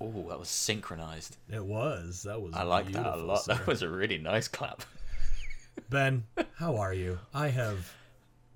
Oh, 0.00 0.26
that 0.28 0.38
was 0.38 0.48
synchronized. 0.48 1.36
It 1.50 1.64
was. 1.64 2.22
That 2.22 2.40
was. 2.40 2.54
I 2.54 2.62
like 2.62 2.90
that 2.92 3.06
a 3.06 3.16
lot. 3.16 3.42
sir. 3.44 3.54
That 3.54 3.66
was 3.66 3.82
a 3.82 3.88
really 3.88 4.18
nice 4.18 4.48
clap. 4.48 4.82
Ben, 5.88 6.24
how 6.56 6.76
are 6.76 6.94
you? 6.94 7.18
I 7.34 7.48
have 7.48 7.92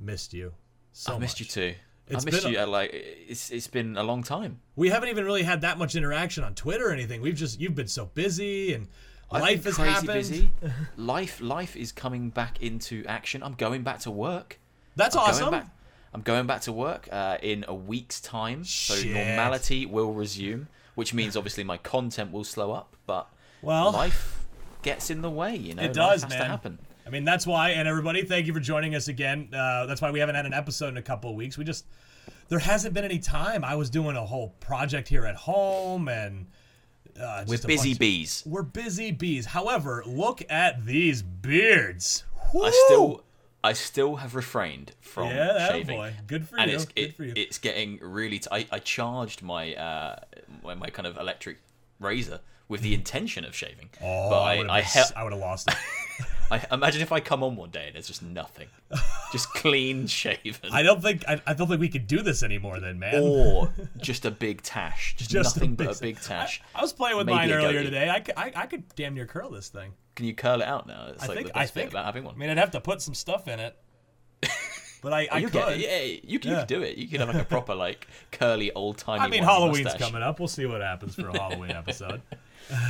missed 0.01 0.33
you 0.35 0.53
so 0.93 1.15
I 1.15 1.19
missed 1.19 1.35
much. 1.37 1.41
you 1.41 1.47
too. 1.47 1.75
It's 2.09 2.25
I 2.25 2.31
missed 2.31 2.45
been 2.45 2.55
a- 2.55 2.61
you. 2.61 2.67
Like 2.67 2.91
it's 2.93 3.51
it's 3.51 3.67
been 3.67 3.97
a 3.97 4.03
long 4.03 4.23
time. 4.23 4.61
We 4.77 4.89
haven't 4.91 5.09
even 5.09 5.25
really 5.25 5.43
had 5.43 5.63
that 5.63 5.79
much 5.79 5.97
interaction 5.97 6.45
on 6.45 6.55
Twitter 6.55 6.89
or 6.89 6.93
anything. 6.93 7.21
We've 7.21 7.35
just 7.35 7.61
you've 7.61 7.75
been 7.75 7.89
so 7.89 8.07
busy 8.15 8.75
and 8.75 8.89
I've 9.31 9.43
life 9.43 9.65
has 9.65 9.77
happened. 9.77 10.07
busy. 10.13 10.51
life 10.97 11.41
life 11.41 11.77
is 11.77 11.93
coming 11.93 12.31
back 12.31 12.63
into 12.63 13.05
action. 13.07 13.43
I'm 13.43 13.55
going 13.55 13.83
back 13.83 14.01
to 14.01 14.11
work. 14.11 14.59
That's 14.97 15.17
I'm 15.17 15.23
awesome. 15.23 15.51
Going 15.51 15.61
back, 15.63 15.71
I'm 16.13 16.21
going 16.23 16.47
back 16.47 16.61
to 16.63 16.73
work 16.73 17.09
uh, 17.11 17.39
in 17.43 17.65
a 17.67 17.75
week's 17.75 18.21
time, 18.21 18.65
so 18.65 18.95
Shit. 18.95 19.13
normality 19.13 19.87
will 19.87 20.13
resume, 20.13 20.69
which 20.95 21.13
means 21.15 21.37
obviously 21.37 21.65
my 21.65 21.77
content 21.79 22.33
will 22.33 22.45
slow 22.45 22.73
up, 22.73 22.97
but 23.07 23.29
Well- 23.63 23.93
life 23.93 24.45
gets 24.83 25.11
in 25.11 25.23
the 25.23 25.31
way. 25.31 25.57
You 25.57 25.75
know, 25.75 25.83
It 25.83 25.87
Life 25.89 25.95
does, 25.95 26.23
has 26.25 26.31
man. 26.31 26.41
to 26.41 26.45
happen. 26.47 26.79
I 27.07 27.11
mean, 27.11 27.25
that's 27.25 27.47
why, 27.47 27.71
and 27.71 27.87
everybody, 27.87 28.23
thank 28.23 28.47
you 28.47 28.55
for 28.55 28.61
joining 28.61 28.95
us 28.95 29.09
again. 29.09 29.49
Uh, 29.53 29.85
that's 29.87 30.01
why 30.01 30.11
we 30.11 30.21
haven't 30.21 30.37
had 30.37 30.47
an 30.47 30.55
episode 30.55 30.89
in 30.89 30.97
a 30.97 31.03
couple 31.03 31.29
of 31.31 31.37
weeks. 31.37 31.59
We 31.59 31.65
just, 31.65 31.85
there 32.49 32.59
hasn't 32.59 32.95
been 32.95 33.05
any 33.05 33.19
time. 33.19 33.63
I 33.65 33.75
was 33.75 33.91
doing 33.91 34.17
a 34.17 34.25
whole 34.25 34.55
project 34.61 35.09
here 35.09 35.27
at 35.27 35.37
home, 35.37 36.09
and 36.09 36.47
uh, 37.21 37.45
We're 37.47 37.59
busy 37.59 37.91
bunch- 37.91 37.99
bees. 37.99 38.43
We're 38.47 38.63
busy 38.63 39.11
bees. 39.11 39.45
However, 39.47 40.03
look 40.07 40.43
at 40.49 40.87
these 40.87 41.21
beards. 41.23 42.25
I 42.55 42.71
still, 42.87 43.23
I 43.63 43.73
still 43.75 44.17
have 44.17 44.35
refrained 44.35 44.93
from 45.01 45.29
yeah, 45.29 45.69
shaving. 45.69 45.97
boy. 45.97 46.15
Good 46.27 46.49
for 46.49 46.59
and 46.59 46.71
you. 46.71 46.77
it's 46.77 46.85
Good 46.87 46.99
it, 47.05 47.17
for 47.17 47.25
you. 47.25 47.33
it's 47.37 47.59
getting 47.59 47.99
really. 48.01 48.39
T- 48.39 48.49
I 48.53 48.67
I 48.71 48.79
charged 48.79 49.43
my 49.43 49.75
uh 49.75 50.17
my, 50.65 50.75
my 50.75 50.91
kind 50.91 51.07
of 51.07 51.17
electric 51.17 51.59
razor 52.01 52.41
with 52.69 52.81
the 52.81 52.91
hmm. 52.91 52.95
intention 53.01 53.45
of 53.45 53.55
shaving, 53.55 53.91
oh, 54.03 54.31
but 54.31 54.41
I 54.41 54.55
I 54.55 54.59
would 54.59 54.71
I, 54.71 54.81
have 54.81 55.09
he- 55.09 55.15
I 55.15 55.23
would 55.23 55.33
have 55.33 55.41
lost 55.41 55.69
it. 55.69 55.77
I 56.51 56.65
imagine 56.71 57.01
if 57.01 57.11
I 57.11 57.21
come 57.21 57.43
on 57.43 57.57
one 57.57 57.71
day 57.71 57.87
and 57.87 57.95
there's 57.95 58.07
just 58.07 58.23
nothing, 58.23 58.69
just 59.33 59.51
clean 59.51 60.07
shaven, 60.07 60.71
I 60.73 60.83
don't 60.83 61.03
think 61.03 61.25
I, 61.27 61.41
I 61.47 61.55
don't 61.55 61.69
think 61.69 61.81
we 61.81 61.89
could 61.89 62.07
do 62.07 62.23
this 62.23 62.43
anymore, 62.43 62.81
then, 62.81 62.99
man. 62.99 63.21
or 63.23 63.73
just 63.99 64.25
a 64.25 64.31
big 64.31 64.63
tash, 64.63 65.15
just, 65.17 65.31
Just 65.31 65.57
a 65.57 65.61
nothing 65.61 65.75
big- 65.75 65.89
but 65.89 65.99
a 65.99 66.01
big 66.01 66.21
tash. 66.21 66.63
I 66.75 66.83
was 66.83 66.93
playing 66.93 67.17
with 67.17 67.27
Maybe 67.27 67.37
mine 67.37 67.51
earlier 67.51 67.73
goatee. 67.73 67.85
today. 67.85 68.11
I, 68.11 68.21
could- 68.21 68.37
I, 68.37 68.53
I 68.55 68.67
could 68.67 68.85
damn 68.95 69.15
near 69.15 69.27
curl 69.27 69.51
this 69.51 69.69
thing. 69.69 69.93
Can 70.17 70.27
you 70.27 70.35
curl 70.35 70.61
it 70.61 70.67
out 70.67 70.87
now? 70.87 71.07
It's 71.09 71.25
I 71.25 71.27
like 71.27 71.37
think 71.37 71.49
the 71.49 71.59
I 71.59 71.63
best 71.63 71.75
think 71.75 71.87
bit 71.91 71.95
about 71.95 72.05
having 72.07 72.25
one. 72.25 72.35
I 72.35 72.39
mean, 72.39 72.51
I'd 72.51 72.59
have 72.59 72.71
to 72.73 72.81
put 72.81 73.03
some 73.03 73.15
stuff 73.15 73.49
in 73.49 73.59
it, 73.59 73.77
but 75.05 75.13
I, 75.13 75.27
oh, 75.31 75.35
I 75.37 75.39
you 75.39 75.47
could. 75.49 75.53
get, 75.53 75.79
yeah, 75.79 76.01
you, 76.03 76.21
you 76.25 76.41
Yeah. 76.43 76.59
could 76.61 76.67
do 76.67 76.83
it. 76.83 76.99
You 76.99 77.07
could 77.07 77.21
have 77.21 77.29
like 77.29 77.41
a 77.43 77.45
proper 77.45 77.75
like 77.77 78.09
curly 78.33 78.73
old 78.73 78.99
timey. 78.99 79.21
I 79.21 79.29
mean, 79.29 79.45
Halloween's 79.45 79.95
coming 79.95 80.23
up. 80.23 80.41
We'll 80.41 80.49
see 80.49 80.67
what 80.67 80.81
happens 80.81 81.15
for 81.15 81.29
a 81.29 81.33
Halloween 81.39 81.71
episode. 81.71 82.23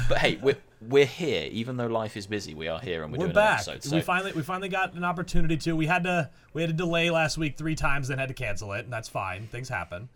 But 0.08 0.18
hey, 0.18 0.38
we're 0.40 0.56
we're 0.80 1.04
here. 1.04 1.48
Even 1.50 1.76
though 1.76 1.88
life 1.88 2.16
is 2.16 2.28
busy, 2.28 2.54
we 2.54 2.68
are 2.68 2.78
here 2.78 3.02
and 3.02 3.10
we're, 3.12 3.18
We're 3.18 3.24
doing 3.24 3.34
back. 3.34 3.66
an 3.66 3.74
episode. 3.74 3.90
So 3.90 3.96
We 3.96 4.02
finally 4.02 4.30
we 4.30 4.42
finally 4.42 4.68
got 4.68 4.94
an 4.94 5.02
opportunity 5.02 5.56
to. 5.56 5.74
We 5.74 5.86
had 5.86 6.04
to 6.04 6.30
we 6.52 6.62
had 6.62 6.70
a 6.70 6.74
delay 6.74 7.10
last 7.10 7.36
week 7.38 7.56
three 7.58 7.74
times, 7.74 8.06
then 8.06 8.18
had 8.18 8.28
to 8.28 8.34
cancel 8.34 8.72
it, 8.74 8.84
and 8.84 8.92
that's 8.92 9.08
fine. 9.08 9.48
Things 9.48 9.68
happen. 9.68 10.08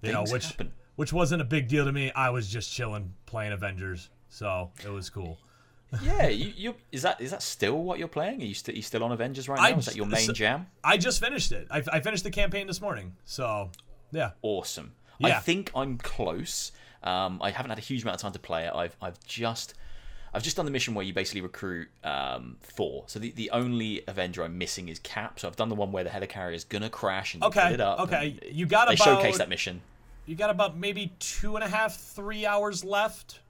You 0.00 0.12
know, 0.12 0.20
Things 0.20 0.32
which 0.32 0.46
happen. 0.46 0.72
which 0.96 1.12
wasn't 1.12 1.42
a 1.42 1.44
big 1.44 1.68
deal 1.68 1.84
to 1.84 1.92
me. 1.92 2.10
I 2.12 2.30
was 2.30 2.48
just 2.48 2.72
chilling 2.72 3.12
playing 3.26 3.52
Avengers, 3.52 4.08
so 4.30 4.70
it 4.82 4.88
was 4.90 5.10
cool. 5.10 5.38
Yeah, 6.02 6.28
you, 6.28 6.52
you 6.56 6.74
is 6.90 7.02
that 7.02 7.20
is 7.20 7.30
that 7.32 7.42
still 7.42 7.82
what 7.82 7.98
you're 7.98 8.08
playing? 8.08 8.40
Are 8.40 8.44
you 8.46 8.54
still 8.54 8.74
you 8.74 8.82
still 8.82 9.02
on 9.04 9.12
Avengers 9.12 9.48
right 9.48 9.60
I 9.60 9.72
now? 9.72 9.78
Is 9.78 9.86
that 9.86 9.96
your 9.96 10.06
main 10.06 10.26
so- 10.26 10.32
jam? 10.32 10.66
I 10.82 10.96
just 10.96 11.20
finished 11.20 11.52
it. 11.52 11.66
I, 11.70 11.82
I 11.92 12.00
finished 12.00 12.24
the 12.24 12.30
campaign 12.30 12.66
this 12.66 12.80
morning, 12.80 13.16
so 13.24 13.70
yeah. 14.10 14.30
Awesome. 14.42 14.92
Yeah. 15.18 15.36
I 15.36 15.40
think 15.40 15.70
I'm 15.74 15.98
close. 15.98 16.72
Um, 17.02 17.40
I 17.42 17.50
haven't 17.50 17.70
had 17.70 17.78
a 17.78 17.82
huge 17.82 18.02
amount 18.02 18.16
of 18.16 18.22
time 18.22 18.32
to 18.32 18.38
play 18.38 18.64
it. 18.66 18.72
I've 18.74 18.96
I've 19.02 19.22
just 19.24 19.74
I've 20.34 20.42
just 20.42 20.56
done 20.56 20.64
the 20.64 20.72
mission 20.72 20.94
where 20.94 21.04
you 21.04 21.12
basically 21.12 21.42
recruit 21.42 21.88
um, 22.02 22.56
Thor. 22.62 23.04
So 23.06 23.18
the, 23.18 23.32
the 23.32 23.50
only 23.50 24.02
Avenger 24.08 24.42
I'm 24.44 24.56
missing 24.56 24.88
is 24.88 24.98
Cap. 25.00 25.38
So 25.38 25.46
I've 25.46 25.56
done 25.56 25.68
the 25.68 25.74
one 25.74 25.92
where 25.92 26.04
the 26.04 26.10
helicarrier 26.10 26.54
is 26.54 26.64
gonna 26.64 26.88
crash 26.88 27.34
and 27.34 27.42
Okay, 27.44 27.74
it 27.74 27.80
up. 27.80 28.00
okay. 28.00 28.38
You 28.50 28.64
got 28.66 28.88
They 28.88 28.94
about 28.94 29.04
showcase 29.04 29.36
that 29.38 29.50
mission. 29.50 29.82
you 30.24 30.34
got 30.36 30.48
about 30.48 30.76
maybe 30.78 31.12
two 31.18 31.56
and 31.56 31.64
a 31.64 31.68
half, 31.68 31.96
three 31.96 32.46
hours 32.46 32.82
left. 32.82 33.40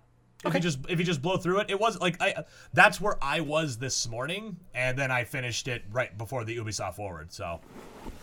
If 0.43 0.49
Okay. 0.49 0.59
you 0.59 0.63
just 0.63 0.79
if 0.89 0.99
you 0.99 1.05
just 1.05 1.23
blow 1.23 1.37
through 1.37 1.61
it, 1.61 1.71
it 1.71 1.79
was 1.79 2.01
like 2.01 2.21
I 2.21 2.45
that's 2.73 3.01
where 3.01 3.17
I 3.23 3.41
was 3.41 3.79
this 3.79 4.09
morning, 4.09 4.57
and 4.75 4.99
then 4.99 5.11
I 5.13 5.23
finished 5.25 5.69
it 5.69 5.85
right 5.93 6.17
before 6.19 6.45
the 6.45 6.57
Ubisoft 6.57 6.95
Forward. 6.97 7.33
So 7.33 7.61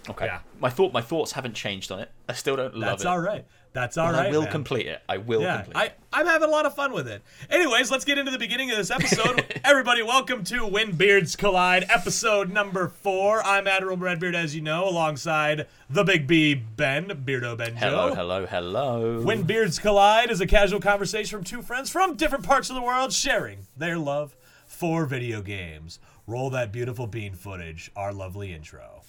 Okay. 0.09 0.25
Yeah. 0.25 0.39
My 0.59 0.69
thought 0.69 0.93
my 0.93 1.01
thoughts 1.01 1.31
haven't 1.33 1.53
changed 1.53 1.91
on 1.91 1.99
it. 1.99 2.11
I 2.27 2.33
still 2.33 2.55
don't 2.55 2.73
love 2.75 2.91
that's 2.91 3.03
it. 3.03 3.05
That's 3.05 3.05
all 3.05 3.19
right. 3.19 3.45
That's 3.71 3.97
all 3.97 4.11
right. 4.11 4.27
I 4.27 4.31
will 4.31 4.41
man. 4.43 4.51
complete 4.51 4.87
it. 4.87 5.01
I 5.07 5.17
will 5.17 5.41
Yeah, 5.41 5.61
complete. 5.61 5.77
I, 5.77 5.91
I'm 6.11 6.25
having 6.25 6.49
a 6.49 6.51
lot 6.51 6.65
of 6.65 6.73
fun 6.73 6.91
with 6.91 7.07
it. 7.07 7.21
Anyways, 7.51 7.91
let's 7.91 8.03
get 8.03 8.17
into 8.17 8.31
the 8.31 8.39
beginning 8.39 8.71
of 8.71 8.77
this 8.77 8.89
episode. 8.89 9.45
Everybody, 9.63 10.01
welcome 10.01 10.43
to 10.45 10.65
When 10.65 10.93
Beards 10.93 11.35
Collide, 11.35 11.85
episode 11.87 12.51
number 12.51 12.87
four. 12.87 13.43
I'm 13.45 13.67
Admiral 13.67 13.97
Redbeard, 13.97 14.33
as 14.33 14.55
you 14.55 14.61
know, 14.61 14.89
alongside 14.89 15.67
the 15.87 16.03
Big 16.03 16.25
B 16.25 16.55
Ben, 16.55 17.09
Beardo 17.09 17.55
Benjo. 17.55 17.77
Hello, 17.77 18.15
hello, 18.15 18.45
hello. 18.47 19.21
When 19.21 19.43
Beards 19.43 19.77
Collide 19.77 20.31
is 20.31 20.41
a 20.41 20.47
casual 20.47 20.79
conversation 20.79 21.37
from 21.37 21.43
two 21.45 21.61
friends 21.61 21.91
from 21.91 22.15
different 22.15 22.45
parts 22.45 22.71
of 22.71 22.75
the 22.75 22.81
world 22.81 23.13
sharing 23.13 23.67
their 23.77 23.99
love 23.99 24.35
for 24.65 25.05
video 25.05 25.43
games. 25.43 25.99
Roll 26.25 26.49
that 26.49 26.71
beautiful 26.71 27.05
bean 27.05 27.33
footage, 27.35 27.91
our 27.95 28.11
lovely 28.13 28.51
intro. 28.51 29.03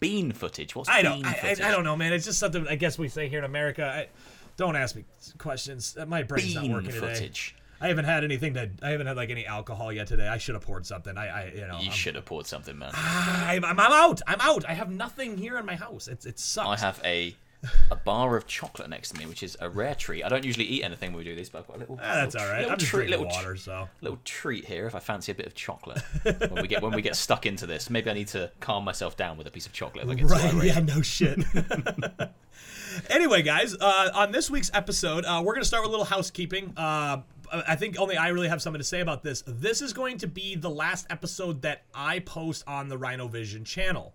Bean 0.00 0.32
footage. 0.32 0.74
What's 0.74 0.88
I 0.88 1.02
don't, 1.02 1.16
bean 1.16 1.26
I, 1.26 1.30
I, 1.30 1.34
footage? 1.34 1.60
I 1.60 1.70
don't 1.70 1.84
know, 1.84 1.96
man. 1.96 2.12
It's 2.12 2.24
just 2.24 2.38
something 2.38 2.66
I 2.66 2.74
guess 2.74 2.98
we 2.98 3.08
say 3.08 3.28
here 3.28 3.38
in 3.38 3.44
America. 3.44 3.84
I, 3.84 4.08
don't 4.56 4.76
ask 4.76 4.96
me 4.96 5.04
questions. 5.38 5.96
Uh, 5.98 6.06
my 6.06 6.22
brain's 6.22 6.54
not 6.54 6.62
Bean 6.62 6.72
working 6.72 6.90
today. 6.90 7.30
I 7.80 7.88
haven't 7.88 8.04
had 8.04 8.24
anything 8.24 8.52
to. 8.54 8.68
I 8.82 8.90
haven't 8.90 9.06
had 9.06 9.16
like 9.16 9.30
any 9.30 9.46
alcohol 9.46 9.90
yet 9.90 10.06
today. 10.06 10.28
I 10.28 10.36
should 10.36 10.54
have 10.54 10.64
poured 10.64 10.84
something. 10.84 11.16
I, 11.16 11.28
I 11.28 11.52
you 11.54 11.66
know, 11.66 11.78
You 11.80 11.90
should 11.90 12.14
have 12.14 12.26
poured 12.26 12.46
something, 12.46 12.76
man. 12.78 12.90
I'm, 12.94 13.64
I'm, 13.64 13.80
I'm 13.80 13.92
out. 13.92 14.20
I'm 14.26 14.40
out. 14.40 14.66
I 14.68 14.74
have 14.74 14.90
nothing 14.90 15.38
here 15.38 15.56
in 15.56 15.64
my 15.64 15.76
house. 15.76 16.06
It's 16.06 16.26
it 16.26 16.38
sucks. 16.38 16.82
I 16.82 16.84
have 16.84 17.00
a 17.04 17.34
a 17.90 17.96
bar 17.96 18.36
of 18.36 18.46
chocolate 18.46 18.88
next 18.88 19.10
to 19.10 19.18
me, 19.18 19.26
which 19.26 19.42
is 19.42 19.56
a 19.60 19.68
rare 19.68 19.94
treat. 19.94 20.24
I 20.24 20.28
don't 20.28 20.44
usually 20.44 20.64
eat 20.66 20.82
anything 20.82 21.12
when 21.12 21.18
we 21.18 21.24
do 21.24 21.36
this, 21.36 21.48
but 21.48 21.58
I've 21.58 21.66
got 21.66 21.76
a 21.76 21.80
little. 21.80 21.98
Ah, 22.00 22.14
that's 22.14 22.34
little, 22.34 22.48
all 22.48 22.52
right. 22.52 22.58
Little 22.60 22.72
I'm 22.72 22.78
just 22.78 22.90
treat, 22.90 23.06
drinking 23.08 23.26
little, 23.26 23.36
water, 23.36 23.56
so. 23.56 23.88
little 24.00 24.18
treat 24.24 24.64
here 24.64 24.86
if 24.86 24.94
I 24.94 25.00
fancy 25.00 25.32
a 25.32 25.34
bit 25.34 25.46
of 25.46 25.54
chocolate. 25.54 26.02
when 26.22 26.62
we 26.62 26.68
get 26.68 26.82
when 26.82 26.92
we 26.92 27.02
get 27.02 27.16
stuck 27.16 27.46
into 27.46 27.66
this, 27.66 27.90
maybe 27.90 28.10
I 28.10 28.14
need 28.14 28.28
to 28.28 28.50
calm 28.60 28.84
myself 28.84 29.16
down 29.16 29.36
with 29.36 29.46
a 29.46 29.50
piece 29.50 29.66
of 29.66 29.72
chocolate. 29.72 30.04
If 30.04 30.10
I 30.10 30.14
get 30.14 30.30
Right? 30.30 30.64
Yeah. 30.64 30.80
No 30.80 31.02
shit. 31.02 31.38
anyway, 33.10 33.42
guys, 33.42 33.74
uh, 33.74 34.10
on 34.14 34.32
this 34.32 34.50
week's 34.50 34.70
episode, 34.72 35.24
uh, 35.24 35.42
we're 35.44 35.54
gonna 35.54 35.64
start 35.64 35.82
with 35.82 35.88
a 35.88 35.92
little 35.92 36.06
housekeeping. 36.06 36.72
Uh, 36.76 37.18
I 37.52 37.76
think 37.76 37.98
only 37.98 38.16
I 38.16 38.28
really 38.28 38.48
have 38.48 38.62
something 38.62 38.80
to 38.80 38.86
say 38.86 39.00
about 39.00 39.22
this. 39.22 39.42
This 39.46 39.82
is 39.82 39.92
going 39.92 40.18
to 40.18 40.26
be 40.26 40.54
the 40.54 40.70
last 40.70 41.06
episode 41.10 41.62
that 41.62 41.82
I 41.94 42.20
post 42.20 42.64
on 42.66 42.88
the 42.88 42.96
Rhino 42.96 43.28
Vision 43.28 43.64
channel. 43.64 44.14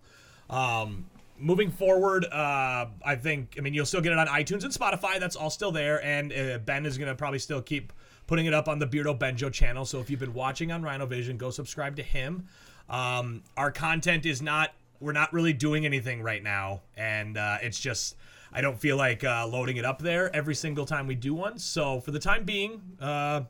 Um, 0.49 1.05
moving 1.37 1.71
forward, 1.71 2.25
uh, 2.25 2.87
I 3.03 3.15
think 3.15 3.55
I 3.57 3.61
mean 3.61 3.73
you'll 3.73 3.85
still 3.85 4.01
get 4.01 4.11
it 4.11 4.17
on 4.17 4.27
iTunes 4.27 4.63
and 4.63 4.73
Spotify. 4.73 5.19
That's 5.19 5.35
all 5.35 5.49
still 5.49 5.71
there, 5.71 6.03
and 6.03 6.33
uh, 6.33 6.57
Ben 6.59 6.85
is 6.85 6.97
gonna 6.97 7.15
probably 7.15 7.39
still 7.39 7.61
keep 7.61 7.93
putting 8.27 8.45
it 8.45 8.53
up 8.53 8.67
on 8.67 8.79
the 8.79 8.87
Beardo 8.87 9.17
Benjo 9.17 9.51
channel. 9.51 9.85
So 9.85 9.99
if 9.99 10.09
you've 10.09 10.19
been 10.19 10.33
watching 10.33 10.71
on 10.71 10.81
Rhino 10.81 11.05
Vision, 11.05 11.37
go 11.37 11.49
subscribe 11.49 11.95
to 11.97 12.03
him. 12.03 12.47
Um, 12.89 13.43
our 13.57 13.71
content 13.71 14.25
is 14.25 14.41
not 14.41 14.73
we're 14.99 15.11
not 15.11 15.31
really 15.33 15.53
doing 15.53 15.85
anything 15.85 16.21
right 16.21 16.41
now, 16.41 16.81
and 16.95 17.37
uh, 17.37 17.57
it's 17.61 17.79
just 17.79 18.15
I 18.51 18.61
don't 18.61 18.79
feel 18.79 18.97
like 18.97 19.23
uh, 19.23 19.47
loading 19.47 19.77
it 19.77 19.85
up 19.85 19.99
there 19.99 20.33
every 20.35 20.55
single 20.55 20.85
time 20.85 21.07
we 21.07 21.15
do 21.15 21.33
one. 21.33 21.59
So 21.59 21.99
for 21.99 22.11
the 22.11 22.19
time 22.19 22.45
being, 22.45 22.81
uh, 23.01 23.41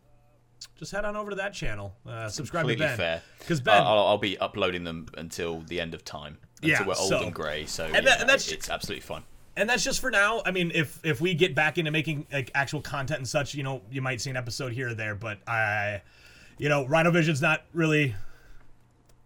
just 0.78 0.92
head 0.92 1.06
on 1.06 1.16
over 1.16 1.30
to 1.30 1.36
that 1.38 1.54
channel. 1.54 1.96
Uh, 2.08 2.28
subscribe 2.28 2.64
Completely 2.64 2.86
to 2.86 2.90
Ben. 2.90 2.98
fair. 2.98 3.22
Because 3.40 3.62
Ben, 3.62 3.82
I'll, 3.82 4.00
I'll 4.00 4.18
be 4.18 4.38
uploading 4.40 4.84
them 4.84 5.08
until 5.18 5.62
the 5.62 5.80
end 5.80 5.94
of 5.94 6.04
time. 6.04 6.38
Until 6.62 6.70
Yeah, 6.70 6.86
we're 6.88 6.96
old 6.96 7.10
so- 7.10 7.24
and 7.24 7.34
grey. 7.34 7.66
So 7.66 7.84
that- 7.92 8.04
yeah, 8.04 8.12
and 8.20 8.30
that's- 8.30 8.50
it's 8.52 8.70
absolutely 8.70 9.02
fine. 9.02 9.24
and 9.58 9.70
that's 9.70 9.84
just 9.84 10.00
for 10.02 10.12
now. 10.12 10.42
I 10.46 10.52
mean, 10.52 10.72
if 10.74 11.00
if 11.04 11.22
we 11.22 11.34
get 11.34 11.54
back 11.56 11.78
into 11.78 11.92
making 11.92 12.28
like 12.32 12.52
actual 12.56 12.82
content 12.82 13.20
and 13.20 13.28
such, 13.28 13.54
you 13.56 13.64
know, 13.64 13.82
you 13.92 14.02
might 14.02 14.20
see 14.22 14.30
an 14.30 14.38
episode 14.38 14.74
here 14.74 14.90
or 14.90 14.94
there. 14.94 15.16
But 15.16 15.40
I, 15.48 16.02
you 16.58 16.70
know, 16.70 16.86
Rhino 16.86 17.12
Vision's 17.12 17.42
not 17.42 17.64
really. 17.74 18.16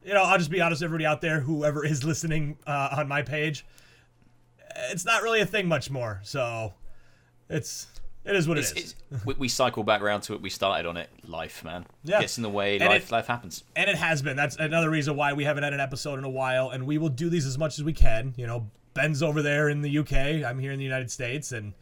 You 0.04 0.14
know, 0.14 0.24
I'll 0.24 0.38
just 0.38 0.50
be 0.50 0.62
honest, 0.62 0.82
everybody 0.82 1.06
out 1.06 1.22
there, 1.22 1.42
whoever 1.42 1.86
is 1.86 2.04
listening 2.04 2.58
uh, 2.66 2.90
on 2.98 3.08
my 3.08 3.22
page, 3.22 3.66
it's 4.92 5.04
not 5.06 5.22
really 5.24 5.42
a 5.42 5.46
thing 5.46 5.68
much 5.68 5.90
more. 5.92 6.22
So, 6.24 6.74
it's 7.50 7.88
it 8.26 8.36
is 8.36 8.48
what 8.48 8.58
it 8.58 8.62
It's, 8.62 8.72
it's, 8.72 8.96
we, 9.26 9.34
we 9.36 9.48
cycle 9.48 9.84
back 9.84 10.02
around 10.02 10.22
to 10.22 10.34
it. 10.34 10.42
We 10.42 10.50
started 10.50 10.88
on 10.88 10.98
it. 10.98 11.10
Life, 11.28 11.64
man. 11.64 11.86
Yeah. 12.04 12.20
Gets 12.22 12.38
in 12.38 12.44
the 12.44 12.50
way. 12.50 12.78
And 12.78 12.90
life, 12.90 13.06
it- 13.06 13.12
life 13.12 13.28
happens. 13.28 13.64
and 13.76 13.90
it 13.90 13.96
has 13.96 14.22
been. 14.22 14.36
That's 14.36 14.56
another 14.58 14.90
reason 14.90 15.16
why 15.16 15.34
we 15.34 15.44
haven't 15.46 15.64
had 15.64 15.74
an 15.74 15.80
episode 15.80 16.20
in 16.20 16.26
a 16.26 16.30
while, 16.30 16.70
and 16.70 16.86
we 16.86 16.98
will 16.98 17.10
do 17.10 17.30
these 17.30 17.46
as 17.46 17.58
much 17.58 17.78
as 17.80 17.84
we 17.84 17.94
can. 17.94 18.34
You 18.38 18.46
know, 18.48 18.70
Ben's 18.94 19.24
over 19.24 19.42
there 19.42 19.70
in 19.70 19.82
the 19.82 19.98
UK. 20.00 20.14
I'm 20.46 20.60
here 20.60 20.72
in 20.72 20.78
the 20.80 20.84
United 20.86 21.10
States, 21.12 21.52
and 21.52 21.74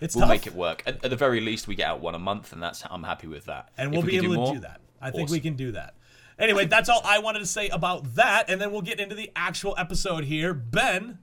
It's 0.00 0.14
we'll 0.14 0.22
tough. 0.22 0.30
make 0.30 0.46
it 0.46 0.54
work. 0.54 0.82
At, 0.86 1.04
at 1.04 1.10
the 1.10 1.16
very 1.16 1.40
least, 1.40 1.68
we 1.68 1.74
get 1.74 1.88
out 1.88 2.00
one 2.00 2.14
a 2.14 2.18
month, 2.18 2.52
and 2.52 2.62
that's 2.62 2.82
I'm 2.88 3.02
happy 3.02 3.26
with 3.26 3.44
that. 3.46 3.68
and 3.76 3.90
we'll 3.92 4.02
we 4.02 4.12
be 4.12 4.16
able 4.18 4.28
to 4.30 4.34
more, 4.36 4.54
do 4.54 4.60
that. 4.60 4.80
I 5.00 5.10
think 5.10 5.30
we 5.30 5.40
can 5.40 5.54
do 5.54 5.72
that. 5.72 5.94
Anyway, 6.38 6.66
that's 6.66 6.88
all 6.88 7.00
I 7.04 7.18
wanted 7.18 7.40
to 7.40 7.46
say 7.46 7.68
about 7.68 8.14
that, 8.14 8.48
and 8.48 8.60
then 8.60 8.70
we'll 8.70 8.80
get 8.82 9.00
into 9.00 9.14
the 9.16 9.30
actual 9.34 9.74
episode 9.76 10.22
here. 10.24 10.54
Ben, 10.54 11.18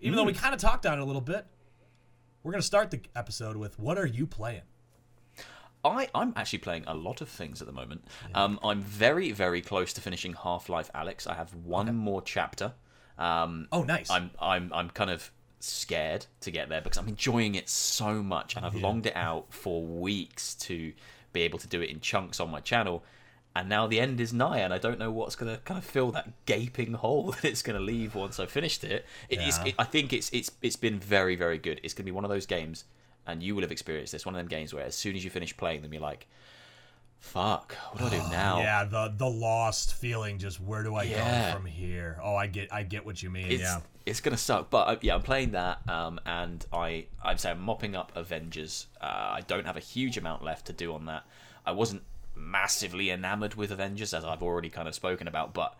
even 0.00 0.16
though 0.16 0.24
we 0.24 0.32
Hmm. 0.34 0.38
kind 0.38 0.54
of 0.54 0.60
talked 0.60 0.84
on 0.86 0.98
it 0.98 1.02
a 1.02 1.04
little 1.04 1.22
bit, 1.22 1.46
we're 2.42 2.52
gonna 2.52 2.62
start 2.62 2.90
the 2.90 3.00
episode 3.14 3.56
with 3.56 3.78
what 3.78 3.98
are 3.98 4.06
you 4.06 4.26
playing? 4.26 4.62
I, 5.82 6.08
I'm 6.14 6.34
actually 6.36 6.58
playing 6.58 6.84
a 6.86 6.94
lot 6.94 7.20
of 7.22 7.28
things 7.28 7.62
at 7.62 7.66
the 7.66 7.72
moment. 7.72 8.04
Um, 8.34 8.60
I'm 8.62 8.82
very, 8.82 9.32
very 9.32 9.62
close 9.62 9.94
to 9.94 10.00
finishing 10.02 10.34
Half 10.34 10.68
Life 10.68 10.90
Alyx. 10.94 11.26
I 11.26 11.34
have 11.34 11.54
one 11.54 11.94
more 11.96 12.20
chapter. 12.20 12.74
Um, 13.18 13.66
Oh, 13.72 13.82
nice. 13.82 14.10
I'm, 14.10 14.30
I'm, 14.40 14.70
I'm 14.74 14.90
kind 14.90 15.08
of 15.10 15.32
scared 15.58 16.26
to 16.42 16.50
get 16.50 16.68
there 16.68 16.82
because 16.82 16.98
I'm 16.98 17.08
enjoying 17.08 17.54
it 17.54 17.68
so 17.70 18.22
much, 18.22 18.56
and 18.56 18.66
I've 18.66 18.74
longed 18.74 19.06
it 19.06 19.16
out 19.16 19.54
for 19.54 19.82
weeks 19.82 20.54
to 20.56 20.92
be 21.32 21.40
able 21.42 21.58
to 21.60 21.66
do 21.66 21.80
it 21.80 21.88
in 21.88 22.00
chunks 22.00 22.40
on 22.40 22.50
my 22.50 22.60
channel. 22.60 23.02
And 23.60 23.68
now 23.68 23.86
the 23.86 24.00
end 24.00 24.20
is 24.22 24.32
nigh, 24.32 24.60
and 24.60 24.72
I 24.72 24.78
don't 24.78 24.98
know 24.98 25.10
what's 25.10 25.36
going 25.36 25.54
to 25.54 25.60
kind 25.62 25.76
of 25.76 25.84
fill 25.84 26.10
that 26.12 26.30
gaping 26.46 26.94
hole 26.94 27.30
that 27.42 27.44
it's 27.44 27.60
going 27.60 27.78
to 27.78 27.84
leave 27.84 28.14
once 28.14 28.40
I've 28.40 28.50
finished 28.50 28.84
it. 28.84 29.04
It 29.28 29.40
is. 29.40 29.58
Yeah. 29.58 29.66
It, 29.66 29.74
I 29.78 29.84
think 29.84 30.14
it's 30.14 30.30
it's 30.32 30.50
it's 30.62 30.76
been 30.76 30.98
very, 30.98 31.36
very 31.36 31.58
good. 31.58 31.78
It's 31.82 31.92
going 31.92 32.04
to 32.04 32.10
be 32.10 32.14
one 32.14 32.24
of 32.24 32.30
those 32.30 32.46
games, 32.46 32.84
and 33.26 33.42
you 33.42 33.54
will 33.54 33.60
have 33.62 33.70
experienced 33.72 34.12
this. 34.12 34.24
One 34.24 34.34
of 34.34 34.38
them 34.38 34.48
games 34.48 34.72
where 34.72 34.84
as 34.84 34.94
soon 34.94 35.14
as 35.14 35.22
you 35.24 35.28
finish 35.30 35.54
playing 35.54 35.82
them, 35.82 35.92
you're 35.92 36.00
like, 36.00 36.26
"Fuck, 37.18 37.74
what 37.92 37.98
do 38.10 38.16
I 38.16 38.22
do 38.22 38.28
now?" 38.30 38.60
yeah, 38.60 38.84
the 38.84 39.12
the 39.16 39.28
lost 39.28 39.94
feeling. 39.94 40.38
Just 40.38 40.60
where 40.60 40.82
do 40.82 40.94
I 40.94 41.02
Yeah. 41.04 41.50
go 41.52 41.56
from 41.58 41.66
here? 41.66 42.18
Oh, 42.22 42.34
I 42.36 42.46
get 42.46 42.72
I 42.72 42.82
get 42.82 43.04
what 43.04 43.22
you 43.22 43.30
mean. 43.30 43.50
it's 43.50 43.62
yeah. 43.62 43.80
it's 44.06 44.20
gonna 44.20 44.36
suck. 44.38 44.70
But 44.70 44.88
uh, 44.88 44.96
yeah, 45.02 45.14
I'm 45.16 45.22
playing 45.22 45.50
that, 45.52 45.86
um, 45.88 46.18
and 46.24 46.64
I 46.72 47.06
I'm 47.22 47.36
saying 47.38 47.56
I'm 47.58 47.62
mopping 47.62 47.94
up 47.94 48.12
Avengers. 48.16 48.86
Uh, 49.00 49.04
I 49.04 49.42
don't 49.46 49.66
have 49.66 49.76
a 49.76 49.80
huge 49.80 50.16
amount 50.16 50.42
left 50.42 50.66
to 50.66 50.72
do 50.72 50.94
on 50.94 51.04
that. 51.06 51.24
I 51.66 51.72
wasn't 51.72 52.02
massively 52.40 53.10
enamored 53.10 53.54
with 53.54 53.70
Avengers, 53.70 54.14
as 54.14 54.24
I've 54.24 54.42
already 54.42 54.70
kind 54.70 54.88
of 54.88 54.94
spoken 54.94 55.28
about, 55.28 55.52
but 55.54 55.76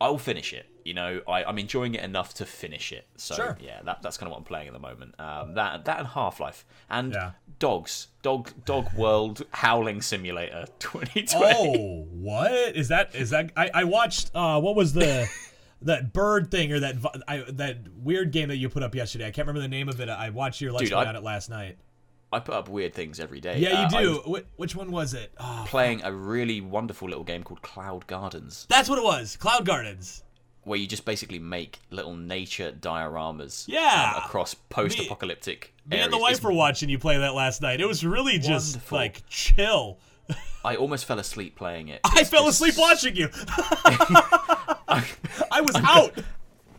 I'll 0.00 0.18
finish 0.18 0.52
it. 0.52 0.66
You 0.84 0.92
know, 0.94 1.22
I, 1.26 1.42
I'm 1.44 1.58
enjoying 1.58 1.94
it 1.94 2.04
enough 2.04 2.34
to 2.34 2.44
finish 2.44 2.92
it. 2.92 3.06
So 3.16 3.34
Sure. 3.34 3.58
yeah, 3.60 3.80
that, 3.84 4.02
that's 4.02 4.18
kind 4.18 4.28
of 4.28 4.32
what 4.32 4.38
I'm 4.38 4.44
playing 4.44 4.66
at 4.68 4.72
the 4.74 4.78
moment. 4.78 5.14
Um, 5.18 5.54
that 5.54 5.86
that 5.86 5.98
and 5.98 6.06
Half 6.08 6.38
Life 6.38 6.66
and 6.90 7.12
Yeah. 7.14 7.30
Dogs, 7.58 8.08
Dog 8.22 8.52
Dog 8.66 8.92
World 8.94 9.42
Howling 9.52 10.02
Simulator 10.02 10.66
2020. 10.78 11.54
Oh, 11.56 12.06
what 12.12 12.52
is 12.52 12.88
that? 12.88 13.14
Is 13.14 13.30
that 13.30 13.50
I, 13.56 13.70
I 13.72 13.84
watched? 13.84 14.30
Uh, 14.34 14.60
what 14.60 14.76
was 14.76 14.92
the 14.92 15.28
that 15.82 16.12
bird 16.12 16.50
thing 16.50 16.72
or 16.72 16.80
that 16.80 16.96
I, 17.26 17.44
that 17.52 17.78
weird 17.96 18.30
game 18.32 18.48
that 18.48 18.56
you 18.58 18.68
put 18.68 18.82
up 18.82 18.94
yesterday? 18.94 19.26
I 19.26 19.30
can't 19.30 19.48
remember 19.48 19.62
the 19.62 19.68
name 19.68 19.88
of 19.88 19.98
it. 20.00 20.08
I 20.10 20.28
watched 20.28 20.60
your 20.60 20.72
play 20.74 20.90
on 20.92 21.16
it 21.16 21.22
last 21.22 21.48
night. 21.48 21.78
I 22.32 22.40
put 22.40 22.54
up 22.54 22.68
weird 22.68 22.92
things 22.92 23.20
every 23.20 23.40
day. 23.40 23.58
Yeah, 23.58 23.88
you 23.88 23.96
Uh, 23.96 24.00
do. 24.00 24.22
was 24.26 24.42
Wh- 24.42 24.58
which 24.60 24.74
one 24.76 24.90
was 24.90 25.14
it? 25.14 25.32
Oh, 25.38 25.64
playing 25.68 26.02
a 26.02 26.12
really 26.12 26.60
wonderful 26.60 27.08
little 27.08 27.24
game 27.24 27.42
called 27.44 27.62
Cloud 27.62 28.06
Gardens. 28.06 28.66
that's 28.68 28.88
what 28.88 28.98
it 28.98 29.04
was. 29.04 29.36
Cloud 29.36 29.64
Gardens. 29.64 30.22
where 30.64 30.76
you 30.76 30.86
just 30.88 31.04
basically 31.04 31.38
make 31.38 31.78
little 31.90 32.16
nature 32.16 32.72
dioramas 32.72 33.66
Yeah. 33.68 34.14
um, 34.16 34.24
across 34.24 34.54
post-apocalyptic 34.54 35.72
Me 35.88 35.98
areas. 35.98 36.06
and 36.06 36.12
the 36.12 36.18
wife 36.18 36.32
It's- 36.32 36.42
were 36.44 36.52
watching 36.52 36.88
you 36.88 36.98
play 36.98 37.16
that 37.18 37.34
last 37.34 37.62
night. 37.62 37.80
It 37.80 37.86
was 37.86 38.04
really 38.04 38.40
just 38.40 38.74
Wonderful. 38.74 38.98
like 38.98 39.22
chill. 39.28 39.98
I 40.64 40.74
almost 40.74 41.04
fell 41.04 41.20
asleep 41.20 41.54
playing 41.54 41.86
it. 41.86 42.00
I 42.04 42.24
fell 42.24 42.48
asleep 42.48 42.74
watching 42.76 43.14
you. 43.14 43.28
I 44.88 45.60
was 45.60 45.76
out. 45.76 46.12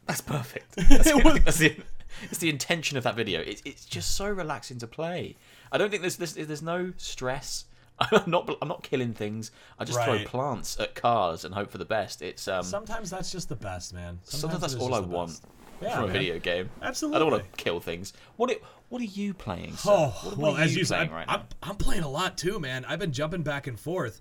That's 0.06 0.20
perfect. 0.22 0.76
That's, 0.76 1.08
It 1.08 1.24
was- 1.24 1.40
that's 1.44 1.58
the, 1.58 1.76
it's 2.24 2.40
the 2.40 2.50
intention 2.50 2.98
of 2.98 3.04
that 3.04 3.16
video. 3.16 3.42
It's, 3.42 3.62
it's 3.66 3.86
just 3.86 4.16
so 4.16 4.30
relaxing 4.30 4.78
to 4.80 4.88
play. 4.88 5.36
I 5.72 5.78
don't 5.78 5.90
think 5.90 6.02
there's 6.02 6.18
there's, 6.18 6.34
there's 6.34 6.62
no 6.62 6.94
stress. 6.98 7.66
I'm 8.00 8.30
not 8.30 8.58
I'm 8.62 8.68
not 8.68 8.84
killing 8.84 9.14
things. 9.14 9.52
I 9.80 9.86
just 9.86 10.02
throw 10.02 10.24
plants 10.26 10.80
at 10.80 10.96
cars 10.96 11.46
and 11.46 11.54
hope 11.54 11.72
for 11.72 11.78
the 11.78 11.86
best. 11.86 12.22
It's 12.22 12.48
um 12.48 12.64
Sometimes 12.64 13.10
that's 13.10 13.32
just 13.32 13.50
the 13.50 13.56
best, 13.56 13.94
man. 13.94 14.20
sometimes 14.24 14.62
that's 14.62 14.76
all 14.76 14.94
I 14.94 15.00
want. 15.00 15.42
Yeah, 15.82 15.96
from 15.96 16.10
a 16.10 16.12
video 16.12 16.40
game. 16.40 16.70
Absolutely, 16.82 17.18
I 17.18 17.20
don't 17.20 17.32
want 17.32 17.44
to 17.44 17.64
kill 17.64 17.80
things. 17.80 18.14
What 18.36 18.50
it, 18.50 18.64
what 18.90 19.00
are 19.00 19.06
you 19.06 19.36
playing? 19.36 19.76
Sir? 19.76 19.92
Oh, 19.92 20.08
what, 20.08 20.38
what 20.38 20.54
well, 20.54 20.58
as 20.58 20.76
you 20.76 20.84
said, 20.84 21.12
right 21.12 21.26
I'm? 21.28 21.44
I'm 21.62 21.76
playing 21.76 22.02
a 22.02 22.10
lot 22.10 22.36
too, 22.36 22.60
man. 22.60 22.84
I've 22.86 22.98
been 22.98 23.12
jumping 23.12 23.44
back 23.44 23.68
and 23.68 23.80
forth. 23.80 24.20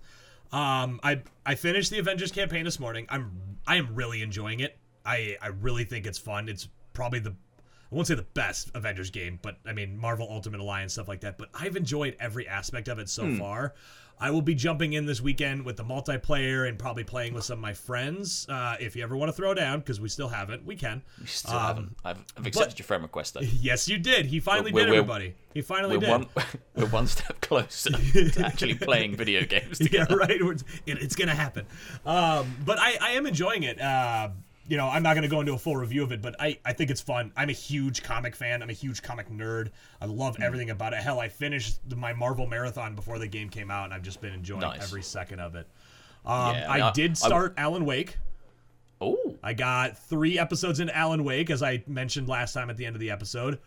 Um, 0.51 0.99
I 1.03 1.21
I 1.45 1.55
finished 1.55 1.89
the 1.89 1.99
Avengers 1.99 2.31
campaign 2.31 2.63
this 2.63 2.79
morning. 2.79 3.07
I'm 3.09 3.31
I 3.65 3.77
am 3.77 3.95
really 3.95 4.21
enjoying 4.21 4.59
it. 4.59 4.77
I 5.05 5.37
I 5.41 5.47
really 5.47 5.83
think 5.83 6.05
it's 6.05 6.19
fun. 6.19 6.47
It's 6.47 6.67
probably 6.93 7.19
the 7.19 7.35
I 7.91 7.95
won't 7.95 8.07
say 8.07 8.15
the 8.15 8.21
best 8.23 8.71
Avengers 8.75 9.09
game, 9.11 9.39
but 9.41 9.57
I 9.65 9.73
mean 9.73 9.97
Marvel 9.97 10.27
Ultimate 10.29 10.59
Alliance 10.59 10.93
stuff 10.93 11.07
like 11.07 11.21
that. 11.21 11.37
But 11.37 11.49
I've 11.53 11.75
enjoyed 11.75 12.15
every 12.19 12.47
aspect 12.47 12.87
of 12.87 12.99
it 12.99 13.09
so 13.09 13.23
Hmm. 13.25 13.37
far. 13.39 13.73
I 14.19 14.31
will 14.31 14.41
be 14.41 14.55
jumping 14.55 14.93
in 14.93 15.05
this 15.05 15.21
weekend 15.21 15.63
with 15.63 15.77
the 15.77 15.83
multiplayer 15.83 16.67
and 16.67 16.79
probably 16.79 17.03
playing 17.03 17.35
with 17.35 17.43
some 17.43 17.59
of 17.59 17.61
my 17.61 17.73
friends. 17.75 18.47
Uh, 18.49 18.75
if 18.79 18.95
you 18.95 19.03
ever 19.03 19.15
want 19.15 19.29
to 19.29 19.33
throw 19.33 19.53
down, 19.53 19.77
because 19.77 20.01
we 20.01 20.09
still 20.09 20.27
haven't, 20.29 20.65
we 20.65 20.75
can. 20.75 21.03
We 21.21 21.27
still 21.27 21.53
Um, 21.53 21.61
haven't. 21.67 21.97
I've, 22.03 22.25
I've 22.35 22.47
accepted 22.47 22.79
your 22.79 22.87
friend 22.87 23.03
request 23.03 23.35
though. 23.35 23.41
Yes, 23.61 23.87
you 23.87 23.99
did. 23.99 24.25
He 24.25 24.39
finally 24.39 24.71
We're- 24.71 24.85
did, 24.87 24.91
we're- 24.93 24.97
everybody. 25.01 25.35
He 25.53 25.61
finally 25.61 25.97
We're 25.97 26.01
did. 26.01 26.09
one, 26.09 26.25
we're 26.75 26.87
one 26.87 27.05
step 27.05 27.39
closer 27.41 27.91
to 27.91 28.41
actually 28.43 28.73
playing 28.73 29.15
video 29.15 29.45
games 29.45 29.79
yeah, 29.79 29.85
together. 30.05 30.17
right. 30.17 30.31
It's, 30.41 30.63
it, 30.87 30.97
it's 31.01 31.15
gonna 31.15 31.35
happen. 31.35 31.67
Um, 32.03 32.55
but 32.65 32.79
I, 32.79 32.97
I 32.99 33.09
am 33.11 33.27
enjoying 33.27 33.61
it. 33.63 33.79
Uh, 33.79 34.29
you 34.67 34.75
know, 34.77 34.87
I'm 34.87 35.01
not 35.03 35.15
gonna 35.15 35.27
go 35.27 35.39
into 35.39 35.53
a 35.53 35.57
full 35.57 35.77
review 35.77 36.03
of 36.03 36.11
it, 36.11 36.21
but 36.21 36.35
I, 36.39 36.59
I 36.65 36.73
think 36.73 36.89
it's 36.91 37.01
fun. 37.01 37.31
I'm 37.37 37.49
a 37.49 37.53
huge 37.53 38.03
comic 38.03 38.35
fan. 38.35 38.61
I'm 38.61 38.69
a 38.69 38.73
huge 38.73 39.01
comic 39.01 39.29
nerd. 39.29 39.69
I 40.01 40.05
love 40.05 40.35
Hmm. 40.37 40.43
everything 40.43 40.69
about 40.69 40.93
it. 40.93 40.99
Hell, 40.99 41.19
I 41.19 41.29
finished 41.29 41.77
the, 41.89 41.95
my 41.95 42.13
Marvel 42.13 42.47
marathon 42.47 42.93
before 42.95 43.17
the 43.19 43.27
game 43.27 43.49
came 43.49 43.71
out, 43.71 43.85
and 43.85 43.93
I've 43.93 44.01
just 44.03 44.19
been 44.21 44.33
enjoying 44.33 44.61
Nice. 44.61 44.83
every 44.83 45.03
second 45.03 45.39
of 45.39 45.55
it. 45.55 45.67
Um, 46.25 46.55
Yeah, 46.55 46.71
I 46.71 46.87
I- 46.89 46.91
did 46.91 47.11
I- 47.11 47.13
start 47.13 47.53
Alan 47.57 47.85
Wake. 47.85 48.17
Oh, 48.99 49.35
I 49.43 49.53
got 49.53 49.97
three 49.97 50.39
episodes 50.39 50.79
in 50.79 50.89
Alan 50.89 51.23
Wake, 51.23 51.49
as 51.51 51.61
I 51.63 51.83
mentioned 51.87 52.27
last 52.27 52.53
time 52.53 52.69
at 52.69 52.77
the 52.77 52.85
end 52.85 52.95
of 52.95 52.99
the 52.99 53.11
episode. 53.11 53.59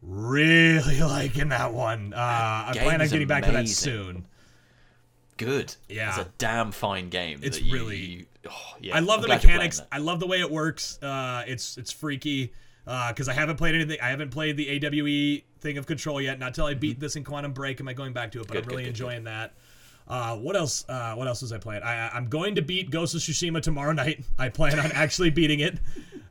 Really 0.00 1.00
liking 1.02 1.50
that 1.50 1.72
one. 1.74 2.12
Uh, 2.14 2.16
I 2.18 2.72
plan 2.72 3.00
on 3.00 3.08
getting 3.08 3.28
back 3.28 3.44
to 3.44 3.52
that 3.52 3.68
soon. 3.68 4.26
good. 5.36 5.74
Yeah. 5.88 6.08
It's 6.18 6.18
a 6.26 6.30
damn 6.38 6.72
fine 6.72 7.08
game. 7.08 7.40
It's 7.42 7.58
that 7.58 7.64
you- 7.64 7.72
really- 7.74 7.96
you- 7.98 8.26
oh, 8.48 8.74
yeah, 8.80 8.96
I 8.96 9.00
love 9.00 9.16
I'm 9.16 9.22
the 9.22 9.26
glad 9.28 9.34
you're 9.34 9.40
playing 9.40 9.56
mechanics. 9.58 9.80
I 9.90 9.98
love 9.98 10.20
the 10.20 10.26
way 10.26 10.40
it 10.40 10.50
works. 10.50 11.02
Uh, 11.02 11.44
it's 11.46 11.76
it's 11.76 11.92
freaky 11.92 12.52
because 12.84 13.28
I 13.28 13.32
haven't 13.32 13.56
played 13.56 13.74
anything. 13.74 13.98
I 14.02 14.08
haven't 14.08 14.30
played 14.30 14.56
the 14.56 14.68
AWE 14.68 15.42
thing 15.60 15.78
of 15.78 15.86
Control 15.86 16.20
yet. 16.20 16.38
Not 16.38 16.54
till 16.54 16.66
I 16.66 16.74
beat 16.74 17.00
this 17.00 17.16
in 17.16 17.24
Quantum 17.24 17.52
Break 17.52 17.80
am 17.80 17.88
I 17.88 17.92
going 17.92 18.12
back 18.12 18.32
to 18.32 18.40
it. 18.40 18.48
But 18.48 18.54
Good, 18.54 18.64
I'm 18.64 18.68
really 18.70 18.82
good, 18.84 18.90
enjoying 18.90 19.24
that. 19.24 19.54
Uh, 20.06 20.36
what 20.36 20.56
else? 20.56 20.84
Uh, 20.88 21.14
what 21.14 21.28
else 21.28 21.42
was 21.42 21.52
I 21.52 21.58
playing? 21.58 21.82
I, 21.82 22.08
I'm 22.08 22.28
going 22.28 22.56
to 22.56 22.62
beat 22.62 22.90
Ghost 22.90 23.14
of 23.14 23.20
Tsushima 23.20 23.62
tomorrow 23.62 23.92
night. 23.92 24.24
I 24.38 24.48
plan 24.48 24.78
on 24.78 24.92
actually 24.92 25.30
beating 25.30 25.60
it. 25.60 25.78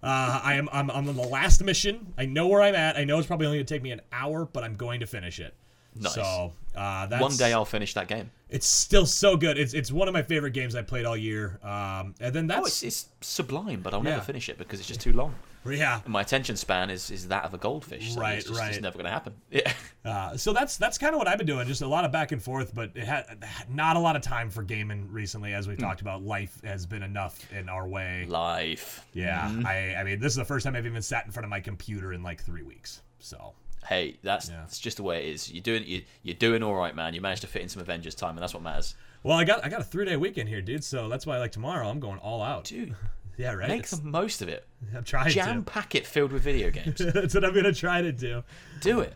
Uh, 0.04 0.42
I 0.44 0.56
am 0.56 0.68
I'm, 0.72 0.92
I'm 0.92 1.08
on 1.08 1.16
the 1.16 1.24
last 1.24 1.64
mission. 1.64 2.14
I 2.18 2.26
know 2.26 2.48
where 2.48 2.62
I'm 2.62 2.76
at. 2.76 2.98
I 2.98 3.06
know 3.06 3.18
it's 3.18 3.28
probably 3.28 3.48
only 3.48 3.60
going 3.60 3.66
to 3.66 3.74
take 3.74 3.84
me 3.84 3.92
an 3.92 4.02
hour, 4.12 4.46
but 4.46 4.64
I'm 4.64 4.76
going 4.76 5.00
to 5.00 5.08
finish 5.08 5.40
it. 5.40 5.56
Nice. 5.96 6.14
So 6.14 6.54
uh, 6.76 7.06
that's 7.08 7.22
One 7.22 7.36
day 7.36 7.52
I'll 7.54 7.66
finish 7.66 7.94
that 7.96 8.08
game. 8.08 8.32
it's 8.50 8.68
still 8.68 9.06
so 9.06 9.36
good. 9.36 9.58
It's 9.58 9.74
it's 9.74 9.92
one 9.92 10.08
of 10.08 10.14
my 10.14 10.22
favorite 10.24 10.52
games 10.54 10.74
I 10.76 10.82
played 10.84 11.06
all 11.06 11.18
year. 11.18 11.60
Um, 11.64 12.16
and 12.22 12.34
then 12.34 12.50
Oh, 12.52 12.56
that's 12.64 12.82
it's, 12.84 13.04
it's 13.04 13.10
sublime, 13.28 13.82
but 13.82 13.94
I'll 13.94 14.04
Yeah. 14.04 14.12
never 14.12 14.22
finish 14.24 14.48
it 14.50 14.58
because 14.58 14.80
it's 14.80 14.88
just 14.88 15.02
too 15.02 15.12
long. 15.14 15.36
yeah. 15.66 16.00
My 16.08 16.22
attention 16.22 16.56
span 16.56 16.90
is, 16.90 17.12
is 17.12 17.28
that 17.28 17.44
of 17.44 17.54
a 17.54 17.58
goldfish. 17.58 18.14
So 18.16 18.22
Right, 18.22 18.38
it's 18.38 18.48
just, 18.48 18.60
right. 18.60 18.72
It's 18.72 18.82
never 18.82 18.94
going 18.98 19.06
to 19.06 19.12
happen. 19.12 19.34
Yeah. 19.52 19.72
Uh, 20.04 20.36
so 20.36 20.52
that's 20.54 20.78
that's 20.78 20.98
kind 20.98 21.14
of 21.14 21.20
what 21.20 21.28
I've 21.28 21.38
been 21.38 21.46
doing. 21.46 21.68
Just 21.68 21.82
a 21.84 21.88
lot 21.88 22.06
of 22.06 22.12
back 22.12 22.32
and 22.32 22.42
forth, 22.42 22.74
but 22.74 22.92
it 22.96 23.04
had 23.04 23.26
not 23.70 23.98
a 23.98 24.00
lot 24.00 24.16
of 24.16 24.22
time 24.24 24.50
for 24.50 24.64
gaming 24.64 25.08
recently. 25.12 25.54
As 25.54 25.68
we 25.68 25.76
Hmm. 25.76 25.82
talked 25.82 26.02
about, 26.02 26.24
life 26.24 26.58
has 26.64 26.86
been 26.88 27.04
enough 27.04 27.38
in 27.54 27.68
our 27.70 27.88
way. 27.88 28.26
Life. 28.28 29.06
Yeah, 29.14 29.48
Mm-hmm. 29.50 29.68
I 29.68 29.96
I 29.98 30.04
mean, 30.04 30.20
this 30.20 30.32
is 30.32 30.38
the 30.38 30.46
first 30.46 30.64
time 30.66 30.76
I've 30.76 30.86
even 30.88 31.02
sat 31.04 31.26
in 31.26 31.32
front 31.32 31.44
of 31.44 31.50
my 31.52 31.60
computer 31.60 32.14
in 32.14 32.24
like 32.24 32.42
three 32.42 32.64
weeks. 32.64 33.02
So 33.20 33.54
Hey, 33.88 34.18
that's 34.24 34.50
Yeah. 34.50 34.58
that's 34.62 34.80
just 34.80 34.98
the 34.98 35.04
way 35.04 35.28
it 35.28 35.34
is. 35.34 35.52
You're 35.52 35.64
doing 35.64 35.84
you, 35.86 36.04
you're 36.24 36.36
doing 36.36 36.64
all 36.64 36.76
right, 36.76 36.96
man. 36.96 37.14
You 37.14 37.22
managed 37.22 37.42
to 37.42 37.48
fit 37.48 37.62
in 37.62 37.70
some 37.70 37.82
Avengers 37.82 38.16
time, 38.16 38.32
and 38.32 38.40
that's 38.40 38.54
what 38.54 38.64
matters. 38.64 38.96
well, 39.24 39.38
I 39.38 39.44
got 39.44 39.66
I 39.66 39.70
got 39.70 39.82
a 39.82 39.84
three 39.84 40.06
day 40.06 40.18
weekend 40.18 40.50
here, 40.50 40.62
dude. 40.62 40.84
So 40.84 41.10
that's 41.10 41.26
why 41.26 41.38
like 41.40 41.52
tomorrow 41.52 41.90
I'm 41.90 42.00
going 42.00 42.20
all 42.20 42.42
out. 42.42 42.66
Dude, 42.66 42.96
Yeah, 43.38 43.54
right. 43.54 43.68
make 43.70 43.80
It's- 43.84 44.00
the 44.00 44.06
most 44.08 44.42
of 44.42 44.50
it. 44.50 44.68
I'm 44.96 45.04
trying 45.04 45.26
to 45.26 45.32
Jam 45.32 45.64
pack 45.64 45.96
it, 45.96 46.06
filled 46.06 46.32
with 46.32 46.44
video 46.44 46.70
games. 46.70 47.00
that's 47.14 47.34
what 47.34 47.44
I'm 47.44 47.54
gonna 47.56 47.74
try 47.74 48.02
to 48.02 48.12
do. 48.12 48.44
Do 48.82 49.00
it. 49.00 49.14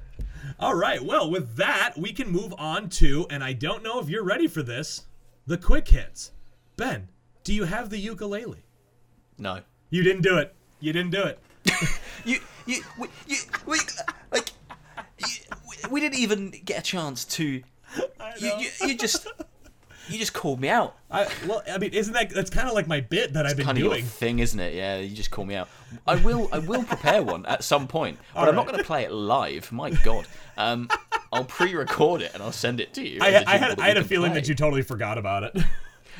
All 0.60 0.76
right. 0.76 1.04
Well, 1.04 1.30
with 1.32 1.56
that, 1.58 1.94
we 1.98 2.12
can 2.14 2.30
move 2.30 2.54
on 2.58 2.90
to, 2.90 3.26
and 3.30 3.44
I 3.44 3.54
don't 3.54 3.84
know 3.84 4.00
if 4.00 4.10
you're 4.10 4.24
ready 4.24 4.48
for 4.48 4.62
this, 4.64 5.06
the 5.48 5.58
quick 5.58 5.88
hits. 5.88 6.32
Ben, 6.78 7.08
do 7.44 7.54
you 7.54 7.64
have 7.66 7.90
the 7.90 7.98
ukulele? 7.98 8.64
No. 9.38 9.62
You 9.90 10.02
didn't 10.04 10.22
do 10.24 10.38
it. 10.38 10.54
You 10.80 10.92
didn't 10.94 11.12
do 11.12 11.24
it. 11.24 11.40
You 12.26 12.40
you 12.66 12.82
we, 12.98 13.08
you 13.28 13.38
we 13.68 13.78
we, 15.92 16.00
didn't 16.00 16.20
even 16.20 16.52
get 16.52 16.80
a 16.80 16.84
chance 16.84 17.26
to. 17.26 17.44
You, 17.44 17.64
you, 18.40 18.70
you 18.82 18.98
just 18.98 19.28
You 20.10 20.20
just 20.20 20.34
called 20.34 20.60
me 20.60 20.70
out. 20.70 20.96
I, 21.10 21.28
well, 21.48 21.64
I 21.72 21.78
mean, 21.80 21.92
isn't 21.94 22.14
that 22.14 22.30
that's 22.30 22.50
kind 22.52 22.68
of 22.68 22.76
like 22.76 22.88
my 22.88 23.02
bit 23.02 23.34
that 23.34 23.46
I've 23.46 23.58
been 23.58 23.66
doing. 23.66 23.76
It's 23.78 23.84
Kind 23.84 23.94
of 23.94 24.00
your 24.00 24.08
thing, 24.08 24.40
isn't 24.40 24.60
it? 24.60 24.74
Yeah, 24.76 24.98
you 25.00 25.16
just 25.16 25.32
call 25.32 25.46
me 25.46 25.56
out. 25.56 25.68
I 26.06 26.16
will. 26.16 26.48
I 26.52 26.60
will 26.60 26.84
prepare 26.84 27.24
one 27.24 27.46
at 27.48 27.64
some 27.64 27.88
point, 27.88 28.20
but 28.34 28.48
I'm 28.48 28.56
not 28.56 28.68
going 28.68 28.78
to 28.78 28.84
play 28.84 29.04
it 29.06 29.12
live. 29.12 29.72
My 29.72 29.90
God. 29.92 30.28
Um, 30.58 30.90
I'll 31.34 31.44
pre-record 31.46 32.22
it 32.22 32.34
and 32.34 32.42
I'll 32.44 32.52
send 32.52 32.80
it 32.80 32.94
to 32.94 33.08
you. 33.08 33.20
I, 33.22 33.44
I 33.48 33.58
had 33.58 33.80
I 33.80 33.88
had 33.88 33.98
a 33.98 34.04
feeling 34.04 34.32
play. 34.32 34.42
that 34.42 34.48
you 34.48 34.56
totally 34.56 34.84
forgot 34.84 35.18
about 35.18 35.44
it. 35.44 35.58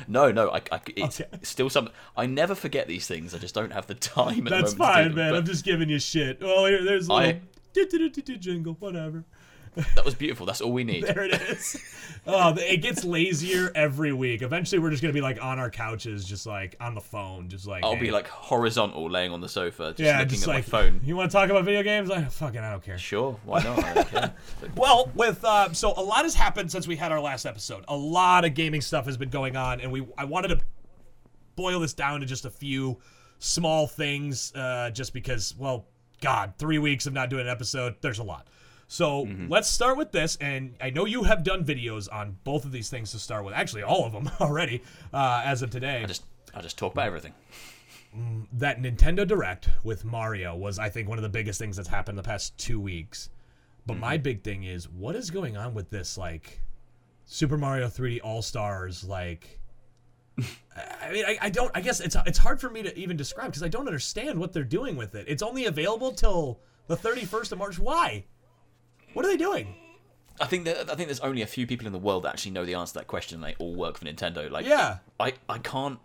No, 0.06 0.30
no. 0.30 0.50
I, 0.50 0.60
I, 0.70 0.80
it's 0.94 1.22
Okay. 1.22 1.38
still 1.42 1.70
something. 1.70 1.92
I 2.18 2.26
never 2.26 2.54
forget 2.54 2.86
these 2.86 3.06
things. 3.06 3.34
I 3.34 3.38
just 3.38 3.54
don't 3.54 3.72
have 3.72 3.86
the 3.86 3.94
time. 3.94 4.46
At 4.46 4.50
That's 4.50 4.72
the 4.74 4.78
moment 4.78 4.78
to 4.78 4.78
do 4.78 4.78
fine, 4.78 5.04
them, 5.04 5.14
man. 5.14 5.30
but 5.32 5.38
I'm 5.38 5.46
just 5.46 5.64
giving 5.64 5.88
you 5.88 5.98
shit. 5.98 6.38
Well, 6.42 6.66
here, 6.66 6.84
there's 6.84 7.08
a 7.08 7.12
I- 7.14 7.40
little 7.74 8.36
jingle, 8.36 8.76
whatever. 8.78 9.24
That 9.94 10.04
was 10.04 10.14
beautiful. 10.14 10.46
That's 10.46 10.60
all 10.60 10.72
we 10.72 10.84
need. 10.84 11.04
There 11.04 11.24
it 11.24 11.34
is. 11.34 11.76
oh, 12.26 12.54
it 12.56 12.78
gets 12.78 13.04
lazier 13.04 13.70
every 13.74 14.12
week. 14.12 14.42
Eventually, 14.42 14.78
we're 14.78 14.90
just 14.90 15.02
gonna 15.02 15.12
be 15.12 15.20
like 15.20 15.42
on 15.42 15.58
our 15.58 15.70
couches, 15.70 16.24
just 16.24 16.46
like 16.46 16.76
on 16.80 16.94
the 16.94 17.00
phone, 17.00 17.48
just 17.48 17.66
like 17.66 17.84
I'll 17.84 17.94
hey. 17.94 18.00
be 18.00 18.10
like 18.10 18.26
horizontal, 18.26 19.10
laying 19.10 19.32
on 19.32 19.40
the 19.40 19.48
sofa, 19.48 19.88
just 19.90 20.00
yeah, 20.00 20.18
looking 20.18 20.30
just 20.30 20.42
at 20.44 20.48
like 20.48 20.56
my 20.72 20.80
phone. 20.80 21.00
You 21.04 21.16
want 21.16 21.30
to 21.30 21.36
talk 21.36 21.50
about 21.50 21.64
video 21.64 21.82
games? 21.82 22.10
I 22.10 22.24
fucking 22.24 22.60
I 22.60 22.70
don't 22.70 22.82
care. 22.82 22.98
Sure, 22.98 23.38
why 23.44 23.62
not? 23.62 23.84
I 23.84 23.94
don't 23.94 24.08
care. 24.08 24.34
Well, 24.76 25.10
with 25.14 25.44
uh, 25.44 25.72
so 25.72 25.92
a 25.96 26.02
lot 26.02 26.24
has 26.24 26.34
happened 26.34 26.72
since 26.72 26.88
we 26.88 26.96
had 26.96 27.12
our 27.12 27.20
last 27.20 27.46
episode. 27.46 27.84
A 27.88 27.96
lot 27.96 28.44
of 28.44 28.54
gaming 28.54 28.80
stuff 28.80 29.06
has 29.06 29.16
been 29.16 29.30
going 29.30 29.56
on, 29.56 29.80
and 29.80 29.92
we 29.92 30.06
I 30.16 30.24
wanted 30.24 30.48
to 30.48 30.60
boil 31.54 31.80
this 31.80 31.94
down 31.94 32.20
to 32.20 32.26
just 32.26 32.44
a 32.44 32.50
few 32.50 32.98
small 33.38 33.86
things, 33.86 34.52
uh, 34.54 34.90
just 34.90 35.12
because, 35.12 35.54
well, 35.58 35.86
God, 36.20 36.54
three 36.58 36.78
weeks 36.78 37.06
of 37.06 37.12
not 37.12 37.30
doing 37.30 37.42
an 37.42 37.48
episode, 37.48 37.96
there's 38.00 38.18
a 38.18 38.22
lot. 38.24 38.48
So 38.88 39.28
let's 39.48 39.68
start 39.68 39.96
with 39.96 40.12
this, 40.12 40.36
and 40.40 40.74
I 40.80 40.90
know 40.90 41.06
you 41.06 41.24
have 41.24 41.42
done 41.42 41.64
videos 41.64 42.08
on 42.12 42.36
both 42.44 42.64
of 42.64 42.70
these 42.72 42.88
things 42.88 43.10
to 43.12 43.18
start 43.18 43.44
with. 43.44 43.52
Actually, 43.54 43.82
all 43.82 44.04
of 44.04 44.12
them 44.12 44.30
already, 44.40 44.82
uh, 45.12 45.42
as 45.44 45.62
of 45.62 45.70
today. 45.70 46.02
I 46.02 46.06
just, 46.06 46.24
I 46.54 46.60
just 46.60 46.78
talk 46.78 46.92
about 46.92 47.06
everything. 47.06 47.32
that 48.52 48.80
Nintendo 48.80 49.26
Direct 49.26 49.68
with 49.82 50.04
Mario 50.04 50.54
was, 50.54 50.78
I 50.78 50.88
think, 50.88 51.08
one 51.08 51.18
of 51.18 51.22
the 51.22 51.28
biggest 51.28 51.58
things 51.58 51.76
that's 51.76 51.88
happened 51.88 52.14
in 52.18 52.22
the 52.22 52.28
past 52.28 52.56
two 52.58 52.80
weeks. 52.80 53.30
But 53.86 53.94
Mm-hmm. 53.94 54.00
my 54.00 54.16
big 54.18 54.42
thing 54.42 54.64
is, 54.64 54.88
what 54.88 55.14
is 55.16 55.30
going 55.30 55.56
on 55.56 55.74
with 55.74 55.90
this, 55.90 56.16
like, 56.16 56.60
Super 57.24 57.56
Mario 57.58 57.88
3D 57.88 58.20
All 58.22 58.40
Stars, 58.42 59.02
like. 59.04 59.58
I 60.38 61.12
mean, 61.12 61.24
I, 61.24 61.38
I 61.42 61.50
don't. 61.50 61.70
I 61.74 61.80
guess 61.80 61.98
it's 62.00 62.14
it's 62.26 62.38
hard 62.38 62.60
for 62.60 62.68
me 62.68 62.82
to 62.82 62.96
even 62.98 63.16
describe 63.16 63.46
because 63.46 63.62
I 63.62 63.68
don't 63.68 63.86
understand 63.86 64.38
what 64.38 64.52
they're 64.52 64.64
doing 64.64 64.94
with 64.94 65.14
it. 65.14 65.24
It's 65.28 65.42
only 65.42 65.64
available 65.64 66.12
till 66.12 66.60
the 66.88 66.96
31st 66.96 67.52
of 67.52 67.58
March. 67.58 67.78
Why? 67.78 68.24
What 69.16 69.24
are 69.24 69.28
they 69.28 69.38
doing? 69.38 69.74
I 70.38 70.44
think 70.44 70.66
that 70.66 70.90
I 70.90 70.94
think 70.94 71.08
there's 71.08 71.20
only 71.20 71.40
a 71.40 71.46
few 71.46 71.66
people 71.66 71.86
in 71.86 71.94
the 71.94 71.98
world 71.98 72.24
that 72.24 72.28
actually 72.34 72.50
know 72.52 72.66
the 72.66 72.74
answer 72.74 72.92
to 72.92 72.98
that 72.98 73.06
question. 73.06 73.36
and 73.36 73.44
They 73.44 73.56
all 73.58 73.74
work 73.74 73.96
for 73.96 74.04
Nintendo. 74.04 74.50
Like, 74.50 74.66
Yeah. 74.66 74.98
I, 75.18 75.32
I 75.48 75.56
can't. 75.56 75.98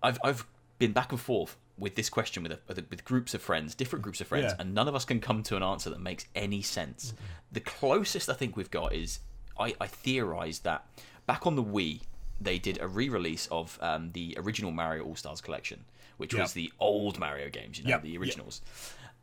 I've, 0.00 0.20
I've 0.22 0.46
been 0.78 0.92
back 0.92 1.10
and 1.10 1.20
forth 1.20 1.56
with 1.76 1.96
this 1.96 2.08
question 2.08 2.44
with, 2.44 2.52
a, 2.52 2.58
with, 2.68 2.78
a- 2.78 2.84
with 2.88 3.04
groups 3.04 3.34
of 3.34 3.42
friends, 3.42 3.74
different 3.74 4.04
groups 4.04 4.20
of 4.20 4.28
friends, 4.28 4.44
Yeah. 4.52 4.56
and 4.60 4.74
none 4.74 4.86
of 4.86 4.94
us 4.94 5.04
can 5.04 5.18
come 5.20 5.42
to 5.44 5.56
an 5.56 5.64
answer 5.64 5.90
that 5.90 6.00
makes 6.00 6.26
any 6.36 6.62
sense. 6.62 7.14
The 7.50 7.58
closest 7.60 8.28
I 8.28 8.34
think 8.34 8.56
we've 8.56 8.70
got 8.70 8.92
is 8.94 9.18
I, 9.58 9.74
I 9.80 9.88
theorized 9.88 10.62
that 10.62 10.86
back 11.26 11.44
on 11.48 11.56
the 11.56 11.64
Wii 11.64 12.02
they 12.40 12.58
did 12.58 12.80
a 12.80 12.86
re-release 12.86 13.48
of 13.50 13.78
um, 13.82 14.10
the 14.12 14.34
original 14.38 14.70
Mario 14.70 15.04
All 15.04 15.16
Stars 15.16 15.40
collection, 15.40 15.84
which 16.16 16.32
Yep. 16.34 16.42
was 16.42 16.52
the 16.52 16.72
old 16.78 17.18
Mario 17.18 17.48
games, 17.50 17.78
you 17.78 17.84
know, 17.84 17.90
Yep. 17.90 18.02
the 18.02 18.08
Yep. 18.10 18.20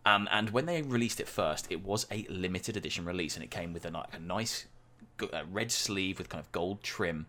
Um, 0.06 0.28
and 0.32 0.50
when 0.52 0.66
they 0.66 0.82
released 0.82 1.20
it 1.20 1.28
first, 1.28 1.68
it 1.70 1.84
was 1.84 2.08
a 2.12 2.26
limited 2.30 2.78
edition 2.78 3.06
release, 3.06 3.36
and 3.36 3.44
it 3.44 3.52
came 3.52 3.74
with 3.74 3.86
a, 3.86 3.90
a 4.14 4.20
nice 4.20 4.66
red 5.52 5.72
sleeve 5.72 6.18
with 6.18 6.30
kind 6.30 6.40
of 6.44 6.52
gold 6.52 6.82
trim. 6.84 7.26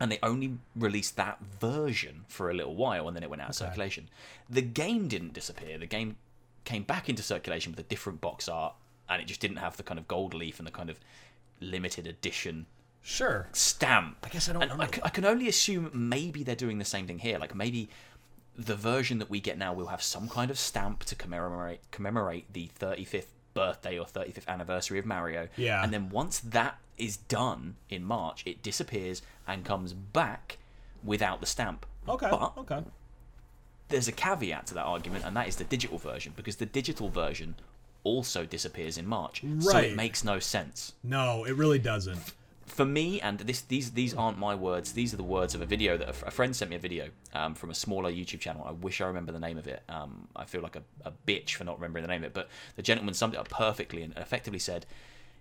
And 0.00 0.10
they 0.10 0.18
only 0.22 0.58
released 0.74 1.16
that 1.16 1.38
version 1.60 2.24
for 2.26 2.50
a 2.50 2.54
little 2.54 2.74
while, 2.74 3.06
and 3.06 3.14
then 3.16 3.22
it 3.22 3.30
went 3.30 3.42
out 3.42 3.50
of 3.50 3.54
circulation. 3.54 4.08
The 4.50 4.62
game 4.62 5.06
didn't 5.08 5.34
disappear. 5.34 5.78
The 5.78 5.86
game 5.86 6.16
came 6.64 6.82
back 6.82 7.08
into 7.08 7.22
circulation 7.22 7.70
with 7.72 7.78
a 7.78 7.88
different 7.88 8.20
box 8.20 8.48
art, 8.48 8.74
and 9.08 9.22
it 9.22 9.26
just 9.26 9.40
didn't 9.40 9.58
have 9.58 9.76
the 9.76 9.82
kind 9.84 10.00
of 10.00 10.08
gold 10.08 10.34
leaf 10.34 10.58
and 10.58 10.66
the 10.66 10.72
kind 10.72 10.90
of 10.90 10.98
limited 11.60 12.06
edition 12.08 12.66
Sure. 13.02 13.48
stamp. 13.52 14.16
I 14.24 14.30
guess 14.30 14.48
I 14.48 14.54
don't 14.54 14.62
I, 14.62 14.76
know. 14.76 14.90
c- 14.92 15.00
I 15.04 15.10
can 15.10 15.24
only 15.26 15.46
assume 15.46 15.90
maybe 15.92 16.42
they're 16.42 16.56
doing 16.56 16.78
the 16.78 16.84
same 16.86 17.06
thing 17.06 17.18
here. 17.18 17.38
Like 17.38 17.54
maybe 17.54 17.88
the 18.56 18.76
version 18.76 19.18
that 19.18 19.30
we 19.30 19.40
get 19.40 19.58
now 19.58 19.72
will 19.72 19.88
have 19.88 20.02
some 20.02 20.28
kind 20.28 20.50
of 20.50 20.58
stamp 20.58 21.04
to 21.04 21.14
commemorate 21.14 21.80
commemorate 21.90 22.52
the 22.52 22.70
35th 22.78 23.26
birthday 23.54 23.98
or 23.98 24.04
35th 24.04 24.46
anniversary 24.48 24.98
of 24.98 25.06
Mario. 25.06 25.48
Yeah. 25.56 25.82
And 25.82 25.92
then 25.92 26.10
once 26.10 26.40
that 26.40 26.78
is 26.98 27.16
done 27.16 27.76
in 27.88 28.04
March, 28.04 28.42
it 28.46 28.62
disappears 28.62 29.22
and 29.46 29.64
comes 29.64 29.92
back 29.92 30.58
without 31.02 31.40
the 31.40 31.46
stamp. 31.46 31.86
Okay. 32.08 32.28
But 32.30 32.52
okay. 32.58 32.82
there's 33.88 34.08
a 34.08 34.12
caveat 34.12 34.66
to 34.68 34.74
that 34.74 34.84
argument, 34.84 35.24
and 35.24 35.36
that 35.36 35.48
is 35.48 35.56
the 35.56 35.64
digital 35.64 35.98
version, 35.98 36.32
because 36.36 36.56
the 36.56 36.66
digital 36.66 37.08
version 37.08 37.54
also 38.02 38.44
disappears 38.44 38.98
in 38.98 39.06
March. 39.06 39.42
Right. 39.44 39.62
So 39.62 39.78
it 39.78 39.96
makes 39.96 40.24
no 40.24 40.38
sense 40.38 40.92
No, 41.02 41.44
it 41.44 41.56
really 41.56 41.78
doesn't. 41.78 42.34
For 42.74 42.84
me, 42.84 43.20
and 43.20 43.38
this 43.38 43.60
these 43.60 43.92
these 43.92 44.14
aren't 44.14 44.38
my 44.38 44.54
words. 44.54 44.92
These 44.92 45.14
are 45.14 45.16
the 45.16 45.22
words 45.22 45.54
of 45.54 45.62
a 45.62 45.66
video 45.66 45.96
that 45.96 46.08
a, 46.08 46.26
a 46.26 46.30
friend 46.30 46.54
sent 46.54 46.70
me 46.70 46.76
a 46.76 46.80
video 46.80 47.08
um, 47.32 47.54
from 47.54 47.70
a 47.70 47.74
smaller 47.74 48.10
YouTube 48.10 48.40
channel. 48.40 48.64
I 48.66 48.72
wish 48.72 49.00
I 49.00 49.06
remember 49.06 49.32
the 49.32 49.38
name 49.38 49.58
of 49.58 49.68
it. 49.68 49.82
Um, 49.88 50.26
I 50.34 50.44
feel 50.44 50.60
like 50.60 50.76
a, 50.76 50.82
a 51.04 51.12
bitch 51.26 51.54
for 51.54 51.64
not 51.64 51.78
remembering 51.78 52.02
the 52.02 52.08
name 52.08 52.22
of 52.22 52.28
it. 52.28 52.34
But 52.34 52.48
the 52.74 52.82
gentleman 52.82 53.14
summed 53.14 53.34
it 53.34 53.38
up 53.38 53.48
perfectly 53.48 54.02
and 54.02 54.12
effectively 54.16 54.58
said, 54.58 54.86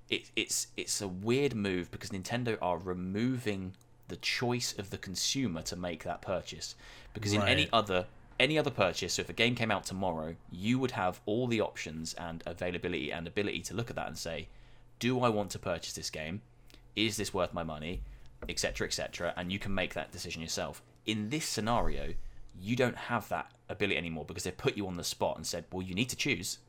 it, 0.10 0.30
"It's 0.36 0.68
it's 0.78 1.02
a 1.02 1.08
weird 1.08 1.56
move 1.56 1.90
because 1.90 2.12
Nintendo 2.12 2.58
are 2.62 2.78
removing 2.78 3.74
the 4.08 4.16
choice 4.18 4.78
of 4.78 4.92
the 4.92 4.98
consumer 4.98 5.62
to 5.64 5.76
make 5.76 6.04
that 6.04 6.22
purchase. 6.22 6.76
Because 7.14 7.34
in 7.34 7.42
any 7.42 7.68
other 7.74 8.06
any 8.40 8.58
other 8.58 8.72
purchase, 8.72 9.14
so 9.14 9.22
if 9.22 9.30
a 9.30 9.34
game 9.34 9.56
came 9.56 9.72
out 9.72 9.86
tomorrow, 9.86 10.36
you 10.52 10.78
would 10.80 10.92
have 10.92 11.22
all 11.26 11.48
the 11.48 11.62
options 11.62 12.14
and 12.16 12.44
availability 12.46 13.12
and 13.12 13.28
ability 13.28 13.62
to 13.62 13.74
look 13.74 13.90
at 13.90 13.96
that 13.96 14.08
and 14.08 14.18
say, 14.18 14.48
do 15.00 15.22
I 15.22 15.30
want 15.30 15.52
to 15.52 15.60
purchase 15.60 15.94
this 15.94 16.10
game? 16.10 16.42
Is 16.96 17.18
this 17.18 17.34
worth 17.34 17.54
my 17.54 17.64
money? 17.64 18.02
Etc. 18.48 18.86
Etc. 18.86 19.34
And 19.38 19.52
you 19.52 19.60
can 19.60 19.74
make 19.74 19.94
that 19.94 20.12
decision 20.12 20.42
yourself. 20.42 20.82
In 21.06 21.30
this 21.30 21.46
scenario, 21.46 22.14
you 22.60 22.76
don't 22.76 22.96
have 22.96 23.30
that 23.30 23.52
ability 23.70 23.98
anymore 23.98 24.26
because 24.26 24.44
they 24.44 24.52
put 24.52 24.78
you 24.78 24.88
on 24.88 24.98
the 24.98 25.04
spot 25.04 25.38
and 25.38 25.46
said, 25.46 25.66
well, 25.72 25.82
you 25.82 25.96
need 25.96 26.10
to 26.10 26.16
choose 26.16 26.60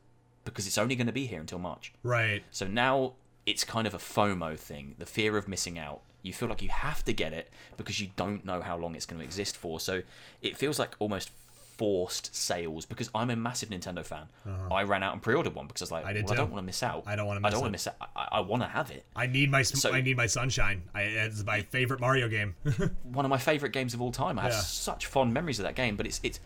because 0.43 0.67
it's 0.67 0.77
only 0.77 0.95
going 0.95 1.07
to 1.07 1.13
be 1.13 1.25
here 1.25 1.39
until 1.39 1.59
March. 1.59 1.93
Right. 2.03 2.43
So 2.51 2.67
now 2.67 3.13
it's 3.45 3.63
kind 3.63 3.85
of 3.87 3.93
a 3.93 3.97
FOMO 3.97 4.57
thing, 4.57 4.95
the 4.97 5.05
fear 5.05 5.37
of 5.37 5.47
missing 5.47 5.77
out. 5.77 6.01
You 6.21 6.33
feel 6.33 6.49
like 6.49 6.61
you 6.61 6.69
have 6.69 7.05
to 7.05 7.13
get 7.13 7.33
it 7.33 7.51
because 7.77 7.99
you 7.99 8.09
don't 8.15 8.45
know 8.45 8.61
how 8.61 8.77
long 8.77 8.95
it's 8.95 9.05
going 9.05 9.19
to 9.19 9.25
exist 9.25 9.55
for. 9.55 9.79
So 9.79 10.01
it 10.41 10.57
feels 10.57 10.79
like 10.79 10.95
almost 10.99 11.29
forced 11.77 12.35
sales 12.35 12.85
because 12.85 13.09
I'm 13.13 13.29
a 13.29 13.35
massive 13.35 13.69
Nintendo 13.69 14.03
fan. 14.05 14.27
I 14.71 14.83
ran 14.83 15.03
out 15.03 15.13
and 15.13 15.21
pre-ordered 15.21 15.53
one 15.55 15.67
because 15.67 15.81
I 15.81 15.85
was 15.85 15.91
like, 15.91 16.03
Uh-huh. 16.05 16.13
I 16.17 16.21
well, 16.23 16.33
I 16.33 16.35
don't 16.35 16.51
want 16.51 16.61
to 16.63 16.65
miss 16.65 16.83
out. 16.83 17.03
I 17.05 17.15
don't 17.15 17.27
wanna 17.27 17.39
I 17.39 17.43
miss 17.43 17.51
don't 17.51 17.61
want 17.61 17.69
to 17.69 17.71
miss 17.73 17.87
out. 17.87 17.95
I, 18.15 18.27
I 18.33 18.39
want 18.41 18.63
to 18.63 18.67
have 18.69 18.91
it. 18.91 19.05
I 19.15 19.27
need 19.27 19.51
my 19.51 19.61
So- 19.61 19.93
I 19.93 20.01
need 20.01 20.17
my 20.17 20.27
sunshine. 20.27 20.83
I, 20.93 21.01
it's 21.03 21.43
my 21.43 21.61
favorite 21.61 21.99
Mario 21.99 22.27
game. 22.29 22.55
One 23.03 23.25
of 23.25 23.29
my 23.29 23.37
favorite 23.37 23.71
games 23.73 23.93
of 23.93 24.01
all 24.01 24.11
time. 24.11 24.39
I 24.39 24.43
have 24.43 24.51
Yeah. 24.53 24.59
such 24.59 25.05
fond 25.05 25.33
memories 25.33 25.59
of 25.59 25.63
that 25.65 25.75
game, 25.75 25.95
but 25.95 26.05
it's 26.05 26.19
it's. 26.23 26.39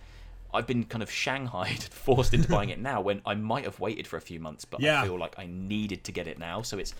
I've 0.52 0.66
been 0.66 0.84
kind 0.86 1.04
of 1.04 1.12
shanghaied, 1.12 1.84
forced 1.92 2.34
into 2.34 2.50
buying 2.50 2.70
it 2.70 2.80
now 2.80 3.02
when 3.02 3.22
I 3.26 3.36
might 3.36 3.66
have 3.66 3.80
waited 3.80 4.08
for 4.08 4.18
a 4.18 4.22
few 4.22 4.40
months, 4.40 4.66
but 4.66 4.80
Yeah. 4.82 5.02
I 5.02 5.06
feel 5.06 5.20
like 5.20 5.36
I 5.38 5.46
needed 5.46 6.04
to 6.06 6.12
get 6.12 6.26
it 6.28 6.40
now. 6.40 6.64
So 6.64 6.80
it's 6.80 6.96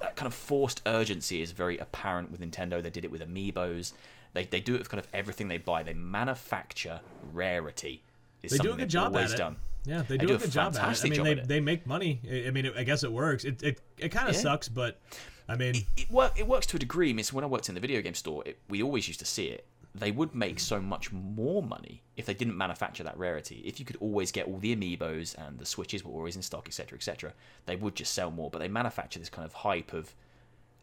that 0.00 0.14
kind 0.14 0.26
of 0.28 0.34
forced 0.34 0.82
urgency 0.86 1.42
is 1.42 1.50
very 1.52 1.78
apparent 1.78 2.30
with 2.30 2.40
Nintendo. 2.40 2.80
They 2.82 2.90
did 2.90 3.04
it 3.04 3.10
with 3.10 3.22
amiibos. 3.22 3.92
They, 4.36 4.44
they 4.44 4.60
do 4.60 4.74
it 4.74 4.78
with 4.78 4.90
kind 4.90 4.98
of 5.00 5.08
everything 5.14 5.48
they 5.48 5.58
buy. 5.58 5.82
They 5.82 5.94
manufacture 5.94 7.00
rarity. 7.32 8.02
They 8.42 8.58
do 8.58 8.72
a 8.72 8.76
good 8.76 8.90
job 8.90 9.16
at 9.16 9.30
it. 9.32 9.36
done. 9.36 9.56
Yeah, 9.86 10.02
they 10.02 10.16
They 10.16 10.18
do, 10.18 10.26
do 10.28 10.34
a 10.34 10.38
good 10.38 10.50
job 10.50 10.76
at 10.76 11.04
it. 11.04 11.04
I 11.04 11.08
mean, 11.08 11.22
they, 11.24 11.32
it. 11.32 11.48
they 11.48 11.60
make 11.60 11.86
money. 11.86 12.20
I 12.46 12.50
mean, 12.50 12.70
I 12.76 12.82
guess 12.84 13.02
it 13.02 13.10
works. 13.12 13.44
It 13.44 13.62
it, 13.62 13.80
it 13.98 14.08
kind 14.10 14.28
of 14.28 14.34
Yeah. 14.34 14.40
sucks, 14.42 14.68
but 14.68 15.00
I 15.48 15.56
mean, 15.56 15.74
it, 15.96 16.10
work, 16.10 16.32
it 16.38 16.46
works 16.46 16.66
to 16.66 16.76
a 16.76 16.78
degree. 16.80 17.10
I 17.10 17.12
mean, 17.12 17.24
so 17.24 17.34
when 17.34 17.44
I 17.44 17.46
worked 17.46 17.68
in 17.68 17.74
the 17.74 17.80
video 17.80 18.02
game 18.02 18.14
store, 18.14 18.42
it, 18.44 18.58
we 18.68 18.82
always 18.82 19.08
used 19.08 19.20
to 19.20 19.26
see 19.26 19.46
it. 19.46 19.64
They 19.94 20.10
would 20.10 20.34
make 20.34 20.60
so 20.60 20.78
much 20.80 21.10
more 21.12 21.62
money 21.62 22.02
if 22.16 22.26
they 22.26 22.34
didn't 22.34 22.56
manufacture 22.58 23.02
that 23.04 23.16
rarity. 23.16 23.62
If 23.64 23.80
you 23.80 23.86
could 23.86 23.96
always 23.96 24.30
get 24.30 24.46
all 24.46 24.58
the 24.58 24.76
amiibos 24.76 25.34
and 25.38 25.58
the 25.58 25.64
switches 25.64 26.04
were 26.04 26.12
always 26.12 26.36
in 26.36 26.42
stock, 26.42 26.66
etc., 26.68 26.96
etc., 26.98 27.32
they 27.64 27.76
would 27.76 27.94
just 27.94 28.12
sell 28.12 28.30
more. 28.30 28.50
But 28.50 28.58
they 28.58 28.68
manufacture 28.68 29.18
this 29.18 29.30
kind 29.30 29.46
of 29.46 29.54
hype 29.54 29.94
of 29.94 30.14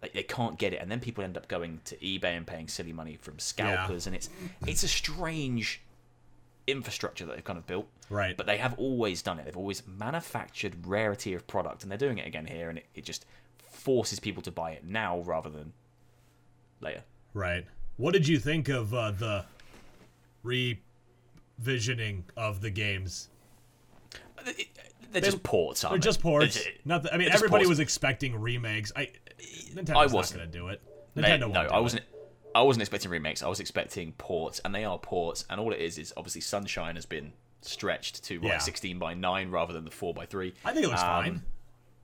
like 0.03 0.13
they 0.13 0.21
can't 0.23 0.59
get 0.59 0.73
it, 0.73 0.81
and 0.81 0.91
then 0.91 0.99
people 0.99 1.23
end 1.23 1.35
up 1.37 1.47
going 1.47 1.79
to 1.85 1.95
eBay 1.97 2.35
and 2.37 2.45
paying 2.45 2.67
silly 2.67 2.93
money 2.93 3.17
from 3.19 3.39
scalpers, 3.39 4.05
and 4.05 4.15
it's 4.15 4.29
it's 4.67 4.83
a 4.83 4.87
strange 4.87 5.81
infrastructure 6.67 7.25
that 7.25 7.35
they've 7.35 7.43
kind 7.43 7.57
of 7.57 7.65
built. 7.65 7.87
Right. 8.09 8.37
But 8.37 8.45
they 8.45 8.57
have 8.57 8.73
always 8.77 9.21
done 9.21 9.39
it. 9.39 9.45
They've 9.45 9.57
always 9.57 9.81
manufactured 9.87 10.85
rarity 10.85 11.33
of 11.33 11.47
product, 11.47 11.81
and 11.83 11.89
they're 11.91 11.97
doing 11.97 12.17
it 12.19 12.27
again 12.27 12.45
here, 12.45 12.69
and 12.69 12.77
it, 12.77 12.85
it 12.93 13.03
just 13.05 13.25
forces 13.71 14.19
people 14.19 14.43
to 14.43 14.51
buy 14.51 14.71
it 14.71 14.85
now 14.85 15.19
rather 15.21 15.49
than 15.49 15.73
later. 16.81 17.03
right. 17.33 17.65
What 17.97 18.11
did 18.13 18.27
you 18.27 18.39
think 18.39 18.69
of 18.69 18.93
uh, 18.93 19.11
the 19.11 19.45
revisioning 21.63 22.23
of 22.35 22.61
the 22.61 22.69
games? 22.69 23.29
They're 25.11 25.21
just 25.21 25.43
ports, 25.43 25.81
They're 25.81 25.91
aren't 25.91 26.03
just 26.03 26.19
they? 26.19 26.23
ports. 26.23 26.55
They're- 26.63 26.73
Not. 26.85 27.13
I 27.13 27.17
mean, 27.17 27.29
everybody 27.29 27.63
ports. 27.65 27.69
was 27.69 27.79
expecting 27.79 28.35
remakes. 28.39 28.91
I 28.95 29.09
Nintendo's 29.73 29.89
I 29.95 30.05
wasn't. 30.07 30.39
going 30.39 30.51
to 30.51 30.57
do 30.57 30.67
it. 30.69 30.81
Nintendo 31.15 31.51
no, 31.51 31.61
I 31.61 31.77
it. 31.77 31.81
wasn't. 31.81 32.03
I 32.55 32.61
wasn't 32.61 32.81
expecting 32.83 33.09
remakes. 33.11 33.41
I 33.41 33.47
was 33.47 33.59
expecting 33.59 34.11
ports, 34.13 34.59
and 34.63 34.73
they 34.75 34.85
are 34.85 34.97
ports. 34.99 35.45
And 35.49 35.59
all 35.59 35.71
it 35.73 35.79
is 35.79 35.97
is 35.97 36.13
obviously 36.15 36.41
Sunshine 36.41 36.95
has 36.95 37.05
been 37.05 37.33
stretched 37.61 38.23
to 38.25 38.37
what, 38.39 38.47
Yeah. 38.47 38.57
16 38.59 38.99
by 38.99 39.13
9 39.13 39.49
rather 39.49 39.73
than 39.73 39.85
the 39.85 39.91
4 39.91 40.13
by 40.13 40.25
3. 40.25 40.53
I 40.65 40.73
think 40.73 40.85
it 40.85 40.89
looks 40.89 41.01
Um, 41.01 41.07
fine. 41.07 41.41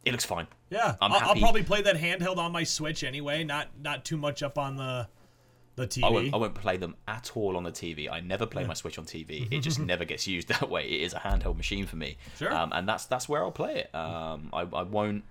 It 0.06 0.12
looks 0.14 0.26
fine. 0.26 0.48
Yeah, 0.70 0.96
I'm 1.02 1.12
I'll, 1.12 1.20
I'll 1.32 1.36
probably 1.36 1.62
play 1.64 1.82
that 1.82 1.98
handheld 1.98 2.38
on 2.38 2.52
my 2.52 2.64
Switch 2.64 3.04
anyway. 3.04 3.44
Not 3.44 3.68
not 3.80 4.06
too 4.06 4.18
much 4.18 4.42
up 4.42 4.58
on 4.58 4.78
the 4.78 5.08
the 5.76 5.86
TV. 5.88 6.04
I 6.06 6.10
won't, 6.10 6.34
I 6.34 6.38
won't 6.38 6.56
play 6.56 6.78
them 6.78 6.96
at 7.08 7.32
all 7.36 7.56
on 7.58 7.64
the 7.64 7.72
TV. 7.72 8.10
I 8.10 8.20
never 8.22 8.46
play 8.46 8.66
my 8.66 8.74
Switch 8.74 8.98
on 8.98 9.06
TV. 9.06 9.48
It 9.52 9.60
just 9.60 9.78
never 9.80 10.04
gets 10.06 10.26
used 10.26 10.48
that 10.60 10.70
way. 10.70 10.84
It 10.90 11.02
is 11.02 11.14
a 11.14 11.20
handheld 11.20 11.58
machine 11.58 11.86
for 11.86 11.96
me. 11.98 12.18
Sure. 12.38 12.52
Um, 12.54 12.72
and 12.74 12.88
that's 12.88 13.06
that's 13.06 13.28
where 13.30 13.44
I'll 13.44 13.52
play 13.52 13.80
it. 13.80 13.94
Um, 13.96 14.50
I, 14.54 14.62
I 14.62 14.84
won't 14.84 15.26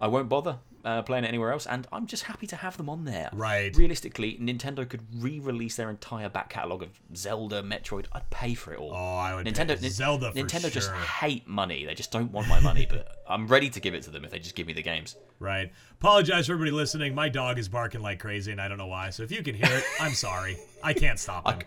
I 0.00 0.06
won't 0.06 0.28
bother 0.28 0.58
uh, 0.84 1.02
playing 1.02 1.24
it 1.24 1.28
anywhere 1.28 1.52
else. 1.52 1.66
And 1.66 1.86
I'm 1.92 2.06
just 2.06 2.24
happy 2.24 2.46
to 2.48 2.56
have 2.56 2.76
them 2.76 2.88
on 2.88 3.04
there. 3.04 3.30
Right. 3.32 3.76
Realistically, 3.76 4.38
Nintendo 4.40 4.88
could 4.88 5.02
re-release 5.22 5.76
their 5.76 5.90
entire 5.90 6.28
back 6.28 6.50
catalogue 6.50 6.82
of 6.82 7.00
Zelda, 7.16 7.62
Metroid. 7.62 8.06
I'd 8.12 8.28
pay 8.30 8.54
for 8.54 8.72
it 8.72 8.78
all. 8.78 8.92
Oh, 8.92 9.16
I 9.16 9.34
would 9.34 9.46
Nintendo, 9.46 9.80
Nin- 9.80 9.90
Zelda 9.90 10.32
for 10.32 10.38
Nintendo 10.38 10.70
just 10.70 10.90
hate 10.92 11.46
money. 11.46 11.84
They 11.84 11.94
just 11.94 12.10
don't 12.12 12.32
want 12.32 12.48
my 12.48 12.60
money. 12.60 12.86
but 12.88 13.08
I'm 13.28 13.46
ready 13.46 13.70
to 13.70 13.80
give 13.80 13.94
it 13.94 14.02
to 14.04 14.10
them 14.10 14.24
if 14.24 14.30
they 14.30 14.38
just 14.38 14.54
give 14.54 14.66
me 14.66 14.72
the 14.72 14.82
games. 14.82 15.16
Right. 15.38 15.72
Apologize 16.00 16.46
for 16.46 16.54
everybody 16.54 16.72
listening. 16.72 17.14
My 17.14 17.28
dog 17.28 17.58
is 17.58 17.68
barking 17.68 18.00
like 18.00 18.20
crazy, 18.20 18.52
and 18.52 18.60
I 18.60 18.68
don't 18.68 18.78
know 18.78 18.86
why. 18.86 19.10
So 19.10 19.22
if 19.22 19.30
you 19.30 19.42
can 19.42 19.54
hear 19.54 19.76
it, 19.76 19.84
I'm 20.00 20.14
sorry. 20.14 20.56
I 20.82 20.92
can't 20.92 21.18
stop 21.18 21.46
him. 21.46 21.58
I 21.60 21.62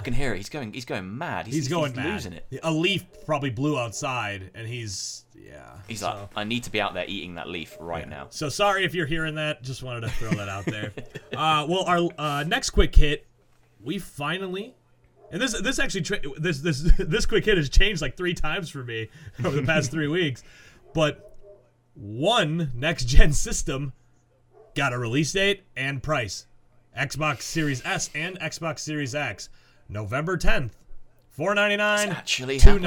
can 0.00 0.14
hear 0.14 0.34
it. 0.34 0.38
He's 0.38 0.48
going. 0.48 0.72
He's 0.72 0.84
going 0.84 1.16
mad. 1.16 1.46
He's, 1.46 1.54
He's 1.54 1.68
going 1.68 1.92
he's 1.92 1.96
mad. 1.96 2.12
losing 2.12 2.32
it. 2.34 2.46
A 2.62 2.70
leaf 2.70 3.04
probably 3.24 3.50
blew 3.50 3.78
outside, 3.78 4.50
and 4.54 4.66
he's 4.66 5.24
yeah. 5.34 5.78
He's 5.86 6.00
so. 6.00 6.06
like, 6.08 6.28
I 6.36 6.44
need 6.44 6.64
to 6.64 6.70
be 6.70 6.80
out 6.80 6.94
there 6.94 7.04
eating 7.06 7.34
that 7.36 7.48
leaf 7.48 7.76
right 7.80 8.08
now. 8.08 8.26
So 8.30 8.48
sorry 8.48 8.84
if 8.84 8.94
you're 8.94 9.06
hearing 9.06 9.36
that. 9.36 9.62
Just 9.62 9.82
wanted 9.82 10.02
to 10.02 10.08
throw 10.10 10.30
that 10.30 10.48
out 10.48 10.64
there. 10.66 10.92
uh, 11.36 11.66
well, 11.68 11.84
our 11.84 12.08
uh, 12.18 12.44
next 12.44 12.70
quick 12.70 12.94
hit, 12.94 13.26
we 13.82 13.98
finally, 13.98 14.74
and 15.30 15.40
this 15.40 15.58
this 15.60 15.78
actually 15.78 16.02
tra- 16.02 16.20
this 16.38 16.60
this 16.60 16.80
this 16.98 17.26
quick 17.26 17.44
hit 17.44 17.56
has 17.56 17.68
changed 17.68 18.02
like 18.02 18.16
three 18.16 18.34
times 18.34 18.68
for 18.70 18.84
me 18.84 19.08
over 19.44 19.56
the 19.56 19.62
past 19.66 19.90
three 19.90 20.08
weeks, 20.08 20.42
but 20.94 21.36
one 21.94 22.70
next 22.74 23.04
gen 23.06 23.32
system 23.32 23.92
got 24.74 24.92
a 24.92 24.98
release 24.98 25.32
date 25.32 25.64
and 25.76 26.02
price. 26.02 26.46
Xbox 26.96 27.42
Series 27.42 27.84
S 27.84 28.10
and 28.14 28.38
Xbox 28.40 28.80
Series 28.80 29.14
X, 29.14 29.48
November 29.88 30.36
10th, 30.36 30.72
four 31.30 31.54
ninety 31.54 31.76
nine, 31.76 32.08
It's 32.08 32.18
actually 32.18 32.58
two 32.58 32.70
happening. 32.70 32.84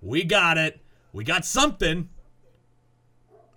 We 0.00 0.24
got 0.24 0.58
it. 0.58 0.80
We 1.12 1.24
got 1.24 1.44
something. 1.44 2.08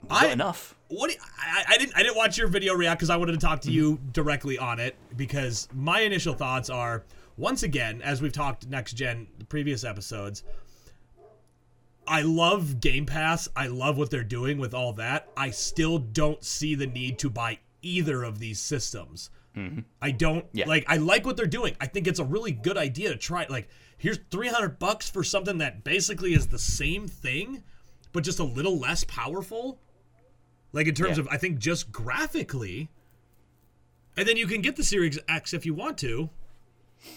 Got 0.07 0.24
I- 0.24 0.27
enough. 0.31 0.75
What 0.88 1.09
you- 1.12 1.17
I, 1.39 1.63
I 1.69 1.77
didn't 1.77 1.95
I 1.97 2.03
didn't 2.03 2.15
watch 2.15 2.38
your 2.38 2.47
video 2.47 2.75
react 2.75 3.00
because 3.00 3.09
I 3.09 3.17
wanted 3.17 3.31
to 3.33 3.39
talk 3.39 3.62
to 3.62 3.71
you 3.71 4.00
directly 4.13 4.57
on 4.59 4.79
it 4.79 4.95
because 5.17 5.67
my 5.74 6.01
initial 6.01 6.35
thoughts 6.35 6.69
are 6.69 7.03
once 7.38 7.63
again 7.63 8.01
as 8.03 8.21
we've 8.21 8.31
talked 8.31 8.67
next 8.67 8.93
gen 8.93 9.27
the 9.39 9.45
previous 9.45 9.83
episodes 9.83 10.43
I 12.07 12.21
love 12.21 12.79
Game 12.79 13.07
Pass. 13.07 13.50
I 13.55 13.65
love 13.65 13.97
what 13.97 14.12
they're 14.12 14.24
doing 14.24 14.59
with 14.59 14.75
all 14.75 14.93
that. 14.93 15.27
I 15.35 15.50
still 15.50 15.97
don't 15.97 16.43
see 16.43 16.75
the 16.75 16.85
need 16.85 17.17
to 17.17 17.31
buy 17.31 17.57
either 17.81 18.21
of 18.21 18.38
these 18.38 18.59
systems. 18.59 19.31
Mm-hmm. 19.55 19.79
I 20.01 20.12
don't 20.12 20.45
Yeah. 20.53 20.67
like 20.67 20.85
I 20.88 20.97
like 20.97 21.25
what 21.25 21.38
they're 21.38 21.45
doing. 21.45 21.75
I 21.79 21.88
think 21.88 22.07
it's 22.07 22.19
a 22.19 22.25
really 22.25 22.51
good 22.51 22.77
idea 22.77 23.09
to 23.09 23.17
try 23.17 23.45
like 23.50 23.69
here's 23.97 24.19
300 24.29 24.79
bucks 24.79 25.09
for 25.09 25.24
something 25.24 25.59
that 25.59 25.83
basically 25.83 26.33
is 26.33 26.47
the 26.47 26.59
same 26.59 27.07
thing 27.07 27.63
but 28.12 28.24
just 28.24 28.39
a 28.39 28.43
little 28.43 28.77
less 28.79 29.03
powerful. 29.03 29.79
Like 30.71 30.88
in 30.88 30.95
terms 30.95 31.17
Yeah. 31.17 31.24
of 31.24 31.27
I 31.29 31.38
think 31.38 31.59
just 31.59 31.91
graphically. 31.91 32.89
And 34.17 34.27
then 34.27 34.38
you 34.38 34.47
can 34.47 34.62
get 34.62 34.75
the 34.77 34.83
Series 34.83 35.19
X 35.27 35.53
if 35.53 35.65
you 35.65 35.74
want 35.74 35.97
to. 36.00 36.29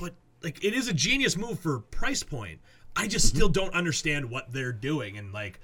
But 0.00 0.14
like 0.42 0.64
it 0.64 0.74
is 0.74 0.88
a 0.88 0.92
genius 0.94 1.36
move 1.36 1.58
for 1.58 1.80
price 1.80 2.22
point. 2.22 2.60
I 2.96 3.06
just 3.06 3.28
mm-hmm. 3.28 3.36
still 3.36 3.48
don't 3.48 3.74
understand 3.74 4.30
what 4.30 4.52
they're 4.52 4.72
doing 4.72 5.18
and 5.18 5.32
like 5.32 5.60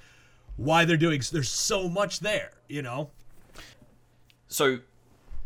why 0.57 0.85
they're 0.85 0.97
doing 0.97 1.21
there's 1.33 1.50
so 1.50 1.88
much 1.88 2.21
there, 2.21 2.52
you 2.69 2.83
know? 2.83 3.11
So 4.49 4.78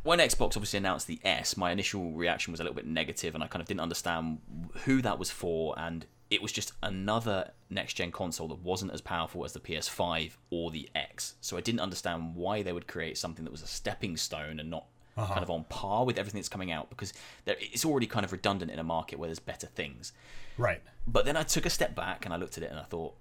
when 0.08 0.20
Xbox 0.20 0.56
obviously 0.56 0.78
announced 0.78 1.06
the 1.06 1.20
S, 1.22 1.54
my 1.58 1.70
initial 1.70 2.12
reaction 2.12 2.50
was 2.50 2.60
a 2.60 2.62
little 2.62 2.74
bit 2.74 2.86
negative, 2.86 3.34
and 3.34 3.44
I 3.44 3.46
kind 3.46 3.60
of 3.60 3.68
didn't 3.68 3.82
understand 3.82 4.38
who 4.84 5.02
that 5.02 5.18
was 5.18 5.30
for, 5.30 5.78
and 5.78 6.06
it 6.30 6.40
was 6.40 6.50
just 6.50 6.72
another 6.82 7.50
next 7.68 7.92
gen 7.92 8.10
console 8.10 8.48
that 8.48 8.60
wasn't 8.60 8.92
as 8.92 9.02
powerful 9.02 9.44
as 9.44 9.52
the 9.52 9.60
PS5 9.60 10.32
or 10.48 10.70
the 10.70 10.88
X. 10.94 11.34
So 11.42 11.58
I 11.58 11.60
didn't 11.60 11.80
understand 11.80 12.34
why 12.36 12.62
they 12.62 12.72
would 12.72 12.86
create 12.86 13.18
something 13.18 13.44
that 13.44 13.50
was 13.50 13.60
a 13.60 13.66
stepping 13.66 14.16
stone 14.16 14.60
and 14.60 14.70
not 14.70 14.86
uh-huh. 15.18 15.34
kind 15.34 15.44
of 15.44 15.50
on 15.50 15.64
par 15.64 16.06
with 16.06 16.16
everything 16.16 16.38
that's 16.38 16.48
coming 16.48 16.72
out 16.72 16.88
because 16.88 17.12
it's 17.44 17.84
already 17.84 18.06
kind 18.06 18.24
of 18.24 18.32
redundant 18.32 18.70
in 18.70 18.78
a 18.78 18.84
market 18.84 19.18
where 19.18 19.28
there's 19.28 19.38
better 19.38 19.66
things. 19.66 20.12
Right. 20.56 20.80
But 21.06 21.26
then 21.26 21.36
I 21.36 21.42
took 21.42 21.66
a 21.66 21.70
step 21.70 21.94
back 21.94 22.24
and 22.24 22.32
I 22.32 22.38
looked 22.38 22.56
at 22.56 22.64
it 22.64 22.70
and 22.70 22.80
I 22.80 22.84
thought 22.84 23.14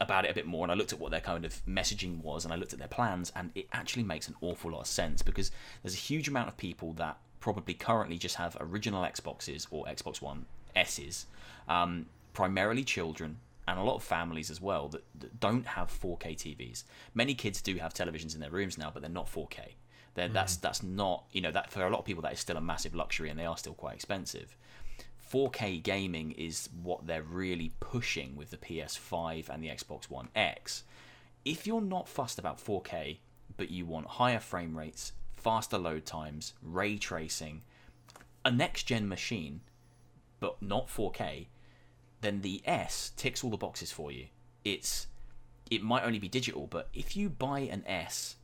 about 0.00 0.24
it 0.24 0.30
a 0.30 0.34
bit 0.34 0.46
more 0.46 0.64
and 0.64 0.72
I 0.72 0.74
looked 0.74 0.92
at 0.92 0.98
what 0.98 1.10
their 1.10 1.20
kind 1.20 1.44
of 1.44 1.64
messaging 1.66 2.22
was 2.22 2.44
and 2.44 2.52
I 2.52 2.56
looked 2.56 2.72
at 2.72 2.78
their 2.78 2.88
plans 2.88 3.32
and 3.36 3.50
it 3.54 3.68
actually 3.72 4.02
makes 4.02 4.28
an 4.28 4.34
awful 4.40 4.72
lot 4.72 4.80
of 4.80 4.86
sense 4.86 5.22
because 5.22 5.50
there's 5.82 5.94
a 5.94 5.98
huge 5.98 6.28
amount 6.28 6.48
of 6.48 6.56
people 6.56 6.92
that 6.94 7.18
probably 7.40 7.74
currently 7.74 8.18
just 8.18 8.36
have 8.36 8.56
original 8.60 9.02
Xboxes 9.04 9.66
or 9.70 9.84
Xbox 9.86 10.20
One 10.20 10.46
S's, 10.74 11.26
um, 11.68 12.06
primarily 12.32 12.82
children 12.82 13.38
and 13.68 13.78
a 13.78 13.82
lot 13.82 13.94
of 13.96 14.02
families 14.02 14.50
as 14.50 14.60
well 14.60 14.88
that, 14.88 15.04
that 15.20 15.40
don't 15.40 15.66
have 15.66 15.88
4K 15.88 16.36
TVs. 16.36 16.84
Many 17.14 17.34
kids 17.34 17.62
do 17.62 17.76
have 17.76 17.94
televisions 17.94 18.34
in 18.34 18.40
their 18.40 18.50
rooms 18.50 18.76
now, 18.76 18.90
but 18.92 19.02
they're 19.02 19.10
not 19.10 19.30
4K. 19.30 19.74
They're, 20.14 20.28
That's 20.28 20.56
that's 20.56 20.82
not 20.82 21.24
you 21.32 21.40
know 21.40 21.50
that 21.50 21.72
for 21.72 21.84
a 21.84 21.90
lot 21.90 21.98
of 21.98 22.04
people 22.04 22.22
that 22.22 22.32
is 22.32 22.38
still 22.38 22.56
a 22.56 22.60
massive 22.60 22.94
luxury 22.94 23.30
and 23.30 23.38
they 23.38 23.46
are 23.46 23.56
still 23.56 23.74
quite 23.74 23.94
expensive. 23.94 24.56
4K 25.34 25.82
gaming 25.82 26.30
is 26.30 26.68
what 26.80 27.08
they're 27.08 27.24
really 27.24 27.72
pushing 27.80 28.36
with 28.36 28.50
the 28.50 28.56
PS5 28.56 29.48
and 29.48 29.64
the 29.64 29.68
Xbox 29.68 30.08
One 30.08 30.28
X. 30.36 30.84
If 31.44 31.66
you're 31.66 31.80
not 31.80 32.08
fussed 32.08 32.38
about 32.38 32.64
4K, 32.64 33.18
but 33.56 33.68
you 33.68 33.84
want 33.84 34.06
higher 34.06 34.38
frame 34.38 34.78
rates, 34.78 35.12
faster 35.32 35.76
load 35.76 36.06
times, 36.06 36.54
ray 36.62 36.98
tracing, 36.98 37.62
a 38.44 38.52
next 38.52 38.84
gen 38.84 39.08
machine, 39.08 39.62
but 40.38 40.62
not 40.62 40.86
4K, 40.86 41.46
then 42.20 42.42
the 42.42 42.62
S 42.64 43.10
ticks 43.16 43.42
all 43.42 43.50
the 43.50 43.56
boxes 43.56 43.90
for 43.90 44.12
you. 44.12 44.26
It's 44.64 45.08
it 45.68 45.82
might 45.82 46.04
only 46.04 46.20
be 46.20 46.28
digital, 46.28 46.68
but 46.68 46.88
if 46.94 47.16
you 47.16 47.28
buy 47.28 47.60
an 47.60 47.82
S, 47.88 48.36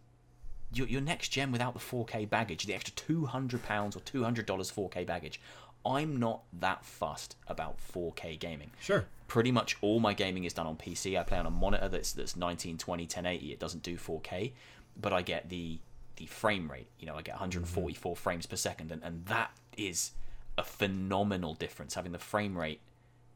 your, 0.73 0.89
your 0.89 1.01
next 1.01 1.29
gen 1.29 1.53
without 1.53 1.75
the 1.75 1.81
4K 1.81 2.29
baggage, 2.29 2.67
the 2.67 2.75
extra 2.75 2.95
£200 2.95 3.55
or 3.97 4.01
$200 4.01 4.45
4K 4.45 5.07
baggage, 5.07 5.41
I'm 5.85 6.17
not 6.19 6.43
that 6.61 6.85
fussed 6.85 7.37
about 7.49 7.79
4K 7.95 8.39
gaming. 8.39 8.71
Sure. 8.81 9.07
Pretty 9.29 9.53
much 9.53 9.77
all 9.81 10.01
my 10.01 10.13
gaming 10.13 10.45
is 10.45 10.53
done 10.53 10.67
on 10.67 10.77
PC. 10.77 11.19
I 11.19 11.23
play 11.23 11.39
on 11.39 11.47
a 11.47 11.51
monitor 11.51 11.89
that's 11.89 12.13
that's 12.13 12.37
1920 12.37 13.05
1080. 13.05 13.53
It 13.53 13.59
doesn't 13.59 13.83
do 13.83 13.97
4K, 13.97 14.53
but 15.01 15.13
I 15.13 15.23
get 15.23 15.49
the 15.49 15.79
the 16.17 16.27
frame 16.27 16.71
rate. 16.71 16.89
You 16.99 17.07
know, 17.07 17.15
I 17.15 17.23
get 17.23 17.35
144 17.35 18.13
mm-hmm. 18.13 18.23
frames 18.23 18.47
per 18.47 18.57
second, 18.57 18.93
and, 18.93 19.03
and 19.03 19.25
that 19.27 19.53
is 19.77 20.13
a 20.59 20.65
phenomenal 20.65 21.55
difference. 21.55 21.95
Having 21.95 22.13
the 22.13 22.19
frame 22.19 22.59
rate 22.59 22.81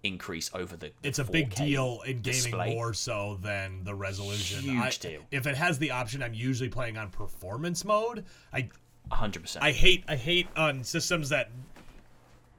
increase 0.02 0.50
over 0.52 0.76
the, 0.76 0.92
the 1.00 1.08
It's 1.08 1.18
a 1.18 1.24
big 1.24 1.50
4K 1.50 1.56
deal 1.56 2.02
in 2.04 2.20
gaming 2.20 2.22
display. 2.22 2.74
more 2.74 2.92
so 2.92 3.38
than 3.40 3.84
the 3.84 3.94
resolution. 3.94 4.60
Huge 4.60 4.76
I- 4.76 4.90
deal. 5.08 5.22
If 5.30 5.46
it 5.46 5.56
has 5.56 5.78
the 5.78 5.92
option, 5.92 6.22
I'm 6.22 6.34
usually 6.34 6.68
playing 6.68 6.98
on 6.98 7.08
performance 7.10 7.84
mode. 7.84 8.24
I 8.52 8.68
100%. 9.10 9.58
I 9.60 9.72
hate 9.72 10.04
I 10.08 10.16
hate 10.16 10.48
on 10.56 10.84
systems 10.84 11.28
that 11.30 11.50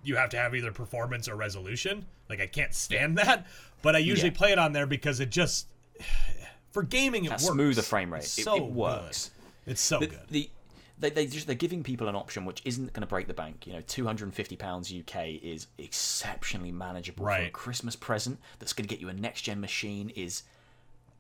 you 0.06 0.15
have 0.15 0.30
to 0.30 0.38
have 0.38 0.56
either 0.56 0.72
performance 0.72 1.28
or 1.28 1.36
resolution. 1.36 2.06
Like 2.30 2.39
I 2.41 2.48
can't 2.48 2.74
stand 2.74 3.18
that. 3.18 3.46
But 3.82 3.96
I 3.96 4.00
usually 4.00 4.30
Yeah. 4.32 4.38
play 4.38 4.52
it 4.52 4.60
on 4.60 4.72
there 4.74 4.86
because 4.88 5.20
it 5.20 5.30
just 5.30 5.68
for 6.72 6.84
gaming 6.84 7.26
it 7.26 7.30
that 7.30 7.41
works. 7.41 7.46
smoother 7.46 7.82
frame 7.82 8.13
rate. 8.13 8.20
It's 8.24 8.38
It, 8.38 8.44
so 8.44 8.56
it 8.58 8.63
works. 8.72 9.32
Good. 9.65 9.72
It's 9.72 9.82
so 9.82 10.00
the, 10.00 10.08
good. 10.08 10.20
the 10.30 10.50
they, 10.98 11.10
they 11.10 11.26
just 11.28 11.46
they're 11.48 11.56
giving 11.56 11.84
people 11.84 12.08
an 12.08 12.15
option 12.15 12.46
which 12.46 12.62
isn't 12.63 12.94
going 12.94 13.02
to 13.02 13.08
break 13.08 13.28
the 13.28 13.34
bank. 13.34 13.68
You 13.68 13.74
know, 13.74 13.82
two 13.82 14.06
hundred 14.06 14.26
and 14.26 14.34
fifty 14.34 14.56
pounds 14.56 14.94
UK 14.94 15.28
is 15.44 15.68
exceptionally 15.78 16.72
manageable 16.72 17.26
for 17.26 17.32
a 17.32 17.41
Right. 17.44 17.54
Christmas 17.54 17.96
present. 17.96 18.39
That's 18.60 18.74
going 18.74 18.88
to 18.88 18.94
get 18.96 19.02
you 19.02 19.10
a 19.10 19.13
next 19.13 19.41
gen 19.41 19.60
machine. 19.60 20.10
Is 20.15 20.44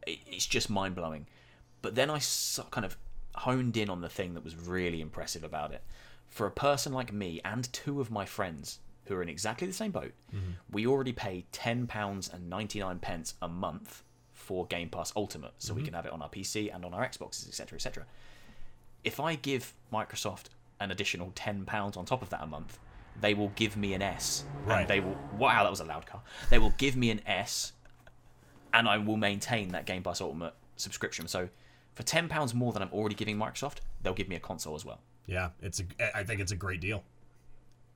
it- 0.07 0.19
it's 0.27 0.45
just 0.45 0.69
mind 0.69 0.95
blowing. 0.95 1.27
But 1.81 1.95
then 1.95 2.09
I 2.09 2.19
so- 2.19 2.63
kind 2.71 2.85
of 2.85 2.97
honed 3.35 3.75
in 3.75 3.89
on 3.89 3.99
the 4.01 4.07
thing 4.09 4.33
that 4.35 4.43
was 4.43 4.55
really 4.55 5.01
impressive 5.01 5.43
about 5.43 5.71
it. 5.73 5.83
For 6.35 6.45
a 6.45 6.51
person 6.51 6.91
like 6.91 7.13
me 7.13 7.39
and 7.45 7.71
two 7.71 8.01
of 8.01 8.11
my 8.11 8.25
friends 8.25 8.79
who 9.05 9.15
are 9.15 9.21
in 9.21 9.29
exactly 9.29 9.67
the 9.67 9.73
same 9.73 9.91
boat, 9.91 10.11
mm-hmm. 10.35 10.51
we 10.69 10.85
already 10.85 11.13
pay 11.13 11.45
ten 11.53 11.87
pounds 11.87 12.27
and 12.27 12.49
ninety 12.49 12.81
nine 12.81 12.99
pence 12.99 13.35
a 13.41 13.47
month 13.47 14.03
for 14.33 14.65
Game 14.65 14.89
Pass 14.89 15.13
Ultimate, 15.15 15.53
so 15.59 15.73
we 15.73 15.79
mm-hmm. 15.79 15.85
can 15.85 15.93
have 15.93 16.05
it 16.05 16.11
on 16.11 16.21
our 16.21 16.27
PC 16.27 16.75
and 16.75 16.83
on 16.83 16.93
our 16.93 17.07
Xboxes, 17.07 17.47
etc., 17.47 17.77
etc. 17.77 18.05
If 19.05 19.21
I 19.21 19.35
give 19.35 19.73
Microsoft 19.93 20.47
an 20.81 20.91
additional 20.91 21.31
ten 21.35 21.63
pounds 21.63 21.95
on 21.95 22.03
top 22.03 22.21
of 22.21 22.29
that 22.31 22.43
a 22.43 22.47
month, 22.47 22.79
they 23.21 23.33
will 23.33 23.53
give 23.55 23.77
me 23.77 23.93
an 23.93 24.01
S, 24.01 24.43
Right. 24.65 24.81
and 24.81 24.89
they 24.89 24.99
will. 24.99 25.17
Wow, 25.37 25.63
that 25.63 25.69
was 25.69 25.79
a 25.79 25.85
loud 25.85 26.05
car. 26.05 26.21
They 26.49 26.59
will 26.59 26.73
give 26.77 26.97
me 26.97 27.11
an 27.11 27.21
S, 27.25 27.71
and 28.73 28.89
I 28.89 28.97
will 28.97 29.15
maintain 29.15 29.69
that 29.69 29.85
Game 29.85 30.03
Pass 30.03 30.19
Ultimate 30.19 30.53
subscription. 30.75 31.29
So, 31.29 31.47
for 31.93 32.03
ten 32.03 32.27
pounds 32.27 32.53
more 32.53 32.73
than 32.73 32.81
I'm 32.81 32.91
already 32.91 33.15
giving 33.15 33.37
Microsoft, 33.37 33.77
they'll 34.03 34.13
give 34.13 34.27
me 34.27 34.35
a 34.35 34.41
console 34.41 34.75
as 34.75 34.83
well. 34.83 34.99
Yeah, 35.27 35.49
it's 35.61 35.79
a 35.81 36.17
I 36.17 36.23
think 36.23 36.39
it's 36.41 36.51
a 36.51 36.55
great 36.55 36.81
deal. 36.81 37.03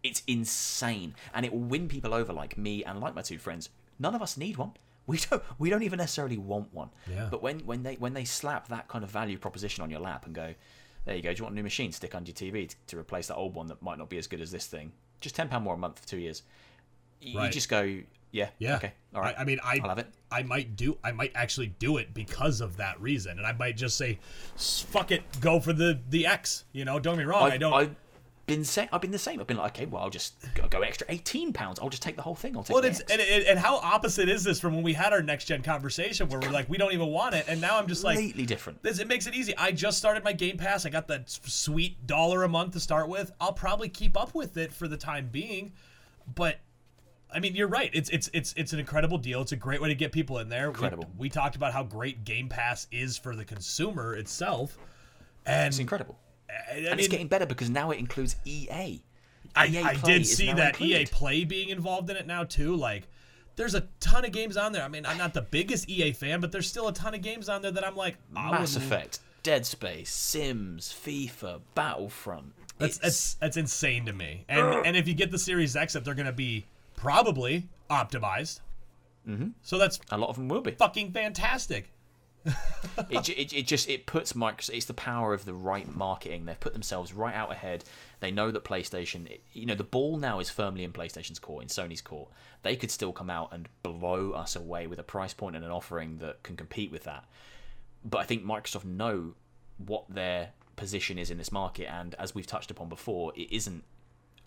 It's 0.01 0.23
insane, 0.27 1.13
and 1.33 1.45
it 1.45 1.51
will 1.51 1.59
win 1.59 1.87
people 1.89 2.13
over 2.13 2.31
like 2.33 2.57
me 2.57 2.83
and 2.83 2.99
like 2.99 3.15
my 3.15 3.21
two 3.21 3.37
friends. 3.37 3.69
None 3.99 4.15
of 4.15 4.21
us 4.21 4.37
need 4.37 4.57
one. 4.57 4.71
We 5.07 5.17
don't. 5.17 5.41
We 5.57 5.69
don't 5.71 5.81
even 5.83 5.97
necessarily 5.97 6.37
want 6.37 6.71
one. 6.73 6.89
Yeah. 7.11 7.27
But 7.31 7.41
when 7.41 7.59
when 7.65 7.83
they 7.83 7.95
when 7.95 8.13
they 8.13 8.25
slap 8.25 8.67
that 8.67 8.87
kind 8.87 9.03
of 9.03 9.09
value 9.09 9.37
proposition 9.39 9.83
on 9.83 9.89
your 9.89 9.99
lap 9.99 10.25
and 10.27 10.35
go, 10.35 10.53
there 11.05 11.15
you 11.15 11.21
go. 11.23 11.33
Do 11.33 11.39
you 11.39 11.43
want 11.45 11.53
a 11.53 11.55
new 11.55 11.63
machine? 11.63 11.91
Stick 11.91 12.13
under 12.15 12.29
your 12.29 12.35
TV 12.35 12.69
to, 12.69 12.75
to 12.87 12.97
replace 12.99 13.27
that 13.27 13.35
old 13.35 13.55
one 13.55 13.65
that 13.67 13.81
might 13.81 13.97
not 13.97 14.09
be 14.09 14.17
as 14.19 14.27
good 14.27 14.39
as 14.39 14.51
this 14.51 14.67
thing. 14.67 14.91
Just 15.19 15.35
ten 15.35 15.49
pound 15.49 15.63
more 15.63 15.73
a 15.73 15.77
month 15.77 15.99
for 15.99 16.07
two 16.07 16.17
years. 16.19 16.43
You 17.21 17.39
Right. 17.39 17.51
just 17.51 17.69
go, 17.69 17.99
yeah, 18.31 18.49
Yeah. 18.59 18.75
okay, 18.77 18.93
all 19.13 19.21
right. 19.21 19.35
I, 19.37 19.41
I 19.41 19.45
mean, 19.45 19.59
I 19.63 19.75
it. 19.97 20.07
I 20.31 20.43
might 20.43 20.75
do. 20.75 20.97
I 21.03 21.11
might 21.11 21.31
actually 21.35 21.67
do 21.67 21.97
it 21.97 22.13
because 22.13 22.61
of 22.61 22.77
that 22.77 22.99
reason, 23.01 23.37
and 23.37 23.47
I 23.47 23.53
might 23.53 23.77
just 23.77 23.97
say, 23.97 24.19
"Fuck 24.55 25.11
it, 25.11 25.23
go 25.41 25.59
for 25.59 25.73
the 25.73 25.99
the 26.09 26.27
X." 26.27 26.65
You 26.71 26.85
know, 26.85 26.99
don't 26.99 27.15
get 27.15 27.19
me 27.19 27.25
wrong. 27.25 27.43
I've, 27.43 27.53
I 27.53 27.57
don't. 27.57 27.73
I've 27.73 27.95
been 28.45 28.63
sa- 28.65 28.87
I've 28.91 29.01
been 29.01 29.11
the 29.11 29.19
same. 29.19 29.39
I've 29.39 29.47
been 29.47 29.57
like, 29.57 29.77
okay, 29.77 29.85
well, 29.85 30.01
I'll 30.03 30.09
just 30.09 30.35
go, 30.55 30.67
go 30.67 30.81
extra 30.81 31.05
eighteen 31.09 31.53
pounds. 31.53 31.79
I'll 31.79 31.89
just 31.89 32.01
take 32.03 32.15
the 32.15 32.21
whole 32.21 32.35
thing. 32.35 32.55
I'll 32.57 32.63
take 32.63 32.73
well, 32.73 32.81
the 32.81 32.89
it's 32.89 33.01
X. 33.01 33.11
and, 33.11 33.21
and, 33.21 33.43
and 33.45 33.59
how 33.59 33.77
opposite 33.77 34.27
is 34.29 34.43
this 34.43 34.59
from 34.59 34.73
when 34.75 34.83
we 34.83 34.93
had 34.93 35.13
our 35.13 35.21
next 35.21 35.45
gen 35.45 35.61
conversation 35.61 36.27
where 36.29 36.39
we're 36.39 36.51
like, 36.51 36.67
we 36.69 36.77
don't 36.77 36.93
even 36.93 37.07
want 37.07 37.35
it, 37.35 37.45
and 37.47 37.61
now 37.61 37.77
I'm 37.77 37.87
just 37.87 38.03
like, 38.03 38.17
completely 38.17 38.45
different. 38.45 38.81
This, 38.83 38.99
it 38.99 39.07
makes 39.07 39.27
it 39.27 39.33
easy. 39.35 39.55
I 39.57 39.71
just 39.71 39.97
started 39.97 40.23
my 40.23 40.33
Game 40.33 40.57
Pass. 40.57 40.85
I 40.85 40.89
got 40.89 41.07
that 41.07 41.29
sweet 41.29 42.05
dollar 42.07 42.43
a 42.43 42.49
month 42.49 42.73
to 42.73 42.79
start 42.79 43.07
with. 43.07 43.31
I'll 43.39 43.53
probably 43.53 43.89
keep 43.89 44.15
up 44.17 44.33
with 44.35 44.57
it 44.57 44.73
for 44.73 44.87
the 44.87 44.97
time 44.97 45.29
being, 45.31 45.71
but 46.35 46.57
I 47.33 47.39
mean, 47.39 47.55
you're 47.55 47.67
right. 47.67 47.89
It's 47.93 48.09
it's 48.09 48.29
it's 48.33 48.53
it's 48.57 48.73
an 48.73 48.79
incredible 48.79 49.17
deal. 49.17 49.41
It's 49.41 49.51
a 49.51 49.55
great 49.55 49.81
way 49.81 49.89
to 49.89 49.95
get 49.95 50.11
people 50.11 50.39
in 50.39 50.49
there. 50.49 50.67
We- 50.69 50.73
Incredible. 50.73 51.07
We, 51.17 51.29
talked 51.29 51.55
about 51.55 51.73
how 51.73 51.83
great 51.83 52.23
Game 52.25 52.49
Pass 52.49 52.87
is 52.91 53.17
for 53.17 53.35
the 53.35 53.45
consumer 53.45 54.15
itself, 54.15 54.77
and 55.45 55.67
It's 55.67 55.79
incredible. 55.79 56.17
I, 56.49 56.53
I 56.53 56.75
and 56.77 56.83
mean, 56.85 56.99
it's 56.99 57.07
getting 57.07 57.27
better 57.27 57.45
because 57.45 57.69
now 57.69 57.91
it 57.91 57.99
includes 57.99 58.35
EA. 58.45 59.01
I, 59.55 59.67
EA 59.67 59.79
I 59.83 59.93
did 59.95 60.25
see 60.25 60.51
that 60.53 60.81
EA. 60.81 61.05
Play 61.05 61.43
being 61.43 61.69
involved 61.69 62.09
in 62.09 62.17
it 62.17 62.25
now 62.27 62.43
too. 62.45 62.75
Like, 62.75 63.07
there's 63.55 63.75
a 63.75 63.87
ton 63.99 64.25
of 64.25 64.31
games 64.31 64.57
on 64.57 64.71
there. 64.71 64.83
I 64.83 64.87
mean, 64.87 65.05
I'm 65.05 65.17
not 65.17 65.33
the 65.33 65.41
biggest 65.43 65.87
EA 65.89 66.13
fan, 66.13 66.39
but 66.41 66.51
there's 66.51 66.67
still 66.67 66.87
a 66.87 66.93
ton 66.93 67.13
of 67.13 67.21
games 67.21 67.47
on 67.49 67.61
there 67.61 67.71
that 67.71 67.85
I'm 67.85 67.95
like, 67.95 68.17
I 68.35 68.51
Mass 68.51 68.75
Effect, 68.75 69.19
Dead 69.43 69.65
Space, 69.67 70.11
Sims, 70.11 70.93
FIFA, 71.05 71.61
Battlefront. 71.75 72.53
That's 72.79 72.97
It's- 72.97 72.99
that's 73.01 73.33
that's 73.35 73.57
insane 73.57 74.05
to 74.07 74.13
me. 74.13 74.45
And 74.49 74.85
and 74.87 74.97
if 74.97 75.07
you 75.07 75.13
get 75.13 75.29
the 75.31 75.39
Series 75.39 75.75
X, 75.75 75.93
that 75.93 76.03
they're 76.05 76.13
gonna 76.15 76.31
be 76.31 76.65
probably 76.99 77.67
optimized. 77.89 78.59
Mm-hmm. 79.27 79.49
So 79.61 79.77
that's 79.77 79.99
a 80.11 80.17
lot 80.17 80.29
of 80.29 80.35
them 80.35 80.47
will 80.47 80.61
be. 80.61 80.71
fucking 80.71 81.11
fantastic. 81.11 81.91
it, 83.09 83.29
it, 83.29 83.53
it 83.53 83.67
just 83.67 83.89
it 83.89 84.05
puts 84.05 84.33
Microsoft. 84.33 84.71
It's 84.73 84.85
the 84.85 84.93
power 84.93 85.33
of 85.33 85.45
the 85.45 85.53
right 85.53 85.93
marketing. 85.93 86.45
They've 86.45 86.59
put 86.59 86.73
themselves 86.73 87.13
right 87.13 87.35
out 87.35 87.51
ahead. 87.51 87.83
They 88.21 88.31
know 88.31 88.49
that 88.51 88.63
PlayStation. 88.63 89.39
You 89.53 89.65
know 89.65 89.75
the 89.75 89.83
ball 89.83 90.17
now 90.17 90.39
is 90.39 90.49
firmly 90.49 90.83
in 90.83 90.93
PlayStation's 90.93 91.39
court, 91.39 91.63
in 91.63 91.69
Sony's 91.69 92.01
court. 92.01 92.29
They 92.63 92.75
could 92.75 92.91
still 92.91 93.11
come 93.11 93.29
out 93.29 93.49
and 93.51 93.67
blow 93.83 94.31
us 94.31 94.55
away 94.55 94.87
with 94.87 94.99
a 94.99 95.03
price 95.03 95.33
point 95.33 95.55
and 95.55 95.65
an 95.65 95.71
offering 95.71 96.17
that 96.19 96.41
can 96.43 96.55
compete 96.55 96.91
with 96.91 97.03
that. 97.03 97.25
But 98.05 98.19
I 98.19 98.23
think 98.23 98.45
Microsoft 98.45 98.85
know 98.85 99.33
what 99.77 100.05
their 100.09 100.51
position 100.77 101.17
is 101.17 101.29
in 101.29 101.37
this 101.37 101.51
market, 101.51 101.87
and 101.91 102.15
as 102.15 102.33
we've 102.33 102.47
touched 102.47 102.71
upon 102.71 102.87
before, 102.87 103.33
it 103.35 103.51
isn't 103.51 103.83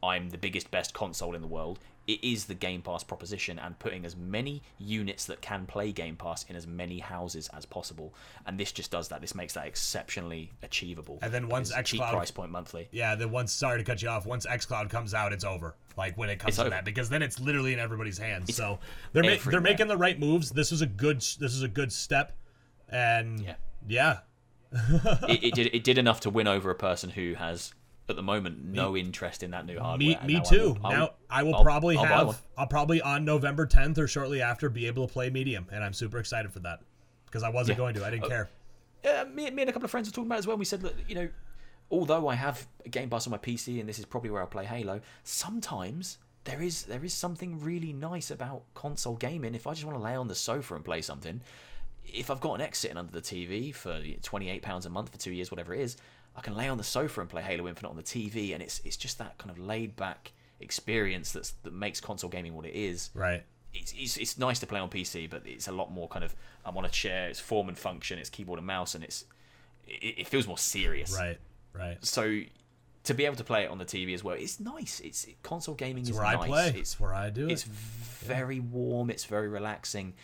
I'm 0.02 0.30
the 0.30 0.38
biggest, 0.38 0.70
best 0.70 0.94
console 0.94 1.34
in 1.34 1.42
the 1.42 1.46
world. 1.46 1.78
It 2.06 2.22
is 2.24 2.46
the 2.46 2.54
Game 2.54 2.82
Pass 2.82 3.04
proposition 3.04 3.58
and 3.60 3.78
putting 3.78 4.04
as 4.04 4.16
many 4.16 4.62
units 4.78 5.26
that 5.26 5.40
can 5.40 5.66
play 5.66 5.92
Game 5.92 6.16
Pass 6.16 6.44
in 6.48 6.56
as 6.56 6.66
many 6.66 6.98
houses 6.98 7.48
as 7.56 7.64
possible. 7.64 8.12
And 8.44 8.58
this 8.58 8.72
just 8.72 8.90
does 8.90 9.08
that. 9.08 9.20
This 9.20 9.34
makes 9.36 9.54
that 9.54 9.66
exceptionally 9.66 10.50
achievable. 10.64 11.20
And 11.22 11.32
then 11.32 11.48
once 11.48 11.70
It's 11.70 11.78
a 11.78 11.82
cheap 11.84 12.00
price 12.02 12.30
point 12.32 12.50
monthly. 12.50 12.88
Yeah, 12.90 13.14
then 13.14 13.30
once 13.30 13.52
sorry 13.52 13.78
to 13.78 13.84
cut 13.84 14.02
you 14.02 14.08
off. 14.08 14.26
Once 14.26 14.46
XCloud 14.46 14.90
comes 14.90 15.14
out, 15.14 15.32
it's 15.32 15.44
over. 15.44 15.76
Like 15.96 16.18
when 16.18 16.28
it 16.28 16.38
comes 16.40 16.48
It's 16.50 16.56
to 16.56 16.62
over. 16.62 16.70
that, 16.70 16.84
because 16.84 17.08
then 17.08 17.22
it's 17.22 17.38
literally 17.38 17.72
in 17.72 17.78
everybody's 17.78 18.18
hands. 18.18 18.54
so 18.56 18.80
they're 19.12 19.22
ma- 19.22 19.36
they're 19.46 19.60
making 19.60 19.86
the 19.88 19.96
right 19.96 20.18
moves. 20.18 20.50
This 20.50 20.72
is 20.72 20.80
a 20.82 20.86
good 20.86 21.18
this 21.18 21.52
is 21.54 21.62
a 21.62 21.68
good 21.68 21.92
step, 21.92 22.32
and 22.88 23.40
Yeah. 23.40 23.54
yeah, 23.86 24.18
it, 25.28 25.44
it 25.44 25.54
did 25.54 25.70
it 25.74 25.84
did 25.84 25.98
enough 25.98 26.20
to 26.20 26.30
win 26.30 26.48
over 26.48 26.70
a 26.70 26.74
person 26.74 27.10
who 27.10 27.34
has 27.34 27.74
at 28.08 28.16
the 28.16 28.22
moment 28.22 28.62
no 28.64 28.96
interest 28.96 29.42
in 29.42 29.52
that 29.52 29.64
new 29.64 29.78
hardware. 29.78 29.98
me 29.98 30.18
me 30.26 30.34
now 30.34 30.40
I 30.40 30.42
too. 30.42 30.68
will- 30.74 30.86
I 30.86 30.90
now 30.92 31.00
will- 31.00 31.14
I 31.30 31.42
will 31.44 31.54
I'll- 31.56 31.62
probably 31.64 31.96
I'll 31.96 32.04
have. 32.26 32.42
I'll 32.58 32.66
probably 32.66 33.00
on 33.00 33.24
November 33.24 33.66
10th 33.66 33.96
or 33.98 34.06
shortly 34.08 34.42
after 34.42 34.68
be 34.68 34.86
able 34.86 35.06
to 35.06 35.12
play 35.12 35.30
medium, 35.30 35.66
and 35.72 35.82
I'm 35.84 35.92
super 35.94 36.18
excited 36.18 36.52
for 36.52 36.58
that 36.60 36.80
because 37.26 37.42
I 37.42 37.48
wasn't 37.48 37.76
Yeah. 37.78 37.84
going 37.84 37.94
to. 37.94 38.04
I 38.04 38.10
didn't 38.10 38.28
care. 38.28 38.48
uh, 39.04 39.24
me, 39.24 39.50
me 39.50 39.62
and 39.62 39.68
a 39.70 39.72
couple 39.72 39.84
of 39.84 39.90
friends 39.90 40.08
were 40.08 40.12
talking 40.12 40.26
about 40.26 40.36
it 40.36 40.40
as 40.40 40.46
well. 40.46 40.56
We 40.56 40.64
said 40.64 40.80
that 40.82 40.94
you 41.08 41.14
know, 41.14 41.28
although 41.90 42.28
I 42.28 42.34
have 42.34 42.66
a 42.84 42.88
Game 42.88 43.08
Pass 43.10 43.26
on 43.26 43.30
my 43.30 43.38
PC 43.38 43.80
and 43.80 43.88
this 43.88 43.98
is 43.98 44.04
probably 44.04 44.30
where 44.30 44.40
I'll 44.42 44.46
play 44.48 44.64
Halo, 44.66 45.00
sometimes 45.24 46.18
there 46.44 46.60
is 46.60 46.84
there 46.84 47.04
is 47.04 47.14
something 47.14 47.60
really 47.60 47.92
nice 47.92 48.30
about 48.30 48.62
console 48.74 49.16
gaming. 49.16 49.54
If 49.54 49.66
I 49.66 49.72
just 49.72 49.84
want 49.84 49.96
to 49.96 50.02
lay 50.02 50.14
on 50.14 50.28
the 50.28 50.34
sofa 50.34 50.74
and 50.74 50.84
play 50.84 51.02
something, 51.02 51.40
if 52.12 52.30
I've 52.30 52.40
got 52.40 52.54
an 52.54 52.60
X 52.60 52.78
sitting 52.80 52.96
under 52.96 53.12
the 53.12 53.20
TV 53.22 53.74
for 53.74 54.00
twenty 54.22 54.48
eight 54.48 54.62
pounds 54.62 54.86
a 54.86 54.90
month 54.90 55.10
for 55.10 55.18
two 55.18 55.32
years, 55.32 55.50
whatever 55.50 55.74
it 55.74 55.80
is, 55.80 55.96
I 56.36 56.40
can 56.40 56.54
lay 56.56 56.68
on 56.68 56.78
the 56.78 56.84
sofa 56.84 57.20
and 57.20 57.28
play 57.30 57.42
Halo 57.42 57.68
Infinite 57.68 57.90
on 57.90 57.96
the 57.96 58.02
TV, 58.02 58.52
and 58.54 58.62
it's 58.62 58.80
it's 58.84 58.96
just 58.96 59.18
that 59.18 59.38
kind 59.38 59.50
of 59.50 59.58
laid 59.58 59.96
back 59.96 60.32
experience 60.60 61.32
that's 61.32 61.52
that 61.64 61.72
makes 61.72 62.00
console 62.00 62.30
gaming 62.30 62.54
what 62.54 62.64
it 62.64 62.74
is 62.74 63.10
Right. 63.14 63.42
it's, 63.74 63.92
it's, 63.96 64.16
it's 64.16 64.38
nice 64.38 64.60
to 64.60 64.66
play 64.66 64.78
on 64.78 64.88
PC, 64.88 65.28
but 65.28 65.42
it's 65.44 65.66
a 65.66 65.72
lot 65.72 65.90
more 65.90 66.06
kind 66.08 66.24
of 66.24 66.34
I'm 66.64 66.76
on 66.76 66.84
a 66.84 66.88
chair. 66.88 67.28
It's 67.28 67.40
form 67.40 67.68
and 67.68 67.76
function. 67.76 68.18
It's 68.18 68.30
keyboard 68.30 68.58
and 68.58 68.66
mouse, 68.66 68.94
and 68.94 69.02
it's 69.02 69.24
it, 69.86 70.18
it 70.20 70.26
feels 70.28 70.46
more 70.46 70.58
serious. 70.58 71.16
Right. 71.18 71.38
Right. 71.74 71.98
So 72.04 72.42
to 73.04 73.14
be 73.14 73.24
able 73.24 73.34
to 73.36 73.44
play 73.44 73.64
it 73.64 73.70
on 73.70 73.78
the 73.78 73.84
TV 73.84 74.14
as 74.14 74.22
well, 74.22 74.36
it's 74.38 74.60
nice. 74.60 75.00
It's 75.00 75.26
console 75.42 75.74
gaming 75.74 76.04
is 76.04 76.10
It's 76.10 76.18
where 76.18 76.26
nice. 76.32 76.42
I 76.44 76.46
play. 76.46 76.66
It's 76.68 76.78
It's 76.78 77.00
where 77.00 77.12
I 77.14 77.30
do 77.30 77.48
it. 77.48 77.52
it's 77.52 77.64
it. 77.64 77.70
very 77.72 78.60
warm. 78.60 79.10
It's 79.10 79.24
very 79.24 79.48
relaxing. 79.48 80.14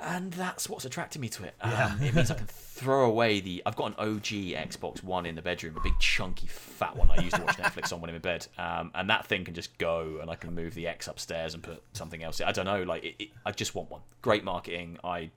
And 0.00 0.32
that's 0.32 0.68
what's 0.68 0.84
attracted 0.84 1.20
me 1.20 1.28
to 1.30 1.44
it. 1.44 1.54
Yeah. 1.60 1.86
Um, 1.86 2.02
it 2.02 2.14
means 2.14 2.30
I 2.30 2.34
can 2.38 2.46
throw 2.46 3.04
away 3.06 3.40
the. 3.40 3.62
I've 3.66 3.74
got 3.74 3.86
an 3.86 3.94
OG 3.98 4.22
Xbox 4.22 5.02
One 5.02 5.26
in 5.26 5.34
the 5.34 5.42
bedroom, 5.42 5.76
a 5.76 5.80
big 5.80 5.98
chunky 5.98 6.46
fat 6.46 6.96
one 6.96 7.10
I 7.10 7.20
used 7.20 7.34
to 7.34 7.42
watch 7.42 7.56
Netflix 7.58 7.92
on 7.92 8.00
when 8.00 8.08
I'm 8.10 8.16
in 8.16 8.22
bed, 8.22 8.46
um, 8.58 8.92
and 8.94 9.10
that 9.10 9.26
thing 9.26 9.44
can 9.44 9.54
just 9.54 9.76
go, 9.78 10.18
and 10.20 10.30
I 10.30 10.36
can 10.36 10.54
move 10.54 10.74
the 10.74 10.86
X 10.86 11.08
upstairs 11.08 11.54
and 11.54 11.62
put 11.62 11.82
something 11.94 12.22
else. 12.22 12.38
in. 12.40 12.46
I 12.46 12.52
don't 12.52 12.66
know, 12.66 12.82
like 12.84 13.04
it, 13.04 13.16
it, 13.18 13.28
I 13.44 13.50
just 13.50 13.74
want 13.74 13.90
one. 13.90 14.02
Great 14.22 14.44
marketing. 14.44 14.98
I 15.02 15.30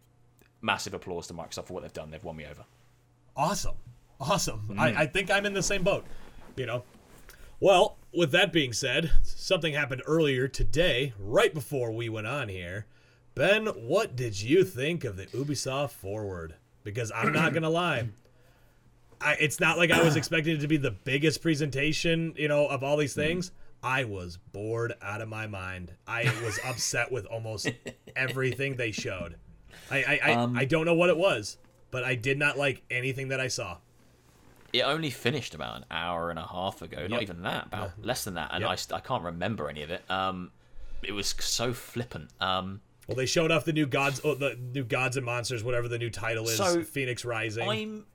massive 0.62 0.94
applause 0.94 1.28
to 1.28 1.34
Microsoft 1.34 1.66
for 1.66 1.74
what 1.74 1.82
they've 1.82 1.94
done. 1.94 2.12
They've 2.12 2.24
won 2.24 2.36
me 2.36 2.46
over. 2.46 2.64
Awesome. 3.36 3.76
Awesome. 4.20 4.68
Mm. 4.70 4.80
I, 4.80 5.02
I 5.02 5.06
think 5.08 5.32
I'm 5.32 5.48
in 5.48 5.54
the 5.54 5.64
same 5.64 5.82
boat. 5.84 6.06
You 6.56 6.68
know. 6.68 6.84
Well, 7.60 7.98
with 8.14 8.32
that 8.32 8.52
being 8.52 8.74
said, 8.74 9.12
something 9.24 9.74
happened 9.74 10.02
earlier 10.06 10.48
today, 10.48 11.14
right 11.20 11.54
before 11.54 11.92
we 11.92 12.10
went 12.10 12.28
on 12.28 12.50
here. 12.50 12.86
Ben, 13.36 13.68
what 13.68 14.16
did 14.16 14.42
you 14.42 14.64
think 14.64 15.04
of 15.04 15.16
the 15.18 15.26
Ubisoft 15.28 15.92
Forward? 15.92 16.56
Because 16.84 17.12
I'm 17.16 17.32
not 17.32 17.54
gonna 17.54 17.70
lie. 17.70 18.10
I, 19.22 19.36
it's 19.40 19.60
not 19.60 19.78
like 19.78 19.92
I 19.92 20.04
was 20.04 20.16
expecting 20.16 20.56
it 20.58 20.62
to 20.62 20.68
be 20.68 20.78
the 20.78 20.92
biggest 20.92 21.42
presentation, 21.42 22.34
you 22.36 22.48
know, 22.48 22.68
of 22.68 22.84
all 22.84 22.98
these 22.98 23.14
things. 23.14 23.52
I 23.84 24.04
was 24.04 24.38
bored 24.52 24.94
out 25.02 25.22
of 25.22 25.30
my 25.30 25.48
mind. 25.48 25.94
I 26.08 26.24
was 26.44 26.60
upset 26.66 27.12
with 27.12 27.26
almost 27.26 27.70
everything 28.16 28.76
they 28.76 28.92
showed. 28.92 29.36
I 29.90 29.98
I, 30.04 30.20
I, 30.24 30.34
Um, 30.34 30.58
I 30.58 30.66
don't 30.66 30.86
know 30.86 30.94
what 30.96 31.10
it 31.10 31.18
was, 31.18 31.58
but 31.92 32.04
I 32.04 32.16
did 32.16 32.38
not 32.38 32.58
like 32.58 32.82
anything 32.90 33.30
that 33.30 33.40
I 33.40 33.48
saw. 33.48 33.78
It 34.74 34.82
only 34.84 35.10
finished 35.10 35.54
about 35.54 35.78
an 35.78 35.86
hour 35.92 36.30
and 36.30 36.40
a 36.40 36.48
half 36.48 36.82
ago. 36.82 37.06
Not 37.08 37.22
even 37.22 37.42
that, 37.44 37.68
about 37.68 37.92
less 38.02 38.24
than 38.24 38.36
that, 38.36 38.52
and 38.54 38.62
Yep. 38.62 38.80
I, 38.92 38.96
I 38.96 39.00
can't 39.02 39.24
remember 39.24 39.70
any 39.70 39.84
of 39.84 39.92
it. 39.92 40.02
Um, 40.10 40.52
it 41.04 41.12
was 41.12 41.36
so 41.40 41.74
flippant. 41.74 42.30
Um, 42.40 42.82
Well, 43.08 43.16
they 43.18 43.26
showed 43.26 43.52
off 43.52 43.66
the 43.66 43.74
new 43.74 43.86
gods, 43.88 44.22
oh, 44.24 44.36
the 44.36 44.58
new 44.74 44.84
gods 44.84 45.18
and 45.18 45.26
monsters, 45.26 45.64
whatever 45.64 45.88
the 45.88 45.98
new 45.98 46.10
title 46.10 46.48
is, 46.48 46.58
So, 46.58 46.78
Fenyx 46.82 47.26
Rising. 47.26 47.68
I'm 47.68 48.06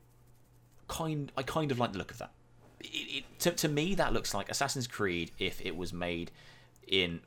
kind. 0.88 1.30
I 1.36 1.42
kind 1.42 1.70
of 1.72 1.78
like 1.78 1.92
the 1.92 1.98
look 1.98 2.10
of 2.12 2.18
that. 2.18 2.32
It, 2.80 2.86
it, 3.18 3.24
to, 3.40 3.50
to 3.52 3.68
me, 3.68 3.94
that 3.96 4.12
looks 4.12 4.32
like 4.34 4.48
Assassin's 4.50 4.86
Creed 4.86 5.32
if 5.38 5.60
it 5.64 5.76
was 5.76 5.92
made 5.92 6.30
in. 6.86 7.20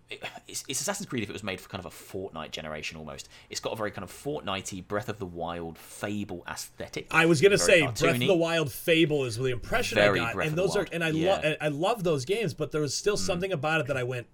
It's, 0.48 0.64
it's 0.70 0.80
Assassin's 0.80 1.08
Creed 1.10 1.22
if 1.24 1.30
it 1.30 1.34
was 1.34 1.44
made 1.44 1.60
for 1.60 1.68
kind 1.68 1.84
of 1.86 1.92
a 1.92 1.94
Fortnite 1.94 2.52
generation 2.52 2.98
almost. 2.98 3.28
It's 3.50 3.60
got 3.60 3.74
a 3.74 3.76
very 3.76 3.92
kind 3.92 4.04
of 4.04 4.12
Fortnitey, 4.12 4.88
Breath 4.88 5.10
of 5.10 5.20
the 5.20 5.26
Wild, 5.26 5.78
Fable 5.78 6.44
aesthetic. 6.50 7.08
I 7.12 7.26
was 7.26 7.42
gonna 7.42 7.58
say 7.58 7.82
Breath 7.82 8.02
of 8.04 8.20
the 8.20 8.36
Wild 8.36 8.72
Fable 8.72 9.26
is 9.26 9.36
the 9.36 9.48
impression 9.48 9.98
Very 9.98 10.22
I 10.22 10.24
got, 10.26 10.36
Breath 10.36 10.48
and 10.48 10.58
those 10.58 10.78
are, 10.78 10.88
and 10.94 11.04
I 11.04 11.10
yeah. 11.10 11.32
love, 11.34 11.56
I 11.60 11.68
love 11.68 12.04
those 12.06 12.24
games, 12.24 12.54
but 12.54 12.72
there 12.72 12.82
was 12.82 12.96
still 12.96 13.18
Hmm. 13.18 13.24
something 13.24 13.52
about 13.52 13.82
it 13.82 13.88
that 13.88 13.98
I 13.98 14.04
went, 14.04 14.28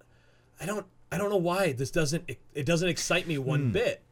I 0.60 0.66
don't, 0.66 0.86
I 1.12 1.18
don't 1.18 1.30
know 1.30 1.36
why 1.36 1.72
this 1.72 1.90
doesn't, 1.90 2.24
it, 2.28 2.38
it 2.54 2.66
doesn't 2.66 2.88
excite 2.88 3.26
me 3.26 3.36
Hmm. 3.36 3.44
one 3.44 3.72
bit. 3.72 4.02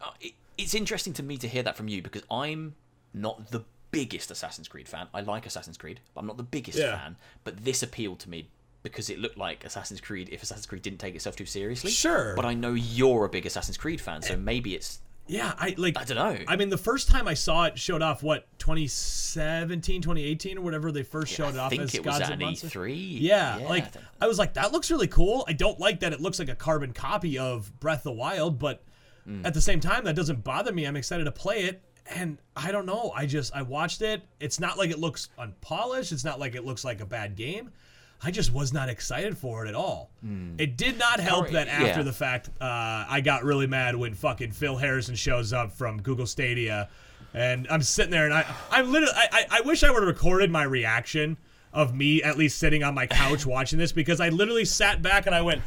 Uh, 0.00 0.10
it, 0.20 0.32
it's 0.58 0.74
interesting 0.74 1.12
to 1.14 1.22
me 1.22 1.36
to 1.38 1.48
hear 1.48 1.62
that 1.62 1.76
from 1.76 1.88
you 1.88 2.02
because 2.02 2.22
I'm 2.30 2.74
not 3.12 3.50
the 3.50 3.64
biggest 3.90 4.30
Assassin's 4.30 4.68
Creed 4.68 4.88
fan. 4.88 5.08
I 5.14 5.20
like 5.22 5.46
Assassin's 5.46 5.76
Creed, 5.76 6.00
but 6.14 6.20
I'm 6.20 6.26
not 6.26 6.36
the 6.36 6.42
biggest 6.42 6.78
Yeah. 6.78 6.98
fan. 6.98 7.16
But 7.44 7.64
this 7.64 7.82
appealed 7.82 8.20
to 8.20 8.30
me 8.30 8.48
because 8.82 9.10
it 9.10 9.18
looked 9.18 9.36
like 9.36 9.64
Assassin's 9.64 10.00
Creed 10.00 10.28
if 10.30 10.42
Assassin's 10.42 10.66
Creed 10.66 10.82
didn't 10.82 10.98
take 11.00 11.14
itself 11.14 11.34
too 11.34 11.46
seriously. 11.46 11.90
Sure. 11.90 12.34
But 12.36 12.44
I 12.44 12.54
know 12.54 12.74
you're 12.74 13.24
a 13.24 13.28
big 13.28 13.44
Assassin's 13.46 13.76
Creed 13.76 14.00
fan, 14.00 14.22
so 14.22 14.36
maybe 14.36 14.74
it's 14.74 15.00
Yeah, 15.28 15.52
I 15.58 15.74
like. 15.76 15.98
I 15.98 16.04
don't 16.04 16.16
know. 16.16 16.44
I 16.46 16.56
mean, 16.56 16.68
the 16.68 16.78
first 16.78 17.08
time 17.08 17.26
I 17.26 17.34
saw 17.34 17.64
it 17.64 17.78
showed 17.78 18.00
off 18.02 18.22
what 18.22 18.46
2017, 18.58 20.00
2018, 20.02 20.58
or 20.58 20.60
whatever 20.60 20.92
they 20.92 21.02
first 21.02 21.32
showed 21.32 21.54
it 21.54 21.58
I 21.58 21.64
off 21.64 21.70
think 21.70 21.82
as 21.82 21.94
it 21.94 22.04
was 22.04 22.18
Gods 22.18 22.30
and 22.30 22.40
Monsters. 22.40 22.72
E3. 22.72 23.20
Yeah, 23.20 23.56
I 23.60 23.64
like 23.64 23.92
think- 23.92 24.04
I 24.20 24.26
was 24.26 24.38
like, 24.38 24.54
that 24.54 24.72
looks 24.72 24.90
really 24.90 25.08
cool. 25.08 25.44
I 25.48 25.52
don't 25.52 25.78
like 25.80 26.00
that 26.00 26.12
it 26.12 26.20
looks 26.20 26.38
like 26.38 26.48
a 26.48 26.54
carbon 26.54 26.92
copy 26.92 27.38
of 27.38 27.78
Breath 27.80 27.98
of 27.98 28.04
the 28.04 28.12
Wild, 28.12 28.58
but 28.58 28.82
Mm. 29.28 29.44
at 29.44 29.54
the 29.54 29.60
same 29.60 29.80
time, 29.80 30.04
that 30.04 30.14
doesn't 30.14 30.44
bother 30.44 30.72
me. 30.72 30.86
I'm 30.86 30.94
excited 30.94 31.24
to 31.24 31.32
play 31.32 31.64
it, 31.64 31.82
and 32.14 32.38
I 32.54 32.70
don't 32.70 32.86
know. 32.86 33.10
I 33.12 33.26
just 33.26 33.52
I 33.56 33.62
watched 33.62 34.00
it. 34.02 34.22
It's 34.38 34.60
not 34.60 34.78
like 34.78 34.90
it 34.90 35.00
looks 35.00 35.30
unpolished. 35.36 36.12
It's 36.12 36.22
not 36.24 36.38
like 36.38 36.54
it 36.54 36.64
looks 36.64 36.84
like 36.84 37.00
a 37.00 37.06
bad 37.06 37.34
game. 37.34 37.72
I 38.22 38.30
just 38.30 38.52
was 38.52 38.72
not 38.72 38.88
excited 38.88 39.36
for 39.36 39.64
it 39.64 39.68
at 39.68 39.74
all. 39.74 40.10
It 40.58 40.76
did 40.76 40.98
not 40.98 41.20
help 41.20 41.46
Alright, 41.46 41.52
that 41.52 41.68
after 41.68 42.00
yeah. 42.00 42.02
the 42.02 42.12
fact, 42.12 42.48
uh, 42.60 43.04
I 43.08 43.20
got 43.22 43.44
really 43.44 43.66
mad 43.66 43.94
when 43.94 44.14
fucking 44.14 44.52
Phil 44.52 44.76
Harrison 44.76 45.14
shows 45.14 45.52
up 45.52 45.72
from 45.72 46.00
Google 46.02 46.26
Stadia, 46.26 46.88
and 47.34 47.66
I'm 47.70 47.82
sitting 47.82 48.10
there 48.10 48.24
and 48.24 48.34
I, 48.34 48.46
I'm 48.70 48.90
literally, 48.90 49.14
I, 49.14 49.28
I, 49.32 49.58
I 49.58 49.60
wish 49.62 49.84
I 49.84 49.90
would 49.90 50.02
have 50.02 50.08
recorded 50.08 50.50
my 50.50 50.62
reaction 50.62 51.36
of 51.72 51.94
me 51.94 52.22
at 52.22 52.38
least 52.38 52.58
sitting 52.58 52.82
on 52.82 52.94
my 52.94 53.06
couch 53.06 53.44
watching 53.46 53.78
this 53.78 53.92
because 53.92 54.20
I 54.20 54.30
literally 54.30 54.64
sat 54.64 55.02
back 55.02 55.26
and 55.26 55.34
I 55.34 55.42
went, 55.42 55.62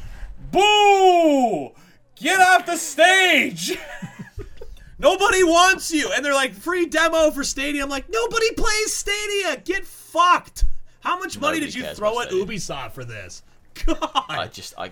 "Boo! 0.51 1.71
Get 2.15 2.41
off 2.41 2.65
the 2.65 2.77
stage!" 2.77 3.77
Nobody 4.99 5.43
wants 5.43 5.91
you, 5.91 6.11
and 6.13 6.25
they're 6.25 6.33
like 6.33 6.53
free 6.53 6.85
demo 6.87 7.31
for 7.31 7.43
Stadia. 7.45 7.83
I'm 7.83 7.89
like, 7.89 8.09
nobody 8.09 8.53
plays 8.55 8.93
Stadia. 8.93 9.61
Get 9.63 9.85
fucked. 9.85 10.65
How 11.01 11.17
much 11.19 11.39
money 11.39 11.57
Nobody 11.59 11.65
did 11.67 11.75
you 11.75 11.83
cares 11.83 11.97
throw 11.97 12.11
about 12.13 12.25
at 12.25 12.29
Stadia. 12.31 12.45
Ubisoft 12.45 12.91
for 12.91 13.05
this? 13.05 13.43
God. 13.85 13.97
I 14.29 14.47
just 14.51 14.73
I 14.77 14.91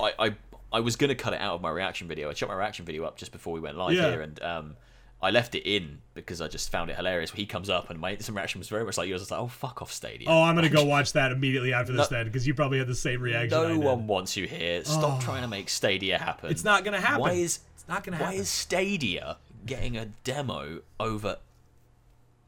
I 0.00 0.12
I, 0.18 0.34
I 0.72 0.80
was 0.80 0.96
gonna 0.96 1.14
cut 1.14 1.32
it 1.32 1.40
out 1.40 1.54
of 1.54 1.60
my 1.62 1.70
reaction 1.70 2.08
video. 2.08 2.30
I 2.30 2.34
shot 2.34 2.48
my 2.48 2.54
reaction 2.54 2.84
video 2.84 3.04
up 3.04 3.16
just 3.16 3.32
before 3.32 3.52
we 3.52 3.60
went 3.60 3.76
live 3.76 3.94
Yeah. 3.94 4.10
here, 4.10 4.20
and 4.22 4.42
um, 4.42 4.76
I 5.20 5.30
left 5.30 5.54
it 5.56 5.66
in 5.68 5.98
because 6.14 6.40
I 6.40 6.46
just 6.46 6.70
found 6.70 6.90
it 6.90 6.96
hilarious. 6.96 7.32
He 7.32 7.44
comes 7.46 7.68
up 7.68 7.90
and 7.90 7.98
my 7.98 8.12
instant 8.12 8.36
reaction 8.36 8.60
was 8.60 8.68
very 8.68 8.84
much 8.84 8.96
like 8.98 9.08
yours. 9.08 9.20
I 9.20 9.24
was 9.24 9.30
like, 9.32 9.40
"Oh 9.40 9.48
fuck 9.48 9.82
off, 9.82 9.90
Stadia." 9.92 10.28
Oh, 10.28 10.42
I'm 10.42 10.54
gonna 10.54 10.68
go 10.68 10.84
watch 10.96 11.12
that 11.14 11.32
immediately 11.32 11.72
after 11.72 11.92
this 11.92 12.06
then, 12.08 12.26
because 12.26 12.46
you 12.46 12.54
probably 12.54 12.78
had 12.78 12.86
the 12.86 12.94
same 12.94 13.20
reaction. 13.20 13.58
I 13.58 13.62
no 13.62 13.68
did. 13.74 13.78
one 13.78 14.06
wants 14.06 14.36
you 14.36 14.46
here. 14.46 14.84
Stop 14.84 15.20
trying 15.22 15.42
to 15.42 15.48
make 15.48 15.68
Stadia 15.70 16.18
happen. 16.18 16.50
It's 16.50 16.64
not 16.64 16.84
gonna 16.84 17.00
happen. 17.00 17.20
Why 17.22 17.32
is 17.32 17.60
It's 17.74 17.88
not 17.88 18.04
gonna 18.04 18.18
why 18.18 18.26
happen. 18.26 18.40
is 18.40 18.48
Stadia 18.48 19.38
getting 19.66 19.96
a 19.96 20.06
demo 20.22 20.80
over 21.00 21.38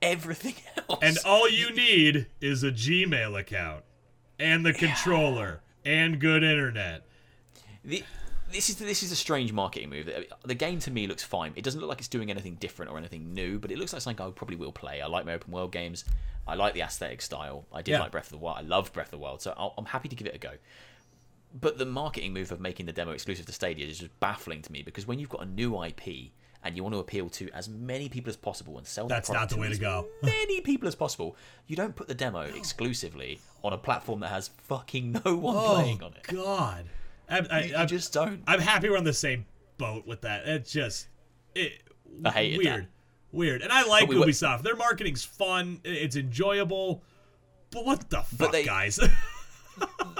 everything 0.02 0.54
else? 0.88 1.00
And 1.02 1.18
all 1.24 1.48
you 1.48 1.74
need 1.74 2.26
is 2.40 2.62
a 2.64 2.70
Gmail 2.70 3.38
account 3.38 3.84
and 4.38 4.64
the 4.64 4.72
controller 4.72 5.60
and 5.84 6.20
good 6.20 6.42
internet. 6.42 7.06
The, 7.84 8.04
this 8.52 8.68
is 8.68 8.76
this 8.76 9.02
is 9.02 9.12
a 9.12 9.16
strange 9.16 9.52
marketing 9.52 9.90
move. 9.90 10.10
The 10.44 10.54
game 10.54 10.80
to 10.80 10.90
me 10.90 11.06
looks 11.06 11.22
fine. 11.22 11.52
It 11.56 11.62
doesn't 11.62 11.80
look 11.80 11.88
like 11.88 11.98
it's 11.98 12.08
doing 12.08 12.30
anything 12.30 12.56
different 12.56 12.90
or 12.90 12.98
anything 12.98 13.32
new, 13.32 13.58
but 13.58 13.70
it 13.70 13.78
looks 13.78 13.92
like 13.92 14.02
something 14.02 14.26
I 14.26 14.30
probably 14.30 14.56
will 14.56 14.72
play. 14.72 15.00
I 15.00 15.06
like 15.06 15.24
my 15.24 15.34
open 15.34 15.52
world 15.52 15.72
games. 15.72 16.04
I 16.48 16.54
like 16.56 16.74
the 16.74 16.80
aesthetic 16.82 17.22
style. 17.22 17.66
I 17.72 17.80
did 17.82 17.92
Yeah. 17.92 18.00
like 18.00 18.10
Breath 18.10 18.26
of 18.26 18.32
the 18.32 18.38
Wild. 18.38 18.58
I 18.58 18.62
love 18.62 18.92
Breath 18.92 19.06
of 19.06 19.10
the 19.12 19.18
Wild, 19.18 19.40
so 19.40 19.54
I'll, 19.56 19.72
I'm 19.78 19.84
happy 19.84 20.08
to 20.08 20.16
give 20.16 20.26
it 20.26 20.34
a 20.34 20.38
go. 20.38 20.52
But 21.58 21.78
the 21.78 21.86
marketing 21.86 22.32
move 22.32 22.50
of 22.52 22.60
making 22.60 22.86
the 22.86 22.92
demo 22.92 23.12
exclusive 23.12 23.46
to 23.46 23.52
Stadia 23.52 23.86
is 23.86 23.98
just 23.98 24.18
baffling 24.20 24.62
to 24.62 24.72
me 24.72 24.82
because 24.82 25.06
when 25.06 25.18
you've 25.18 25.28
got 25.28 25.42
a 25.42 25.46
new 25.46 25.82
IP 25.84 26.32
and 26.62 26.76
you 26.76 26.82
want 26.82 26.94
to 26.94 26.98
appeal 26.98 27.28
to 27.30 27.48
as 27.54 27.68
many 27.68 28.08
people 28.08 28.28
as 28.30 28.36
possible 28.36 28.76
and 28.78 28.86
sell 28.86 29.06
That's 29.08 29.28
not 29.28 29.34
product 29.48 29.54
the 29.54 29.60
way 29.60 29.66
to 29.68 29.72
as 29.72 29.78
go. 29.78 30.06
many 30.22 30.60
people 30.60 30.88
as 30.88 30.94
possible, 30.94 31.36
you 31.66 31.76
don't 31.76 31.96
put 31.96 32.08
the 32.08 32.14
demo 32.14 32.40
exclusively 32.40 33.40
on 33.64 33.72
a 33.72 33.78
platform 33.78 34.20
that 34.20 34.28
has 34.28 34.48
fucking 34.64 35.20
no 35.24 35.36
one 35.36 35.56
Oh 35.56 35.74
playing 35.74 36.02
on 36.02 36.12
it. 36.12 36.22
God, 36.24 36.84
I, 37.28 37.38
I, 37.50 37.60
You 37.64 37.76
I'm 37.76 37.88
just 37.88 38.12
don't. 38.12 38.42
I'm 38.46 38.60
happy 38.60 38.88
we're 38.90 38.98
on 38.98 39.04
the 39.04 39.12
same 39.12 39.46
boat 39.78 40.06
with 40.06 40.20
that. 40.22 40.46
It's 40.46 40.70
just 40.72 41.08
it 41.54 41.72
I 42.24 42.30
hated 42.30 42.58
weird, 42.58 42.82
that. 42.84 42.88
weird. 43.32 43.62
And 43.62 43.72
I 43.72 43.84
like 43.86 44.08
we 44.08 44.18
were- 44.18 44.26
Ubisoft. 44.26 44.62
Their 44.62 44.76
marketing's 44.76 45.24
fun. 45.24 45.80
It's 45.84 46.16
enjoyable. 46.16 47.02
But 47.70 47.86
what 47.86 48.10
the 48.10 48.20
fuck, 48.22 48.52
they- 48.52 48.64
guys? 48.64 48.98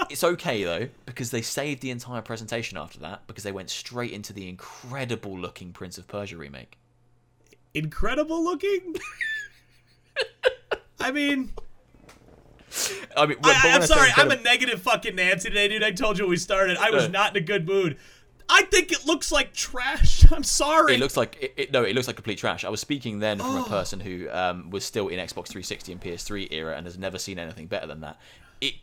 It's 0.09 0.23
okay 0.23 0.63
though 0.63 0.89
because 1.05 1.31
they 1.31 1.41
saved 1.41 1.81
the 1.81 1.89
entire 1.89 2.21
presentation 2.21 2.77
after 2.77 2.99
that 2.99 3.25
because 3.27 3.43
they 3.43 3.51
went 3.51 3.69
straight 3.69 4.11
into 4.11 4.33
the 4.33 4.49
incredible 4.49 5.37
looking 5.37 5.71
Prince 5.71 5.97
of 5.97 6.07
Persia 6.07 6.35
remake. 6.35 6.77
Incredible 7.73 8.43
looking. 8.43 8.95
I 10.99 11.11
mean, 11.11 11.53
I 13.15 13.25
mean, 13.25 13.37
I, 13.43 13.47
when 13.47 13.75
I'm 13.75 13.81
I 13.81 13.85
say 13.85 13.93
sorry. 13.93 14.09
I'm 14.15 14.31
a 14.31 14.41
negative 14.41 14.81
fucking 14.81 15.15
Nancy 15.15 15.49
today, 15.49 15.67
dude. 15.67 15.83
I 15.83 15.91
told 15.91 16.17
you 16.17 16.25
when 16.25 16.31
we 16.31 16.37
started. 16.37 16.77
I 16.77 16.91
was 16.91 17.09
not 17.09 17.35
in 17.35 17.43
a 17.43 17.45
good 17.45 17.67
mood. 17.67 17.97
I 18.49 18.63
think 18.63 18.91
it 18.91 19.05
looks 19.05 19.31
like 19.31 19.53
trash. 19.53 20.29
I'm 20.31 20.43
sorry. 20.43 20.95
It 20.95 20.99
looks 20.99 21.15
like 21.15 21.37
it, 21.41 21.53
it, 21.55 21.71
no, 21.71 21.83
it 21.83 21.95
looks 21.95 22.07
like 22.07 22.17
complete 22.17 22.37
trash. 22.37 22.65
I 22.65 22.69
was 22.69 22.81
speaking 22.81 23.19
then 23.19 23.39
from 23.39 23.57
a 23.57 23.63
person 23.63 24.01
who 24.01 24.29
um, 24.29 24.69
was 24.69 24.83
still 24.83 25.07
in 25.07 25.19
Xbox 25.19 25.47
360 25.47 25.93
and 25.93 26.01
PS3 26.01 26.51
era 26.51 26.75
and 26.75 26.85
has 26.85 26.97
never 26.97 27.17
seen 27.17 27.39
anything 27.39 27.67
better 27.67 27.87
than 27.87 28.01
that. 28.01 28.19
It 28.59 28.75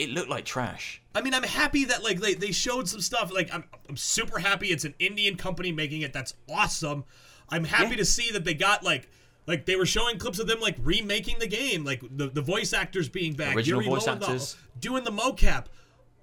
it 0.00 0.10
looked 0.10 0.28
like 0.30 0.44
trash. 0.44 1.00
I 1.14 1.22
mean, 1.22 1.34
I'm 1.34 1.42
happy 1.42 1.84
that 1.86 2.02
like 2.04 2.20
they, 2.20 2.34
they 2.34 2.52
showed 2.52 2.88
some 2.88 3.00
stuff. 3.00 3.32
Like 3.32 3.52
I'm 3.52 3.64
I'm 3.88 3.96
super 3.96 4.38
happy 4.38 4.68
it's 4.68 4.84
an 4.84 4.94
Indian 4.98 5.36
company 5.36 5.72
making 5.72 6.02
it. 6.02 6.12
That's 6.12 6.34
awesome. 6.48 7.04
I'm 7.48 7.64
happy 7.64 7.90
Yeah. 7.90 7.96
to 7.96 8.04
see 8.04 8.30
that 8.32 8.44
they 8.44 8.54
got 8.54 8.82
like 8.84 9.08
like 9.46 9.66
they 9.66 9.74
were 9.76 9.86
showing 9.86 10.18
clips 10.18 10.38
of 10.38 10.46
them 10.46 10.60
like 10.60 10.76
remaking 10.82 11.38
the 11.40 11.46
game, 11.48 11.84
like 11.84 12.02
the, 12.16 12.28
the 12.28 12.42
voice 12.42 12.72
actors 12.72 13.08
being 13.08 13.32
back, 13.34 13.56
Original 13.56 13.82
Yuri 13.82 13.94
voice 13.94 14.06
Lowenthal 14.06 14.28
actors. 14.30 14.56
doing 14.78 15.02
the 15.04 15.10
mocap. 15.10 15.66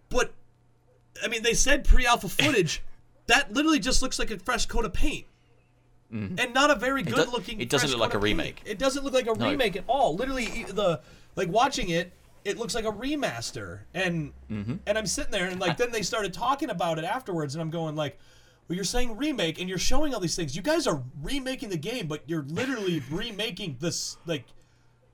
But 0.09 0.31
I 1.23 1.27
mean, 1.27 1.43
they 1.43 1.53
said 1.53 1.83
pre-alpha 1.83 2.29
footage. 2.43 2.81
that 3.27 3.51
literally 3.53 3.79
just 3.79 4.01
looks 4.01 4.19
like 4.19 4.31
a 4.31 4.39
fresh 4.39 4.65
coat 4.67 4.85
of 4.85 4.93
paint. 4.93 5.25
And 6.09 6.53
not 6.53 6.71
a 6.71 6.75
very 6.75 7.03
good 7.03 7.27
looking. 7.33 7.55
Mm-hmm. 7.55 7.61
it 7.63 7.69
doesn't 7.69 7.89
look 7.89 7.99
like 7.99 8.13
a 8.13 8.17
of 8.17 8.23
paint. 8.23 8.37
remake. 8.37 8.61
It 8.65 8.79
doesn't 8.79 9.03
look 9.03 9.13
like 9.13 9.27
a 9.27 9.33
No. 9.37 9.49
remake 9.49 9.75
at 9.75 9.83
all. 9.87 10.15
Literally, 10.15 10.63
the 10.69 11.01
like 11.35 11.49
watching 11.49 11.89
it, 11.89 12.13
it 12.45 12.57
looks 12.57 12.73
like 12.75 12.85
a 12.85 12.91
remaster. 12.91 13.81
And 13.93 14.33
Mm-hmm. 14.51 14.75
and 14.85 14.97
I'm 14.97 15.05
sitting 15.07 15.31
there 15.31 15.47
and 15.47 15.59
like 15.59 15.77
then 15.77 15.91
they 15.91 16.01
started 16.01 16.33
talking 16.33 16.69
about 16.69 16.97
it 16.99 17.03
afterwards, 17.05 17.55
and 17.55 17.61
I'm 17.61 17.69
going 17.69 17.95
like, 17.95 18.17
well, 18.67 18.75
you're 18.75 18.85
saying 18.85 19.15
remake, 19.17 19.59
and 19.59 19.69
you're 19.69 19.77
showing 19.77 20.13
all 20.13 20.19
these 20.19 20.35
things. 20.35 20.55
You 20.55 20.61
guys 20.61 20.87
are 20.87 21.01
remaking 21.21 21.69
the 21.69 21.77
game, 21.77 22.07
but 22.07 22.23
you're 22.27 22.43
literally 22.43 23.01
remaking 23.11 23.77
this 23.79 24.17
like. 24.25 24.45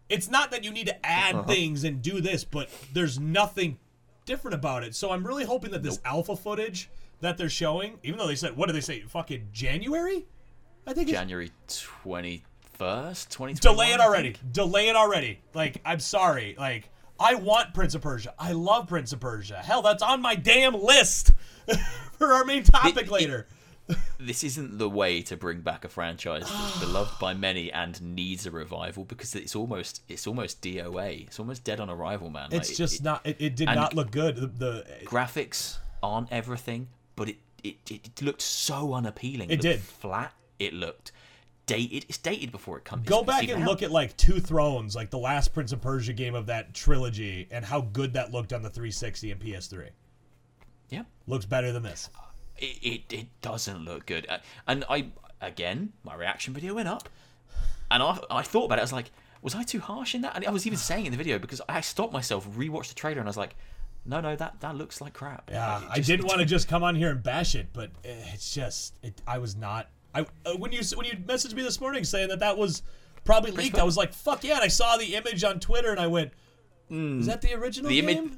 It's 0.10 0.30
not 0.30 0.52
that 0.52 0.64
you 0.64 0.72
need 0.72 0.88
to 0.88 1.06
add 1.06 1.34
Uh-huh. 1.36 1.48
things 1.48 1.84
and 1.86 2.02
do 2.02 2.22
this, 2.22 2.44
but 2.44 2.70
there's 2.94 3.20
nothing 3.20 3.80
different 4.26 4.54
about 4.54 4.84
it. 4.84 4.94
So 4.96 5.12
I'm 5.12 5.26
really 5.26 5.46
hoping 5.46 5.72
that 5.72 5.82
this 5.82 6.00
alpha 6.06 6.36
footage 6.36 6.90
that 7.22 7.38
they're 7.38 7.50
showing, 7.50 7.98
even 8.04 8.20
though 8.20 8.28
they 8.28 8.36
said, 8.36 8.56
what 8.56 8.68
did 8.68 8.76
they 8.76 8.82
say? 8.82 9.00
Fucking 9.02 9.48
January? 9.54 10.26
I 10.86 10.94
think 10.94 11.08
it's 11.10 11.18
January 11.18 11.52
21st, 11.68 12.42
2021. 13.30 13.56
delay 13.62 13.92
it 13.94 14.00
already. 14.00 14.36
Delay 14.52 14.90
it 14.90 14.96
already. 14.96 15.40
Like, 15.54 15.82
I'm 15.86 16.00
sorry. 16.00 16.56
Like, 16.58 16.90
I 17.20 17.36
want 17.36 17.74
Prince 17.74 17.96
of 17.96 18.02
Persia. 18.02 18.34
I 18.40 18.52
love 18.54 18.88
Prince 18.88 19.14
of 19.14 19.20
Persia. 19.20 19.58
Hell, 19.58 19.82
that's 19.82 20.04
on 20.04 20.22
my 20.22 20.36
damn 20.36 20.74
list 20.74 21.32
for 22.18 22.34
our 22.34 22.44
main 22.46 22.64
topic 22.64 23.08
it- 23.08 23.12
later. 23.12 23.48
This 24.18 24.46
isn't 24.46 24.78
the 24.78 24.90
way 24.90 25.22
to 25.24 25.36
bring 25.36 25.60
back 25.60 25.84
a 25.84 25.90
franchise 25.90 26.50
that's 26.50 26.80
beloved 26.86 27.20
by 27.20 27.34
many 27.34 27.70
and 27.70 28.02
needs 28.16 28.46
a 28.46 28.52
revival 28.52 29.04
because 29.04 29.36
it's 29.36 29.58
almost 29.58 30.02
it's 30.08 30.26
almost 30.26 30.62
DOA. 30.62 31.28
It's 31.28 31.38
almost 31.38 31.66
dead 31.66 31.82
on 31.82 31.90
arrival, 31.90 32.30
man. 32.30 32.48
It's 32.54 32.72
it- 32.72 32.76
just 32.78 33.02
it- 33.02 33.04
not. 33.04 33.26
It, 33.26 33.36
it 33.42 33.56
did 33.58 33.66
not 33.66 33.94
look 33.94 34.10
good. 34.12 34.38
The, 34.38 34.48
the 34.48 34.86
graphics 35.04 35.80
aren't 36.02 36.32
everything, 36.32 36.88
but 37.18 37.28
it, 37.30 37.38
it, 37.62 37.76
it 37.90 38.22
looked 38.22 38.42
so 38.42 38.94
unappealing. 38.94 39.50
It 39.50 39.56
looked 39.56 39.62
did. 39.64 39.80
flat. 39.82 40.32
It 40.60 40.74
looked 40.74 41.12
dated. 41.66 42.06
It's 42.10 42.18
dated 42.18 42.52
before 42.52 42.78
it 42.78 42.86
comes. 42.86 43.08
go 43.08 43.24
back 43.24 43.42
and 43.42 43.50
even 43.52 43.66
look 43.66 43.82
at 43.84 43.92
like 43.92 44.16
Two 44.18 44.40
Thrones, 44.40 44.96
like 44.96 45.10
the 45.10 45.18
last 45.18 45.54
Prince 45.54 45.72
of 45.72 45.82
Persia 45.82 46.14
game 46.14 46.36
of 46.36 46.46
that 46.48 46.74
trilogy, 46.74 47.48
and 47.52 47.64
how 47.66 47.82
good 47.82 48.14
that 48.14 48.32
looked 48.32 48.54
on 48.54 48.62
the 48.62 48.70
360 48.70 49.32
and 49.32 49.42
PS3. 49.42 49.90
Yeah, 50.90 51.04
Looks 51.28 51.46
better 51.46 51.72
than 51.72 51.84
this. 51.84 52.10
it, 52.58 52.78
it 52.82 53.14
it 53.14 53.28
doesn't 53.42 53.84
look 53.86 54.06
good. 54.06 54.28
Uh, 54.30 54.38
And 54.68 54.84
I 54.90 55.08
again, 55.42 55.94
my 56.04 56.16
reaction 56.16 56.54
video 56.54 56.74
went 56.76 56.88
up, 56.88 57.10
and 57.90 58.04
I 58.04 58.20
I 58.30 58.42
thought 58.44 58.66
about 58.66 58.78
it. 58.78 58.82
I 58.82 58.84
was 58.84 58.94
like, 58.94 59.12
was 59.42 59.56
I 59.56 59.64
too 59.64 59.80
harsh 59.80 60.14
in 60.16 60.22
that? 60.22 60.36
And 60.36 60.46
I 60.46 60.52
was 60.52 60.66
even 60.68 60.78
saying 60.78 61.06
in 61.06 61.12
the 61.12 61.18
video 61.18 61.40
because 61.40 61.62
I 61.68 61.82
stopped 61.82 62.14
myself, 62.14 62.48
rewatched 62.56 62.90
the 62.90 62.96
trailer, 62.96 63.20
and 63.20 63.28
I 63.28 63.32
was 63.32 63.38
like, 63.38 63.56
no, 64.06 64.22
no, 64.22 64.36
that 64.36 64.60
that 64.60 64.76
looks 64.76 65.02
like 65.02 65.14
crap. 65.14 65.50
Yeah, 65.50 65.76
Like, 65.78 65.84
it 65.86 65.92
I 65.92 66.00
didn't 66.02 66.26
want 66.28 66.40
to 66.40 66.46
just 66.46 66.68
come 66.68 66.84
on 66.84 66.96
here 66.96 67.10
and 67.10 67.24
bash 67.24 67.56
it, 67.56 67.68
but 67.74 67.90
eh, 68.06 68.14
it's 68.34 68.54
just 68.54 68.94
it, 69.02 69.20
I 69.26 69.38
was 69.40 69.56
not. 69.56 69.90
I 70.14 70.26
uh, 70.46 70.54
when 70.58 70.72
you 70.72 70.82
when 70.96 71.06
you 71.06 71.14
messaged 71.14 71.54
me 71.54 71.64
this 71.64 71.80
morning 71.82 72.04
saying 72.04 72.30
that 72.30 72.40
that 72.40 72.58
was 72.58 72.84
probably 73.24 73.52
leaked, 73.52 73.78
I 73.78 73.84
was 73.84 73.98
like, 73.98 74.14
"Fuck 74.14 74.44
yeah!" 74.44 74.56
And 74.56 74.64
I 74.64 74.68
saw 74.68 74.98
the 74.98 75.16
image 75.16 75.44
on 75.44 75.60
Twitter, 75.60 75.92
and 75.92 76.00
I 76.00 76.08
went, 76.08 76.32
"Is 76.90 77.26
that 77.26 77.42
the 77.42 77.54
original 77.54 77.90
the 77.90 78.02
game?" 78.02 78.10
image 78.10 78.34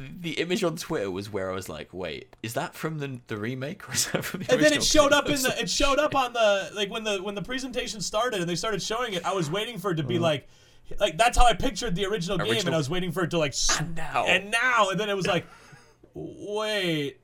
the 0.20 0.32
image 0.32 0.64
on 0.64 0.76
Twitter 0.76 1.10
was 1.10 1.32
where 1.32 1.50
I 1.50 1.54
was 1.54 1.68
like, 1.68 1.92
wait, 1.92 2.34
is 2.42 2.54
that 2.54 2.74
from 2.74 2.98
the 2.98 3.20
the 3.26 3.36
remake 3.36 3.88
or 3.88 3.92
is 3.92 4.10
that 4.10 4.24
from 4.24 4.42
the 4.42 4.52
and 4.52 4.62
then 4.62 4.72
it 4.72 4.82
showed 4.82 5.12
up 5.12 5.28
in 5.28 5.40
the 5.42 5.54
it 5.60 5.70
showed 5.70 5.98
up 5.98 6.14
on 6.24 6.32
the 6.32 6.70
like 6.74 6.90
when 6.90 7.04
the 7.04 7.22
when 7.22 7.34
the 7.34 7.42
presentation 7.42 8.00
started 8.00 8.40
and 8.40 8.48
they 8.48 8.56
started 8.56 8.82
showing 8.82 9.14
it. 9.14 9.24
I 9.24 9.32
was 9.32 9.50
waiting 9.50 9.78
for 9.78 9.92
it 9.92 9.96
to 9.96 10.02
be 10.02 10.18
like. 10.18 10.48
Like 10.98 11.16
that's 11.16 11.38
how 11.38 11.46
I 11.46 11.54
pictured 11.54 11.94
the 11.94 12.04
original, 12.06 12.36
game, 12.38 12.66
and 12.66 12.74
I 12.74 12.76
was 12.76 12.90
waiting 12.90 13.12
for 13.12 13.22
it 13.22 13.30
to 13.30 13.38
like. 13.38 13.54
And 13.78 13.94
now. 13.94 14.24
and 14.26 14.50
now, 14.50 14.88
and 14.90 14.98
then 14.98 15.08
it 15.08 15.14
was 15.14 15.24
like, 15.34 15.46
wait, 16.14 17.20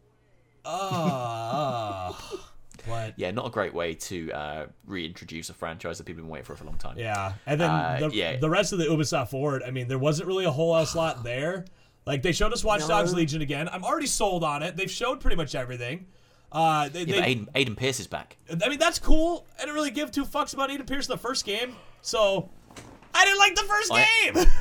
ah, 0.65 2.46
What? 2.87 3.15
Yeah, 3.17 3.31
not 3.33 3.47
a 3.47 3.51
great 3.51 3.75
way 3.75 3.95
to 3.95 4.33
uh, 4.33 4.67
reintroduce 4.87 5.51
a 5.51 5.55
franchise 5.55 5.99
that 5.99 6.05
people 6.05 6.21
have 6.23 6.27
been 6.27 6.33
waiting 6.33 6.45
for 6.45 6.57
for 6.57 6.65
a 6.65 6.67
long 6.67 6.79
time. 6.79 6.99
Yeah, 6.99 7.33
and 7.47 7.61
then 7.61 7.71
Uh, 7.71 7.99
the, 8.01 8.11
yeah. 8.15 8.37
the 8.37 8.49
rest 8.51 8.73
of 8.73 8.79
the 8.79 8.85
Ubisoft 8.87 9.29
Forward, 9.31 9.63
I 9.67 9.71
mean, 9.71 9.89
there 9.89 9.99
wasn't 9.99 10.29
really 10.29 10.45
a 10.45 10.51
whole 10.51 10.77
else 10.77 10.95
lot 10.95 11.23
there. 11.25 11.65
Like 12.07 12.23
they 12.23 12.33
showed 12.33 12.53
us 12.53 12.63
Watch 12.63 12.87
Dogs 12.87 13.13
Legion 13.13 13.43
again. 13.43 13.69
I'm 13.69 13.83
already 13.85 14.07
sold 14.07 14.45
on 14.45 14.63
it. 14.63 14.77
They've 14.77 14.91
showed 14.91 15.21
pretty 15.21 15.37
much 15.37 15.55
everything. 15.57 16.07
Uh, 16.53 16.89
they, 16.89 17.01
Yeah, 17.01 17.21
they, 17.21 17.35
but 17.35 17.55
Aiden, 17.55 17.67
Aiden 17.73 17.77
Pearce 17.77 17.99
is 17.99 18.07
back. 18.07 18.37
I 18.65 18.69
mean, 18.69 18.79
that's 18.79 19.01
cool. 19.01 19.45
I 19.59 19.63
didn't 19.63 19.75
really 19.75 19.91
give 19.91 20.13
two 20.13 20.25
fucks 20.25 20.55
about 20.55 20.71
Aiden 20.71 20.87
Pearce 20.87 21.09
in 21.09 21.13
the 21.13 21.19
first 21.19 21.45
game, 21.45 21.75
so 22.03 22.49
I 23.13 23.25
didn't 23.25 23.39
like 23.41 23.57
the 23.57 23.63
first 23.63 23.93
I- 23.93 24.07
game. 24.33 24.47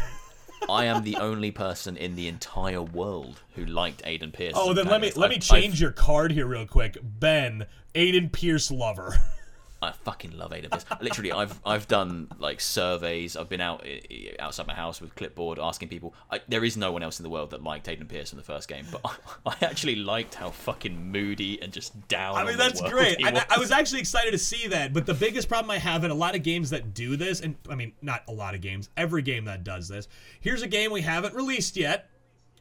I 0.69 0.85
am 0.85 1.03
the 1.03 1.17
only 1.17 1.51
person 1.51 1.95
in 1.97 2.15
the 2.15 2.27
entire 2.27 2.81
world 2.81 3.41
who 3.55 3.65
liked 3.65 4.03
Aiden 4.03 4.33
Pearce. 4.33 4.53
oh, 4.55 4.73
then 4.73 4.87
let 4.87 5.01
me 5.01 5.11
let 5.15 5.29
me 5.29 5.35
I've- 5.35 5.45
change 5.45 5.79
your 5.81 5.91
card 5.91 6.31
here 6.31 6.47
real 6.47 6.65
quick. 6.65 6.97
Ben, 7.03 7.65
Aiden 7.93 8.31
Pearce 8.31 8.71
lover. 8.71 9.15
I 9.81 9.91
fucking 9.91 10.35
love 10.37 10.51
Aiden 10.51 10.71
Pearce. 10.71 10.85
Literally, 11.01 11.31
I've 11.31 11.59
I've 11.65 11.87
done 11.87 12.27
like 12.39 12.59
surveys. 12.61 13.35
I've 13.35 13.49
been 13.49 13.61
out 13.61 13.83
i- 13.85 14.01
i- 14.09 14.35
outside 14.39 14.65
my 14.67 14.73
house 14.73 14.99
with 15.01 15.13
clipboard 15.15 15.59
asking 15.59 15.89
people. 15.89 16.13
I, 16.31 16.39
there 16.47 16.63
is 16.63 16.75
no 16.77 16.91
one 16.91 17.03
else 17.03 17.19
in 17.19 17.23
the 17.23 17.29
world 17.29 17.51
that 17.51 17.61
liked 17.61 17.85
Aiden 17.87 18.07
Pearce 18.07 18.31
in 18.31 18.37
the 18.37 18.43
first 18.43 18.67
game, 18.67 18.85
but 18.91 19.01
I, 19.05 19.15
I 19.51 19.55
actually 19.65 19.97
liked 19.97 20.33
how 20.33 20.49
fucking 20.49 21.11
moody 21.11 21.61
and 21.61 21.71
just 21.71 22.07
down. 22.07 22.35
I 22.35 22.45
mean, 22.45 22.57
that's 22.57 22.81
great. 22.81 23.19
he 23.19 23.25
I, 23.25 23.29
I 23.29 23.57
was. 23.57 23.69
was 23.69 23.71
actually 23.71 23.99
excited 23.99 24.31
to 24.31 24.37
see 24.39 24.67
that. 24.67 24.93
But 24.93 25.05
the 25.05 25.13
biggest 25.13 25.47
problem 25.49 25.69
I 25.69 25.77
have 25.77 26.03
in 26.03 26.09
a 26.11 26.15
lot 26.15 26.35
of 26.35 26.41
games 26.41 26.69
that 26.71 26.93
do 26.93 27.15
this, 27.17 27.41
and 27.41 27.55
I 27.69 27.75
mean, 27.75 27.91
not 28.01 28.23
a 28.27 28.31
lot 28.31 28.55
of 28.55 28.61
games, 28.61 28.89
every 28.97 29.21
game 29.21 29.45
that 29.45 29.63
does 29.63 29.87
this, 29.87 30.07
here's 30.39 30.61
a 30.63 30.67
game 30.67 30.91
we 30.91 31.01
haven't 31.01 31.35
released 31.35 31.75
yet, 31.77 32.09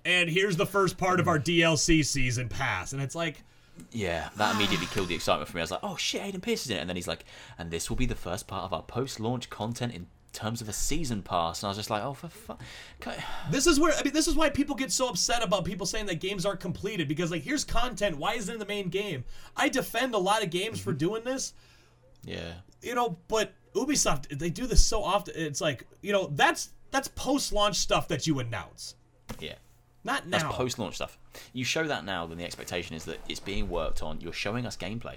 and 0.04 0.28
here's 0.28 0.56
the 0.56 0.66
first 0.66 0.98
part 0.98 1.20
of 1.20 1.28
our 1.28 1.38
DLC 1.38 2.04
season 2.04 2.48
pass. 2.48 2.92
And 2.92 3.00
it's 3.00 3.14
like, 3.14 3.42
Yeah, 3.92 4.28
that 4.36 4.54
immediately 4.54 4.86
killed 4.92 5.08
the 5.08 5.14
excitement 5.14 5.48
for 5.48 5.56
me. 5.56 5.60
I 5.60 5.64
was 5.64 5.70
like, 5.70 5.80
oh 5.82 5.96
shit, 5.96 6.22
Aiden 6.22 6.42
Pearce 6.42 6.64
is 6.64 6.70
in 6.70 6.76
it. 6.76 6.80
And 6.80 6.88
then 6.88 6.96
he's 6.96 7.08
like, 7.08 7.24
and 7.58 7.70
this 7.70 7.88
will 7.88 7.96
be 7.96 8.06
the 8.06 8.14
first 8.14 8.46
part 8.46 8.64
of 8.64 8.72
our 8.72 8.82
post 8.82 9.20
launch 9.20 9.50
content 9.50 9.94
in 9.94 10.06
terms 10.32 10.60
of 10.60 10.68
a 10.68 10.72
season 10.72 11.22
pass. 11.22 11.62
And 11.62 11.68
I 11.68 11.70
was 11.70 11.78
just 11.78 11.90
like, 11.90 12.02
oh, 12.02 12.14
for 12.14 12.28
fuck. 12.28 12.60
this 13.50 13.66
is 13.66 13.78
where, 13.78 13.94
I 13.94 14.02
mean, 14.02 14.12
this 14.12 14.28
is 14.28 14.34
why 14.34 14.50
people 14.50 14.74
get 14.74 14.92
so 14.92 15.08
upset 15.08 15.42
about 15.42 15.64
people 15.64 15.86
saying 15.86 16.06
that 16.06 16.20
games 16.20 16.44
aren't 16.44 16.60
completed 16.60 17.08
because, 17.08 17.30
like, 17.30 17.42
here's 17.42 17.64
content. 17.64 18.18
Why 18.18 18.34
isn't 18.34 18.50
it 18.50 18.54
in 18.54 18.58
the 18.58 18.66
main 18.66 18.88
game? 18.88 19.24
I 19.56 19.68
defend 19.68 20.14
a 20.14 20.18
lot 20.18 20.42
of 20.42 20.50
games 20.50 20.80
for 20.80 20.90
mm-hmm. 20.90 20.98
doing 20.98 21.24
this. 21.24 21.54
Yeah. 22.24 22.54
you 22.82 22.94
know, 22.94 23.18
but 23.28 23.52
Ubisoft 23.74 24.38
they 24.38 24.50
do 24.50 24.66
this 24.66 24.84
so 24.84 25.02
often. 25.02 25.34
It's 25.36 25.60
like 25.60 25.86
you 26.00 26.12
know 26.12 26.30
that's 26.32 26.70
that's 26.90 27.08
post 27.08 27.52
launch 27.52 27.76
stuff 27.76 28.08
that 28.08 28.26
you 28.26 28.38
announce, 28.38 28.94
Yeah. 29.40 29.54
Not 30.04 30.26
now. 30.28 30.38
That's 30.38 30.54
post 30.54 30.78
launch 30.78 30.96
stuff. 30.96 31.18
You 31.52 31.64
show 31.64 31.84
that 31.84 32.04
now, 32.04 32.26
then 32.26 32.38
the 32.38 32.44
expectation 32.44 32.94
is 32.94 33.04
that 33.06 33.18
it's 33.28 33.40
being 33.40 33.68
worked 33.68 34.02
on. 34.02 34.20
You're 34.20 34.32
showing 34.34 34.66
us 34.66 34.76
gameplay. 34.76 35.16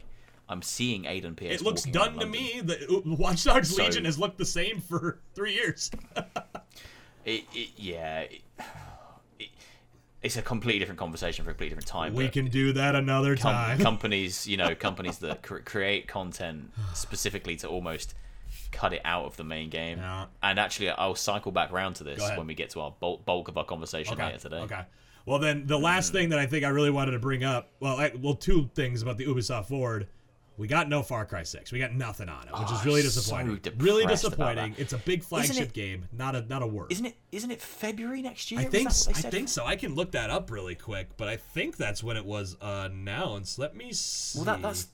I'm 0.50 0.62
seeing 0.62 1.04
Aiden 1.04 1.36
Pearce. 1.36 1.56
it 1.60 1.62
looks 1.62 1.84
done 1.84 2.18
to 2.20 2.26
me. 2.26 2.62
The 2.64 3.02
Watch 3.06 3.44
Dogs 3.44 3.76
So- 3.76 3.84
Legion 3.84 4.06
has 4.06 4.18
looked 4.18 4.38
the 4.38 4.46
same 4.46 4.80
for 4.80 5.20
three 5.36 5.54
years. 5.54 5.92
It, 7.26 7.44
it, 7.54 7.70
yeah. 7.76 8.20
It, 8.22 8.42
it, 9.40 9.50
it's 10.22 10.38
a 10.38 10.42
completely 10.42 10.80
different 10.80 10.98
conversation 10.98 11.44
for 11.44 11.52
a 11.52 11.54
completely 11.54 11.76
different 11.76 11.88
time. 11.88 12.14
we 12.14 12.30
can 12.30 12.48
do 12.48 12.72
that 12.72 12.96
another 12.96 13.36
com- 13.36 13.54
time. 13.54 13.80
companies, 13.90 14.48
you 14.48 14.56
know, 14.56 14.74
companies 14.74 15.18
that 15.18 15.44
cr- 15.44 15.58
create 15.58 16.08
content 16.08 16.72
specifically 16.94 17.58
to 17.58 17.68
almost 17.68 18.16
cut 18.78 18.94
it 18.94 19.02
out 19.04 19.26
of 19.26 19.36
the 19.38 19.44
main 19.44 19.70
game. 19.70 19.98
Yeah. 19.98 20.26
And 20.44 20.60
actually, 20.60 20.90
I'll 20.90 21.16
cycle 21.16 21.52
back 21.52 21.72
around 21.72 21.96
to 21.96 22.04
this 22.04 22.20
when 22.38 22.46
we 22.48 22.54
get 22.54 22.70
to 22.72 22.82
our 22.82 22.94
bulk, 23.00 23.26
bulk 23.26 23.48
of 23.48 23.58
our 23.58 23.66
conversation 23.66 24.14
okay. 24.14 24.26
later 24.28 24.38
today. 24.38 24.58
Okay. 24.58 24.82
Well, 25.26 25.40
then 25.40 25.66
the 25.66 25.78
Mm. 25.78 25.82
last 25.84 26.12
thing 26.12 26.30
that 26.30 26.40
I 26.40 26.46
think 26.46 26.64
I 26.64 26.70
really 26.70 26.92
wanted 26.92 27.12
to 27.12 27.20
bring 27.20 27.44
up, 27.44 27.70
well, 27.80 27.98
I, 27.98 28.12
well, 28.18 28.36
two 28.36 28.70
things 28.76 29.02
about 29.02 29.18
the 29.18 29.26
Ubisoft 29.26 29.66
Forward. 29.66 30.08
We 30.58 30.68
got 30.68 30.90
no 30.90 31.04
Far 31.04 31.24
Cry 31.26 31.44
6. 31.44 31.72
We 31.72 31.78
got 31.78 31.94
nothing 31.94 32.30
on 32.30 32.48
it, 32.48 32.54
which 32.54 32.72
is 32.72 32.80
Oh, 32.82 32.86
really 32.86 33.02
disappointing. 33.04 33.58
depressed 33.58 33.82
really 33.86 34.06
disappointing. 34.08 34.74
It's 34.80 34.94
a 34.94 34.98
big 34.98 35.22
flagship 35.24 35.58
it- 35.68 35.74
game, 35.74 36.08
not 36.12 36.36
a 36.36 36.42
not 36.42 36.64
a 36.64 36.68
word. 36.68 36.92
Isn't 36.92 37.06
it? 37.06 37.16
Isn't 37.32 37.52
it 37.52 37.62
February 37.62 38.22
next 38.24 38.50
year? 38.52 38.62
I 38.62 38.64
think 38.66 38.86
that 38.90 38.94
s- 38.96 39.06
what 39.08 39.18
they 39.18 39.28
I 39.28 39.32
think 39.32 39.50
so. 39.50 39.66
I 39.66 39.76
can 39.76 39.94
look 39.94 40.12
that 40.14 40.30
up 40.32 40.50
really 40.50 40.74
quick, 40.74 41.10
but 41.18 41.28
I 41.28 41.38
think 41.38 41.78
that's 41.78 42.02
when 42.04 42.18
it 42.18 42.26
was 42.26 42.56
announced. 42.60 43.60
Let 43.60 43.76
me 43.76 43.92
see. 43.94 44.40
Well, 44.40 44.46
that, 44.46 44.62
that's 44.64 44.88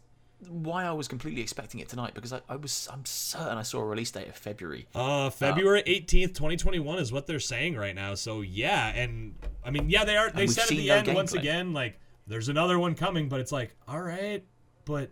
why 0.50 0.86
I 0.86 0.92
was 0.92 1.08
completely 1.08 1.42
expecting 1.42 1.80
it 1.80 1.90
tonight 1.90 2.14
because 2.14 2.34
I, 2.34 2.42
I 2.50 2.56
was 2.56 2.88
I'm 2.92 3.06
certain 3.06 3.58
I 3.58 3.64
saw 3.64 3.80
a 3.80 3.86
release 3.86 4.12
date 4.12 4.28
of 4.28 4.36
February. 4.36 4.88
uh 4.96 5.30
February 5.30 5.84
eighteenth, 5.86 6.34
twenty 6.34 6.58
twenty 6.58 6.80
one 6.80 7.00
is 7.00 7.12
what 7.12 7.28
they're 7.28 7.40
saying 7.40 7.76
right 7.76 7.96
now. 7.96 8.16
So 8.16 8.42
yeah, 8.42 8.90
and 8.90 9.36
I 9.64 9.72
mean 9.72 9.90
yeah, 9.90 10.06
they 10.06 10.18
are. 10.18 10.30
They 10.30 10.48
said 10.48 10.64
at 10.64 10.70
the 10.70 10.88
no 10.88 10.96
end 10.96 11.14
once 11.14 11.34
again 11.34 11.74
like 11.74 12.00
there's 12.28 12.50
another 12.50 12.80
one 12.80 12.96
coming, 12.96 13.30
but 13.30 13.40
it's 13.40 13.52
like 13.52 13.76
all 13.88 14.02
right, 14.02 14.44
but 14.86 15.12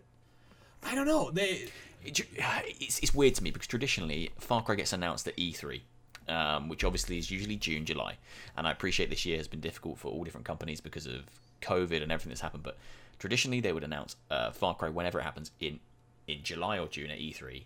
I 0.82 0.94
don't 0.94 1.06
know. 1.06 1.30
They 1.30 1.68
it's, 2.04 2.98
it's 2.98 3.14
weird 3.14 3.34
to 3.36 3.44
me 3.44 3.50
because 3.50 3.66
traditionally 3.66 4.30
Far 4.38 4.62
Cry 4.62 4.74
gets 4.74 4.92
announced 4.92 5.26
at 5.28 5.36
E3, 5.36 5.80
um, 6.28 6.68
which 6.68 6.84
obviously 6.84 7.18
is 7.18 7.30
usually 7.30 7.56
June, 7.56 7.84
July. 7.84 8.18
And 8.56 8.66
I 8.66 8.72
appreciate 8.72 9.10
this 9.10 9.24
year 9.24 9.36
has 9.36 9.48
been 9.48 9.60
difficult 9.60 9.98
for 9.98 10.08
all 10.08 10.24
different 10.24 10.46
companies 10.46 10.80
because 10.80 11.06
of 11.06 11.22
COVID 11.60 12.02
and 12.02 12.10
everything 12.10 12.30
that's 12.30 12.40
happened. 12.40 12.62
But 12.62 12.78
traditionally 13.22 13.60
they 13.60 13.72
would 13.72 13.84
announce 13.84 14.16
uh, 14.32 14.50
Far 14.50 14.74
Cry 14.74 14.88
whenever 14.88 15.20
it 15.20 15.22
happens 15.22 15.52
in 15.60 15.78
in 16.26 16.42
July 16.42 16.78
or 16.78 16.88
June 16.88 17.10
at 17.10 17.18
E3. 17.18 17.64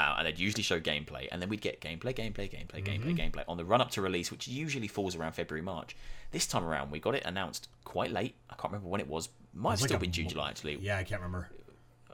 Uh, 0.00 0.14
and 0.18 0.26
they'd 0.26 0.38
usually 0.38 0.62
show 0.62 0.78
gameplay, 0.78 1.26
and 1.32 1.40
then 1.42 1.48
we'd 1.48 1.60
get 1.60 1.80
gameplay, 1.80 2.14
gameplay, 2.14 2.48
gameplay, 2.48 2.84
gameplay, 2.84 3.16
gameplay 3.16 3.42
on 3.48 3.56
the 3.56 3.64
run 3.64 3.80
up 3.80 3.90
to 3.90 4.00
release, 4.00 4.30
which 4.30 4.46
usually 4.46 4.86
falls 4.86 5.16
around 5.16 5.32
February, 5.32 5.62
March. 5.62 5.96
This 6.30 6.46
time 6.46 6.64
around, 6.64 6.92
we 6.92 7.00
got 7.00 7.16
it 7.16 7.24
announced 7.24 7.68
quite 7.84 8.12
late. 8.12 8.34
I 8.50 8.54
can't 8.54 8.72
remember 8.72 8.88
when 8.88 9.00
it 9.00 9.08
was. 9.08 9.28
Might 9.54 9.70
have 9.72 9.80
like 9.80 9.88
still 9.88 9.98
been 9.98 10.12
June, 10.12 10.24
mo- 10.26 10.30
July, 10.30 10.48
actually. 10.50 10.76
yeah, 10.80 10.98
I 10.98 11.04
can't 11.04 11.20
remember. 11.20 11.48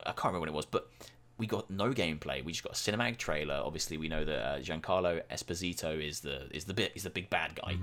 I 0.00 0.12
can't 0.12 0.24
remember 0.32 0.40
when 0.40 0.48
it 0.48 0.54
was, 0.54 0.64
but 0.66 0.90
we 1.36 1.46
got 1.46 1.68
no 1.70 1.92
gameplay. 1.92 2.42
We 2.44 2.52
just 2.52 2.64
got 2.64 2.72
a 2.72 2.76
cinematic 2.76 3.18
trailer. 3.18 3.60
Obviously, 3.62 3.98
we 3.98 4.08
know 4.08 4.24
that 4.24 4.38
uh, 4.46 4.58
Giancarlo 4.60 5.22
Esposito 5.30 5.90
is 6.02 6.20
the 6.20 6.48
is 6.56 6.64
the 6.64 6.74
bit 6.74 6.92
is 6.94 7.02
the 7.02 7.10
big 7.10 7.28
bad 7.28 7.54
guy, 7.54 7.76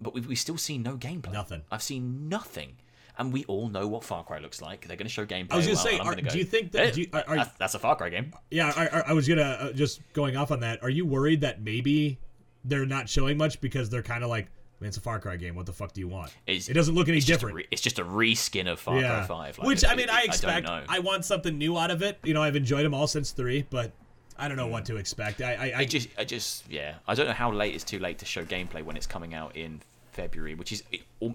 but 0.00 0.14
we 0.14 0.20
we 0.22 0.34
still 0.34 0.56
seen 0.58 0.82
no 0.82 0.96
gameplay. 0.96 1.24
Mm-hmm. 1.24 1.32
Nothing. 1.32 1.62
I've 1.70 1.82
seen 1.82 2.28
nothing, 2.30 2.76
and 3.18 3.32
we 3.32 3.44
all 3.44 3.68
know 3.68 3.86
what 3.86 4.04
Far 4.04 4.24
Cry 4.24 4.38
looks 4.38 4.60
like. 4.60 4.86
They're 4.86 4.96
going 4.96 5.06
to 5.06 5.12
show 5.12 5.24
gameplay. 5.26 5.52
I 5.52 5.56
was 5.56 5.66
gonna 5.66 5.76
well, 5.76 5.84
say, 5.84 5.98
are- 5.98 6.04
gonna 6.04 6.22
go, 6.22 6.30
do 6.30 6.38
you 6.38 6.44
think 6.44 6.72
that- 6.72 6.88
"Eh, 6.98 7.00
you- 7.02 7.08
are- 7.12 7.24
are- 7.26 7.36
that's, 7.36 7.56
that's 7.58 7.74
a 7.74 7.78
Far 7.78 7.96
Cry 7.96 8.08
game? 8.10 8.32
Yeah, 8.50 8.72
I, 8.76 8.86
I, 8.86 9.00
I 9.08 9.12
was 9.12 9.26
gonna 9.28 9.42
uh, 9.42 9.72
just 9.72 10.00
going 10.12 10.36
off 10.36 10.50
on 10.50 10.60
that. 10.60 10.82
Are 10.82 10.90
you 10.90 11.06
worried 11.06 11.40
that 11.40 11.62
maybe 11.62 12.18
they're 12.64 12.86
not 12.86 13.08
showing 13.08 13.36
much 13.38 13.60
because 13.60 13.88
they're 13.90 14.02
kind 14.02 14.22
of 14.24 14.28
like, 14.30 14.48
man, 14.80 14.88
it's 14.88 14.96
a 14.96 15.00
Far 15.00 15.18
Cry 15.20 15.36
game. 15.36 15.54
What 15.54 15.66
the 15.66 15.72
fuck 15.72 15.92
do 15.92 16.00
you 16.00 16.08
want? 16.08 16.32
It's- 16.46 16.68
it 16.68 16.74
doesn't 16.74 16.94
look 16.94 17.08
any 17.08 17.18
It's 17.18 17.26
just, 17.26 17.40
different. 17.40 17.56
re, 17.56 17.66
it's 17.70 17.80
just 17.82 17.98
a 17.98 18.04
reskin 18.04 18.70
of 18.70 18.78
Far 18.80 19.00
yeah, 19.00 19.08
Cry 19.18 19.26
Five. 19.26 19.58
Like, 19.58 19.66
which 19.68 19.84
I 19.84 19.94
mean, 19.94 20.10
I 20.10 20.22
expect. 20.22 20.66
know. 20.66 20.82
I, 20.88 20.98
want 20.98 21.24
something 21.24 21.56
new 21.56 21.78
out 21.78 21.90
of 21.90 22.02
it. 22.02 22.18
You 22.24 22.34
know, 22.34 22.42
I've 22.42 22.56
enjoyed 22.56 22.84
them 22.84 22.92
all 22.94 23.06
since 23.06 23.30
three, 23.30 23.64
but 23.70 23.92
I 24.38 24.48
don't 24.48 24.58
know 24.58 24.66
what 24.66 24.84
to 24.86 24.96
expect. 24.96 25.40
I, 25.40 25.54
I, 25.54 25.64
I 25.66 25.78
I 25.78 25.84
just, 25.86 26.08
I 26.18 26.24
just, 26.24 26.70
yeah, 26.70 26.96
I 27.08 27.14
don't 27.14 27.26
know 27.26 27.32
how 27.32 27.50
late 27.50 27.74
it's 27.74 27.84
too 27.84 27.98
late 27.98 28.18
to 28.18 28.26
show 28.26 28.44
gameplay 28.44 28.82
when 28.84 28.96
it's 28.96 29.06
coming 29.06 29.32
out 29.32 29.56
in 29.56 29.80
February, 30.16 30.54
which 30.54 30.72
is 30.72 30.82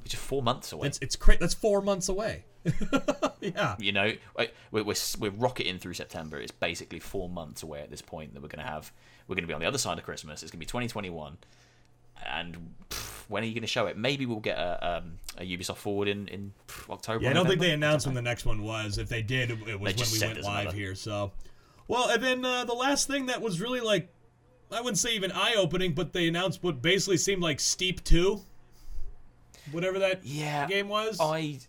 just 0.04 0.16
four 0.16 0.42
months 0.42 0.72
away. 0.72 0.88
it's 0.88 1.00
it's 1.02 1.16
cra- 1.16 1.38
That's 1.38 1.54
four 1.54 1.82
months 1.82 2.10
away. 2.10 2.44
yeah. 3.40 3.76
You 3.80 3.92
know, 3.92 4.14
we're, 4.72 4.84
we're 4.84 4.96
we're 5.20 5.32
rocketing 5.32 5.78
through 5.78 5.94
September. 5.94 6.38
It's 6.40 6.52
basically 6.52 7.00
four 7.00 7.30
months 7.30 7.64
away 7.64 7.82
at 7.82 7.90
this 7.90 8.02
point 8.02 8.34
that 8.34 8.42
we're 8.42 8.50
gonna 8.50 8.68
have. 8.68 8.92
We're 9.28 9.36
gonna 9.36 9.48
be 9.48 9.54
on 9.54 9.62
the 9.62 9.68
other 9.68 9.78
side 9.78 9.98
of 9.98 10.04
Christmas. 10.04 10.44
It's 10.44 10.52
gonna 10.52 10.60
be 10.60 10.66
2021, 10.66 11.38
and 12.28 12.58
pff, 12.90 13.24
when 13.30 13.44
are 13.44 13.46
you 13.46 13.54
gonna 13.54 13.68
show 13.68 13.88
it? 13.88 13.98
Maybe 13.98 14.26
we'll 14.26 14.40
get 14.40 14.58
a 14.58 14.98
um, 14.98 15.14
a 15.38 15.44
Ubisoft 15.44 15.78
forward 15.78 16.08
in 16.08 16.28
in 16.28 16.54
pff, 16.68 16.90
October. 16.92 17.24
Yeah, 17.24 17.32
I 17.32 17.34
don't 17.34 17.48
think 17.48 17.62
they 17.62 17.72
announced 17.72 18.06
when 18.06 18.16
the 18.16 18.22
next 18.22 18.46
one 18.46 18.62
was. 18.64 18.98
If 18.98 19.10
they 19.10 19.22
did, 19.22 19.52
it, 19.52 19.60
it 19.68 19.80
was 19.80 19.96
when 19.96 20.30
we 20.32 20.36
went 20.36 20.44
live 20.44 20.62
another. 20.64 20.78
here. 20.78 20.96
So, 20.96 21.32
well, 21.88 22.10
and 22.10 22.22
then 22.22 22.44
uh, 22.46 22.66
the 22.66 22.74
last 22.74 23.08
thing 23.08 23.28
that 23.28 23.42
was 23.42 23.62
really 23.62 23.80
like, 23.80 24.10
I 24.72 24.82
wouldn't 24.82 25.00
say 25.00 25.16
even 25.16 25.32
eye 25.32 25.56
opening, 25.58 25.94
but 25.94 26.14
they 26.14 26.28
announced 26.28 26.62
what 26.64 26.82
basically 26.82 27.18
seemed 27.18 27.42
like 27.42 27.60
Steep 27.60 28.04
Two, 28.04 28.42
whatever 29.72 30.00
that 30.00 30.26
Yeah, 30.26 30.68
game 30.68 30.88
was. 30.90 31.18
I 31.20 31.60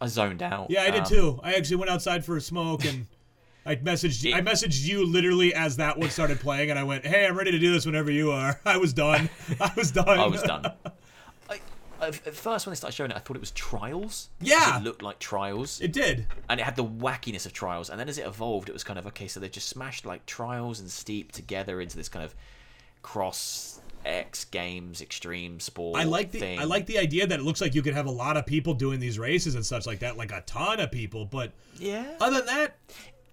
I 0.00 0.06
zoned 0.06 0.42
out. 0.42 0.70
yeah, 0.70 0.82
I 0.82 0.90
did 0.90 1.00
Um, 1.00 1.06
too. 1.06 1.40
I 1.42 1.54
actually 1.54 1.76
went 1.76 1.90
outside 1.90 2.24
for 2.24 2.36
a 2.36 2.40
smoke 2.40 2.84
and. 2.84 3.06
I 3.66 3.76
messaged 3.76 4.32
I 4.32 4.40
messaged 4.40 4.82
you 4.86 5.04
literally 5.04 5.52
as 5.52 5.76
that 5.76 5.98
one 5.98 6.08
started 6.08 6.40
playing, 6.40 6.70
and 6.70 6.78
I 6.78 6.84
went, 6.84 7.04
"Hey, 7.04 7.26
I'm 7.26 7.36
ready 7.36 7.50
to 7.50 7.58
do 7.58 7.70
this 7.70 7.84
whenever 7.84 8.10
you 8.10 8.30
are." 8.30 8.58
I 8.64 8.78
was 8.78 8.94
done. 8.94 9.28
I 9.60 9.70
was 9.76 9.90
done. 9.92 10.18
I 10.18 10.26
was 10.26 10.42
done. 10.42 10.72
I, 12.00 12.06
at 12.06 12.14
first, 12.34 12.64
when 12.64 12.70
they 12.70 12.76
started 12.76 12.94
showing 12.96 13.10
it, 13.10 13.16
I 13.16 13.20
thought 13.20 13.36
it 13.36 13.40
was 13.40 13.50
Trials. 13.50 14.30
Yeah. 14.40 14.78
it 14.78 14.84
looked 14.84 15.02
like 15.02 15.18
Trials. 15.18 15.80
It 15.82 15.92
did. 15.92 16.26
and 16.48 16.60
it 16.60 16.62
had 16.62 16.76
the 16.76 16.84
wackiness 16.84 17.44
of 17.44 17.52
trials 17.52 17.90
and 17.90 17.98
then 18.00 18.08
as 18.08 18.16
it 18.16 18.26
evolved 18.26 18.68
it 18.70 18.72
was 18.72 18.84
kind 18.84 18.98
of 19.00 19.06
okay 19.08 19.26
so 19.28 19.38
they 19.40 19.48
just 19.50 19.68
smashed 19.68 20.06
like 20.06 20.24
trials 20.24 20.78
and 20.80 20.88
steep 20.88 21.32
together 21.32 21.80
into 21.80 21.96
this 21.96 22.08
kind 22.08 22.24
of 22.24 22.34
cross 23.02 23.80
x 24.08 24.44
games 24.46 25.02
extreme 25.02 25.60
sport 25.60 26.00
I 26.00 26.04
like 26.04 26.30
the 26.32 26.38
thing. 26.38 26.58
I 26.58 26.64
like 26.64 26.86
the 26.86 26.98
idea 26.98 27.26
that 27.26 27.38
it 27.38 27.42
looks 27.42 27.60
like 27.60 27.74
you 27.74 27.82
could 27.82 27.94
have 27.94 28.06
a 28.06 28.10
lot 28.10 28.36
of 28.36 28.46
people 28.46 28.74
doing 28.74 28.98
these 29.00 29.18
races 29.18 29.54
and 29.54 29.64
such 29.64 29.86
like 29.86 29.98
that, 30.00 30.16
like 30.16 30.32
a 30.32 30.40
ton 30.46 30.80
of 30.80 30.90
people. 30.90 31.24
But 31.26 31.52
yeah 31.78 32.16
other 32.20 32.38
than 32.38 32.46
that, 32.46 32.76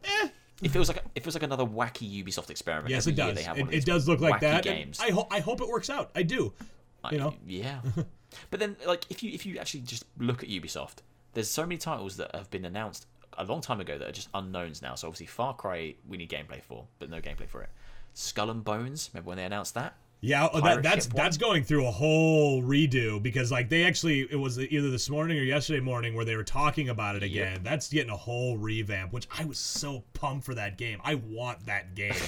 eh. 0.03 0.27
it 0.61 0.69
feels 0.69 0.89
like 0.89 1.03
it 1.15 1.23
feels 1.23 1.35
like 1.35 1.43
another 1.43 1.65
wacky 1.65 2.23
ubisoft 2.23 2.49
experiment 2.49 2.89
Yes, 2.89 3.07
it 3.07 3.15
does. 3.15 3.35
they 3.35 3.43
have 3.43 3.57
It, 3.57 3.67
it 3.71 3.85
does 3.85 4.07
look 4.07 4.19
like 4.19 4.41
that. 4.41 4.63
games 4.63 4.99
I 5.01 5.11
hope 5.11 5.27
I 5.31 5.39
hope 5.39 5.61
it 5.61 5.67
works 5.67 5.89
out. 5.89 6.11
I 6.15 6.23
do. 6.23 6.53
You 7.11 7.19
know. 7.19 7.35
yeah 7.45 7.81
but 8.49 8.59
then 8.59 8.75
like 8.87 9.05
if 9.09 9.21
you 9.21 9.31
if 9.31 9.45
you 9.45 9.59
actually 9.59 9.81
just 9.81 10.05
look 10.17 10.41
at 10.41 10.49
ubisoft 10.49 11.03
there's 11.35 11.47
so 11.47 11.61
many 11.61 11.77
titles 11.77 12.17
that 12.17 12.33
have 12.35 12.49
been 12.49 12.65
announced 12.65 13.05
a 13.37 13.43
long 13.43 13.61
time 13.61 13.79
ago 13.79 13.97
that 13.97 14.07
are 14.07 14.13
just 14.13 14.29
unknowns 14.33 14.81
now. 14.81 14.95
So 14.95 15.07
obviously 15.07 15.27
Far 15.27 15.53
Cry 15.53 15.95
we 16.07 16.17
need 16.17 16.29
gameplay 16.29 16.63
for, 16.63 16.85
but 16.99 17.09
no 17.09 17.21
gameplay 17.21 17.47
for 17.47 17.61
it. 17.61 17.69
Skull 18.13 18.49
and 18.49 18.63
Bones, 18.63 19.09
remember 19.13 19.27
when 19.29 19.37
they 19.37 19.43
announced 19.43 19.73
that? 19.75 19.95
Yeah, 20.25 20.49
oh, 20.51 20.59
that, 20.61 20.81
that's 20.81 21.07
one? 21.07 21.15
that's 21.15 21.37
going 21.37 21.63
through 21.63 21.85
a 21.85 21.91
whole 21.91 22.63
redo 22.63 23.21
because 23.21 23.51
like 23.51 23.69
they 23.69 23.83
actually 23.83 24.21
it 24.21 24.35
was 24.39 24.59
either 24.59 24.89
this 24.89 25.09
morning 25.09 25.37
or 25.37 25.43
yesterday 25.43 25.79
morning 25.79 26.15
where 26.15 26.25
they 26.25 26.35
were 26.35 26.43
talking 26.43 26.89
about 26.89 27.15
it 27.15 27.23
again. 27.23 27.61
That's 27.63 27.89
getting 27.89 28.09
a 28.11 28.17
whole 28.17 28.57
revamp, 28.57 29.13
which 29.13 29.27
I 29.37 29.45
was 29.45 29.59
so 29.59 30.03
pumped 30.13 30.45
for 30.45 30.55
that 30.55 30.77
game. 30.77 30.99
I 31.03 31.15
want 31.15 31.65
that 31.67 31.95
game. 31.95 32.13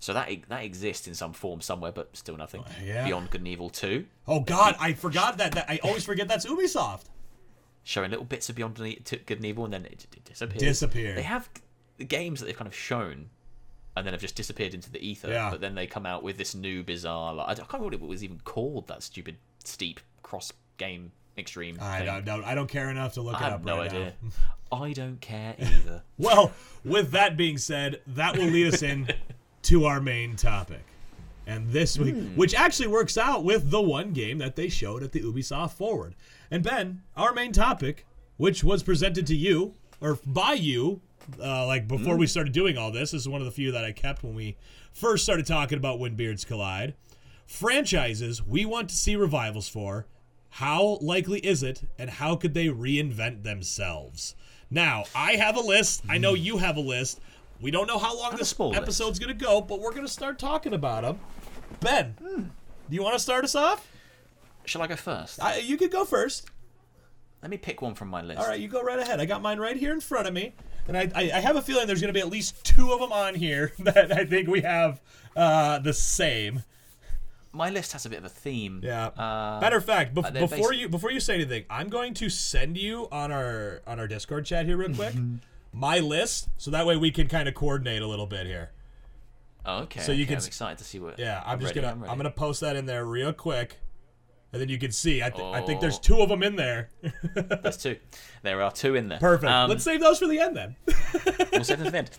So 0.00 0.12
that 0.12 0.30
e- 0.30 0.44
that 0.48 0.62
exists 0.62 1.08
in 1.08 1.14
some 1.14 1.32
form 1.32 1.60
somewhere, 1.60 1.90
but 1.90 2.16
still 2.16 2.36
nothing. 2.36 2.62
Oh, 2.64 2.70
yeah. 2.84 3.04
Beyond 3.04 3.30
Good 3.30 3.40
and 3.40 3.48
Evil 3.48 3.68
2, 3.68 4.06
oh 4.28 4.38
God, 4.38 4.76
I 4.78 4.92
forgot 4.92 5.38
that. 5.38 5.52
That 5.52 5.68
I 5.68 5.80
always 5.82 6.04
forget 6.04 6.28
that's 6.28 6.46
Ubisoft. 6.46 7.06
showing 7.82 8.10
little 8.10 8.24
bits 8.24 8.48
of 8.48 8.54
Beyond 8.54 8.76
Good 8.76 8.86
and 8.86 9.26
Good 9.26 9.38
and 9.38 9.44
Evil, 9.44 9.64
and 9.64 9.72
then 9.72 9.86
it, 9.86 10.06
it 10.14 10.24
disappears. 10.24 10.60
Disappeared. 10.62 11.18
They 11.18 11.22
have 11.22 11.50
g- 11.98 12.04
games 12.04 12.38
that 12.38 12.46
they've 12.46 12.56
kind 12.56 12.68
of 12.68 12.76
shown, 12.76 13.30
and 13.96 14.06
then 14.06 14.12
have 14.14 14.20
just 14.20 14.36
disappeared 14.36 14.74
into 14.74 14.90
the 14.90 15.04
ether. 15.06 15.28
Yeah. 15.30 15.50
But 15.50 15.60
then 15.60 15.74
they 15.74 15.86
come 15.86 16.06
out 16.06 16.22
with 16.22 16.36
this 16.38 16.54
new 16.54 16.82
bizarre. 16.82 17.34
Like, 17.34 17.48
I 17.48 17.54
can't 17.54 17.72
remember 17.74 17.96
what 17.98 18.04
it 18.04 18.08
was 18.08 18.24
even 18.24 18.40
called. 18.44 18.86
That 18.88 19.02
stupid 19.02 19.36
steep 19.64 20.00
cross 20.22 20.52
game 20.76 21.12
extreme. 21.36 21.78
I 21.80 21.98
thing. 21.98 22.06
don't, 22.06 22.24
don't 22.24 22.44
I 22.44 22.54
don't 22.54 22.68
care 22.68 22.90
enough 22.90 23.14
to 23.14 23.22
look 23.22 23.34
I 23.34 23.38
it 23.46 23.50
have 23.50 23.52
up 23.54 23.64
no 23.64 23.78
right 23.78 23.90
idea. 23.90 24.12
now. 24.22 24.30
I 24.84 24.92
don't 24.92 25.20
care 25.20 25.54
either. 25.58 26.02
Well, 26.18 26.52
with 26.84 27.12
that 27.12 27.36
being 27.36 27.58
said, 27.58 28.00
that 28.08 28.36
will 28.36 28.46
lead 28.46 28.74
us 28.74 28.82
in 28.82 29.08
to 29.62 29.84
our 29.86 30.00
main 30.00 30.36
topic. 30.36 30.82
And 31.46 31.70
this 31.70 31.98
week, 31.98 32.14
Hmm. 32.14 32.36
which 32.36 32.54
actually 32.54 32.88
works 32.88 33.16
out 33.16 33.42
with 33.44 33.70
the 33.70 33.80
one 33.80 34.12
game 34.12 34.36
that 34.38 34.54
they 34.56 34.68
showed 34.68 35.02
at 35.02 35.12
the 35.12 35.20
Ubisoft 35.22 35.72
Forward. 35.72 36.14
And 36.50 36.62
Ben, 36.62 37.00
our 37.16 37.32
main 37.32 37.52
topic, 37.52 38.04
which 38.36 38.62
was 38.62 38.82
presented 38.82 39.26
to 39.28 39.34
you 39.34 39.74
or 40.00 40.18
by 40.26 40.52
you, 40.52 41.00
uh, 41.42 41.66
like 41.66 41.86
before 41.88 42.14
Hmm. 42.14 42.20
we 42.20 42.26
started 42.26 42.52
doing 42.52 42.78
all 42.78 42.90
this, 42.90 43.10
this 43.12 43.20
is 43.22 43.28
one 43.28 43.40
of 43.40 43.44
the 43.44 43.50
few 43.52 43.72
that 43.72 43.84
I 43.84 43.92
kept 43.92 44.22
when 44.22 44.34
we 44.34 44.56
first 44.92 45.24
started 45.24 45.46
talking 45.46 45.78
about 45.78 45.98
When 45.98 46.14
Beards 46.14 46.44
Collide. 46.44 46.94
Franchises 47.46 48.46
we 48.46 48.64
want 48.66 48.88
to 48.90 48.96
see 48.96 49.16
revivals 49.16 49.68
for. 49.68 50.06
How 50.50 50.98
likely 51.02 51.40
is 51.40 51.62
it, 51.62 51.82
and 51.98 52.08
how 52.08 52.36
could 52.36 52.54
they 52.54 52.66
reinvent 52.68 53.42
themselves? 53.42 54.34
Now, 54.70 55.04
I 55.14 55.32
have 55.32 55.56
a 55.56 55.60
list. 55.60 56.02
I 56.08 56.18
know 56.18 56.34
you 56.34 56.58
have 56.58 56.76
a 56.76 56.80
list. 56.80 57.20
We 57.60 57.70
don't 57.70 57.86
know 57.86 57.98
how 57.98 58.16
long 58.16 58.34
a 58.34 58.36
this 58.36 58.50
small 58.50 58.70
list. 58.70 58.82
episode's 58.82 59.18
going 59.18 59.36
to 59.36 59.44
go, 59.44 59.60
but 59.60 59.80
we're 59.80 59.90
going 59.92 60.06
to 60.06 60.12
start 60.12 60.38
talking 60.38 60.72
about 60.74 61.02
them. 61.02 61.18
Ben, 61.80 62.14
do 62.88 62.94
you 62.94 63.02
want 63.02 63.14
to 63.14 63.18
start 63.18 63.44
us 63.44 63.54
off? 63.54 63.86
Shall 64.64 64.82
I 64.82 64.86
go 64.86 64.96
first? 64.96 65.42
I, 65.42 65.56
you 65.58 65.76
could 65.76 65.90
go 65.90 66.04
first. 66.04 66.46
Let 67.42 67.50
me 67.50 67.56
pick 67.56 67.80
one 67.82 67.94
from 67.94 68.08
my 68.08 68.22
list. 68.22 68.40
All 68.40 68.46
right, 68.46 68.60
you 68.60 68.68
go 68.68 68.82
right 68.82 68.98
ahead. 68.98 69.20
I 69.20 69.24
got 69.26 69.42
mine 69.42 69.58
right 69.58 69.76
here 69.76 69.92
in 69.92 70.00
front 70.00 70.26
of 70.28 70.34
me, 70.34 70.54
and 70.88 70.96
I, 70.96 71.10
I, 71.14 71.22
I 71.34 71.40
have 71.40 71.56
a 71.56 71.62
feeling 71.62 71.86
there's 71.86 72.00
going 72.00 72.12
to 72.12 72.18
be 72.18 72.20
at 72.20 72.28
least 72.28 72.64
two 72.64 72.92
of 72.92 73.00
them 73.00 73.12
on 73.12 73.34
here 73.34 73.72
that 73.78 74.10
I 74.10 74.24
think 74.24 74.48
we 74.48 74.62
have 74.62 75.00
uh, 75.36 75.78
the 75.78 75.92
same. 75.92 76.64
My 77.52 77.70
list 77.70 77.92
has 77.92 78.04
a 78.04 78.10
bit 78.10 78.18
of 78.18 78.24
a 78.24 78.28
theme. 78.28 78.80
Yeah. 78.82 79.06
Uh, 79.06 79.58
Matter 79.60 79.76
of 79.76 79.84
fact, 79.84 80.14
bef- 80.14 80.32
before 80.32 80.72
basi- 80.72 80.78
you 80.78 80.88
before 80.88 81.10
you 81.10 81.20
say 81.20 81.34
anything, 81.34 81.64
I'm 81.70 81.88
going 81.88 82.14
to 82.14 82.28
send 82.28 82.76
you 82.76 83.08
on 83.12 83.32
our 83.32 83.82
on 83.86 84.00
our 84.00 84.06
Discord 84.06 84.44
chat 84.44 84.66
here 84.66 84.76
real 84.76 84.94
quick 84.94 85.14
my 85.72 85.98
list, 85.98 86.48
so 86.56 86.70
that 86.70 86.86
way 86.86 86.96
we 86.96 87.10
can 87.10 87.28
kind 87.28 87.48
of 87.48 87.54
coordinate 87.54 88.02
a 88.02 88.06
little 88.06 88.26
bit 88.26 88.46
here. 88.46 88.70
oh, 89.66 89.80
okay. 89.80 90.00
So 90.00 90.12
you 90.12 90.22
okay, 90.24 90.34
can 90.34 90.42
I'm 90.42 90.46
excited 90.46 90.78
to 90.78 90.84
see 90.84 90.98
what. 90.98 91.18
Yeah, 91.18 91.42
I'm, 91.44 91.60
just 91.60 91.74
ready, 91.74 91.86
gonna 91.86 92.04
I'm, 92.04 92.10
I'm, 92.10 92.16
gonna 92.16 92.30
post 92.30 92.60
that 92.60 92.76
in 92.76 92.86
there 92.86 93.04
real 93.04 93.32
quick, 93.32 93.78
and 94.52 94.60
then 94.62 94.68
you 94.68 94.78
can 94.78 94.92
see. 94.92 95.22
I, 95.22 95.30
th- 95.30 95.42
I 95.42 95.60
think 95.60 95.80
there's 95.80 95.98
Oh. 95.98 96.02
two 96.02 96.20
of 96.20 96.28
them 96.28 96.42
in 96.42 96.56
there. 96.56 96.88
There's 97.34 97.76
two. 97.76 97.96
There 98.42 98.62
are 98.62 98.72
two 98.72 98.94
in 98.94 99.08
there. 99.08 99.18
Perfect. 99.18 99.50
Um, 99.50 99.68
Let's 99.68 99.84
save 99.84 100.00
those 100.00 100.18
for 100.18 100.26
the 100.26 100.40
end 100.40 100.56
then. 100.56 100.76
we'll 101.52 101.64
save 101.64 101.78
them 101.78 101.84
to 101.84 101.90
the 101.90 101.98
end. 101.98 102.10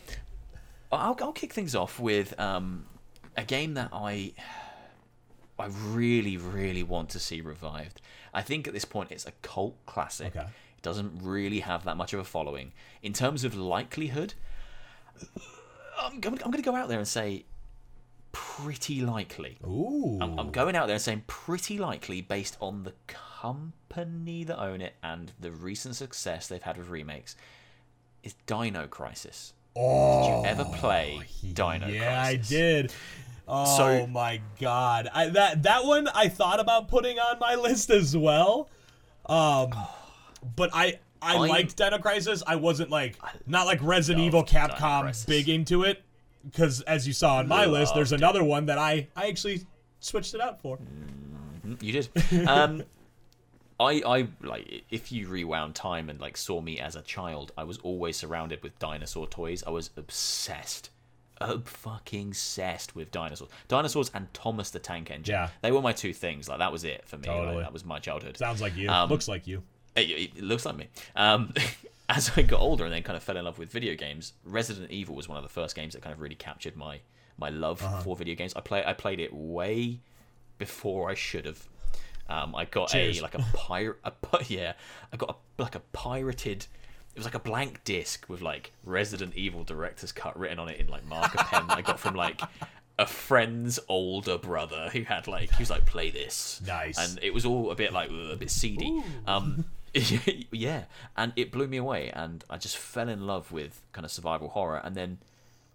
I'll, 0.91 1.17
I'll 1.21 1.31
kick 1.31 1.53
things 1.53 1.75
off 1.75 1.99
with 1.99 2.39
um, 2.39 2.85
a 3.37 3.43
game 3.43 3.75
that 3.75 3.89
I 3.93 4.33
I 5.59 5.67
really, 5.87 6.37
really 6.37 6.83
want 6.83 7.09
to 7.09 7.19
see 7.19 7.41
revived. 7.41 8.01
I 8.33 8.41
think 8.41 8.67
at 8.67 8.73
this 8.73 8.85
point 8.85 9.11
it's 9.11 9.25
a 9.25 9.31
cult 9.41 9.75
classic. 9.85 10.35
Okay. 10.35 10.45
It 10.77 10.81
doesn't 10.81 11.19
really 11.21 11.59
have 11.59 11.83
that 11.83 11.97
much 11.97 12.13
of 12.13 12.19
a 12.19 12.23
following. 12.23 12.71
In 13.03 13.11
terms 13.11 13.43
of 13.43 13.55
likelihood, 13.55 14.35
I'm, 16.01 16.13
I'm, 16.13 16.19
going 16.19 16.53
to 16.53 16.61
go 16.61 16.75
out 16.75 16.87
there 16.87 16.99
and 16.99 17.07
say 17.07 17.43
pretty 18.31 19.01
likely. 19.01 19.57
Ooh. 19.65 20.17
I'm, 20.21 20.37
I'm 20.39 20.51
going 20.51 20.75
out 20.75 20.87
there 20.87 20.95
and 20.95 21.01
saying 21.01 21.23
pretty 21.27 21.77
likely 21.77 22.21
based 22.21 22.57
on 22.59 22.83
the 22.83 22.93
company 23.07 24.43
that 24.43 24.59
own 24.59 24.81
it 24.81 24.95
and 25.03 25.31
the 25.39 25.51
recent 25.51 25.95
success 25.95 26.47
they've 26.47 26.61
had 26.61 26.77
with 26.77 26.89
remakes 26.89 27.35
is 28.23 28.35
Dino 28.45 28.87
Crisis. 28.87 29.53
oh, 29.75 30.21
Did 30.21 30.27
you 30.27 30.45
ever 30.45 30.65
play 30.77 31.21
Dino 31.53 31.87
yeah, 31.87 32.21
I 32.23 32.35
did. 32.35 32.93
Oh 33.47 33.77
So- 33.77 34.07
my 34.07 34.41
god, 34.59 35.09
I, 35.13 35.29
that 35.29 35.63
that 35.63 35.85
one 35.85 36.07
I 36.13 36.27
thought 36.27 36.59
about 36.59 36.87
putting 36.87 37.17
on 37.17 37.39
my 37.39 37.55
list 37.55 37.89
as 37.89 38.15
well. 38.15 38.69
Um, 39.25 39.71
but 40.55 40.69
I 40.73 40.99
I 41.21 41.33
I'm- 41.35 41.49
liked 41.49 41.75
Dino 41.77 41.97
Crisis. 41.97 42.43
I 42.45 42.57
wasn't 42.57 42.89
like 42.91 43.15
not 43.47 43.65
like 43.65 43.79
Resident 43.81 44.23
Evil 44.25 44.43
Capcom 44.43 45.25
big 45.25 45.49
into 45.49 45.83
it 45.83 46.03
because 46.45 46.81
as 46.81 47.05
you 47.07 47.13
saw 47.13 47.37
on 47.37 47.47
my 47.47 47.65
list, 47.65 47.95
there's 47.95 48.11
another 48.11 48.43
one 48.43 48.65
that 48.67 48.77
I 48.77 49.07
I 49.15 49.27
actually 49.27 49.61
switched 49.99 50.33
it 50.33 50.41
out 50.41 50.61
for. 50.61 50.77
Mm, 51.65 51.81
You 51.83 51.91
did. 51.93 52.09
Um, 52.49 52.83
I, 53.81 54.01
I 54.05 54.27
like 54.45 54.83
if 54.89 55.09
you 55.11 55.27
rewound 55.29 55.73
time 55.73 56.09
and 56.09 56.19
like 56.19 56.35
saw 56.35 56.59
me 56.59 56.79
as 56.79 56.95
a 56.97 57.01
child, 57.01 57.53
I 57.57 57.63
was 57.63 57.77
always 57.77 58.17
surrounded 58.17 58.61
with 58.61 58.77
dinosaur 58.77 59.25
toys. 59.25 59.63
I 59.65 59.69
was 59.69 59.89
obsessed, 59.95 60.89
ob 61.39 61.65
fucking 61.65 62.29
obsessed 62.29 62.93
with 62.93 63.09
dinosaurs, 63.11 63.49
dinosaurs 63.69 64.11
and 64.13 64.33
Thomas 64.33 64.69
the 64.71 64.79
Tank 64.79 65.09
Engine. 65.11 65.33
Yeah. 65.33 65.49
they 65.61 65.71
were 65.71 65.81
my 65.81 65.93
two 65.93 66.11
things. 66.13 66.49
Like 66.49 66.59
that 66.59 66.73
was 66.73 66.83
it 66.83 67.07
for 67.07 67.17
me. 67.17 67.29
Like, 67.29 67.59
that 67.63 67.71
was 67.71 67.85
my 67.85 67.99
childhood. 67.99 68.35
Sounds 68.37 68.61
like 68.61 68.75
you. 68.75 68.89
Um, 68.89 69.09
Looks 69.09 69.29
like 69.29 69.47
you. 69.47 69.63
It- 69.95 70.33
it 70.35 70.43
looks 70.43 70.65
like 70.65 70.75
me. 70.75 70.87
Um, 71.15 71.53
as 72.09 72.31
I 72.35 72.41
got 72.41 72.59
older 72.59 72.83
and 72.83 72.93
then 72.93 73.03
kind 73.03 73.15
of 73.15 73.23
fell 73.23 73.37
in 73.37 73.45
love 73.45 73.57
with 73.59 73.71
video 73.71 73.95
games, 73.95 74.33
Resident 74.43 74.91
Evil 74.91 75.15
was 75.15 75.29
one 75.29 75.37
of 75.37 75.43
the 75.43 75.49
first 75.49 75.75
games 75.75 75.93
that 75.93 76.01
kind 76.01 76.13
of 76.13 76.19
really 76.19 76.35
captured 76.35 76.75
my 76.75 76.99
my 77.37 77.49
love 77.49 77.81
Uh-huh. 77.81 78.01
for 78.01 78.15
video 78.17 78.35
games. 78.35 78.53
I 78.55 78.61
play 78.61 78.83
I 78.85 78.93
played 78.93 79.19
it 79.19 79.31
way 79.33 79.99
before 80.57 81.09
I 81.09 81.13
should 81.13 81.45
have. 81.45 81.67
Um, 82.27 82.53
I 82.55 82.65
got 82.65 82.89
Cheers. 82.89 83.19
a 83.19 83.21
like 83.23 83.35
a 83.35 83.45
pirate, 83.53 83.97
a 84.03 84.11
yeah, 84.47 84.73
I 85.13 85.17
got 85.17 85.29
a, 85.57 85.61
like 85.61 85.75
a 85.75 85.79
pirated. 85.93 86.67
It 87.15 87.17
was 87.17 87.25
like 87.25 87.33
a 87.35 87.39
blank 87.39 87.83
disc 87.83 88.25
with 88.29 88.41
like 88.41 88.71
Resident 88.83 89.35
Evil 89.35 89.63
director's 89.63 90.11
cut 90.11 90.37
written 90.37 90.59
on 90.59 90.69
it 90.69 90.79
in 90.79 90.87
like 90.87 91.05
marker 91.05 91.37
pen. 91.39 91.63
I 91.69 91.81
got 91.81 91.99
from 91.99 92.15
like 92.15 92.39
a 92.99 93.05
friend's 93.07 93.79
older 93.87 94.37
brother 94.37 94.89
who 94.93 95.03
had 95.03 95.25
like 95.27 95.49
he 95.55 95.61
was 95.61 95.69
like 95.69 95.85
play 95.85 96.11
this 96.11 96.61
Nice. 96.67 96.97
and 96.99 97.17
it 97.23 97.33
was 97.33 97.45
all 97.45 97.71
a 97.71 97.75
bit 97.75 97.93
like 97.93 98.09
a 98.11 98.35
bit 98.35 98.51
seedy. 98.51 99.01
Um, 99.25 99.65
yeah, 100.51 100.83
and 101.17 101.33
it 101.35 101.51
blew 101.51 101.67
me 101.67 101.77
away, 101.77 102.09
and 102.13 102.43
I 102.49 102.57
just 102.57 102.77
fell 102.77 103.09
in 103.09 103.25
love 103.27 103.51
with 103.51 103.81
kind 103.93 104.05
of 104.05 104.11
survival 104.11 104.49
horror, 104.49 104.81
and 104.83 104.95
then. 104.95 105.19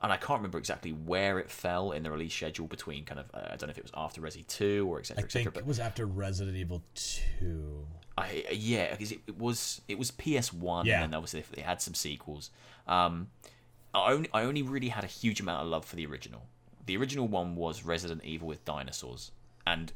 And 0.03 0.13
I 0.13 0.19
can't 0.19 0.41
remember 0.41 0.59
exactly 0.59 0.91
where 0.93 1.39
it 1.39 1.51
fell 1.51 1.93
in 1.93 2.03
the 2.03 2.11
release 2.11 2.35
schedule 2.35 2.67
between 2.67 3.07
kind 3.07 3.19
of 3.21 3.31
uh, 3.33 3.39
I 3.53 3.57
don't 3.57 3.63
know 3.63 3.71
if 3.71 3.79
it 3.79 3.85
was 3.85 3.93
after 3.97 4.21
Resi 4.21 4.47
two 4.47 4.87
or 4.93 4.99
I 4.99 5.01
etc 5.01 5.25
etc. 5.25 5.43
think 5.45 5.55
But 5.55 5.61
it 5.61 5.67
was 5.67 5.81
after 5.81 6.05
Resident 6.05 6.59
Evil 6.59 6.83
Two. 6.95 7.87
I 8.19 8.45
yeah, 8.53 8.91
because 8.91 9.13
it, 9.13 9.21
it 9.27 9.39
was 9.39 9.81
it 9.89 9.97
was 9.99 10.11
PS 10.11 10.53
One, 10.53 10.85
Yeah. 10.85 11.03
and 11.03 11.05
then 11.05 11.17
obviously 11.17 11.43
they 11.55 11.63
had 11.63 11.81
some 11.81 11.95
sequels. 11.95 12.51
Um, 12.87 13.29
I 13.95 14.13
only 14.13 14.29
I 14.35 14.43
only 14.43 14.61
really 14.61 14.89
had 14.89 15.05
a 15.05 15.07
huge 15.07 15.41
amount 15.41 15.63
of 15.63 15.69
love 15.69 15.87
for 15.87 15.97
the 15.97 16.05
original. 16.05 16.43
The 16.85 16.99
original 16.99 17.27
one 17.27 17.57
was 17.57 17.83
Resident 17.83 18.23
Evil 18.25 18.47
with 18.49 18.63
dinosaurs, 18.67 19.31
and 19.67 19.91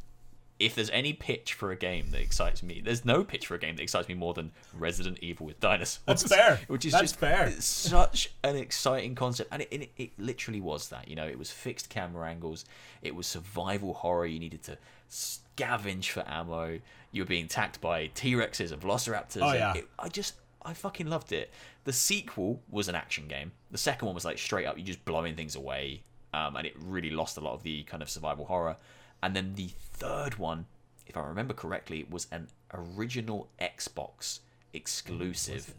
if 0.59 0.75
there's 0.75 0.91
any 0.91 1.13
pitch 1.13 1.55
for 1.55 1.71
a 1.71 1.77
game 1.77 2.11
that 2.11 2.21
excites 2.21 2.63
me, 2.63 2.81
there's 2.85 3.05
no 3.05 3.23
pitch 3.23 3.47
for 3.47 3.55
a 3.55 3.59
game 3.59 3.77
that 3.77 3.83
excites 3.83 4.09
me 4.09 4.15
more 4.15 4.35
than 4.35 4.51
Resident 4.77 5.19
Evil 5.23 5.47
with 5.47 5.61
dinosaurs. 5.61 6.01
That's 6.07 6.23
fair. 6.25 6.59
Which 6.67 6.85
is 6.85 6.93
That's 6.93 7.03
just 7.03 7.17
fair. 7.17 7.51
such 7.61 8.33
an 8.43 8.57
exciting 8.57 9.15
concept, 9.15 9.51
and 9.53 9.63
it, 9.63 9.69
it 9.73 9.91
it 9.97 10.11
literally 10.19 10.61
was 10.61 10.89
that. 10.89 11.07
You 11.09 11.15
know, 11.17 11.27
it 11.27 11.39
was 11.39 11.51
fixed 11.51 11.91
camera 11.91 12.29
angles. 12.29 12.65
It 13.03 13.15
was 13.15 13.27
survival 13.27 13.95
horror. 13.95 14.27
You 14.27 14.41
needed 14.41 14.63
to 14.65 14.79
scavenge 15.11 16.07
for 16.11 16.25
ammo. 16.29 16.81
You 17.13 17.23
were 17.23 17.27
being 17.29 17.45
attacked 17.47 17.81
by 17.81 18.09
T 18.09 18.35
Rexes 18.35 18.73
and 18.73 18.81
Velociraptors. 18.83 19.41
Oh, 19.43 19.53
yeah. 19.53 19.75
it- 19.75 19.89
I 19.99 20.09
just 20.09 20.35
I 20.65 20.75
fucking 20.75 21.07
loved 21.09 21.33
it. 21.33 21.51
The 21.85 21.93
sequel 21.93 22.61
was 22.69 22.89
an 22.89 22.95
action 22.95 23.29
game. 23.29 23.53
The 23.71 23.79
second 23.79 24.07
one 24.07 24.15
was 24.15 24.25
like 24.25 24.39
straight 24.39 24.67
up 24.67 24.77
you're 24.77 24.85
just 24.87 25.05
blowing 25.05 25.35
things 25.37 25.57
away, 25.57 26.03
um, 26.35 26.57
and 26.57 26.67
it 26.67 26.75
really 26.79 27.11
lost 27.11 27.37
a 27.37 27.41
lot 27.41 27.55
of 27.55 27.63
the 27.63 27.85
kind 27.85 28.03
of 28.03 28.11
survival 28.11 28.45
horror. 28.45 28.77
And 29.23 29.35
then 29.35 29.55
the 29.55 29.71
third 29.93 30.37
one, 30.39 30.66
if 31.07 31.16
I 31.16 31.23
remember 31.23 31.55
correctly, 31.55 32.07
was 32.09 32.27
an 32.31 32.49
original 32.73 33.49
Xbox 33.61 34.41
exclusive, 34.73 35.75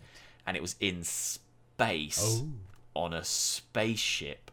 and 0.45 0.57
it 0.57 0.61
was 0.61 0.75
in 0.79 1.03
space 1.03 2.19
Oh. 2.41 2.47
on 2.95 3.13
a 3.13 3.23
spaceship 3.23 4.51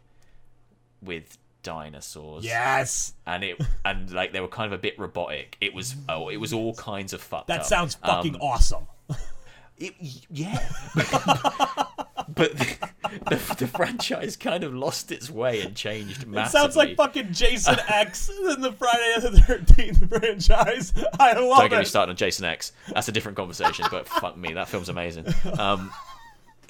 with 1.01 1.37
dinosaurs 1.63 2.45
Yes, 2.45 3.13
and 3.25 3.43
it 3.43 3.59
and 3.83 4.09
like 4.11 4.31
they 4.31 4.39
were 4.39 4.47
kind 4.47 4.71
of 4.71 4.79
a 4.79 4.81
bit 4.81 4.97
robotic 4.97 5.57
it 5.59 5.73
was 5.73 5.95
oh 6.07 6.29
it 6.29 6.37
was 6.37 6.53
all 6.53 6.73
kinds 6.75 7.11
of 7.11 7.21
fucked 7.21 7.47
that 7.47 7.61
up. 7.61 7.65
sounds 7.65 7.95
fucking 7.95 8.35
Um, 8.35 8.41
awesome. 8.41 8.87
it, 9.77 9.93
yeah 10.29 10.65
but 12.27 12.57
the, 12.57 12.89
the, 13.29 13.55
the 13.59 13.67
franchise 13.67 14.35
kind 14.35 14.63
of 14.63 14.73
lost 14.73 15.11
its 15.11 15.29
way 15.29 15.61
and 15.61 15.75
changed 15.75 16.25
It 16.27 16.47
sounds 16.47 16.75
like 16.75 16.95
fucking 16.95 17.31
Jason 17.33 17.77
X 17.87 18.29
in 18.29 18.61
the 18.61 18.71
Friday 18.71 19.13
the 19.21 19.29
13th 19.29 20.09
franchise. 20.09 20.93
I 21.19 21.33
love 21.33 21.59
Don't 21.59 21.69
get 21.69 21.79
me 21.79 21.85
started 21.85 22.11
on 22.11 22.15
Jason 22.17 22.45
X. 22.45 22.71
That's 22.93 23.07
a 23.07 23.11
different 23.11 23.37
conversation, 23.37 23.85
but 23.91 24.07
fuck 24.07 24.37
me, 24.37 24.53
that 24.53 24.67
film's 24.67 24.89
amazing. 24.89 25.25
Um, 25.57 25.91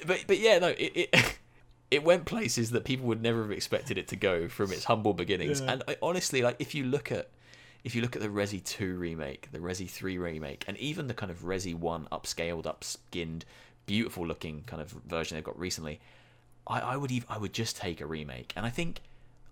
but 0.06 0.24
but 0.26 0.38
yeah, 0.38 0.58
no, 0.58 0.68
it, 0.68 0.92
it 1.12 1.38
it 1.90 2.04
went 2.04 2.26
places 2.26 2.70
that 2.70 2.84
people 2.84 3.06
would 3.06 3.22
never 3.22 3.42
have 3.42 3.50
expected 3.50 3.98
it 3.98 4.08
to 4.08 4.16
go 4.16 4.48
from 4.48 4.72
its 4.72 4.84
humble 4.84 5.14
beginnings. 5.14 5.60
Yeah. 5.60 5.72
And 5.72 5.82
I, 5.88 5.96
honestly, 6.02 6.42
like 6.42 6.56
if 6.58 6.74
you 6.74 6.84
look 6.84 7.10
at 7.10 7.30
if 7.84 7.94
you 7.94 8.02
look 8.02 8.16
at 8.16 8.22
the 8.22 8.28
Resi 8.28 8.62
2 8.62 8.96
remake, 8.96 9.48
the 9.52 9.60
Resi 9.60 9.88
3 9.88 10.18
remake, 10.18 10.64
and 10.66 10.76
even 10.78 11.06
the 11.06 11.14
kind 11.14 11.30
of 11.30 11.42
Resi 11.42 11.74
1 11.74 12.08
upscaled, 12.10 12.64
upskinned, 12.64 13.42
beautiful 13.88 14.24
looking 14.26 14.62
kind 14.66 14.80
of 14.80 14.90
version 15.08 15.36
they've 15.36 15.42
got 15.52 15.58
recently, 15.58 15.98
I, 16.66 16.78
I 16.92 16.96
would 16.96 17.10
even 17.10 17.26
I 17.28 17.38
would 17.38 17.52
just 17.52 17.76
take 17.76 18.00
a 18.00 18.06
remake. 18.06 18.52
And 18.56 18.64
I 18.64 18.70
think 18.70 19.00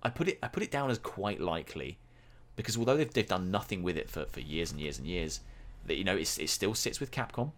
I 0.03 0.09
put 0.11 0.28
it 0.28 0.39
I 0.45 0.49
put 0.49 0.62
it 0.62 0.70
down 0.70 0.91
as 0.91 0.99
quite 0.99 1.41
likely 1.41 1.99
because 2.55 2.76
although 2.78 2.97
they've, 2.97 3.12
they've 3.12 3.26
done 3.37 3.51
nothing 3.51 3.82
with 3.82 3.97
it 3.97 4.09
for, 4.09 4.24
for 4.26 4.41
years 4.41 4.70
and 4.72 4.80
years 4.80 4.99
and 4.99 5.07
years, 5.07 5.41
that 5.87 5.97
you 5.97 6.05
know 6.05 6.16
it's, 6.16 6.39
it 6.39 6.49
still 6.51 6.74
sits 6.74 7.01
with 7.01 7.11
Capcom. 7.11 7.51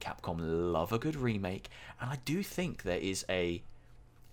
Capcom 0.00 0.36
love 0.40 0.92
a 0.92 0.98
good 0.98 1.16
remake, 1.16 1.68
and 2.00 2.10
I 2.10 2.18
do 2.24 2.42
think 2.42 2.82
there 2.82 2.98
is 2.98 3.24
a 3.28 3.62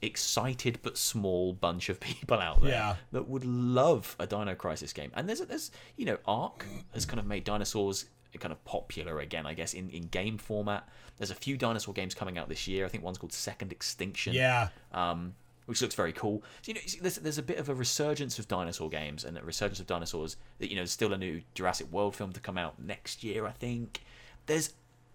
excited 0.01 0.79
but 0.81 0.97
small 0.97 1.53
bunch 1.53 1.87
of 1.89 1.99
people 2.07 2.39
out 2.39 2.61
there 2.61 2.71
Yeah. 2.71 2.95
that 3.11 3.27
would 3.29 3.45
love 3.45 4.15
a 4.19 4.25
Dino 4.27 4.55
Crisis 4.55 4.93
game. 4.93 5.11
And 5.15 5.29
there's 5.29 5.41
there's 5.41 5.71
you 5.95 6.05
know 6.05 6.17
Ark 6.25 6.65
has 6.93 7.05
kind 7.05 7.19
of 7.19 7.25
made 7.25 7.43
dinosaurs 7.43 8.05
kind 8.39 8.51
of 8.51 8.63
popular 8.65 9.19
again, 9.19 9.45
I 9.45 9.53
guess 9.53 9.73
in 9.73 9.89
in 9.89 10.03
game 10.03 10.38
format. 10.38 10.88
There's 11.17 11.32
a 11.32 11.36
few 11.36 11.57
dinosaur 11.57 11.93
games 11.93 12.15
coming 12.15 12.38
out 12.38 12.49
this 12.49 12.67
year. 12.67 12.86
I 12.86 12.89
think 12.89 13.03
one's 13.03 13.17
called 13.17 13.34
Second 13.34 13.71
Extinction 13.71 14.34
Yeah. 14.34 14.69
um, 14.93 15.36
which 15.67 15.82
looks 15.82 15.93
very 15.95 16.11
cool. 16.11 16.41
So, 16.63 16.71
you 16.71 16.73
know, 16.73 16.82
there's, 17.01 17.15
there's 17.17 17.38
a 17.38 17.43
bit 17.43 17.57
of 17.59 17.69
a 17.69 17.75
resurgence 17.75 18.39
of 18.39 18.47
dinosaur 18.47 18.89
games 18.89 19.23
and 19.23 19.38
a 19.38 19.43
resurgence 19.43 19.79
of 19.79 19.88
dinosaurs. 19.88 20.36
That 20.59 20.69
you 20.69 20.75
know, 20.75 20.82
there's 20.82 20.91
still 20.91 21.13
a 21.13 21.17
new 21.17 21.41
Jurassic 21.53 21.91
World 21.91 22.15
film 22.15 22.34
to 22.34 22.39
come 22.39 22.57
out 22.57 22.82
next 22.82 23.23
year, 23.23 23.45
I 23.45 23.51
think. 23.51 24.01
There's 24.47 24.73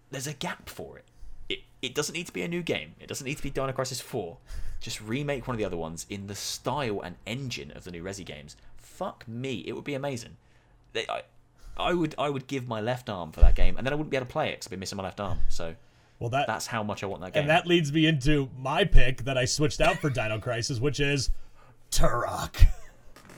there's 0.09 0.27
a 0.27 0.33
gap 0.33 0.69
for 0.69 0.97
it. 0.97 1.05
It 1.49 1.59
it 1.81 1.93
doesn't 1.93 2.13
need 2.13 2.27
to 2.27 2.33
be 2.33 2.41
a 2.43 2.47
new 2.47 2.61
game. 2.63 2.95
It 2.99 3.07
doesn't 3.07 3.25
need 3.25 3.37
to 3.37 3.43
be 3.43 3.49
Dino 3.49 3.71
Crisis 3.73 3.99
Four. 3.99 4.37
Just 4.79 5.01
remake 5.01 5.47
one 5.47 5.55
of 5.55 5.59
the 5.59 5.65
other 5.65 5.77
ones 5.77 6.05
in 6.09 6.27
the 6.27 6.35
style 6.35 7.01
and 7.01 7.15
engine 7.25 7.71
of 7.75 7.83
the 7.83 7.91
new 7.91 8.03
Resi 8.03 8.23
games. 8.23 8.55
Fuck 8.77 9.27
me, 9.27 9.63
it 9.67 9.73
would 9.73 9.83
be 9.83 9.95
amazing. 9.95 10.37
They, 10.93 11.05
I, 11.09 11.23
I 11.79 11.93
would 11.93 12.15
I 12.17 12.29
would 12.29 12.47
give 12.47 12.67
my 12.67 12.81
left 12.81 13.09
arm 13.09 13.31
for 13.31 13.41
that 13.41 13.55
game, 13.55 13.77
and 13.77 13.85
then 13.85 13.93
I 13.93 13.95
wouldn't 13.95 14.09
be 14.11 14.17
able 14.17 14.25
to 14.27 14.31
play 14.31 14.49
it 14.49 14.55
because 14.59 14.67
I'd 14.67 14.71
be 14.71 14.77
missing 14.77 14.97
my 14.97 15.03
left 15.03 15.19
arm. 15.19 15.39
So 15.49 15.75
Well, 16.19 16.29
that 16.31 16.47
that's 16.47 16.67
how 16.67 16.83
much 16.83 17.03
I 17.03 17.07
want 17.07 17.21
that 17.21 17.33
game. 17.33 17.41
and 17.41 17.49
that 17.49 17.67
leads 17.67 17.91
me 17.91 18.05
into 18.07 18.49
my 18.57 18.83
pick 18.85 19.23
that 19.25 19.37
I 19.37 19.45
switched 19.45 19.81
out 19.81 19.97
for 19.99 20.09
Dino 20.09 20.39
Crisis, 20.39 20.79
which 20.79 20.99
is 20.99 21.29
Turok. 21.91 22.65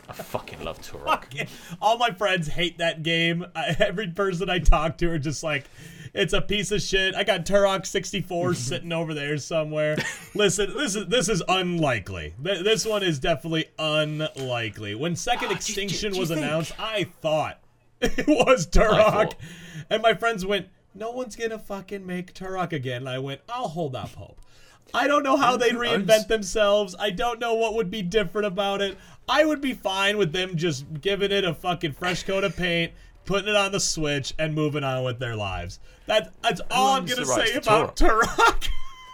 I 0.07 0.13
fucking 0.13 0.63
love 0.63 0.81
Turok. 0.81 1.47
All 1.81 1.97
my 1.99 2.09
friends 2.11 2.47
hate 2.47 2.79
that 2.79 3.03
game. 3.03 3.45
I, 3.55 3.75
every 3.79 4.07
person 4.07 4.49
I 4.49 4.57
talk 4.57 4.97
to 4.99 5.11
are 5.11 5.19
just 5.19 5.43
like, 5.43 5.65
it's 6.15 6.33
a 6.33 6.41
piece 6.41 6.71
of 6.71 6.81
shit. 6.81 7.13
I 7.13 7.23
got 7.23 7.45
Turok 7.45 7.85
64 7.85 8.53
sitting 8.55 8.91
over 8.91 9.13
there 9.13 9.37
somewhere. 9.37 9.97
Listen, 10.33 10.73
this 10.75 10.95
is 10.95 11.05
this 11.07 11.29
is 11.29 11.43
unlikely. 11.47 12.33
Th- 12.43 12.63
This 12.63 12.87
one 12.87 13.03
is 13.03 13.19
definitely 13.19 13.67
unlikely. 13.77 14.95
When 14.95 15.15
Second 15.15 15.45
Ah, 15.45 15.49
do 15.49 15.53
you- 15.53 15.55
Extinction 15.57 16.13
do 16.13 16.19
was 16.19 16.31
announced, 16.31 16.71
I 16.79 17.03
thought 17.21 17.59
it 18.17 18.27
was 18.27 18.67
Turok. 18.67 19.33
And 19.89 20.01
my 20.01 20.13
friends 20.13 20.45
went, 20.45 20.67
no 20.93 21.11
one's 21.11 21.35
gonna 21.35 21.59
fucking 21.59 22.05
make 22.05 22.33
Turok 22.33 22.73
again. 22.73 23.01
And 23.01 23.09
I 23.09 23.19
went, 23.19 23.41
I'll 23.49 23.69
hold 23.69 23.95
up 23.95 24.13
hope. 24.15 24.39
I 24.93 25.07
don't 25.07 25.23
know 25.23 25.37
how 25.37 25.55
they'd 25.55 25.75
reinvent 25.75 26.27
themselves. 26.27 26.95
I 26.97 27.11
don't 27.11 27.39
know 27.39 27.53
what 27.53 27.75
would 27.75 27.91
be 27.91 28.01
different 28.01 28.47
about 28.47 28.81
it. 28.81 28.97
I 29.27 29.45
would 29.45 29.61
be 29.61 29.73
fine 29.73 30.17
with 30.17 30.31
them 30.31 30.55
just 30.55 31.01
giving 31.01 31.31
it 31.31 31.45
a 31.45 31.53
fucking 31.53 31.91
fresh 31.93 32.23
coat 32.23 32.43
of 32.43 32.55
paint, 32.55 32.93
putting 33.25 33.49
it 33.49 33.55
on 33.55 33.71
the 33.71 33.79
Switch, 33.79 34.33
and 34.39 34.55
moving 34.55 34.83
on 34.83 35.03
with 35.03 35.19
their 35.19 35.35
lives. 35.35 35.79
That, 36.07 36.33
that's 36.41 36.61
all 36.71 36.95
I'm 36.95 37.05
gonna 37.05 37.25
say 37.25 37.53
about 37.53 37.95
Turok. 37.95 38.67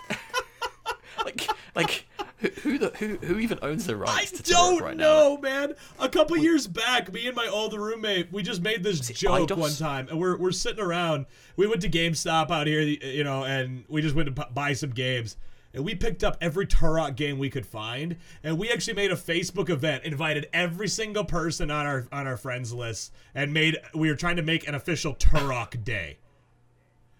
like 1.25 1.47
like 1.75 2.05
who 2.49 2.69
who, 2.69 2.77
the, 2.77 2.89
who 2.97 3.17
who 3.17 3.39
even 3.39 3.59
owns 3.61 3.85
the 3.85 3.93
I 3.93 3.97
rights 3.97 4.31
to 4.31 4.43
Turok 4.43 4.49
don't 4.49 4.81
right 4.81 4.97
now? 4.97 5.03
know, 5.03 5.37
man. 5.37 5.73
A 5.99 6.09
couple 6.09 6.37
years 6.37 6.67
back, 6.67 7.11
me 7.11 7.27
and 7.27 7.35
my 7.35 7.47
old 7.47 7.73
roommate, 7.73 8.31
we 8.31 8.43
just 8.43 8.61
made 8.61 8.83
this 8.83 8.99
joke 8.99 9.49
one 9.55 9.73
time, 9.73 10.07
and 10.09 10.19
we're 10.19 10.37
we're 10.37 10.51
sitting 10.51 10.83
around. 10.83 11.25
We 11.55 11.67
went 11.67 11.81
to 11.81 11.89
GameStop 11.89 12.51
out 12.51 12.67
here, 12.67 12.81
you 12.81 13.23
know, 13.23 13.43
and 13.43 13.85
we 13.87 14.01
just 14.01 14.15
went 14.15 14.35
to 14.35 14.47
buy 14.53 14.73
some 14.73 14.91
games. 14.91 15.37
And 15.73 15.83
we 15.83 15.93
picked 15.93 16.23
up 16.23 16.37
every 16.39 16.65
Turok 16.65 17.17
game 17.17 17.37
we 17.37 17.49
could 17.49 17.65
find, 17.65 18.15
and 18.43 18.57
we 18.57 18.71
actually 18.71 18.93
made 18.93 19.11
a 19.11 19.15
Facebook 19.15 19.69
event, 19.69 20.05
invited 20.05 20.47
every 20.53 20.87
single 20.87 21.25
person 21.25 21.69
on 21.69 21.85
our 21.85 22.07
on 22.13 22.27
our 22.27 22.37
friends 22.37 22.73
list, 22.73 23.11
and 23.33 23.53
made 23.53 23.77
we 23.93 24.09
were 24.09 24.15
trying 24.15 24.37
to 24.37 24.41
make 24.41 24.67
an 24.67 24.75
official 24.75 25.13
Turok 25.15 25.83
day. 25.83 26.17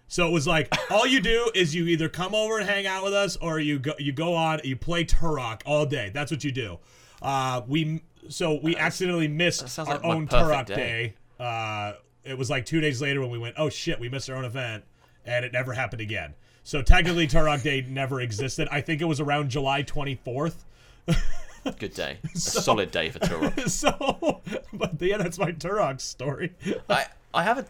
So 0.08 0.26
it 0.26 0.30
was 0.30 0.46
like 0.46 0.72
all 0.90 1.06
you 1.06 1.20
do 1.20 1.50
is 1.54 1.74
you 1.74 1.86
either 1.86 2.08
come 2.08 2.34
over 2.34 2.58
and 2.58 2.68
hang 2.68 2.86
out 2.86 3.02
with 3.02 3.14
us, 3.14 3.36
or 3.36 3.58
you 3.58 3.78
go 3.78 3.92
you 3.98 4.12
go 4.12 4.34
on 4.34 4.60
you 4.64 4.76
play 4.76 5.04
Turok 5.04 5.62
all 5.66 5.86
day. 5.86 6.10
That's 6.12 6.30
what 6.30 6.44
you 6.44 6.52
do. 6.52 6.78
Uh, 7.20 7.62
we 7.66 8.02
so 8.28 8.60
we 8.62 8.76
accidentally 8.76 9.28
missed 9.28 9.78
our 9.78 9.84
like 9.84 10.04
own 10.04 10.28
Turok 10.28 10.66
day. 10.66 10.74
day. 10.74 11.14
Uh, 11.44 11.94
it 12.24 12.36
was 12.36 12.50
like 12.50 12.66
two 12.66 12.80
days 12.80 13.00
later 13.00 13.20
when 13.20 13.30
we 13.30 13.38
went. 13.38 13.56
Oh 13.58 13.68
shit, 13.68 13.98
we 13.98 14.08
missed 14.08 14.30
our 14.30 14.36
own 14.36 14.44
event, 14.44 14.84
and 15.24 15.44
it 15.44 15.52
never 15.52 15.72
happened 15.72 16.02
again. 16.02 16.34
So 16.62 16.82
technically, 16.82 17.28
Turok 17.28 17.62
Day 17.62 17.86
never 17.88 18.20
existed. 18.20 18.68
I 18.70 18.80
think 18.80 19.00
it 19.00 19.04
was 19.04 19.20
around 19.20 19.50
July 19.50 19.82
twenty 19.82 20.16
fourth. 20.24 20.64
Good 21.78 21.94
day, 21.94 22.18
a 22.22 22.38
solid 22.38 22.92
day 22.92 23.10
for 23.10 23.18
Turok. 23.18 23.68
so, 23.70 24.40
but 24.72 25.00
yeah, 25.00 25.16
that's 25.18 25.38
my 25.38 25.50
Turok 25.52 26.00
story. 26.00 26.54
I 26.88 27.06
I 27.36 27.42
have 27.42 27.58
a, 27.58 27.66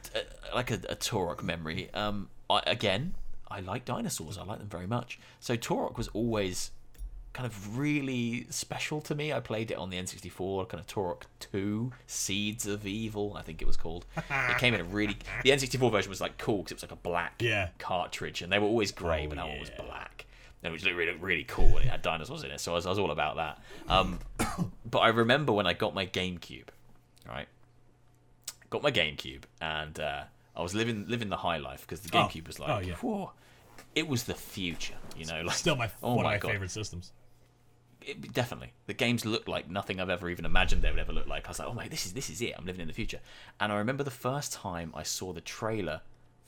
a 0.52 0.54
like 0.54 0.70
a, 0.70 0.74
a 0.88 0.96
Turok 0.96 1.42
memory. 1.42 1.90
Um, 1.92 2.28
I, 2.48 2.62
again, 2.66 3.14
I 3.50 3.60
like 3.60 3.84
dinosaurs. 3.84 4.38
I 4.38 4.44
like 4.44 4.58
them 4.60 4.68
very 4.68 4.86
much. 4.86 5.18
So 5.40 5.56
Turok 5.56 5.96
was 5.98 6.08
always 6.08 6.70
kind 7.32 7.46
of 7.46 7.76
really 7.76 8.46
special 8.48 9.00
to 9.02 9.14
me. 9.14 9.30
I 9.32 9.40
played 9.40 9.70
it 9.70 9.74
on 9.76 9.90
the 9.90 9.98
N64, 9.98 10.68
kind 10.70 10.80
of 10.80 10.86
Turok 10.86 11.24
2, 11.40 11.92
Seeds 12.06 12.66
of 12.66 12.86
Evil, 12.86 13.36
I 13.38 13.42
think 13.42 13.60
it 13.60 13.66
was 13.66 13.76
called. 13.76 14.06
it 14.16 14.56
came 14.58 14.72
in 14.72 14.80
a 14.80 14.84
really 14.84 15.18
the 15.42 15.50
N64 15.50 15.92
version 15.92 16.08
was 16.08 16.20
like 16.22 16.38
cool 16.38 16.58
because 16.62 16.72
it 16.72 16.74
was 16.76 16.82
like 16.84 16.92
a 16.92 16.96
black 17.02 17.34
Yeah. 17.42 17.68
cartridge, 17.78 18.40
and 18.40 18.50
they 18.50 18.58
were 18.58 18.66
always 18.66 18.90
grey, 18.90 19.26
Oh, 19.26 19.28
but 19.28 19.36
that 19.36 19.48
one 19.48 19.60
was 19.60 19.68
black. 19.70 20.24
And 20.62 20.70
it 20.70 20.72
was 20.72 20.84
really, 20.90 21.12
really 21.18 21.44
cool, 21.44 21.76
and 21.76 21.84
it 21.84 21.90
had 21.90 22.00
dinosaurs 22.00 22.42
in 22.42 22.50
it. 22.52 22.58
So 22.60 22.72
I 22.72 22.76
was, 22.76 22.86
I 22.86 22.88
was 22.88 22.98
all 22.98 23.10
about 23.10 23.36
that. 23.36 23.58
Um, 23.86 24.18
but 24.90 25.00
I 25.00 25.08
remember 25.08 25.52
when 25.52 25.66
I 25.66 25.74
got 25.74 25.94
my 25.94 26.06
GameCube, 26.06 26.68
right? 27.28 27.48
Got 28.70 28.82
my 28.82 28.90
GameCube, 28.90 29.42
and 29.60 29.98
uh, 30.00 30.24
I 30.56 30.62
was 30.62 30.74
living 30.74 31.06
living 31.08 31.28
the 31.28 31.36
high 31.36 31.58
life 31.58 31.82
because 31.82 32.00
the 32.00 32.10
Oh. 32.16 32.22
GameCube 32.22 32.46
was 32.46 32.58
like, 32.58 32.68
Oh, 32.70 32.78
yeah. 32.78 32.94
whoa, 32.96 33.32
it 33.94 34.08
was 34.08 34.24
the 34.24 34.34
future, 34.34 34.94
you 35.16 35.24
know. 35.26 35.42
Like, 35.42 35.56
Still 35.56 35.76
my 35.76 35.90
oh 36.02 36.14
one 36.14 36.24
my 36.24 36.34
of 36.34 36.42
my 36.42 36.46
God. 36.48 36.52
favorite 36.52 36.70
systems. 36.70 37.12
It, 38.02 38.32
definitely, 38.32 38.72
the 38.86 38.94
games 38.94 39.24
looked 39.26 39.48
like 39.48 39.68
nothing 39.68 40.00
I've 40.00 40.10
ever 40.10 40.30
even 40.30 40.44
imagined 40.44 40.82
they 40.82 40.90
would 40.90 40.98
ever 41.00 41.12
look 41.12 41.26
like. 41.26 41.46
I 41.46 41.50
was 41.50 41.58
like, 41.58 41.68
oh 41.68 41.74
my, 41.74 41.88
this 41.88 42.06
is 42.06 42.12
this 42.12 42.30
is 42.30 42.40
it. 42.40 42.54
I'm 42.56 42.64
living 42.66 42.80
in 42.82 42.86
the 42.88 42.94
future. 42.94 43.20
And 43.60 43.72
I 43.72 43.76
remember 43.78 44.04
the 44.04 44.10
first 44.12 44.52
time 44.52 44.92
I 44.94 45.02
saw 45.02 45.32
the 45.32 45.40
trailer 45.40 46.00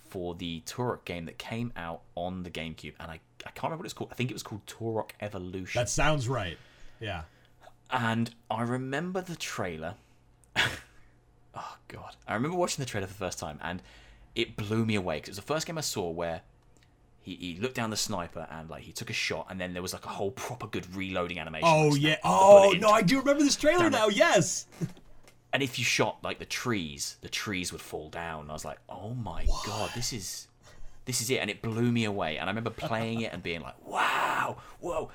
for 0.09 0.35
the 0.35 0.63
Turok 0.67 1.05
game 1.05 1.27
that 1.27 1.37
came 1.39 1.73
out 1.77 2.03
on 2.15 2.43
the 2.45 2.51
GameCube, 2.51 2.95
and 3.01 3.11
I 3.11 3.21
I 3.45 3.51
can't 3.51 3.65
remember 3.65 3.79
what 3.83 3.87
it's 3.87 3.95
called. 3.95 4.11
I 4.13 4.15
think 4.15 4.31
it 4.31 4.35
was 4.35 4.43
called 4.43 4.65
Turok 4.67 5.11
Evolution. 5.21 5.79
That 5.81 5.89
sounds 5.89 6.29
right. 6.29 6.59
Yeah. 7.01 7.23
And 7.91 8.35
I 8.51 8.63
remember 8.63 9.21
the 9.21 9.37
trailer. 9.37 9.95
oh 11.59 11.77
god, 11.89 12.17
I 12.27 12.35
remember 12.35 12.57
watching 12.57 12.83
the 12.83 12.91
trailer 12.91 13.07
for 13.07 13.13
the 13.13 13.19
first 13.19 13.39
time, 13.39 13.59
and 13.63 13.83
it 14.35 14.57
blew 14.57 14.85
me 14.85 14.95
away 14.95 15.17
because 15.17 15.29
it 15.29 15.33
was 15.33 15.37
the 15.37 15.55
first 15.55 15.67
game 15.67 15.79
I 15.79 15.83
saw 15.83 16.11
where 16.11 16.43
he, 17.21 17.35
he 17.35 17.59
looked 17.61 17.75
down 17.75 17.91
the 17.91 17.97
sniper 17.97 18.47
and 18.51 18.71
like 18.71 18.83
he 18.85 18.93
took 18.93 19.11
a 19.11 19.15
shot, 19.15 19.47
and 19.51 19.61
then 19.61 19.73
there 19.73 19.83
was 19.83 19.93
like 19.93 20.07
a 20.07 20.11
whole 20.11 20.31
proper 20.31 20.67
good 20.67 20.95
reloading 20.95 21.39
animation. 21.39 21.69
Oh 21.71 21.95
yeah. 21.95 22.17
Oh 22.25 22.75
no, 22.79 22.89
I 22.89 23.03
do 23.03 23.19
remember 23.19 23.43
this 23.43 23.57
trailer 23.57 23.87
it. 23.87 23.91
now. 23.91 24.09
Yes. 24.09 24.67
And 25.51 25.63
if 25.63 25.79
you 25.79 25.85
shot 25.85 26.19
like 26.23 26.39
the 26.39 26.45
trees, 26.45 27.17
the 27.23 27.29
trees 27.31 27.73
would 27.73 27.81
fall 27.81 28.11
down. 28.11 28.51
I 28.51 28.53
was 28.53 28.67
like, 28.67 28.81
oh 28.87 29.15
my 29.15 29.47
god, 29.65 29.91
this 29.95 30.13
is 30.13 30.47
this 31.09 31.23
is 31.23 31.31
it, 31.31 31.39
and 31.39 31.49
it 31.49 31.63
blew 31.63 31.91
me 31.91 32.05
away. 32.05 32.37
And 32.37 32.51
I 32.51 32.51
remember 32.51 32.69
playing 32.69 33.23
it 33.23 33.33
and 33.33 33.43
being 33.43 33.63
like, 33.63 33.75
wow, 33.87 34.59
whoa. 34.79 35.09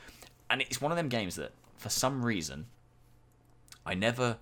And 0.49 0.59
it's 0.61 0.81
one 0.81 0.91
of 0.91 0.95
them 0.97 1.07
games 1.07 1.35
that, 1.35 1.51
for 1.77 1.89
some 1.89 2.25
reason, 2.25 2.65
I 3.85 3.93
never, 3.93 4.37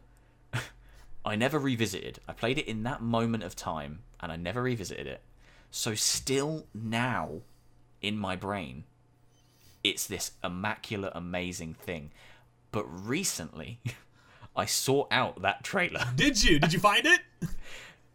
I 1.23 1.35
never 1.35 1.59
revisited. 1.59 2.19
I 2.27 2.33
played 2.33 2.57
it 2.57 2.67
in 2.67 2.83
that 2.83 3.01
moment 3.01 3.43
of 3.43 3.55
time, 3.55 3.99
and 4.19 4.31
I 4.31 4.35
never 4.35 4.63
revisited 4.63 5.07
it. 5.07 5.21
So 5.69 5.95
still 5.95 6.65
now, 6.73 7.41
in 8.01 8.17
my 8.17 8.35
brain, 8.35 8.83
it's 9.83 10.07
this 10.07 10.31
immaculate, 10.43 11.13
amazing 11.15 11.75
thing. 11.75 12.11
But 12.71 12.85
recently, 12.87 13.79
I 14.55 14.65
sought 14.65 15.07
out 15.11 15.41
that 15.43 15.63
trailer. 15.63 16.03
Did 16.15 16.43
you? 16.43 16.59
Did 16.59 16.73
you 16.73 16.79
find 16.79 17.05
it? 17.05 17.21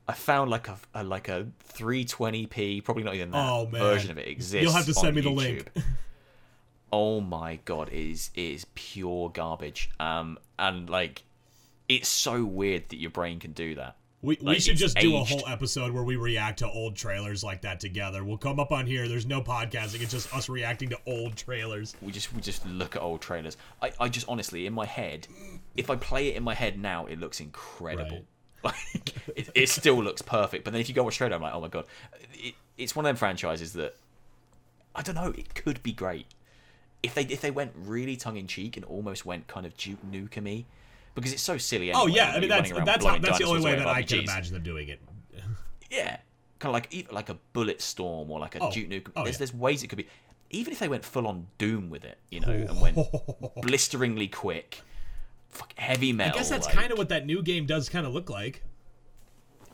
I 0.09 0.13
found 0.13 0.51
like 0.51 0.69
a, 0.69 0.77
a 0.95 1.03
like 1.03 1.29
a 1.29 1.47
320p, 1.75 2.85
probably 2.85 3.03
not 3.03 3.15
even 3.15 3.31
that 3.33 3.49
Oh, 3.51 3.67
version 3.67 4.11
of 4.11 4.19
it 4.19 4.29
exists. 4.29 4.63
You'll 4.63 4.73
have 4.73 4.87
to 4.87 4.95
send 4.95 5.15
me 5.17 5.23
the 5.23 5.31
link. 5.31 5.71
Oh 6.93 7.21
my 7.21 7.59
god, 7.65 7.89
it 7.89 7.99
is 7.99 8.31
it 8.35 8.41
is 8.41 8.67
pure 8.77 9.29
garbage. 9.29 9.91
Um, 9.99 10.39
and 10.57 10.89
like, 10.89 11.25
it's 11.89 12.09
so 12.09 12.45
weird 12.45 12.89
that 12.89 12.97
your 12.97 13.11
brain 13.11 13.39
can 13.39 13.53
do 13.53 13.75
that. 13.77 13.97
We, 14.23 14.39
we 14.43 14.59
should 14.59 14.77
just 14.77 14.97
do 14.97 15.17
a 15.17 15.25
whole 15.25 15.47
episode 15.47 15.93
where 15.93 16.03
we 16.03 16.17
react 16.17 16.59
to 16.61 16.69
old 16.69 16.97
trailers 16.97 17.45
like 17.45 17.61
that 17.63 17.79
together. 17.79 18.25
We'll 18.25 18.39
come 18.39 18.59
up 18.59 18.73
on 18.73 18.87
here. 18.87 19.07
There's 19.07 19.27
no 19.27 19.41
podcasting. 19.41 20.01
It's 20.01 20.11
just 20.11 20.35
us 20.35 20.49
reacting 20.49 20.89
to 20.89 20.99
old 21.07 21.37
trailers. 21.37 21.95
We 22.03 22.11
just 22.13 22.35
we 22.35 22.41
just 22.41 22.67
look 22.67 22.97
at 22.97 23.03
old 23.03 23.21
trailers. 23.21 23.57
I, 23.81 23.93
I 24.01 24.09
just 24.09 24.29
honestly 24.29 24.67
in 24.67 24.73
my 24.73 24.87
head, 24.87 25.29
if 25.77 25.91
I 25.91 25.97
play 25.97 26.29
it 26.29 26.37
in 26.37 26.43
my 26.43 26.55
head 26.55 26.79
now, 26.81 27.07
it 27.07 27.21
looks 27.21 27.41
incredible. 27.41 28.23
Like 28.65 29.15
it, 29.37 29.49
it 29.55 29.69
still 29.69 30.03
looks 30.03 30.23
perfect. 30.23 30.65
But 30.65 30.73
then 30.73 30.81
if 30.81 30.89
you 30.89 30.95
go 30.95 31.05
watch 31.05 31.19
trailer, 31.19 31.37
I'm 31.37 31.43
like, 31.43 31.55
oh 31.55 31.61
my 31.61 31.69
god, 31.69 31.85
it, 32.33 32.55
it's 32.77 32.97
one 32.97 33.05
of 33.05 33.09
them 33.11 33.15
franchises 33.15 33.75
that 33.75 33.95
I 34.93 35.03
don't 35.03 35.15
know. 35.15 35.33
It 35.37 35.55
could 35.55 35.81
be 35.85 35.93
great 35.93 36.27
if 37.03 37.15
they 37.15 37.23
if 37.23 37.41
they 37.41 37.51
went 37.51 37.73
really 37.77 38.17
tongue 38.17 38.37
in 38.37 38.49
cheek 38.49 38.77
and 38.77 38.85
almost 38.87 39.25
went 39.25 39.47
kind 39.47 39.67
of 39.67 39.77
Duke 39.77 40.05
Nukem 40.11 40.65
because 41.17 41.33
it's 41.33 41.43
so 41.43 41.59
silly. 41.59 41.93
Oh 41.93 42.07
yeah, 42.07 42.33
I 42.37 42.41
mean 42.41 42.49
that's 42.49 42.71
that's 42.71 43.05
how, 43.05 43.19
that's 43.19 43.39
the 43.39 43.45
only 43.45 43.65
way 43.65 43.75
that 43.75 43.87
I 43.89 44.03
can 44.03 44.21
imagine 44.21 44.55
them 44.55 44.63
doing 44.63 44.89
it. 44.89 45.01
Yeah, 45.91 46.19
kind 46.59 46.75
of 46.75 46.75
like 46.75 47.13
like 47.13 47.29
a 47.29 47.39
Bullet 47.53 47.81
Storm 47.81 48.31
or 48.31 48.39
like 48.39 48.55
a 48.55 48.61
Oh. 48.61 48.71
Duke 48.71 48.89
Nukem. 48.89 49.11
Oh, 49.17 49.25
there's 49.25 49.35
yeah. 49.35 49.39
there's 49.39 49.55
ways 49.55 49.83
it 49.83 49.89
could 49.89 49.99
be. 49.99 50.07
Even 50.51 50.73
if 50.73 50.79
they 50.79 50.89
went 50.89 51.05
full 51.05 51.27
on 51.27 51.49
Doom 51.59 51.91
with 51.91 52.05
it, 52.05 52.19
you 52.31 52.39
know, 52.41 52.51
and 52.51 52.81
went 52.81 52.97
blisteringly 53.63 54.29
quick, 54.29 54.81
fuck 55.49 55.73
heavy 55.77 56.13
metal. 56.13 56.35
I 56.35 56.39
guess 56.39 56.51
that's 56.51 56.67
like, 56.67 56.75
kind 56.75 56.93
of 56.93 56.99
what 56.99 57.09
that 57.09 57.27
new 57.27 57.43
game 57.43 57.67
does 57.67 57.89
kind 57.89 58.07
of 58.07 58.13
look 58.15 58.31
like 58.31 58.63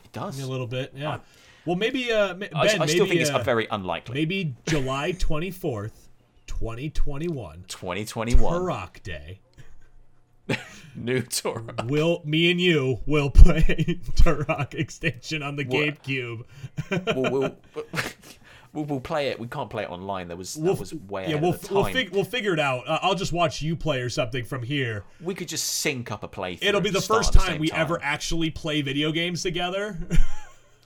it 0.03 0.11
does. 0.11 0.39
a 0.39 0.49
little 0.49 0.65
bit. 0.67 0.93
Yeah. 0.95 1.19
Well, 1.65 1.75
maybe 1.75 2.11
uh, 2.11 2.33
Ben, 2.33 2.49
I, 2.55 2.61
I 2.61 2.77
maybe 2.79 2.87
still 2.91 3.05
think 3.05 3.21
it's 3.21 3.29
uh, 3.29 3.39
very 3.43 3.67
unlikely. 3.69 4.15
maybe 4.15 4.55
July 4.65 5.11
twenty 5.11 5.51
fourth, 5.51 6.09
twenty 6.47 6.89
twenty 6.89 7.27
one, 7.27 7.65
2021 7.67 8.53
Turok 8.61 9.03
Day. 9.03 9.39
new 10.95 11.21
tour. 11.21 11.63
Will 11.85 12.21
me 12.25 12.51
and 12.51 12.59
you 12.59 12.99
will 13.05 13.29
play 13.29 13.63
Turok 14.15 14.73
extension 14.73 15.41
on 15.43 15.55
the? 15.55 15.65
GameCube. 15.65 16.43
we'll, 17.15 17.31
we'll, 17.31 17.55
we'll, 18.73 18.85
we'll 18.85 18.99
play 18.99 19.29
it. 19.29 19.39
We 19.39 19.47
can't 19.47 19.69
play 19.69 19.83
it 19.83 19.89
online. 19.89 20.27
That 20.27 20.37
was 20.37 20.55
that 20.55 20.79
was 20.79 20.93
way 20.93 21.29
yeah, 21.29 21.35
we'll 21.35 21.57
we'll, 21.71 21.85
fig- 21.85 22.11
we'll 22.11 22.23
figure 22.23 22.53
it 22.53 22.59
out. 22.59 22.87
Uh, 22.87 22.99
I'll 23.01 23.15
just 23.15 23.33
watch 23.33 23.61
you 23.61 23.75
play 23.75 24.01
or 24.01 24.09
something 24.09 24.43
from 24.45 24.63
here. 24.63 25.03
we 25.21 25.33
could 25.35 25.47
just 25.47 25.65
sync 25.65 26.11
up 26.11 26.23
a 26.23 26.27
playthrough. 26.27 26.63
It'll 26.63 26.81
be 26.81 26.89
the 26.89 27.01
first 27.01 27.33
the 27.33 27.39
time 27.39 27.59
we 27.59 27.69
time. 27.69 27.81
ever 27.81 27.99
actually 28.01 28.49
play 28.49 28.81
video 28.81 29.11
games 29.11 29.43
together. 29.43 29.97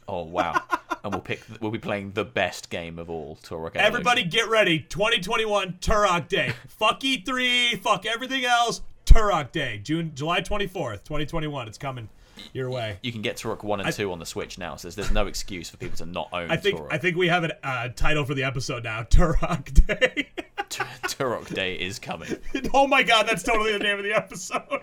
Oh 0.08 0.24
wow! 0.24 0.64
and 1.04 1.14
we'll 1.14 1.22
pick. 1.22 1.42
We'll 1.60 1.72
be 1.72 1.80
playing 1.80 2.12
the 2.12 2.24
best 2.26 2.70
game 2.70 3.00
of 3.00 3.10
all. 3.10 3.38
Turok. 3.44 3.76
Evolution. 3.76 3.82
Everybody 3.82 4.24
get 4.24 4.50
ready. 4.50 4.80
2021 4.80 5.80
Turok 5.82 6.28
Day. 6.28 6.54
fuck 6.68 7.02
E3, 7.02 7.80
fuck 7.82 8.06
everything 8.06 8.46
else. 8.46 8.82
Turok 9.08 9.52
Day. 9.52 9.80
June 9.82 10.12
July 10.14 10.42
24th, 10.42 11.04
2021. 11.04 11.68
It's 11.68 11.78
coming 11.78 12.10
your 12.54 12.70
way. 12.70 13.00
you 13.02 13.12
can 13.12 13.22
get 13.22 13.38
Turok 13.38 13.64
one 13.64 13.80
and 13.80 13.94
two 13.94 14.12
on 14.12 14.20
the 14.20 14.26
Switch 14.26 14.58
now, 14.58 14.76
so 14.76 14.88
there's, 14.88 14.96
there's 14.96 15.12
no 15.12 15.28
excuse 15.28 15.70
for 15.70 15.78
people 15.78 15.98
to 15.98 16.06
not 16.06 16.30
own 16.34 16.52
I 16.52 16.58
think 16.58 16.80
Turok. 16.80 16.88
I 16.92 16.98
think 16.98 17.18
we 17.18 17.28
have 17.30 17.44
a 17.44 17.68
uh, 17.68 17.90
title 17.90 18.26
for 18.26 18.34
the 18.34 18.44
episode 18.44 18.84
now. 18.84 19.04
Turok 19.10 19.88
Day. 19.88 20.30
Turok 20.70 21.54
Day 21.54 21.76
is 21.76 22.00
coming. 22.00 22.36
oh 22.74 22.86
my 22.86 23.02
god, 23.02 23.28
that's 23.28 23.44
totally 23.44 23.74
the 23.74 23.80
name 23.80 23.98
of 23.98 24.04
the 24.04 24.14
episode. 24.14 24.82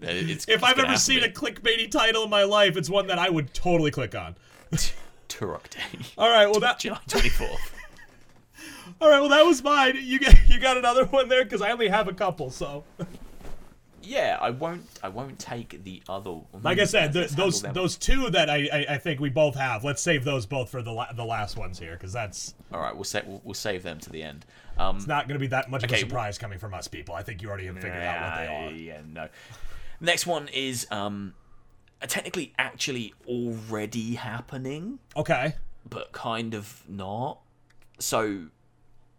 It's, 0.00 0.48
if 0.48 0.54
it's 0.54 0.62
I've 0.64 0.78
ever 0.78 0.96
seen 0.96 1.22
a 1.22 1.28
clickbaity 1.28 1.90
title 1.90 2.24
in 2.24 2.30
my 2.30 2.42
life, 2.42 2.76
it's 2.76 2.90
one 2.90 3.06
that 3.06 3.18
I 3.18 3.28
would 3.30 3.54
totally 3.54 3.90
click 3.90 4.14
on. 4.14 4.34
Turok 5.28 5.70
Day, 5.70 6.06
All 6.18 6.30
right, 6.30 6.46
well 6.46 6.60
that 6.60 6.80
July 6.80 6.98
24th. 7.06 7.72
All 9.00 9.10
right, 9.10 9.20
well 9.20 9.28
that 9.28 9.44
was 9.44 9.62
mine. 9.62 9.96
You 10.00 10.18
got 10.18 10.48
you 10.48 10.58
got 10.58 10.76
another 10.76 11.04
one 11.04 11.28
there 11.28 11.44
because 11.44 11.62
I 11.62 11.70
only 11.70 11.88
have 11.88 12.08
a 12.08 12.12
couple. 12.12 12.50
So, 12.50 12.84
yeah, 14.06 14.38
I 14.40 14.50
won't. 14.50 14.84
I 15.02 15.08
won't 15.08 15.38
take 15.38 15.82
the 15.84 16.02
other. 16.08 16.40
like 16.62 16.78
I 16.78 16.84
said, 16.84 17.12
th 17.12 17.22
Let's 17.22 17.34
those 17.34 17.62
those 17.62 17.96
two 17.96 18.30
that 18.30 18.48
I, 18.48 18.68
I 18.72 18.86
I 18.94 18.98
think 18.98 19.20
we 19.20 19.30
both 19.30 19.56
have. 19.56 19.84
Let's 19.84 20.00
save 20.02 20.24
those 20.24 20.46
both 20.46 20.70
for 20.70 20.82
the 20.82 20.92
la- 20.92 21.12
the 21.12 21.24
last 21.24 21.56
ones 21.56 21.78
here 21.78 21.92
because 21.92 22.12
that's 22.12 22.54
All 22.72 22.80
right, 22.80 22.94
we'll, 22.94 23.04
sa- 23.04 23.22
we'll 23.26 23.40
we'll 23.44 23.54
save 23.54 23.82
them 23.82 23.98
to 24.00 24.10
the 24.10 24.22
end. 24.22 24.46
Um, 24.78 24.98
not 25.06 25.26
going 25.26 25.36
to 25.36 25.40
be 25.40 25.46
that 25.48 25.70
much 25.70 25.82
of 25.84 25.90
Okay, 25.90 25.96
a 25.96 26.00
surprise 26.00 26.38
coming 26.38 26.58
from 26.58 26.74
us 26.74 26.86
people. 26.86 27.14
I 27.14 27.22
think 27.22 27.42
you 27.42 27.48
already 27.48 27.66
have 27.66 27.76
figured 27.76 28.02
out 28.02 28.22
what 28.22 28.36
they 28.46 28.46
are. 28.54 28.70
Yeah, 28.70 29.00
no. 29.06 29.28
Next 30.00 30.26
one 30.26 30.48
is 30.48 30.86
um, 30.90 31.32
technically 32.02 32.52
actually 32.58 33.14
already 33.26 34.14
happening. 34.14 34.98
Okay. 35.16 35.54
but 35.88 36.12
kind 36.12 36.54
of 36.54 36.82
not. 36.88 37.38
So 37.98 38.46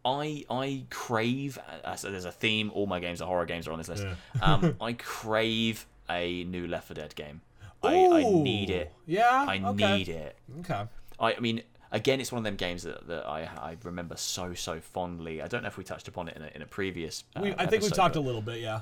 I 0.07 0.45
I 0.49 0.85
crave 0.89 1.59
uh, 1.83 1.95
so 1.95 2.09
there's 2.09 2.23
a 2.25 2.31
theme. 2.31 2.71
All 2.73 2.87
my 2.87 2.99
games 2.99 3.21
are 3.21 3.27
horror 3.27 3.45
games 3.45 3.67
are 3.67 3.73
on 3.73 3.77
this 3.77 3.89
list. 3.89 4.05
um, 4.41 4.75
I 4.81 4.93
crave 4.93 5.85
a 6.09 6.45
new 6.45 6.65
Left 6.67 6.87
4 6.87 6.95
Dead 6.95 7.13
game. 7.15 7.41
I, 7.83 7.93
I 8.07 8.23
need 8.23 8.69
it. 8.69 8.93
Yeah. 9.05 9.45
I 9.47 9.59
okay. 9.63 9.97
need 9.97 10.09
it. 10.09 10.37
Okay. 10.61 10.83
I, 11.19 11.33
I 11.33 11.39
mean, 11.39 11.61
again, 11.91 12.21
it's 12.21 12.31
one 12.31 12.39
of 12.39 12.43
them 12.45 12.55
games 12.55 12.83
that, 12.83 13.07
that 13.07 13.25
I 13.27 13.41
I 13.43 13.77
remember 13.83 14.15
so 14.15 14.53
so 14.53 14.79
fondly. 14.79 15.41
I 15.41 15.47
don't 15.47 15.61
know 15.61 15.67
if 15.67 15.77
we 15.77 15.83
touched 15.83 16.07
upon 16.07 16.29
it 16.29 16.37
in 16.37 16.43
a, 16.43 16.47
in 16.55 16.61
a 16.61 16.65
previous. 16.65 17.25
Uh, 17.35 17.41
We, 17.41 17.53
I 17.57 17.65
think 17.65 17.83
we 17.83 17.89
talked 17.89 18.15
a 18.15 18.21
little 18.21 18.41
bit. 18.41 18.61
Yeah. 18.61 18.81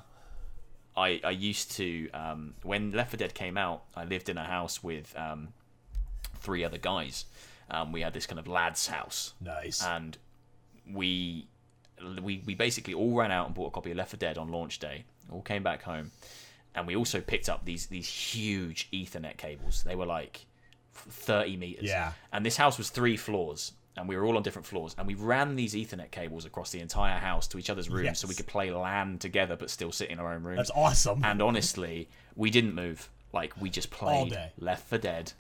I, 0.98 1.20
I 1.26 1.32
used 1.32 1.72
to 1.72 2.10
um, 2.12 2.54
when 2.64 2.92
Left 2.92 3.12
4 3.12 3.18
Dead 3.18 3.34
came 3.34 3.58
out. 3.58 3.84
I 3.96 4.06
lived 4.06 4.30
in 4.30 4.38
a 4.38 4.46
house 4.46 4.84
with 4.84 5.14
um, 5.18 5.50
three 6.40 6.64
other 6.64 6.78
guys. 6.78 7.26
Um, 7.70 7.92
we 7.92 8.02
had 8.02 8.14
this 8.14 8.28
kind 8.28 8.38
of 8.40 8.48
lads' 8.48 8.88
house, 8.88 9.34
Nice. 9.42 9.84
and 9.84 10.18
we 10.92 11.48
we 12.20 12.44
we 12.46 12.56
basically 12.56 12.94
all 12.94 13.16
ran 13.16 13.32
out 13.32 13.48
and 13.48 13.56
bought 13.56 13.68
a 13.68 13.72
copy 13.72 13.92
of 13.92 13.98
Left 13.98 14.12
4 14.12 14.18
Dead 14.18 14.38
on 14.38 14.50
launch 14.50 14.80
day. 14.80 15.06
All 15.32 15.42
came 15.42 15.64
back 15.64 15.84
home, 15.84 16.12
and 16.76 16.86
we 16.86 16.96
also 16.96 17.22
picked 17.22 17.50
up 17.50 17.66
these 17.66 17.88
these 17.88 18.08
huge 18.08 18.90
Ethernet 18.92 19.38
cables. 19.38 19.84
They 19.84 19.96
were 19.96 20.06
like 20.06 20.46
thirty 20.94 21.58
meters. 21.58 21.86
Yeah. 21.86 22.12
And 22.32 22.46
this 22.46 22.58
house 22.58 22.78
was 22.78 22.90
three 22.90 23.18
floors, 23.18 23.74
and 23.98 24.08
we 24.08 24.16
were 24.16 24.26
all 24.26 24.38
on 24.38 24.44
different 24.44 24.66
floors, 24.66 24.96
and 24.98 25.08
we 25.08 25.16
ran 25.16 25.56
these 25.56 25.74
Ethernet 25.74 26.12
cables 26.12 26.46
across 26.46 26.72
the 26.72 26.80
entire 26.80 27.18
house 27.18 27.48
to 27.50 27.58
each 27.58 27.70
other's 27.70 27.90
rooms, 27.90 28.20
so 28.20 28.28
we 28.28 28.36
could 28.36 28.48
play 28.48 28.72
LAN 28.72 29.18
together, 29.18 29.56
but 29.56 29.70
still 29.70 29.92
sit 29.92 30.10
in 30.10 30.20
our 30.20 30.34
own 30.34 30.44
rooms. 30.44 30.58
That's 30.58 30.72
awesome. 30.76 31.24
And 31.24 31.42
honestly, 31.42 32.08
we 32.36 32.50
didn't 32.50 32.76
move. 32.76 33.10
Like 33.34 33.60
we 33.60 33.70
just 33.70 33.90
played. 33.90 34.38
Left 34.60 34.88
4 34.88 35.00
Dead 35.00 35.34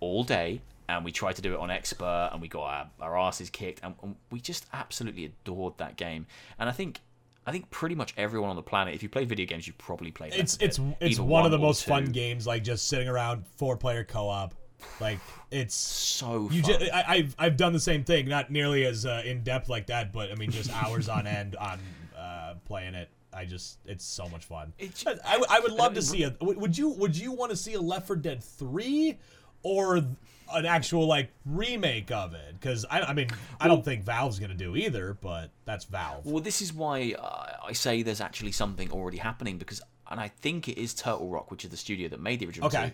all 0.00 0.24
day, 0.24 0.60
and 0.88 1.04
we 1.04 1.12
tried 1.12 1.36
to 1.36 1.42
do 1.42 1.54
it 1.54 1.58
on 1.60 1.70
expert, 1.70 2.30
and 2.32 2.40
we 2.40 2.48
got 2.48 2.62
our, 2.64 2.90
our 3.00 3.18
asses 3.18 3.50
kicked, 3.50 3.80
and, 3.82 3.94
and 4.02 4.16
we 4.30 4.40
just 4.40 4.66
absolutely 4.72 5.24
adored 5.26 5.78
that 5.78 5.96
game. 5.96 6.26
And 6.58 6.68
I 6.68 6.72
think, 6.72 7.00
I 7.46 7.52
think 7.52 7.70
pretty 7.70 7.94
much 7.94 8.14
everyone 8.16 8.50
on 8.50 8.56
the 8.56 8.62
planet, 8.62 8.94
if 8.94 9.02
you 9.02 9.08
play 9.08 9.24
video 9.24 9.46
games, 9.46 9.66
you've 9.66 9.78
probably 9.78 10.10
played. 10.10 10.32
Left 10.32 10.62
it's 10.62 10.76
4 10.78 10.96
it's 11.00 11.12
it's 11.12 11.18
one 11.20 11.44
of 11.44 11.50
the 11.50 11.58
most 11.58 11.84
two. 11.84 11.90
fun 11.90 12.06
games. 12.12 12.46
Like 12.46 12.62
just 12.64 12.88
sitting 12.88 13.08
around 13.08 13.44
four 13.56 13.76
player 13.76 14.04
co 14.04 14.28
op. 14.28 14.54
Like 15.00 15.18
it's 15.50 15.74
So 15.74 16.48
You 16.52 16.62
fun. 16.62 16.78
just, 16.80 16.92
I, 16.92 17.04
I've 17.08 17.34
I've 17.38 17.56
done 17.56 17.72
the 17.72 17.80
same 17.80 18.04
thing, 18.04 18.28
not 18.28 18.50
nearly 18.50 18.84
as 18.84 19.06
uh, 19.06 19.22
in 19.24 19.42
depth 19.42 19.68
like 19.68 19.86
that, 19.86 20.12
but 20.12 20.30
I 20.30 20.34
mean 20.34 20.50
just 20.50 20.70
hours 20.72 21.08
on 21.08 21.26
end 21.26 21.56
on 21.60 21.78
uh, 22.16 22.54
playing 22.66 22.94
it. 22.94 23.08
I 23.32 23.44
just 23.44 23.78
it's 23.86 24.04
so 24.04 24.28
much 24.28 24.44
fun. 24.44 24.72
It's- 24.78 25.04
I, 25.24 25.42
I 25.48 25.60
would- 25.60 25.72
love 25.72 25.94
to 25.94 26.02
see 26.02 26.22
a. 26.24 26.36
Would 26.40 26.58
would 26.58 26.76
you 26.78 26.90
would 26.90 27.16
you 27.16 27.32
want 27.32 27.50
to 27.50 27.56
see 27.56 27.72
a 27.74 27.80
Left 27.80 28.06
4 28.06 28.16
Dead 28.16 28.42
three, 28.44 29.18
or 29.62 30.04
an 30.52 30.66
actual 30.66 31.06
like 31.06 31.30
remake 31.44 32.10
of 32.10 32.34
it? 32.34 32.54
Because 32.54 32.84
I 32.90 33.00
I 33.02 33.12
mean 33.12 33.28
I 33.60 33.68
don't 33.68 33.84
think 33.84 34.04
Valve's 34.04 34.38
gonna 34.38 34.54
do 34.54 34.76
either, 34.76 35.16
but 35.20 35.50
that's 35.64 35.84
Valve. 35.84 36.24
Well, 36.26 36.42
this 36.42 36.60
is 36.62 36.72
why 36.72 37.14
uh, 37.18 37.56
I 37.66 37.72
say 37.72 38.02
there's 38.02 38.20
actually 38.20 38.52
something 38.52 38.90
already 38.90 39.18
happening 39.18 39.58
because, 39.58 39.80
and 40.10 40.20
I 40.20 40.28
think 40.28 40.68
it 40.68 40.78
is 40.78 40.94
Turtle 40.94 41.28
Rock, 41.28 41.50
which 41.50 41.64
is 41.64 41.70
the 41.70 41.76
studio 41.76 42.08
that 42.08 42.20
made 42.20 42.40
the 42.40 42.46
original 42.46 42.68
Okay. 42.68 42.88
two. 42.88 42.92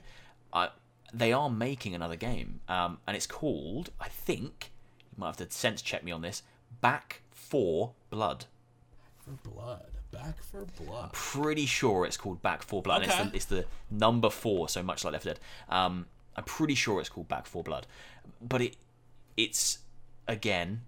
Uh, 0.52 0.68
they 1.14 1.32
are 1.32 1.50
making 1.50 1.94
another 1.94 2.16
game, 2.16 2.60
um, 2.68 2.98
and 3.06 3.14
it's 3.16 3.26
called, 3.26 3.90
I 4.00 4.08
think, 4.08 4.72
you 5.14 5.20
might 5.20 5.26
have 5.26 5.36
to 5.38 5.50
sense 5.50 5.82
check 5.82 6.02
me 6.04 6.10
on 6.12 6.22
this, 6.22 6.42
Back 6.80 7.20
4 7.32 7.92
Blood. 8.08 8.46
For 9.18 9.32
blood, 9.50 9.90
back 10.10 10.42
for 10.42 10.64
blood. 10.82 11.12
Pretty 11.12 11.66
sure 11.66 12.06
it's 12.06 12.16
called 12.16 12.40
Back 12.42 12.62
4 12.62 12.80
Blood. 12.80 13.02
Okay. 13.02 13.10
It's, 13.12 13.30
the, 13.30 13.36
it's 13.36 13.44
the 13.44 13.64
number 13.90 14.30
four, 14.30 14.70
so 14.70 14.82
much 14.82 15.04
like 15.04 15.12
Left 15.12 15.24
Dead. 15.26 15.40
Um, 15.68 16.06
I'm 16.36 16.44
pretty 16.44 16.74
sure 16.74 17.00
it's 17.00 17.08
called 17.08 17.28
Back 17.28 17.46
4 17.46 17.62
Blood, 17.62 17.86
but 18.40 18.60
it 18.62 18.76
it's 19.36 19.78
again 20.28 20.82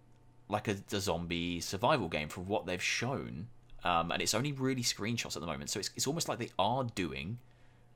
like 0.48 0.68
a, 0.68 0.76
a 0.92 1.00
zombie 1.00 1.60
survival 1.60 2.08
game 2.08 2.28
from 2.28 2.46
what 2.46 2.66
they've 2.66 2.82
shown, 2.82 3.48
um, 3.82 4.10
and 4.10 4.20
it's 4.22 4.34
only 4.34 4.52
really 4.52 4.82
screenshots 4.82 5.36
at 5.36 5.40
the 5.40 5.46
moment. 5.46 5.70
So 5.70 5.80
it's 5.80 5.90
it's 5.96 6.06
almost 6.06 6.28
like 6.28 6.38
they 6.38 6.50
are 6.58 6.84
doing 6.94 7.38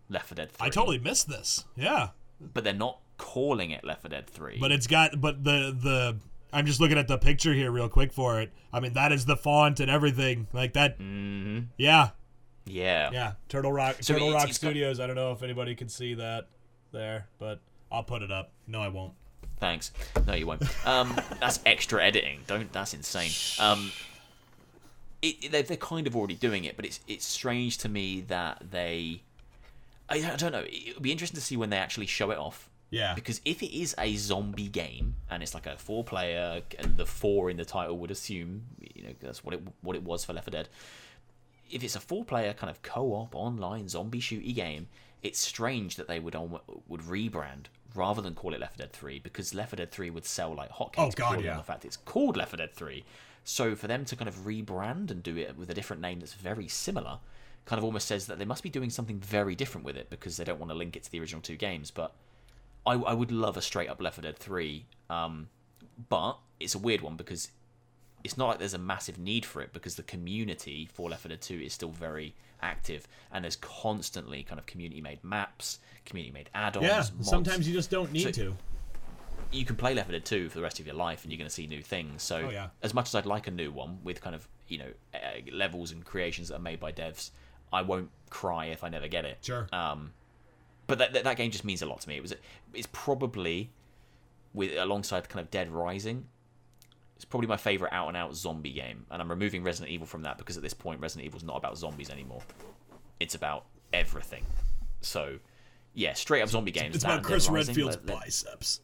Left 0.09 0.29
4 0.29 0.37
Dead 0.37 0.53
3, 0.53 0.67
I 0.67 0.71
totally 0.71 0.99
missed 0.99 1.29
this. 1.29 1.65
Yeah, 1.77 2.09
but 2.41 2.65
they're 2.65 2.73
not 2.73 2.99
calling 3.19 3.71
it 3.71 3.85
Left 3.85 4.03
4 4.03 4.09
Dead 4.11 4.27
3. 4.27 4.59
But 4.61 4.73
it's 4.73 4.87
got 4.87 5.21
but 5.21 5.45
the 5.45 5.77
the 5.79 6.17
I'm 6.53 6.65
just 6.65 6.81
looking 6.81 6.97
at 6.97 7.09
the 7.09 7.19
picture 7.19 7.53
here 7.53 7.71
real 7.71 7.89
quick 7.91 8.13
for 8.13 8.41
it. 8.41 8.51
I 8.73 8.81
mean 8.81 8.95
that 8.95 9.13
is 9.13 9.25
the 9.27 9.37
font 9.37 9.81
and 9.81 9.91
everything 9.91 10.47
like 10.53 10.73
that. 10.75 10.99
Mm-hmm. 10.99 11.65
Yeah, 11.77 12.11
yeah, 12.65 13.11
yeah. 13.13 13.33
Turtle 13.49 13.73
Rock 13.73 13.97
So 14.01 14.15
Turtle 14.15 14.33
Rock 14.33 14.49
it's 14.49 14.59
got- 14.59 14.69
Studios. 14.69 15.01
I 15.01 15.07
don't 15.07 15.17
know 15.17 15.33
if 15.33 15.43
anybody 15.43 15.75
can 15.75 15.89
see 15.89 16.15
that 16.15 16.47
there, 16.93 17.27
but 17.39 17.61
I'll 17.91 18.03
put 18.03 18.23
it 18.23 18.31
up. 18.31 18.51
No, 18.67 18.81
I 18.81 18.89
won't. 18.89 19.13
Thanks. 19.59 19.93
No, 20.27 20.35
you 20.35 20.47
won't. 20.47 20.63
Um, 20.87 21.17
that's 21.41 21.61
extra 21.67 22.05
editing. 22.05 22.41
Don't. 22.47 22.73
That's 22.73 22.95
insane. 22.95 23.31
Um, 23.61 23.91
it, 25.23 25.51
they're, 25.51 25.63
they're 25.63 25.77
kind 25.77 26.07
of 26.07 26.17
already 26.17 26.35
doing 26.35 26.65
it, 26.65 26.77
but 26.77 26.85
it's 26.85 27.01
it's 27.09 27.25
strange 27.25 27.79
to 27.79 27.89
me 27.89 28.23
that 28.23 28.63
they. 28.71 29.23
I, 30.09 30.17
I 30.17 30.37
don't 30.37 30.53
know. 30.53 30.65
It 30.67 30.95
would 30.95 31.03
be 31.03 31.13
interesting 31.13 31.39
to 31.39 31.45
see 31.45 31.57
when 31.57 31.71
they 31.71 31.77
actually 31.79 32.07
show 32.07 32.31
it 32.31 32.39
off. 32.39 32.69
Yeah. 32.91 33.15
Because 33.15 33.41
if 33.45 33.63
it 33.63 33.77
is 33.77 33.95
a 33.99 34.17
zombie 34.17 34.69
game 34.69 35.15
and 35.31 35.43
it's 35.43 35.53
like 35.55 35.67
a 35.67 35.77
four 35.77 36.05
player, 36.05 36.63
and 36.79 36.97
the 36.97 37.05
four 37.05 37.51
in 37.51 37.57
the 37.57 37.65
title 37.65 37.99
would 37.99 38.11
assume, 38.11 38.63
you 38.81 39.03
know, 39.03 39.15
that's 39.21 39.45
what 39.45 39.55
it 39.55 39.63
what 39.83 39.97
it 39.97 40.03
was 40.03 40.25
for 40.25 40.33
Left 40.33 40.47
4 40.47 40.53
Dead. 40.53 40.69
If 41.71 41.85
it's 41.85 41.97
a 41.97 42.01
four 42.01 42.25
player 42.25 42.55
kind 42.55 42.71
of 42.71 42.81
co 42.83 43.13
op 43.13 43.35
online 43.35 43.89
zombie 43.89 44.21
shooty 44.21 44.55
game, 44.55 44.89
it's 45.23 45.39
strange 45.39 45.97
that 45.97 46.09
they 46.09 46.21
would 46.21 46.35
almo- 46.37 46.63
would 46.87 47.01
rebrand 47.03 47.65
rather 47.95 48.21
than 48.23 48.35
call 48.35 48.55
it 48.55 48.61
Left 48.61 48.77
4 48.77 48.87
Dead 48.87 48.93
3 48.93 49.19
because 49.21 49.55
Left 49.55 49.71
4 49.71 49.77
Dead 49.77 49.91
3 49.91 50.11
would 50.11 50.25
sell 50.25 50.55
like 50.55 50.71
hotcakes 50.71 50.95
Oh, 50.99 51.11
God, 51.15 51.43
yeah. 51.43 51.53
on 51.53 51.57
the 51.59 51.63
fact 51.65 51.85
it's 51.85 51.97
called 51.97 52.37
Left 52.37 52.51
4 52.51 52.59
Dead 52.59 52.75
3. 52.75 53.05
So 53.45 53.75
for 53.75 53.87
them 53.87 54.05
to 54.05 54.15
kind 54.17 54.29
of 54.29 54.37
rebrand 54.45 55.11
and 55.11 55.23
do 55.23 55.37
it 55.37 55.57
with 55.57 55.71
a 55.71 55.75
different 55.75 56.03
name 56.03 56.21
that's 56.21 56.35
very 56.35 56.69
similar, 56.69 57.19
kind 57.65 57.79
of 57.79 57.85
almost 57.85 58.07
says 58.07 58.27
that 58.27 58.39
they 58.39 58.45
must 58.45 58.63
be 58.63 58.71
doing 58.71 58.91
something 58.91 59.19
very 59.19 59.55
different 59.55 59.85
with 59.85 59.97
it 59.97 60.11
because 60.11 60.37
they 60.37 60.45
don't 60.45 60.59
want 60.61 60.71
to 60.71 60.77
link 60.77 60.97
it 60.97 61.03
to 61.05 61.11
the 61.11 61.19
original 61.21 61.41
two 61.43 61.57
games. 61.57 61.91
But 61.91 62.15
I, 62.87 62.93
I 62.93 63.15
would 63.15 63.33
love 63.33 63.57
a 63.57 63.63
straight 63.63 63.89
up 63.89 64.01
Left 64.03 64.17
4 64.17 64.23
Dead 64.23 64.37
3, 64.39 64.85
um, 65.11 65.49
but 66.09 66.39
it's 66.61 66.75
a 66.75 66.79
weird 66.79 67.01
one 67.01 67.17
because 67.17 67.51
it's 68.25 68.37
not 68.37 68.49
like 68.49 68.59
there's 68.59 68.75
a 68.75 68.79
massive 68.79 69.19
need 69.19 69.45
for 69.47 69.63
it 69.63 69.73
because 69.73 69.97
the 69.97 70.03
community 70.03 70.89
for 70.93 71.09
Left 71.11 71.23
4 71.23 71.31
Dead 71.31 71.41
2 71.41 71.61
is 71.61 71.73
still 71.73 71.91
very 71.91 72.35
active 72.63 73.07
and 73.33 73.45
there's 73.45 73.57
constantly 73.57 74.43
kind 74.43 74.59
of 74.59 74.67
community 74.67 75.01
made 75.01 75.23
maps, 75.25 75.79
community 76.05 76.33
made 76.33 76.51
add-ons. 76.55 76.85
Yeah. 76.87 76.97
mods. 77.17 77.29
Sometimes 77.29 77.67
you 77.69 77.75
just 77.75 77.91
don't 77.91 78.13
need 78.13 78.23
So- 78.23 78.31
to. 78.53 78.57
you 79.51 79.65
can 79.65 79.77
play 79.77 79.95
Left 79.95 80.09
4 80.09 80.13
Dead 80.13 80.25
2 80.25 80.49
for 80.51 80.59
the 80.59 80.63
rest 80.63 80.79
of 80.81 80.87
your 80.87 80.95
life 80.97 81.23
and 81.25 81.33
you're 81.33 81.39
going 81.39 81.49
to 81.49 81.55
see 81.55 81.67
new 81.67 81.83
things. 81.83 82.23
So 82.23 82.37
Oh, 82.47 82.51
yeah. 82.51 82.69
as 82.83 82.93
much 82.93 83.09
as 83.09 83.15
I'd 83.15 83.27
like 83.27 83.47
a 83.47 83.51
new 83.51 83.71
one 83.73 83.99
with 84.05 84.21
kind 84.21 84.35
of 84.37 84.47
you 84.69 84.79
know 84.79 84.93
uh, 85.15 85.19
levels 85.53 85.93
and 85.93 86.05
creations 86.05 86.49
that 86.49 86.57
are 86.57 86.61
made 86.61 86.79
by 86.81 86.93
devs, 86.93 87.31
I 87.73 87.83
won't 87.83 88.11
cry 88.31 88.67
if 88.67 88.85
I 88.85 88.89
never 88.91 89.09
get 89.09 89.25
it. 89.25 89.39
Sure. 89.43 89.67
Um, 89.73 90.13
but 90.87 90.99
that, 90.99 91.13
that 91.15 91.25
that 91.25 91.37
game 91.37 91.51
just 91.51 91.65
means 91.65 91.81
a 91.83 91.87
lot 91.87 92.01
to 92.03 92.09
me. 92.09 92.17
It 92.17 92.23
was 92.23 92.35
it's 92.75 92.89
probably 92.93 93.71
with 94.55 94.77
alongside 94.77 95.29
kind 95.29 95.41
of 95.45 95.51
Dead 95.51 95.71
Rising. 95.71 96.27
It's 97.19 97.25
probably 97.25 97.49
my 97.49 97.57
favorite 97.57 97.93
out 97.93 98.07
and 98.07 98.17
out 98.17 98.37
zombie 98.37 98.73
game, 98.73 99.05
and 99.11 99.21
I'm 99.21 99.29
removing 99.29 99.65
Resident 99.65 99.91
Evil 99.91 100.07
from 100.07 100.23
that 100.23 100.39
because 100.39 100.57
at 100.57 100.63
this 100.63 100.73
point 100.73 101.01
Resident 101.01 101.27
Evil 101.27 101.39
is 101.39 101.43
not 101.43 101.57
about 101.57 101.77
zombies 101.77 102.11
anymore. 102.11 102.43
It's 103.19 103.35
about 103.35 103.65
everything. 103.93 104.47
So, 105.01 105.41
yeah, 105.95 106.13
straight 106.13 106.43
up 106.43 106.49
zombie 106.49 106.71
games. 106.71 106.95
It's 106.95 107.03
about 107.03 107.25
Chris 107.25 107.49
Rising, 107.49 107.75
Redfield's 107.75 107.97
biceps. 107.97 108.79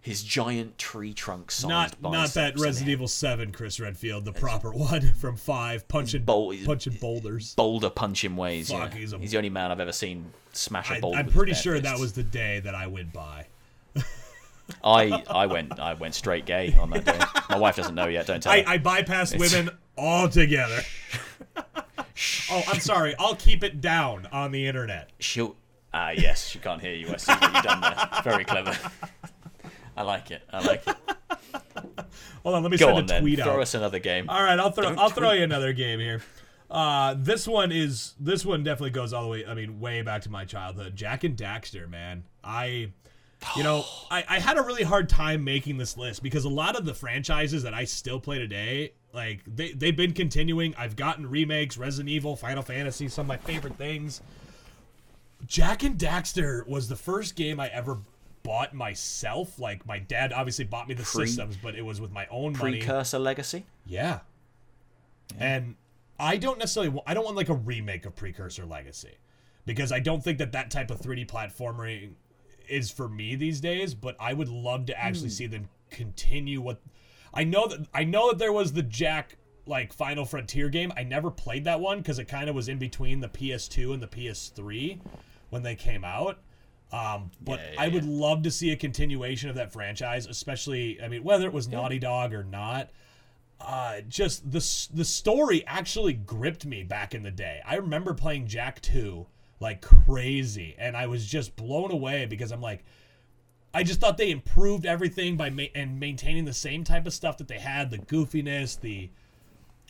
his 0.00 0.24
giant 0.24 0.78
tree 0.78 1.14
trunk 1.14 1.52
sized 1.52 1.68
Not 1.68 2.02
not 2.02 2.30
that 2.30 2.58
Resident 2.58 2.90
Evil 2.90 3.06
Seven 3.06 3.52
Chris 3.52 3.78
Redfield, 3.78 4.24
the 4.24 4.32
proper 4.32 4.72
one 4.72 5.14
from 5.14 5.36
Five, 5.36 5.86
punching 5.86 6.24
Bol- 6.24 6.56
punching 6.64 6.94
boulders. 7.00 7.54
boulder 7.54 7.88
punching 7.88 8.34
ways. 8.34 8.72
Fuck, 8.72 8.94
yeah. 8.94 8.98
he's 8.98 9.12
he's, 9.12 9.30
the 9.30 9.36
only 9.36 9.50
man 9.50 9.70
I've 9.70 9.78
ever 9.78 9.92
seen 9.92 10.32
smash 10.52 10.90
a 10.90 11.00
boulder. 11.00 11.18
I'm 11.18 11.26
with 11.26 11.36
pretty 11.36 11.54
sure 11.54 11.78
that 11.78 12.00
was 12.00 12.14
the 12.14 12.24
day 12.24 12.58
that 12.58 12.74
I 12.74 12.88
went 12.88 13.12
by. 13.12 13.46
I 14.82 15.22
I 15.28 15.46
went 15.46 15.78
I 15.78 15.94
went 15.94 16.14
straight 16.14 16.44
gay 16.46 16.74
on 16.78 16.90
that 16.90 17.04
day. 17.04 17.18
My 17.50 17.58
wife 17.58 17.76
doesn't 17.76 17.94
know 17.94 18.08
yet. 18.08 18.26
Don't 18.26 18.42
tell 18.42 18.52
I, 18.52 18.62
her. 18.62 18.68
I 18.68 18.78
bypassed 18.78 19.38
women 19.38 19.76
altogether. 19.96 20.82
oh, 22.50 22.62
I'm 22.68 22.80
sorry. 22.80 23.14
I'll 23.18 23.36
keep 23.36 23.62
it 23.62 23.80
down 23.80 24.26
on 24.32 24.52
the 24.52 24.66
internet. 24.66 25.10
She'll. 25.18 25.56
Ah, 25.94 26.10
yes, 26.10 26.48
she 26.48 26.58
can't 26.58 26.80
hear 26.80 26.94
you. 26.94 27.08
I 27.08 27.16
see 27.16 27.32
what 27.32 27.54
you've 27.54 27.62
done 27.62 27.80
there. 27.80 28.08
Very 28.22 28.44
clever. 28.44 28.76
I 29.96 30.02
like 30.02 30.30
it. 30.30 30.42
I 30.52 30.66
like 30.66 30.86
it. 30.86 30.96
Hold 32.42 32.54
on, 32.56 32.62
let 32.62 32.70
me 32.70 32.76
Go 32.76 32.86
send 32.86 32.98
on 32.98 33.04
a 33.04 33.06
then. 33.06 33.22
tweet 33.22 33.40
Throw 33.40 33.60
us 33.62 33.74
another 33.74 33.98
game. 33.98 34.28
All 34.28 34.42
right, 34.42 34.58
I'll 34.58 34.70
throw 34.70 34.84
Don't 34.84 34.98
I'll 34.98 35.08
throw 35.10 35.32
you 35.32 35.42
another 35.42 35.72
game 35.72 36.00
here. 36.00 36.22
Uh, 36.70 37.14
this 37.16 37.46
one 37.46 37.72
is 37.72 38.14
this 38.20 38.44
one 38.44 38.62
definitely 38.62 38.90
goes 38.90 39.12
all 39.12 39.22
the 39.22 39.28
way. 39.28 39.46
I 39.46 39.54
mean, 39.54 39.80
way 39.80 40.02
back 40.02 40.22
to 40.22 40.30
my 40.30 40.44
childhood. 40.44 40.96
Jak 40.96 41.24
and 41.24 41.36
Daxter, 41.36 41.88
man. 41.88 42.24
I, 42.42 42.92
you 43.54 43.62
know, 43.62 43.84
I, 44.10 44.24
I 44.28 44.38
had 44.40 44.58
a 44.58 44.62
really 44.62 44.82
hard 44.82 45.08
time 45.08 45.44
making 45.44 45.76
this 45.78 45.96
list 45.96 46.22
because 46.22 46.44
a 46.44 46.48
lot 46.48 46.76
of 46.76 46.84
the 46.84 46.94
franchises 46.94 47.62
that 47.62 47.74
I 47.74 47.84
still 47.84 48.18
play 48.20 48.38
today, 48.38 48.92
like 49.12 49.42
they 49.46 49.72
they've 49.72 49.96
been 49.96 50.12
continuing. 50.12 50.74
I've 50.76 50.96
gotten 50.96 51.28
remakes, 51.28 51.76
Resident 51.76 52.08
Evil, 52.08 52.36
Final 52.36 52.62
Fantasy, 52.62 53.08
some 53.08 53.24
of 53.24 53.28
my 53.28 53.36
favorite 53.36 53.76
things. 53.76 54.22
Jak 55.46 55.82
and 55.82 55.98
Daxter 55.98 56.66
was 56.66 56.88
the 56.88 56.96
first 56.96 57.36
game 57.36 57.60
I 57.60 57.68
ever 57.68 57.98
bought 58.42 58.74
myself. 58.74 59.58
Like 59.58 59.86
my 59.86 59.98
dad 59.98 60.32
obviously 60.32 60.64
bought 60.64 60.88
me 60.88 60.94
the 60.94 61.02
Pre- 61.02 61.26
systems, 61.26 61.56
but 61.62 61.74
it 61.74 61.82
was 61.82 62.00
with 62.00 62.12
my 62.12 62.26
own 62.30 62.56
money. 62.56 62.78
Precursor 62.78 63.18
Legacy. 63.18 63.64
Yeah. 63.84 64.20
And 65.38 65.74
I 66.18 66.36
don't 66.36 66.58
necessarily 66.58 66.90
wa- 66.90 67.02
I 67.06 67.14
don't 67.14 67.24
want 67.24 67.36
like 67.36 67.48
a 67.48 67.54
remake 67.54 68.06
of 68.06 68.14
Precursor 68.16 68.64
Legacy 68.64 69.18
because 69.66 69.92
I 69.92 70.00
don't 70.00 70.22
think 70.22 70.38
that 70.38 70.52
that 70.52 70.70
type 70.70 70.90
of 70.90 71.00
3D 71.00 71.26
platforming 71.26 72.12
is 72.68 72.90
for 72.90 73.08
me 73.08 73.34
these 73.34 73.60
days, 73.60 73.94
but 73.94 74.16
I 74.20 74.32
would 74.32 74.48
love 74.48 74.86
to 74.86 74.98
actually 74.98 75.30
see 75.30 75.46
them 75.46 75.68
continue 75.90 76.60
what 76.60 76.80
I 77.32 77.44
know 77.44 77.66
that 77.68 77.86
I 77.94 78.04
know 78.04 78.30
that 78.30 78.38
there 78.38 78.52
was 78.52 78.72
the 78.72 78.82
Jak 78.82 79.36
like 79.66 79.92
Final 79.92 80.24
Frontier 80.24 80.68
game. 80.68 80.92
I 80.96 81.02
never 81.02 81.30
played 81.30 81.64
that 81.64 81.80
one 81.80 82.02
cuz 82.02 82.18
it 82.18 82.26
kind 82.26 82.48
of 82.48 82.54
was 82.54 82.68
in 82.68 82.78
between 82.78 83.20
the 83.20 83.28
PS2 83.28 83.92
and 83.94 84.02
the 84.02 84.06
PS3 84.06 85.00
when 85.50 85.62
they 85.62 85.74
came 85.74 86.04
out. 86.04 86.38
Um, 86.92 87.30
but 87.40 87.58
Yeah, 87.58 87.72
yeah, 87.72 87.82
I 87.82 87.88
would 87.88 88.04
yeah. 88.04 88.10
love 88.10 88.42
to 88.42 88.50
see 88.50 88.70
a 88.70 88.76
continuation 88.76 89.50
of 89.50 89.56
that 89.56 89.72
franchise, 89.72 90.26
especially 90.26 91.00
I 91.02 91.08
mean 91.08 91.24
whether 91.24 91.46
it 91.46 91.52
was 91.52 91.68
Naughty 91.68 91.98
Dog 91.98 92.32
or 92.32 92.44
not 92.44 92.90
uh, 93.60 94.00
just 94.02 94.50
the 94.50 94.60
the 94.92 95.04
story 95.04 95.64
actually 95.66 96.12
gripped 96.12 96.66
me 96.66 96.82
back 96.82 97.14
in 97.14 97.22
the 97.22 97.30
day. 97.30 97.60
I 97.64 97.76
remember 97.76 98.14
playing 98.14 98.46
Jak 98.46 98.80
2 98.80 99.26
like 99.60 99.82
crazy 99.82 100.74
and 100.78 100.96
I 100.96 101.06
was 101.06 101.26
just 101.26 101.56
blown 101.56 101.90
away 101.90 102.26
because 102.26 102.52
I'm 102.52 102.60
like 102.60 102.84
I 103.76 103.82
just 103.82 104.00
thought 104.00 104.16
they 104.16 104.30
improved 104.30 104.86
everything 104.86 105.36
by 105.36 105.50
ma- 105.50 105.64
and 105.74 106.00
maintaining 106.00 106.46
the 106.46 106.54
same 106.54 106.82
type 106.82 107.06
of 107.06 107.12
stuff 107.12 107.36
that 107.36 107.46
they 107.46 107.58
had, 107.58 107.90
the 107.90 107.98
goofiness, 107.98 108.80
the 108.80 109.10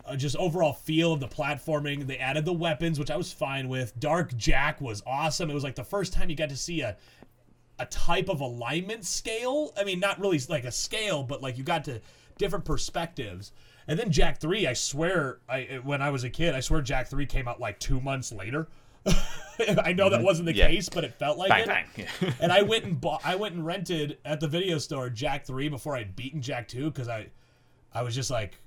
uh, 0.04 0.16
just 0.16 0.34
overall 0.36 0.72
feel 0.72 1.12
of 1.12 1.20
the 1.20 1.28
platforming. 1.28 2.04
They 2.04 2.18
added 2.18 2.44
the 2.44 2.52
weapons, 2.52 2.98
which 2.98 3.12
I 3.12 3.16
was 3.16 3.32
fine 3.32 3.68
with. 3.68 3.98
Dark 4.00 4.36
Jak 4.36 4.80
was 4.80 5.04
awesome. 5.06 5.50
It 5.50 5.54
was 5.54 5.62
like 5.62 5.76
the 5.76 5.84
first 5.84 6.12
time 6.12 6.28
you 6.28 6.34
got 6.34 6.48
to 6.48 6.56
see 6.56 6.80
a 6.80 6.96
a 7.78 7.86
type 7.86 8.28
of 8.28 8.40
alignment 8.40 9.04
scale. 9.04 9.72
I 9.78 9.84
mean, 9.84 10.00
not 10.00 10.18
really 10.18 10.40
like 10.48 10.64
a 10.64 10.72
scale, 10.72 11.22
but 11.22 11.42
like 11.42 11.58
you 11.58 11.62
got 11.62 11.84
to 11.84 12.00
different 12.38 12.64
perspectives. 12.64 13.52
And 13.86 13.98
then 13.98 14.10
Jak 14.10 14.40
3, 14.40 14.66
I 14.66 14.72
swear, 14.72 15.38
I 15.48 15.80
when 15.84 16.02
I 16.02 16.10
was 16.10 16.24
a 16.24 16.30
kid, 16.30 16.54
I 16.54 16.60
swear 16.60 16.80
Jak 16.80 17.08
3 17.08 17.24
came 17.26 17.46
out 17.46 17.60
like 17.60 17.78
2 17.78 18.00
months 18.00 18.32
later. 18.32 18.68
I 19.82 19.92
know 19.92 20.10
that 20.10 20.22
wasn't 20.22 20.46
the 20.46 20.52
Mm-hmm. 20.52 20.58
Yeah. 20.58 20.66
case, 20.68 20.88
but 20.88 21.04
it 21.04 21.14
felt 21.14 21.38
like 21.38 21.48
Bang 21.48 21.62
it. 21.62 21.66
bang. 21.68 21.84
Yeah. 21.96 22.32
and 22.40 22.52
I 22.52 22.62
went 22.62 22.84
and 22.84 23.00
bought 23.00 23.22
I 23.24 23.36
went 23.36 23.54
and 23.54 23.64
rented 23.64 24.18
at 24.24 24.40
the 24.40 24.48
video 24.48 24.78
store 24.78 25.08
Jak 25.08 25.46
3 25.46 25.68
before 25.68 25.96
I'd 25.96 26.14
beaten 26.16 26.42
Jak 26.42 26.68
2 26.68 26.90
cuz 26.92 27.08
I 27.08 27.28
I 27.94 28.02
was 28.02 28.14
just 28.14 28.30
like 28.30 28.58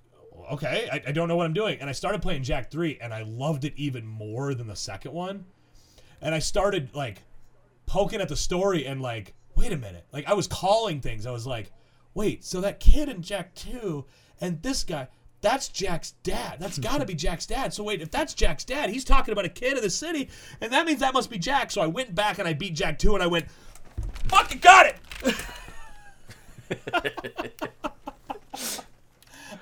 okay, 0.51 0.87
I, 0.91 1.01
I 1.07 1.11
don't 1.11 1.27
know 1.27 1.35
what 1.35 1.45
I'm 1.45 1.53
doing. 1.53 1.79
And 1.81 1.89
I 1.89 1.93
started 1.93 2.21
playing 2.21 2.43
Jak 2.43 2.71
3 2.71 2.97
and 3.01 3.13
I 3.13 3.21
loved 3.23 3.65
it 3.65 3.73
even 3.75 4.07
more 4.07 4.53
than 4.55 4.67
the 4.67 4.75
second 4.75 5.11
one. 5.13 5.45
And 6.21 6.33
I 6.33 6.39
started 6.39 6.95
like 6.95 7.23
poking 7.85 8.21
at 8.21 8.29
the 8.29 8.35
story 8.37 8.85
and 8.87 9.01
like, 9.01 9.35
wait 9.55 9.71
a 9.73 9.77
minute. 9.77 10.05
Like 10.11 10.27
I 10.27 10.33
was 10.33 10.47
calling 10.47 11.01
things. 11.01 11.25
I 11.25 11.31
was 11.31 11.45
like, 11.45 11.71
wait, 12.15 12.43
so 12.45 12.61
that 12.61 12.79
kid 12.79 13.09
in 13.09 13.21
Jak 13.21 13.53
2 13.55 14.05
and 14.41 14.61
this 14.63 14.83
guy, 14.83 15.07
that's 15.41 15.67
Jak's 15.69 16.11
dad. 16.23 16.57
That's 16.59 16.77
got 16.89 16.99
to 16.99 17.05
be 17.05 17.13
Jak's 17.15 17.45
dad. 17.45 17.73
So 17.73 17.83
wait, 17.83 18.01
if 18.01 18.11
that's 18.11 18.33
Jak's 18.33 18.63
dad, 18.65 18.89
he's 18.89 19.03
talking 19.03 19.31
about 19.31 19.45
a 19.45 19.49
kid 19.49 19.77
in 19.77 19.83
the 19.83 19.89
city, 19.89 20.29
and 20.61 20.71
that 20.73 20.85
means 20.85 20.99
that 20.99 21.13
must 21.13 21.29
be 21.29 21.37
Jak. 21.37 21.71
So 21.71 21.81
I 21.81 21.87
went 21.87 22.13
back 22.15 22.39
and 22.39 22.47
I 22.47 22.53
beat 22.53 22.73
Jak 22.75 22.99
too, 22.99 23.13
and 23.13 23.23
I 23.23 23.27
went, 23.27 23.45
fucking 24.27 24.59
got 24.59 24.85
it. 24.87 25.35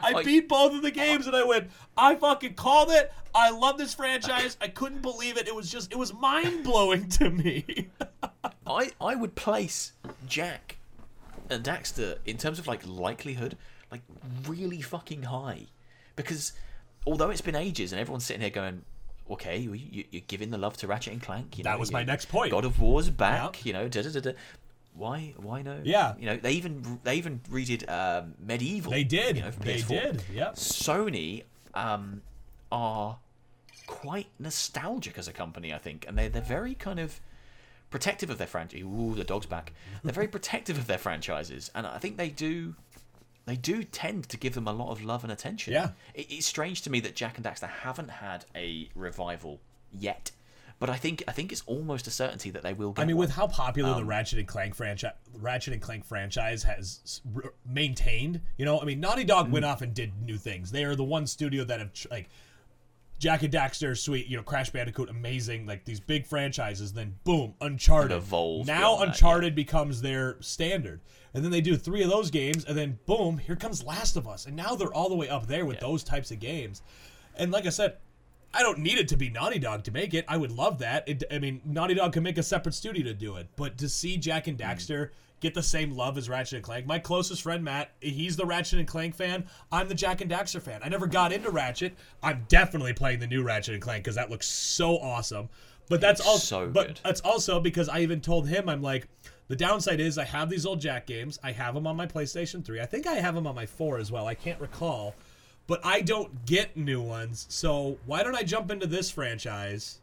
I 0.02 0.12
Like- 0.12 0.26
beat 0.26 0.48
both 0.48 0.74
of 0.74 0.82
the 0.82 0.92
games 0.92 1.26
and 1.28 1.36
I 1.36 1.44
went, 1.44 1.70
I 1.98 2.16
fucking 2.16 2.54
called 2.56 2.92
it. 2.92 3.12
I 3.34 3.50
love 3.52 3.78
this 3.78 3.94
franchise. 3.94 4.58
I 4.62 4.68
couldn't 4.68 5.02
believe 5.02 5.38
it. 5.38 5.48
It 5.48 5.56
was 5.56 5.72
just, 5.72 5.92
it 5.92 5.98
was 5.98 6.14
mind 6.14 6.64
blowing 6.64 7.08
to 7.10 7.30
me. 7.30 7.88
I 8.66 8.92
I 9.00 9.16
would 9.16 9.36
place 9.36 9.94
Jak 10.28 10.78
and 11.50 11.64
Daxter 11.64 12.18
in 12.26 12.38
terms 12.38 12.60
of 12.60 12.68
like 12.68 12.86
likelihood, 12.86 13.58
like 13.92 14.02
really 14.48 14.82
fucking 14.82 15.24
high, 15.24 15.68
because 16.16 16.54
although 17.06 17.30
it's 17.30 17.42
been 17.42 17.56
ages 17.56 17.92
and 17.92 18.02
everyone's 18.02 18.26
sitting 18.26 18.42
here 18.42 18.50
going, 18.50 18.84
okay, 19.30 19.58
you, 19.58 19.74
you, 19.74 20.04
you're 20.12 20.22
giving 20.28 20.50
the 20.50 20.58
love 20.58 20.78
to 20.78 20.88
Ratchet 20.88 21.14
and 21.14 21.22
Clank. 21.22 21.58
You 21.58 21.64
That 21.64 21.74
know, 21.74 21.80
was 21.80 21.92
my 21.92 22.04
next 22.04 22.26
point. 22.30 22.52
God 22.52 22.66
of 22.66 22.80
War's 22.80 23.10
back. 23.10 23.66
You 23.66 23.74
know, 23.74 23.88
da 23.88 24.02
da 24.02 24.10
da 24.10 24.20
da. 24.20 24.32
Why? 24.94 25.34
Why 25.38 25.62
no? 25.62 25.80
Yeah. 25.84 26.16
You 26.20 26.26
know, 26.28 26.38
they 26.38 26.54
even 26.54 27.00
they 27.04 27.16
even 27.16 27.40
redid 27.52 27.88
um, 27.90 28.34
MediEvil. 28.46 28.90
They 28.90 29.04
did. 29.04 29.38
You 29.38 29.44
know, 29.44 29.52
they 29.52 29.78
PS4. 29.80 29.88
did. 29.88 30.24
Yep. 30.34 30.56
Sony 30.56 31.44
um, 31.76 32.22
are 32.72 33.18
quite 33.86 34.28
nostalgic 34.40 35.18
as 35.18 35.28
a 35.28 35.34
company, 35.34 35.74
I 35.74 35.78
think, 35.78 36.06
and 36.08 36.18
they 36.18 36.28
they're 36.28 36.42
very 36.42 36.74
kind 36.74 37.00
of 37.00 37.20
protective 37.90 38.30
of 38.30 38.38
their 38.38 38.48
franchise. 38.48 38.82
Ooh, 38.82 39.14
the 39.16 39.24
dog's 39.24 39.46
back. 39.46 39.72
They're 40.04 40.14
very 40.14 40.28
protective 40.38 40.78
of 40.78 40.88
their 40.88 40.98
franchises, 40.98 41.70
and 41.76 41.86
I 41.86 41.98
think 42.00 42.18
they 42.18 42.30
do. 42.30 42.76
They 43.48 43.56
do 43.56 43.84
tend 43.84 44.30
to 44.30 44.38
give 44.38 44.54
them 44.54 44.68
a 44.68 44.74
lot 44.74 44.92
of 44.92 45.02
love 45.04 45.24
and 45.24 45.32
attention. 45.32 45.74
Yeah. 45.74 45.90
It, 46.14 46.28
it's 46.30 46.46
strange 46.46 46.82
to 46.84 46.90
me 46.92 47.00
that 47.00 47.16
Jak 47.16 47.38
and 47.38 47.46
Daxter 47.46 47.68
haven't 47.70 48.10
had 48.10 48.46
a 48.56 48.90
revival 48.94 49.60
yet, 49.92 50.32
but 50.80 50.90
I 50.90 50.98
think 50.98 51.24
I 51.28 51.32
think 51.32 51.52
it's 51.52 51.64
almost 51.66 52.06
a 52.08 52.12
certainty 52.12 52.50
that 52.52 52.62
they 52.62 52.74
will. 52.74 52.92
Get 52.92 53.02
I 53.02 53.06
mean, 53.06 53.16
one. 53.16 53.22
with 53.26 53.32
how 53.36 53.48
popular 53.48 53.92
Um, 53.92 53.98
the 54.00 54.06
Ratchet 54.06 54.38
and 54.38 54.48
Clank 54.48 54.76
franchise, 54.76 55.14
Ratchet 55.34 55.72
and 55.74 55.82
Clank 55.82 56.06
franchise 56.06 56.64
has 56.64 57.00
s- 57.06 57.22
r- 57.36 57.54
maintained, 57.66 58.42
you 58.58 58.66
know, 58.66 58.80
I 58.82 58.86
mean, 58.86 59.00
Naughty 59.00 59.24
Dog 59.24 59.48
Mm. 59.48 59.52
went 59.52 59.66
off 59.66 59.82
and 59.82 59.94
did 59.94 60.12
new 60.22 60.38
things. 60.38 60.72
They 60.72 60.84
are 60.84 60.96
the 60.96 61.04
one 61.06 61.26
studio 61.26 61.64
that 61.64 61.80
have 61.80 61.94
tr- 61.94 62.10
like 62.12 62.30
Jak 63.20 63.42
and 63.42 63.52
Daxter, 63.52 63.98
sweet, 63.98 64.28
you 64.28 64.38
know, 64.38 64.44
Crash 64.44 64.70
Bandicoot, 64.70 65.10
amazing, 65.10 65.66
like 65.66 65.86
these 65.86 66.00
big 66.00 66.26
franchises. 66.26 66.94
Then 66.94 67.16
boom, 67.24 67.56
Uncharted. 67.62 68.12
And 68.12 68.22
evolve 68.22 68.68
now 68.68 68.98
that, 68.98 69.08
Uncharted 69.08 69.56
becomes 69.56 70.02
their 70.02 70.38
standard, 70.40 71.02
and 71.34 71.44
then 71.44 71.52
they 71.52 71.62
do 71.62 71.76
three 71.76 72.04
of 72.04 72.10
those 72.10 72.30
games, 72.30 72.66
and 72.66 72.78
then 72.78 73.00
boom, 73.06 73.40
here 73.40 73.56
comes 73.56 73.84
Last 73.84 74.18
of 74.18 74.28
Us, 74.28 74.46
and 74.46 74.56
now 74.56 74.76
they're 74.76 74.94
all 74.94 75.10
the 75.10 75.16
way 75.16 75.30
up 75.30 75.48
there 75.48 75.66
with 75.66 75.80
those 75.80 76.04
types 76.04 76.30
of 76.32 76.40
games. 76.40 76.84
And 77.36 77.52
like 77.52 77.66
I 77.66 77.70
said, 77.70 77.98
I 78.54 78.62
don't 78.62 78.80
need 78.80 78.98
it 78.98 79.08
to 79.10 79.18
be 79.18 79.30
Naughty 79.30 79.60
Dog 79.60 79.84
to 79.84 79.92
make 79.92 80.14
it. 80.14 80.26
I 80.28 80.38
would 80.38 80.52
love 80.52 80.80
that. 80.80 81.08
It, 81.08 81.24
I 81.32 81.40
mean, 81.40 81.62
Naughty 81.66 81.96
Dog 81.96 82.14
can 82.14 82.24
make 82.24 82.38
a 82.38 82.44
separate 82.44 82.74
studio 82.74 83.04
to 83.04 83.14
do 83.14 83.36
it, 83.36 83.48
but 83.56 83.78
to 83.80 83.90
see 83.90 84.18
Jak 84.18 84.48
and 84.48 84.58
mm. 84.58 84.64
Daxter 84.64 85.10
get 85.40 85.54
the 85.54 85.64
same 85.64 85.92
love 85.92 86.18
as 86.18 86.30
Ratchet 86.30 86.58
and 86.58 86.64
Clank, 86.64 86.86
my 86.86 87.00
closest 87.00 87.42
friend 87.42 87.64
Matt, 87.64 87.92
he's 88.00 88.36
the 88.36 88.46
Ratchet 88.46 88.80
and 88.80 88.88
Clank 88.88 89.16
fan. 89.16 89.46
I'm 89.72 89.88
the 89.88 89.96
Jak 89.96 90.22
and 90.22 90.32
Daxter 90.32 90.62
fan. 90.62 90.82
I 90.84 90.90
never 90.90 91.08
got 91.08 91.32
into 91.32 91.50
Ratchet. 91.50 91.96
I'm 92.24 92.46
definitely 92.48 92.94
playing 92.94 93.20
the 93.20 93.28
new 93.28 93.44
Ratchet 93.44 93.74
and 93.74 93.84
Clank 93.84 94.04
because 94.04 94.16
that 94.16 94.30
looks 94.30 94.48
so 94.48 94.98
awesome. 94.98 95.50
But 95.90 96.02
that's 96.02 96.20
looks 96.20 96.30
also, 96.30 96.66
so 96.68 96.72
but 96.72 96.88
good. 96.88 97.00
that's 97.04 97.22
also 97.22 97.60
because 97.60 97.88
I 97.90 98.00
even 98.00 98.22
told 98.22 98.48
him 98.48 98.70
I'm 98.70 98.82
like. 98.82 99.08
The 99.50 99.56
downside 99.56 100.02
is 100.02 100.18
I 100.18 100.26
have 100.26 100.50
these 100.50 100.66
old 100.66 100.82
Jak 100.82 101.06
games. 101.06 101.40
I 101.42 101.54
have 101.54 101.74
them 101.74 101.88
on 101.88 101.96
my 101.96 102.06
PlayStation 102.06 102.66
3. 102.66 102.82
I 102.82 102.86
think 102.86 103.08
I 103.08 103.14
have 103.14 103.34
them 103.34 103.48
on 103.48 103.56
my 103.56 103.66
4 103.66 103.98
as 103.98 104.12
well. 104.12 104.28
I 104.28 104.36
can't 104.36 104.60
recall 104.60 105.16
but 105.68 105.86
I 105.86 106.02
don't 106.02 106.46
get 106.46 106.76
new 106.76 107.02
ones. 107.02 107.46
So 107.50 107.98
why 108.06 108.24
don't 108.24 108.36
I 108.36 108.44
jump 108.44 108.72
into 108.72 108.88
this 108.88 109.12
franchise? 109.12 110.00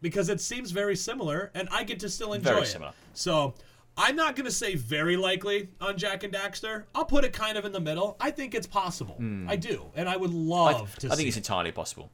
Because 0.00 0.28
it 0.28 0.40
seems 0.40 0.70
very 0.70 0.96
similar, 0.96 1.50
and 1.54 1.68
I 1.72 1.82
get 1.82 2.00
to 2.00 2.08
still 2.08 2.32
enjoy 2.32 2.50
Very 2.50 2.62
it. 2.62 2.66
similar. 2.66 2.92
So 3.14 3.54
I'm 3.96 4.16
not 4.16 4.34
going 4.36 4.46
to 4.46 4.50
say 4.52 4.74
very 4.74 5.16
likely 5.16 5.68
on 5.80 5.96
Jak 5.96 6.24
and 6.24 6.32
Daxter. 6.32 6.84
I'll 6.94 7.04
put 7.04 7.24
it 7.24 7.32
kind 7.32 7.56
of 7.56 7.64
in 7.64 7.72
the 7.72 7.80
middle. 7.80 8.16
I 8.20 8.30
think 8.32 8.54
it's 8.54 8.66
possible. 8.66 9.16
I 9.48 9.56
do, 9.56 9.86
and 9.94 10.08
I 10.08 10.16
would 10.16 10.30
Hmm. 10.30 10.52
I, 10.52 10.72
love 10.72 10.96
to. 10.98 11.12
I 11.12 11.16
think 11.16 11.28
it's 11.28 11.36
it. 11.36 11.40
entirely 11.40 11.70
possible. 11.72 12.10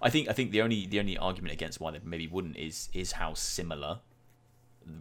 I 0.00 0.10
think 0.10 0.28
I 0.28 0.32
think 0.32 0.50
the 0.52 0.62
only 0.62 0.86
the 0.86 1.00
only 1.00 1.16
argument 1.18 1.52
against 1.54 1.80
why 1.80 1.90
they 1.90 2.00
maybe 2.04 2.26
wouldn't 2.28 2.56
is 2.56 2.88
is 2.92 3.12
how 3.12 3.34
similar 3.34 4.00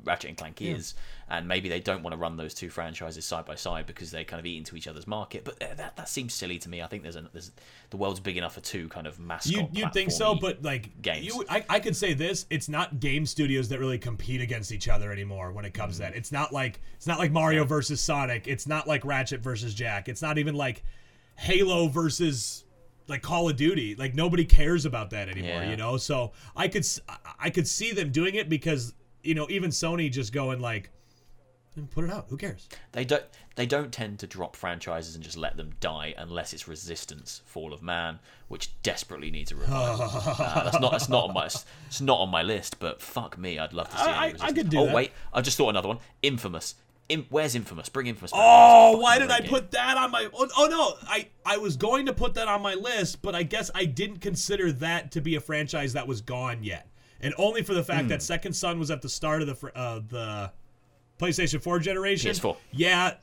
Ratchet 0.03 0.29
and 0.29 0.37
Clank 0.37 0.61
is, 0.61 0.93
and 1.29 1.47
maybe 1.47 1.69
they 1.69 1.79
don't 1.79 2.03
want 2.03 2.13
to 2.13 2.17
run 2.17 2.37
those 2.37 2.53
two 2.53 2.69
franchises 2.69 3.25
side 3.25 3.45
by 3.45 3.55
side 3.55 3.85
because 3.85 4.11
they 4.11 4.23
kind 4.23 4.39
of 4.39 4.45
eat 4.45 4.57
into 4.57 4.75
each 4.75 4.87
other's 4.87 5.07
market. 5.07 5.43
But 5.45 5.61
uh, 5.61 5.73
that 5.75 5.95
that 5.97 6.09
seems 6.09 6.33
silly 6.33 6.57
to 6.59 6.69
me. 6.69 6.81
I 6.81 6.87
think 6.87 7.03
there's 7.03 7.15
a 7.15 7.29
there's 7.31 7.51
the 7.89 7.97
world's 7.97 8.19
big 8.19 8.37
enough 8.37 8.53
for 8.55 8.61
two 8.61 8.87
kind 8.89 9.07
of 9.07 9.19
mascot. 9.19 9.51
You 9.53 9.67
you 9.71 9.89
think 9.93 10.11
so? 10.11 10.35
But 10.35 10.63
like 10.63 11.01
games. 11.01 11.25
you, 11.25 11.43
I, 11.49 11.63
I 11.69 11.79
could 11.79 11.95
say 11.95 12.13
this: 12.13 12.45
it's 12.49 12.69
not 12.69 12.99
game 12.99 13.25
studios 13.25 13.69
that 13.69 13.79
really 13.79 13.97
compete 13.99 14.41
against 14.41 14.71
each 14.71 14.87
other 14.87 15.11
anymore 15.11 15.51
when 15.51 15.65
it 15.65 15.73
comes 15.73 15.95
Mm-hmm. 15.95 16.05
to 16.05 16.11
that. 16.11 16.15
It's 16.17 16.31
not 16.31 16.53
like 16.53 16.79
it's 16.95 17.07
not 17.07 17.19
like 17.19 17.31
Mario 17.31 17.65
versus 17.65 17.99
Sonic. 18.01 18.47
It's 18.47 18.67
not 18.67 18.87
like 18.87 19.03
Ratchet 19.05 19.41
versus 19.41 19.73
Jak. 19.73 20.07
It's 20.09 20.21
not 20.21 20.37
even 20.37 20.55
like 20.55 20.83
Halo 21.37 21.87
versus 21.87 22.65
like 23.07 23.21
Call 23.21 23.49
of 23.49 23.55
Duty. 23.57 23.95
Like 23.95 24.13
nobody 24.15 24.45
cares 24.45 24.85
about 24.85 25.09
that 25.09 25.27
anymore. 25.27 25.63
Yeah. 25.63 25.69
You 25.71 25.75
know, 25.75 25.97
so 25.97 26.31
I 26.55 26.67
could 26.67 26.85
I 27.39 27.49
could 27.49 27.67
see 27.67 27.91
them 27.91 28.11
doing 28.11 28.35
it 28.35 28.47
because 28.47 28.93
you 29.23 29.35
know 29.35 29.47
even 29.49 29.69
Sony 29.71 30.11
just 30.11 30.33
going 30.33 30.59
like, 30.59 30.89
put 31.91 32.03
it 32.03 32.11
out. 32.11 32.27
Who 32.29 32.37
cares? 32.37 32.67
They 32.91 33.05
don't 33.05 33.23
they 33.55 33.65
don't 33.65 33.91
tend 33.91 34.19
to 34.19 34.27
drop 34.27 34.55
franchises 34.55 35.15
and 35.15 35.23
just 35.23 35.37
let 35.37 35.57
them 35.57 35.71
die 35.79 36.13
unless 36.17 36.53
it's 36.53 36.67
Resistance, 36.67 37.41
Fall 37.45 37.73
of 37.73 37.81
Man, 37.81 38.19
which 38.47 38.71
desperately 38.81 39.31
needs 39.31 39.51
a 39.51 39.55
revival. 39.55 40.03
uh, 40.13 40.63
that's 40.63 40.79
not 40.79 40.91
that's 40.91 41.09
not 41.09 41.25
on 41.29 41.33
my 41.33 41.45
it's 41.45 42.01
not 42.01 42.19
on 42.19 42.29
my 42.29 42.43
list, 42.43 42.79
but 42.79 43.01
fuck 43.01 43.37
me, 43.37 43.59
I'd 43.59 43.73
love 43.73 43.89
to 43.89 43.97
see. 43.97 44.03
I- 44.03 44.33
I- 44.39 44.51
could 44.51 44.69
do 44.69 44.79
Oh 44.79 44.85
that. 44.87 44.95
wait, 44.95 45.11
I 45.33 45.41
just 45.41 45.57
thought 45.57 45.69
another 45.69 45.87
one. 45.87 45.99
Infamous. 46.21 46.75
In, 47.09 47.25
where's 47.29 47.55
Infamous? 47.55 47.89
Bring 47.89 48.07
Infamous. 48.07 48.31
Back. 48.31 48.39
Oh, 48.41 48.97
why 48.97 49.19
did 49.19 49.31
I 49.31 49.41
put 49.41 49.71
that 49.71 49.97
on 49.97 50.11
my? 50.11 50.29
Oh, 50.33 50.47
oh 50.57 50.67
no, 50.67 50.93
I 51.09 51.27
I 51.45 51.57
was 51.57 51.75
going 51.75 52.05
to 52.05 52.13
put 52.13 52.35
that 52.35 52.47
on 52.47 52.61
my 52.61 52.73
list, 52.73 53.21
but 53.21 53.35
I 53.35 53.43
guess 53.43 53.69
I 53.75 53.83
didn't 53.83 54.19
consider 54.19 54.71
that 54.73 55.11
to 55.11 55.19
be 55.21 55.35
a 55.35 55.41
franchise 55.41 55.91
that 55.93 56.07
was 56.07 56.21
gone 56.21 56.63
yet, 56.63 56.87
and 57.21 57.33
only 57.37 57.61
for 57.63 57.73
the 57.73 57.83
fact 57.83 58.03
Hmm. 58.03 58.07
that 58.09 58.21
Second 58.21 58.53
Son 58.53 58.79
was 58.79 58.91
at 58.91 59.01
the 59.01 59.09
start 59.09 59.41
of 59.41 59.47
the 59.59 59.77
uh, 59.77 60.01
the 60.07 60.51
PlayStation 61.19 61.61
4 61.61 61.79
generation. 61.79 62.31
PS4. 62.31 62.57
Yeah, 62.71 63.13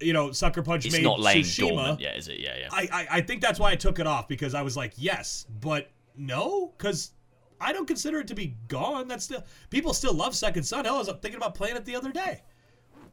you 0.00 0.12
know, 0.12 0.32
Sucker 0.32 0.62
Punch 0.62 0.86
It's 0.86 0.94
made 0.94 1.04
not 1.04 1.20
laying 1.20 1.42
Tsushima. 1.44 1.68
dormant 1.68 2.00
yet, 2.00 2.16
is 2.16 2.28
it? 2.28 2.38
Yeah, 2.40 2.56
yeah. 2.58 2.68
I, 2.72 2.88
I 2.92 3.06
I 3.18 3.20
think 3.22 3.40
that's 3.42 3.58
why 3.58 3.70
I 3.72 3.76
took 3.76 3.98
it 3.98 4.06
off 4.06 4.28
because 4.28 4.54
I 4.54 4.62
was 4.62 4.76
like, 4.76 4.92
yes, 4.96 5.46
but 5.60 5.90
no, 6.16 6.72
because 6.76 7.12
I 7.60 7.72
don't 7.72 7.86
consider 7.86 8.20
it 8.20 8.28
to 8.28 8.34
be 8.34 8.56
gone. 8.68 9.08
That's 9.08 9.24
still 9.24 9.42
people 9.70 9.94
still 9.94 10.12
love 10.14 10.34
Second 10.34 10.64
Son. 10.64 10.84
Hell, 10.84 10.96
I 10.96 10.98
was 10.98 11.08
thinking 11.08 11.36
about 11.36 11.54
playing 11.54 11.76
it 11.76 11.84
the 11.84 11.96
other 11.96 12.12
day, 12.12 12.42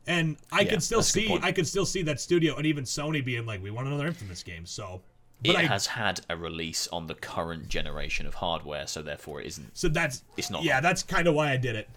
and 0.07 0.37
I 0.51 0.61
Yeah, 0.61 0.71
could 0.71 0.83
still 0.83 0.99
that's 0.99 1.15
a 1.15 1.19
good 1.21 1.27
see. 1.27 1.39
I 1.41 1.51
can 1.53 1.65
still 1.65 1.85
see 1.85 2.01
that 2.03 2.19
studio 2.19 2.55
and 2.57 2.65
even 2.65 2.83
Sony 2.83 3.23
being 3.23 3.45
like, 3.45 3.61
we 3.63 3.71
want 3.71 3.87
another 3.87 4.07
Infamous 4.07 4.43
game. 4.43 4.65
So, 4.65 5.01
it 5.43 5.55
I 5.55 5.63
has 5.63 5.87
had 5.87 6.21
a 6.29 6.37
release 6.37 6.87
on 6.87 7.07
the 7.07 7.15
current 7.15 7.67
generation 7.67 8.25
of 8.27 8.35
hardware, 8.35 8.87
so 8.87 9.01
therefore 9.01 9.41
it 9.41 9.47
isn't. 9.47 9.77
so 9.77 9.87
that's 9.89 10.23
It's 10.37 10.49
not 10.49 10.63
Yeah, 10.63 10.79
that's 10.81 11.03
kind 11.03 11.27
of 11.27 11.33
why 11.35 11.51
I 11.51 11.57
did 11.57 11.75
it. 11.75 11.89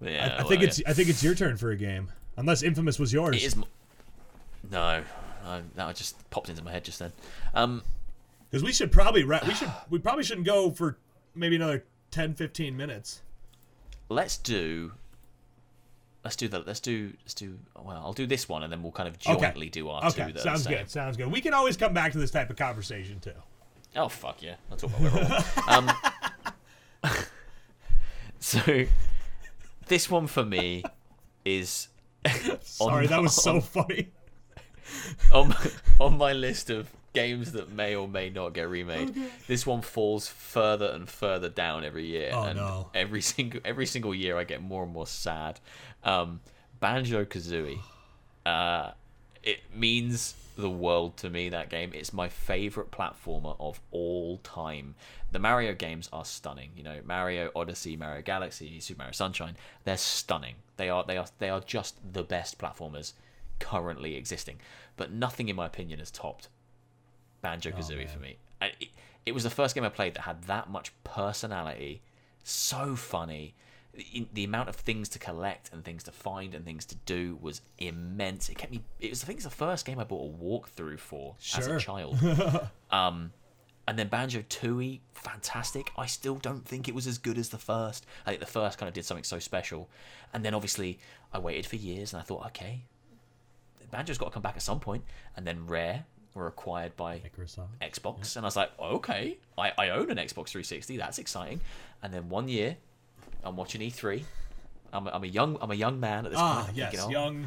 Yeah, 0.00 0.34
I 0.34 0.38
well, 0.40 0.48
think 0.48 0.62
yeah. 0.62 0.68
it's 0.68 0.82
I 0.86 0.92
think 0.92 1.08
it's 1.08 1.22
your 1.22 1.34
turn 1.34 1.56
for 1.56 1.70
a 1.70 1.76
game, 1.76 2.10
unless 2.36 2.62
Infamous 2.62 2.98
was 2.98 3.12
yours. 3.12 3.36
It 3.36 3.42
is. 3.42 3.54
m- 3.54 3.64
No, 4.70 5.02
I, 5.44 5.60
that 5.74 5.96
just 5.96 6.28
popped 6.30 6.48
into 6.48 6.62
my 6.64 6.70
head 6.72 6.84
just 6.84 6.98
then. 6.98 7.12
Um, 7.54 7.82
Because 8.50 8.64
we 8.64 8.72
should 8.72 8.90
probably 8.92 9.24
ra- 9.24 9.40
we 9.46 9.54
should 9.54 9.70
we 9.90 9.98
probably 9.98 10.24
shouldn't 10.24 10.46
go 10.46 10.70
for 10.70 10.96
maybe 11.34 11.56
another 11.56 11.84
10, 12.10 12.34
15 12.34 12.76
minutes. 12.76 13.20
let's 14.08 14.36
do. 14.36 14.92
Let's 16.24 16.36
do 16.36 16.48
that. 16.48 16.66
Let's 16.66 16.80
do. 16.80 17.12
Let's 17.22 17.34
do. 17.34 17.58
Well, 17.74 17.96
I'll 17.96 18.12
do 18.12 18.26
this 18.26 18.48
one, 18.48 18.62
and 18.62 18.70
then 18.72 18.82
we'll 18.82 18.92
kind 18.92 19.08
of 19.08 19.14
Okay. 19.26 19.40
jointly 19.40 19.68
do 19.70 19.88
our 19.88 20.04
Okay, 20.06 20.30
two. 20.32 20.38
Are 20.38 20.42
sounds 20.42 20.66
good. 20.66 20.90
Sounds 20.90 21.16
good. 21.16 21.32
We 21.32 21.40
can 21.40 21.54
always 21.54 21.76
come 21.78 21.94
back 21.94 22.12
to 22.12 22.18
this 22.18 22.30
type 22.30 22.50
of 22.50 22.56
conversation 22.56 23.20
too. 23.20 23.32
Oh 23.96 24.08
fuck 24.08 24.42
yeah! 24.42 24.56
Talk 24.76 24.90
about 24.90 25.00
whatever. 25.00 25.44
I 25.66 25.76
um, 27.02 27.12
so 28.38 28.84
this 29.88 30.10
one 30.10 30.26
for 30.26 30.44
me 30.44 30.84
is 31.44 31.88
Sorry, 32.62 33.06
that 33.06 33.20
was 33.22 33.34
so 33.34 33.60
funny. 33.60 34.08
on 35.32 35.54
on 36.00 36.18
my 36.18 36.32
list 36.32 36.68
of 36.70 36.88
games 37.12 37.52
that 37.52 37.70
may 37.70 37.94
or 37.96 38.06
may 38.08 38.30
not 38.30 38.52
get 38.54 38.68
remade. 38.68 39.14
This 39.46 39.66
one 39.66 39.82
falls 39.82 40.28
further 40.28 40.86
and 40.86 41.08
further 41.08 41.48
down 41.48 41.84
every 41.84 42.06
year, 42.06 42.30
Oh, 42.32 42.44
and 42.44 42.56
no. 42.58 42.90
every 42.94 43.20
single 43.20 43.60
every 43.64 43.86
single 43.86 44.14
year 44.14 44.38
I 44.38 44.44
get 44.44 44.62
more 44.62 44.82
and 44.84 44.92
more 44.92 45.06
sad. 45.06 45.60
Um, 46.04 46.40
Banjo 46.80 47.24
Kazooie, 47.24 47.78
uh, 48.46 48.92
it 49.42 49.60
means 49.74 50.34
the 50.56 50.70
world 50.70 51.16
to 51.18 51.30
me. 51.30 51.48
That 51.48 51.68
game, 51.70 51.92
it's 51.94 52.12
my 52.12 52.28
favorite 52.28 52.90
platformer 52.90 53.56
of 53.58 53.80
all 53.90 54.38
time. 54.38 54.94
The 55.32 55.38
Mario 55.38 55.74
games 55.74 56.08
are 56.12 56.24
stunning. 56.24 56.70
You 56.76 56.82
know, 56.82 56.98
Mario 57.04 57.50
Odyssey, 57.54 57.96
Mario 57.96 58.22
Galaxy, 58.22 58.80
Super 58.80 58.98
Mario 58.98 59.12
Sunshine. 59.12 59.56
They're 59.84 59.96
stunning. 59.96 60.56
They 60.76 60.88
are 60.88 61.04
they 61.04 61.16
are 61.16 61.26
they 61.38 61.50
are 61.50 61.60
just 61.60 61.96
the 62.12 62.22
best 62.22 62.58
platformers 62.58 63.12
currently 63.58 64.14
existing. 64.16 64.58
But 64.96 65.12
nothing, 65.12 65.48
in 65.48 65.56
my 65.56 65.66
opinion, 65.66 65.98
has 65.98 66.10
topped 66.10 66.48
Banjo 67.42 67.70
Kazooie 67.70 68.08
for 68.08 68.18
me. 68.18 68.36
I, 68.60 68.72
it, 68.80 68.88
it 69.26 69.32
was 69.32 69.44
the 69.44 69.50
first 69.50 69.74
game 69.74 69.84
I 69.84 69.88
played 69.88 70.14
that 70.14 70.22
had 70.22 70.44
that 70.44 70.70
much 70.70 70.92
personality, 71.04 72.02
so 72.42 72.96
funny. 72.96 73.54
The, 73.92 74.28
the 74.32 74.44
amount 74.44 74.68
of 74.68 74.76
things 74.76 75.08
to 75.10 75.18
collect 75.18 75.70
and 75.72 75.84
things 75.84 76.04
to 76.04 76.12
find 76.12 76.54
and 76.54 76.64
things 76.64 76.84
to 76.86 76.94
do 77.06 77.38
was 77.40 77.60
immense. 77.78 78.48
It 78.48 78.56
kept 78.56 78.70
me. 78.72 78.82
It 79.00 79.10
was 79.10 79.24
I 79.24 79.26
think 79.26 79.38
it's 79.38 79.44
the 79.44 79.50
first 79.50 79.84
game 79.84 79.98
I 79.98 80.04
bought 80.04 80.32
a 80.32 80.44
walkthrough 80.44 81.00
for 81.00 81.34
as 81.56 81.66
a 81.66 81.78
child. 81.78 82.18
um, 82.90 83.32
and 83.88 83.98
then 83.98 84.06
Banjo 84.06 84.42
Tooie, 84.42 85.00
fantastic. 85.12 85.90
I 85.98 86.06
still 86.06 86.36
don't 86.36 86.64
think 86.64 86.86
it 86.86 86.94
was 86.94 87.08
as 87.08 87.18
good 87.18 87.36
as 87.36 87.48
the 87.48 87.58
first. 87.58 88.06
I 88.24 88.30
think 88.30 88.40
the 88.40 88.46
first 88.46 88.78
kind 88.78 88.86
of 88.86 88.94
did 88.94 89.04
something 89.04 89.24
so 89.24 89.40
special. 89.40 89.88
And 90.32 90.44
then 90.44 90.54
obviously 90.54 91.00
I 91.32 91.40
waited 91.40 91.66
for 91.66 91.74
years 91.74 92.12
and 92.12 92.20
I 92.20 92.24
thought, 92.24 92.46
okay, 92.46 92.84
Banjo's 93.90 94.16
got 94.16 94.26
to 94.26 94.30
come 94.30 94.42
back 94.42 94.54
at 94.54 94.62
some 94.62 94.78
point. 94.78 95.02
And 95.36 95.44
then 95.44 95.66
Rare 95.66 96.04
were 96.40 96.48
acquired 96.48 96.96
by 96.96 97.20
Microsoft. 97.20 97.68
Xbox, 97.80 98.36
and 98.36 98.44
I 98.44 98.48
was 98.48 98.56
like, 98.56 98.70
okay, 98.80 99.38
I, 99.56 99.72
I 99.78 99.90
own 99.90 100.10
an 100.10 100.16
Xbox 100.16 100.48
360. 100.48 100.96
That's 100.96 101.18
exciting. 101.18 101.60
And 102.02 102.12
then 102.12 102.28
one 102.28 102.48
year, 102.48 102.76
I'm 103.44 103.56
watching 103.56 103.80
E3. 103.82 104.22
I'm, 104.92 105.06
a- 105.06 105.10
I'm 105.10 105.22
a 105.22 105.26
young 105.28 105.56
I'm 105.60 105.70
a 105.70 105.74
young 105.74 106.00
man 106.00 106.24
at 106.26 106.32
this 106.32 106.40
Ah, 106.40 106.64
point. 106.64 106.76
Yes, 106.76 106.90
thinking, 106.92 107.08
oh, 107.08 107.10
young, 107.12 107.46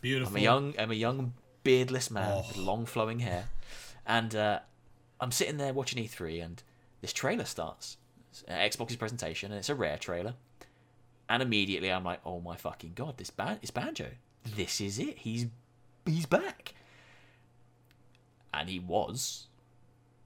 beautiful. 0.00 0.36
I'm 0.36 0.40
a 0.40 0.44
young 0.44 0.74
I'm 0.78 0.90
a 0.90 0.94
young 0.94 1.32
beardless 1.64 2.10
man 2.10 2.36
with 2.36 2.56
Oh. 2.56 2.60
long 2.60 2.86
flowing 2.86 3.18
hair, 3.20 3.48
and 4.06 4.34
uh, 4.36 4.60
I'm 5.20 5.32
sitting 5.32 5.56
there 5.56 5.72
watching 5.72 6.02
E3, 6.04 6.44
and 6.44 6.62
this 7.00 7.12
trailer 7.12 7.44
starts. 7.44 7.96
It's, 8.30 8.44
uh, 8.48 8.52
Xbox's 8.52 8.96
presentation, 8.96 9.50
and 9.50 9.58
it's 9.58 9.68
a 9.68 9.74
rare 9.74 9.98
trailer. 9.98 10.34
And 11.28 11.42
immediately 11.42 11.90
I'm 11.90 12.04
like, 12.04 12.20
oh 12.24 12.38
my 12.40 12.54
fucking 12.54 12.92
god, 12.94 13.18
this 13.18 13.30
band 13.30 13.58
is 13.62 13.72
Banjo. 13.72 14.06
This 14.44 14.80
is 14.80 15.00
it. 15.00 15.18
He's 15.18 15.46
he's 16.04 16.26
back, 16.26 16.74
and 18.60 18.68
he 18.68 18.78
was, 18.78 19.46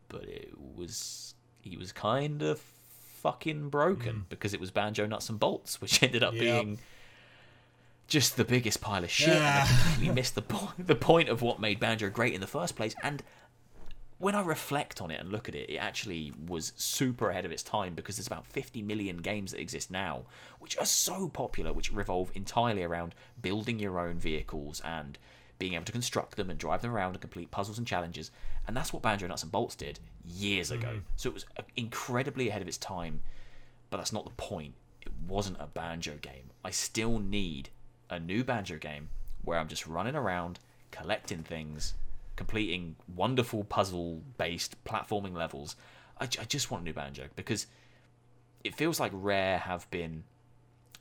but 0.08 0.24
it 0.24 0.54
was 0.76 1.34
he 1.62 1.76
was 1.76 1.92
kind 1.92 2.42
of 2.42 2.60
fucking 3.20 3.68
broken 3.68 4.16
mm. 4.16 4.28
because 4.28 4.54
it 4.54 4.60
was 4.60 4.70
banjo 4.70 5.06
nuts 5.06 5.28
and 5.28 5.38
bolts, 5.38 5.80
which 5.80 6.02
ended 6.02 6.22
up 6.22 6.32
Yep. 6.34 6.40
being 6.40 6.78
just 8.08 8.36
the 8.36 8.44
biggest 8.44 8.80
pile 8.80 9.04
of 9.04 9.10
shit. 9.10 9.28
And 9.28 9.38
Yeah. 9.38 9.64
I 9.64 9.68
completely 9.68 10.14
missed 10.20 10.34
the 10.34 10.42
point, 10.42 10.86
the 10.86 10.94
point 10.96 11.28
of 11.28 11.42
what 11.42 11.60
made 11.60 11.78
banjo 11.78 12.10
great 12.10 12.34
in 12.34 12.40
the 12.40 12.46
first 12.46 12.76
place. 12.76 12.94
And 13.02 13.22
when 14.18 14.34
I 14.34 14.42
reflect 14.42 15.00
on 15.00 15.10
it 15.10 15.20
and 15.20 15.30
look 15.30 15.48
at 15.48 15.54
it, 15.54 15.70
it 15.70 15.76
actually 15.76 16.32
was 16.46 16.72
super 16.76 17.30
ahead 17.30 17.44
of 17.44 17.52
its 17.52 17.62
time 17.62 17.94
because 17.94 18.16
there's 18.16 18.26
about 18.26 18.46
50 18.46 18.82
million 18.82 19.18
games 19.18 19.52
that 19.52 19.60
exist 19.60 19.90
now, 19.90 20.24
which 20.58 20.76
are 20.78 20.84
so 20.84 21.28
popular, 21.28 21.72
which 21.72 21.92
revolve 21.92 22.30
entirely 22.34 22.82
around 22.82 23.14
building 23.40 23.78
your 23.78 23.98
own 23.98 24.18
vehicles 24.18 24.82
and 24.84 25.18
being 25.60 25.74
able 25.74 25.84
to 25.84 25.92
construct 25.92 26.36
them 26.36 26.50
and 26.50 26.58
drive 26.58 26.82
them 26.82 26.90
around 26.90 27.12
and 27.12 27.20
complete 27.20 27.52
puzzles 27.52 27.78
and 27.78 27.86
challenges. 27.86 28.32
And 28.66 28.76
that's 28.76 28.92
what 28.92 29.02
Banjo 29.02 29.28
Nuts 29.28 29.44
and 29.44 29.52
Bolts 29.52 29.76
did 29.76 30.00
years 30.26 30.72
ago. 30.72 30.88
So 31.16 31.28
it 31.28 31.34
was 31.34 31.46
uh, 31.56 31.62
incredibly 31.76 32.48
ahead 32.48 32.62
of 32.62 32.66
its 32.66 32.78
time, 32.78 33.20
but 33.90 33.98
that's 33.98 34.12
not 34.12 34.24
the 34.24 34.30
point. 34.30 34.74
It 35.02 35.12
wasn't 35.28 35.58
a 35.60 35.66
banjo 35.66 36.16
game. 36.20 36.50
I 36.64 36.70
still 36.70 37.18
need 37.18 37.68
a 38.08 38.18
new 38.18 38.42
banjo 38.42 38.78
game 38.78 39.10
where 39.44 39.58
I'm 39.58 39.68
just 39.68 39.86
running 39.86 40.16
around 40.16 40.58
collecting 40.90 41.42
things, 41.42 41.94
completing 42.36 42.96
wonderful 43.14 43.62
puzzle 43.64 44.22
based 44.38 44.82
platforming 44.84 45.34
levels. 45.34 45.76
I, 46.18 46.24
I 46.24 46.44
just 46.44 46.70
want 46.70 46.82
a 46.82 46.84
new 46.84 46.94
banjo 46.94 47.26
because 47.36 47.66
it 48.64 48.74
feels 48.74 48.98
like 48.98 49.12
Rare 49.14 49.58
have 49.58 49.90
been 49.90 50.24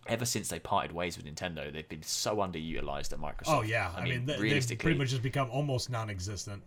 ever 0.07 0.25
since 0.25 0.49
they 0.49 0.59
parted 0.59 0.91
ways 0.91 1.17
with 1.17 1.25
Nintendo, 1.25 1.71
they've 1.71 1.87
been 1.87 2.03
so 2.03 2.37
underutilized 2.37 3.13
at 3.13 3.19
Microsoft. 3.19 3.47
Oh 3.47 3.61
yeah, 3.61 3.91
I, 3.95 4.03
mean, 4.03 4.25
they, 4.25 4.37
they've 4.37 4.79
pretty 4.79 4.97
much 4.97 5.09
just 5.09 5.21
become 5.21 5.49
almost 5.51 5.89
non-existent. 5.89 6.63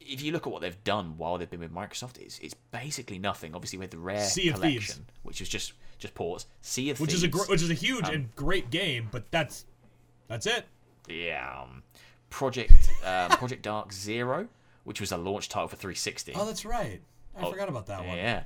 if 0.00 0.22
you 0.22 0.32
look 0.32 0.46
at 0.46 0.52
what 0.52 0.60
they've 0.60 0.84
done 0.84 1.14
while 1.16 1.38
they've 1.38 1.48
been 1.50 1.60
with 1.60 1.72
Microsoft, 1.74 2.18
it's 2.18 2.38
it's 2.40 2.54
basically 2.70 3.18
nothing. 3.18 3.54
Obviously, 3.54 3.78
with 3.78 3.90
the 3.90 3.98
Rare 3.98 4.24
Sea 4.24 4.48
of 4.50 4.56
collection, 4.56 4.96
Thieves. 4.96 5.18
which 5.22 5.40
was 5.40 5.48
just 5.48 5.72
just 5.98 6.14
ports, 6.14 6.46
Sea 6.60 6.90
of 6.90 7.00
Which 7.00 7.10
Thieves, 7.10 7.22
is 7.22 7.24
a 7.24 7.28
gr- 7.28 7.44
which 7.50 7.62
is 7.62 7.70
a 7.70 7.74
huge 7.74 8.08
Um, 8.08 8.14
and 8.14 8.36
great 8.36 8.70
game, 8.70 9.08
but 9.10 9.30
that's 9.30 9.64
that's 10.28 10.46
it. 10.46 10.66
yeah, 11.08 11.62
um, 11.62 11.82
Project 12.30 12.90
um, 13.04 13.30
Project 13.38 13.62
Dark 13.62 13.92
Zero, 13.92 14.48
which 14.84 15.00
was 15.00 15.12
a 15.12 15.16
launch 15.16 15.48
title 15.48 15.68
for 15.68 15.76
360. 15.76 16.32
Oh, 16.34 16.44
that's 16.46 16.64
right. 16.64 17.00
I 17.36 17.50
forgot 17.50 17.68
about 17.68 17.86
that 17.86 18.04
one. 18.06 18.16
Yeah. 18.16 18.44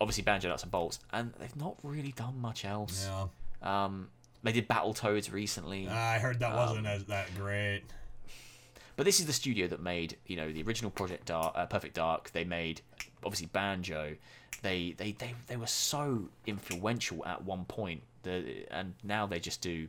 Obviously, 0.00 0.22
Banjo 0.24 0.48
Nuts 0.48 0.62
and 0.64 0.72
Bolts, 0.72 0.98
and 1.12 1.32
they've 1.38 1.54
not 1.56 1.76
really 1.82 2.12
done 2.12 2.38
much 2.40 2.64
else. 2.64 3.08
Yeah. 3.08 3.84
Um, 3.84 4.08
they 4.42 4.52
did 4.52 4.68
Battletoads 4.68 5.32
recently, 5.32 5.88
I 5.88 6.18
heard 6.18 6.40
that 6.40 6.50
Um, 6.50 6.56
wasn't 6.56 6.86
as 6.86 7.04
that 7.06 7.34
great. 7.36 7.82
but 8.96 9.04
this 9.06 9.20
is 9.20 9.26
the 9.26 9.32
studio 9.32 9.66
that 9.68 9.80
made 9.80 10.16
you 10.26 10.36
know 10.36 10.52
the 10.52 10.62
original 10.62 10.90
Project 10.90 11.26
Dark, 11.26 11.52
uh, 11.56 11.64
Perfect 11.66 11.94
Dark. 11.94 12.30
They 12.32 12.44
made 12.44 12.80
obviously 13.24 13.46
Banjo. 13.46 14.16
They 14.62 14.94
they 14.98 15.12
they 15.12 15.34
they 15.46 15.56
were 15.56 15.66
so 15.66 16.28
influential 16.46 17.24
at 17.26 17.42
one 17.44 17.64
point. 17.64 18.02
The 18.24 18.66
and 18.70 18.94
now 19.02 19.26
they 19.26 19.38
just 19.40 19.60
do 19.62 19.88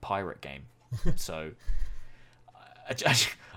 pirate 0.00 0.40
game. 0.40 0.62
so 1.16 1.52
I, 2.54 2.92
I, 3.06 3.16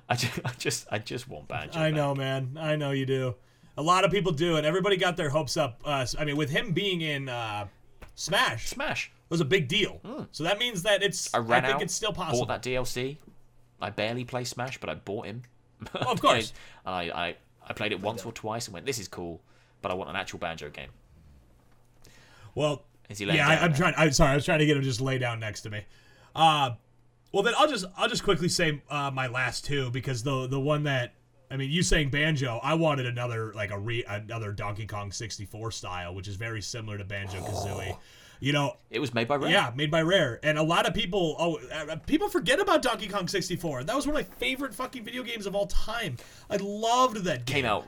I, 0.09 0.15
just, 0.15 0.39
I 0.45 0.51
just 0.57 0.87
I 0.91 0.97
just 0.99 1.27
want 1.27 1.47
Banjo. 1.47 1.79
I 1.79 1.89
back. 1.89 1.93
know, 1.95 2.15
man. 2.15 2.57
I 2.59 2.75
know 2.75 2.91
you 2.91 3.05
do. 3.05 3.35
A 3.81 3.83
lot 3.83 4.05
of 4.05 4.11
people 4.11 4.31
do, 4.31 4.57
and 4.57 4.65
everybody 4.65 4.95
got 4.95 5.17
their 5.17 5.29
hopes 5.31 5.57
up. 5.57 5.81
Uh, 5.83 6.05
I 6.19 6.23
mean, 6.23 6.37
with 6.37 6.51
him 6.51 6.71
being 6.71 7.01
in 7.01 7.27
uh, 7.27 7.65
Smash, 8.13 8.67
Smash. 8.67 9.11
was 9.29 9.41
a 9.41 9.45
big 9.45 9.67
deal. 9.67 9.99
So 10.31 10.43
that 10.43 10.59
means 10.59 10.83
that 10.83 11.01
it's. 11.01 11.33
I 11.33 11.39
ran 11.39 11.63
think 11.63 11.75
out. 11.75 11.81
it's 11.81 11.95
still 11.95 12.13
possible. 12.13 12.45
Bought 12.45 12.61
that 12.61 12.69
DLC. 12.69 13.17
I 13.81 13.89
barely 13.89 14.23
play 14.23 14.43
Smash, 14.43 14.79
but 14.79 14.87
I 14.87 14.93
bought 14.93 15.25
him. 15.25 15.41
of 15.95 16.21
course. 16.21 16.53
and 16.85 16.93
I, 16.93 17.01
I, 17.01 17.35
I 17.67 17.73
played 17.73 17.91
it 17.91 17.99
once 17.99 18.23
or 18.23 18.31
twice 18.31 18.67
and 18.67 18.75
went, 18.75 18.85
"This 18.85 18.99
is 18.99 19.07
cool," 19.07 19.41
but 19.81 19.89
I 19.89 19.95
want 19.95 20.11
an 20.11 20.15
actual 20.15 20.37
banjo 20.37 20.69
game. 20.69 20.89
Well, 22.53 22.83
Is 23.09 23.17
he 23.17 23.25
yeah, 23.25 23.49
I, 23.49 23.55
I'm 23.63 23.73
trying. 23.73 23.95
I'm 23.97 24.11
sorry. 24.11 24.33
I 24.33 24.35
was 24.35 24.45
trying 24.45 24.59
to 24.59 24.67
get 24.67 24.77
him 24.77 24.83
to 24.83 24.87
just 24.87 25.01
lay 25.01 25.17
down 25.17 25.39
next 25.39 25.61
to 25.61 25.71
me. 25.71 25.85
Uh, 26.35 26.71
well, 27.31 27.41
then 27.41 27.55
I'll 27.57 27.67
just 27.67 27.85
I'll 27.97 28.09
just 28.09 28.23
quickly 28.23 28.47
say 28.47 28.83
uh, 28.91 29.09
my 29.11 29.25
last 29.25 29.65
two 29.65 29.89
because 29.89 30.21
the 30.21 30.45
the 30.45 30.59
one 30.59 30.83
that 30.83 31.13
I 31.51 31.57
mean, 31.57 31.69
you 31.69 31.83
saying 31.83 32.09
banjo, 32.11 32.59
I 32.63 32.73
wanted 32.75 33.05
another 33.05 33.51
like 33.53 33.71
a 33.71 33.77
re 33.77 34.03
another 34.07 34.51
Donkey 34.53 34.87
Kong 34.87 35.11
64 35.11 35.71
style, 35.71 36.15
which 36.15 36.27
is 36.27 36.35
very 36.37 36.61
similar 36.61 36.97
to 36.97 37.03
Banjo 37.03 37.39
Kazooie. 37.41 37.97
You 38.39 38.53
know, 38.53 38.77
It 38.89 38.97
was 38.99 39.13
made 39.13 39.27
by 39.27 39.35
Rare. 39.35 39.51
yeah, 39.51 39.71
made 39.75 39.91
by 39.91 40.01
Rare, 40.01 40.39
and 40.41 40.57
a 40.57 40.63
lot 40.63 40.87
of 40.87 40.95
people 40.95 41.35
oh 41.37 41.59
uh, 41.71 41.97
people 42.07 42.27
forget 42.29 42.59
about 42.59 42.81
Donkey 42.81 43.07
Kong 43.07 43.27
64. 43.27 43.83
That 43.83 43.95
was 43.95 44.07
one 44.07 44.15
of 44.15 44.27
my 44.27 44.35
favorite 44.37 44.73
fucking 44.73 45.03
video 45.03 45.21
games 45.23 45.45
of 45.45 45.55
all 45.55 45.67
time. 45.67 46.17
I 46.49 46.55
loved 46.55 47.17
that 47.25 47.45
game. 47.45 47.57
came 47.57 47.65
out 47.65 47.85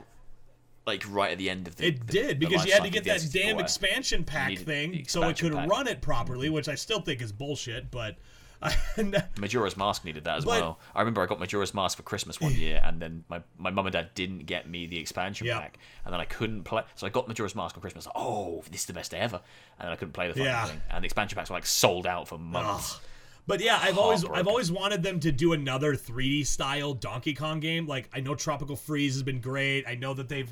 like 0.86 1.02
right 1.08 1.32
at 1.32 1.38
the 1.38 1.48
end 1.50 1.66
of 1.66 1.76
the. 1.76 1.86
It 1.86 2.06
the- 2.06 2.12
did 2.12 2.38
because 2.38 2.64
you 2.66 2.72
had 2.72 2.84
to 2.84 2.90
get 2.90 3.04
that 3.04 3.26
damn 3.32 3.58
expansion 3.58 4.22
pack 4.22 4.56
thing 4.58 5.04
so 5.08 5.22
it 5.28 5.38
could 5.38 5.54
pack. 5.54 5.68
run 5.68 5.88
it 5.88 6.00
properly, 6.02 6.50
which 6.50 6.68
I 6.68 6.74
still 6.76 7.00
think 7.00 7.20
is 7.22 7.32
bullshit. 7.32 7.90
But 7.90 8.16
Uh, 8.96 9.20
Majora's 9.38 9.76
Mask 9.76 10.04
needed 10.04 10.24
that 10.24 10.38
as 10.38 10.44
But- 10.44 10.60
well. 10.60 10.78
I 10.94 11.00
remember 11.00 11.20
I 11.22 11.26
got 11.26 11.38
Majora's 11.40 11.74
Mask 11.74 11.96
for 11.96 12.02
Christmas 12.04 12.40
one 12.40 12.54
year, 12.54 12.80
and 12.84 13.00
then 13.02 13.24
my, 13.28 13.42
my 13.58 13.70
mum 13.70 13.86
and 13.86 13.92
dad 13.92 14.10
didn't 14.14 14.46
get 14.46 14.68
me 14.68 14.86
the 14.86 14.98
expansion 14.98 15.46
Yeah. 15.46 15.58
pack, 15.60 15.78
and 16.04 16.12
then 16.12 16.20
I 16.20 16.24
couldn't 16.24 16.62
play. 16.64 16.82
So 16.94 17.06
I 17.06 17.10
got 17.10 17.26
Majora's 17.28 17.54
Mask 17.54 17.76
on 17.76 17.80
Christmas. 17.80 18.06
Oh, 18.14 18.62
this 18.70 18.80
is 18.82 18.86
the 18.86 18.92
best 18.92 19.10
day 19.10 19.18
ever, 19.18 19.40
and 19.78 19.86
then 19.86 19.92
I 19.92 19.96
couldn't 19.96 20.12
play 20.12 20.28
the 20.28 20.34
fucking 20.34 20.44
Yeah. 20.46 20.66
thing. 20.66 20.80
And 20.90 21.02
the 21.02 21.06
expansion 21.06 21.36
packs 21.36 21.50
were 21.50 21.56
like 21.56 21.66
sold 21.66 22.06
out 22.06 22.28
for 22.28 22.38
months. 22.38 23.00
but 23.46 23.60
yeah, 23.60 23.78
I've 23.82 23.98
always 23.98 24.24
I've 24.24 24.46
always 24.48 24.72
wanted 24.72 25.02
them 25.02 25.20
to 25.20 25.30
do 25.32 25.52
another 25.52 25.94
3D 25.94 26.46
style 26.46 26.94
Donkey 26.94 27.34
Kong 27.34 27.60
game. 27.60 27.86
Like 27.86 28.08
I 28.14 28.20
know 28.20 28.34
Tropical 28.34 28.76
Freeze 28.76 29.14
has 29.14 29.22
been 29.22 29.40
great. 29.40 29.86
I 29.86 29.96
know 29.96 30.14
that 30.14 30.28
they've 30.30 30.50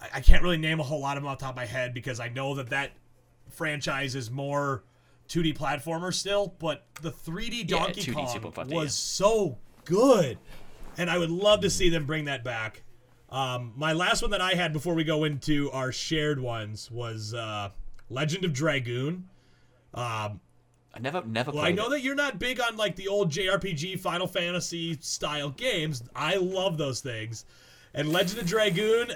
I, 0.00 0.08
I 0.14 0.20
can't 0.20 0.42
really 0.42 0.58
name 0.58 0.78
a 0.80 0.82
whole 0.82 1.00
lot 1.00 1.16
of 1.16 1.22
them 1.22 1.30
off 1.30 1.38
the 1.38 1.44
top 1.44 1.52
of 1.52 1.56
my 1.56 1.64
head 1.66 1.94
because 1.94 2.20
I 2.20 2.28
know 2.28 2.54
that 2.56 2.68
that 2.70 2.90
franchise 3.50 4.14
is 4.14 4.30
more 4.30 4.82
2D 5.28 5.56
platformer 5.56 6.12
still, 6.12 6.54
but 6.58 6.86
the 7.02 7.10
3D 7.10 7.68
Yeah, 7.68 7.78
Donkey 7.78 8.02
2D 8.02 8.14
Kong 8.14 8.28
Super 8.28 8.64
was 8.64 8.70
yeah. 8.70 8.86
so 8.88 9.58
good, 9.84 10.38
and 10.96 11.10
I 11.10 11.18
would 11.18 11.30
love 11.30 11.60
to 11.60 11.70
see 11.70 11.88
them 11.88 12.06
bring 12.06 12.26
that 12.26 12.44
back. 12.44 12.82
Um, 13.28 13.72
my 13.76 13.92
last 13.92 14.22
one 14.22 14.30
that 14.30 14.40
I 14.40 14.52
had 14.52 14.72
before 14.72 14.94
we 14.94 15.04
go 15.04 15.24
into 15.24 15.70
our 15.72 15.92
shared 15.92 16.40
ones 16.40 16.90
was 16.90 17.34
uh, 17.34 17.70
Legend 18.08 18.44
of 18.44 18.52
Dragoon. 18.52 19.28
Um, 19.94 20.40
I 20.94 21.00
never 21.00 21.22
never 21.26 21.50
well, 21.50 21.64
I 21.64 21.72
know 21.72 21.86
it. 21.86 21.90
that 21.90 22.00
you're 22.02 22.14
not 22.14 22.38
big 22.38 22.60
on 22.60 22.76
like 22.76 22.96
the 22.96 23.08
old 23.08 23.30
JRPG 23.30 24.00
Final 24.00 24.26
Fantasy 24.26 24.96
style 25.00 25.50
games. 25.50 26.02
I 26.14 26.36
love 26.36 26.78
those 26.78 27.00
things. 27.00 27.44
And 27.92 28.12
Legend 28.12 28.40
of 28.40 28.46
Dragoon, 28.46 29.08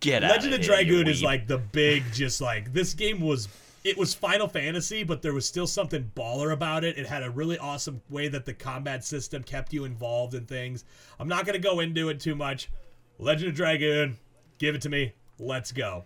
Get 0.00 0.22
out 0.22 0.32
Legend 0.32 0.54
of 0.54 0.60
of 0.60 0.66
Dragoon 0.66 1.08
is 1.08 1.22
like 1.22 1.46
the 1.46 1.58
big, 1.58 2.04
just 2.12 2.40
like 2.40 2.72
this 2.72 2.94
game 2.94 3.20
was. 3.20 3.48
It 3.84 3.98
was 3.98 4.14
Final 4.14 4.48
Fantasy, 4.48 5.02
but 5.04 5.20
there 5.20 5.34
was 5.34 5.46
still 5.46 5.66
something 5.66 6.10
baller 6.16 6.52
about 6.52 6.84
it. 6.84 6.96
It 6.96 7.06
had 7.06 7.22
a 7.22 7.28
really 7.30 7.58
awesome 7.58 8.00
way 8.08 8.28
that 8.28 8.46
the 8.46 8.54
combat 8.54 9.04
system 9.04 9.42
kept 9.42 9.74
you 9.74 9.84
involved 9.84 10.32
in 10.34 10.46
things. 10.46 10.84
I'm 11.20 11.28
not 11.28 11.44
gonna 11.44 11.58
go 11.58 11.80
into 11.80 12.08
it 12.08 12.18
too 12.18 12.34
much. 12.34 12.70
Legend 13.18 13.50
of 13.50 13.54
Dragoon, 13.56 14.16
give 14.58 14.74
it 14.74 14.80
to 14.82 14.88
me. 14.88 15.12
Let's 15.38 15.70
go. 15.70 16.04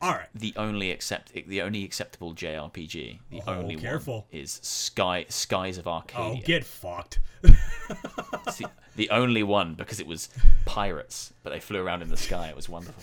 All 0.00 0.12
right. 0.12 0.28
the 0.32 0.52
only 0.56 0.92
accept 0.92 1.32
the 1.32 1.60
only 1.62 1.82
acceptable 1.82 2.32
JRPG. 2.34 3.18
The 3.30 3.42
Oh, 3.48 3.54
only 3.54 3.74
careful. 3.74 4.26
one 4.30 4.40
is 4.40 4.60
Sky 4.62 5.24
Skies 5.28 5.76
of 5.78 5.88
Arcadia. 5.88 6.40
Oh, 6.40 6.44
get 6.44 6.62
fucked. 6.64 7.18
The, 7.42 8.68
the 8.96 9.10
only 9.10 9.42
one 9.42 9.74
because 9.74 9.98
it 10.00 10.06
was 10.06 10.28
pirates, 10.66 11.32
but 11.42 11.50
they 11.50 11.60
flew 11.60 11.80
around 11.80 12.02
in 12.02 12.10
the 12.10 12.16
sky. 12.16 12.48
It 12.48 12.54
was 12.56 12.68
wonderful. 12.68 13.02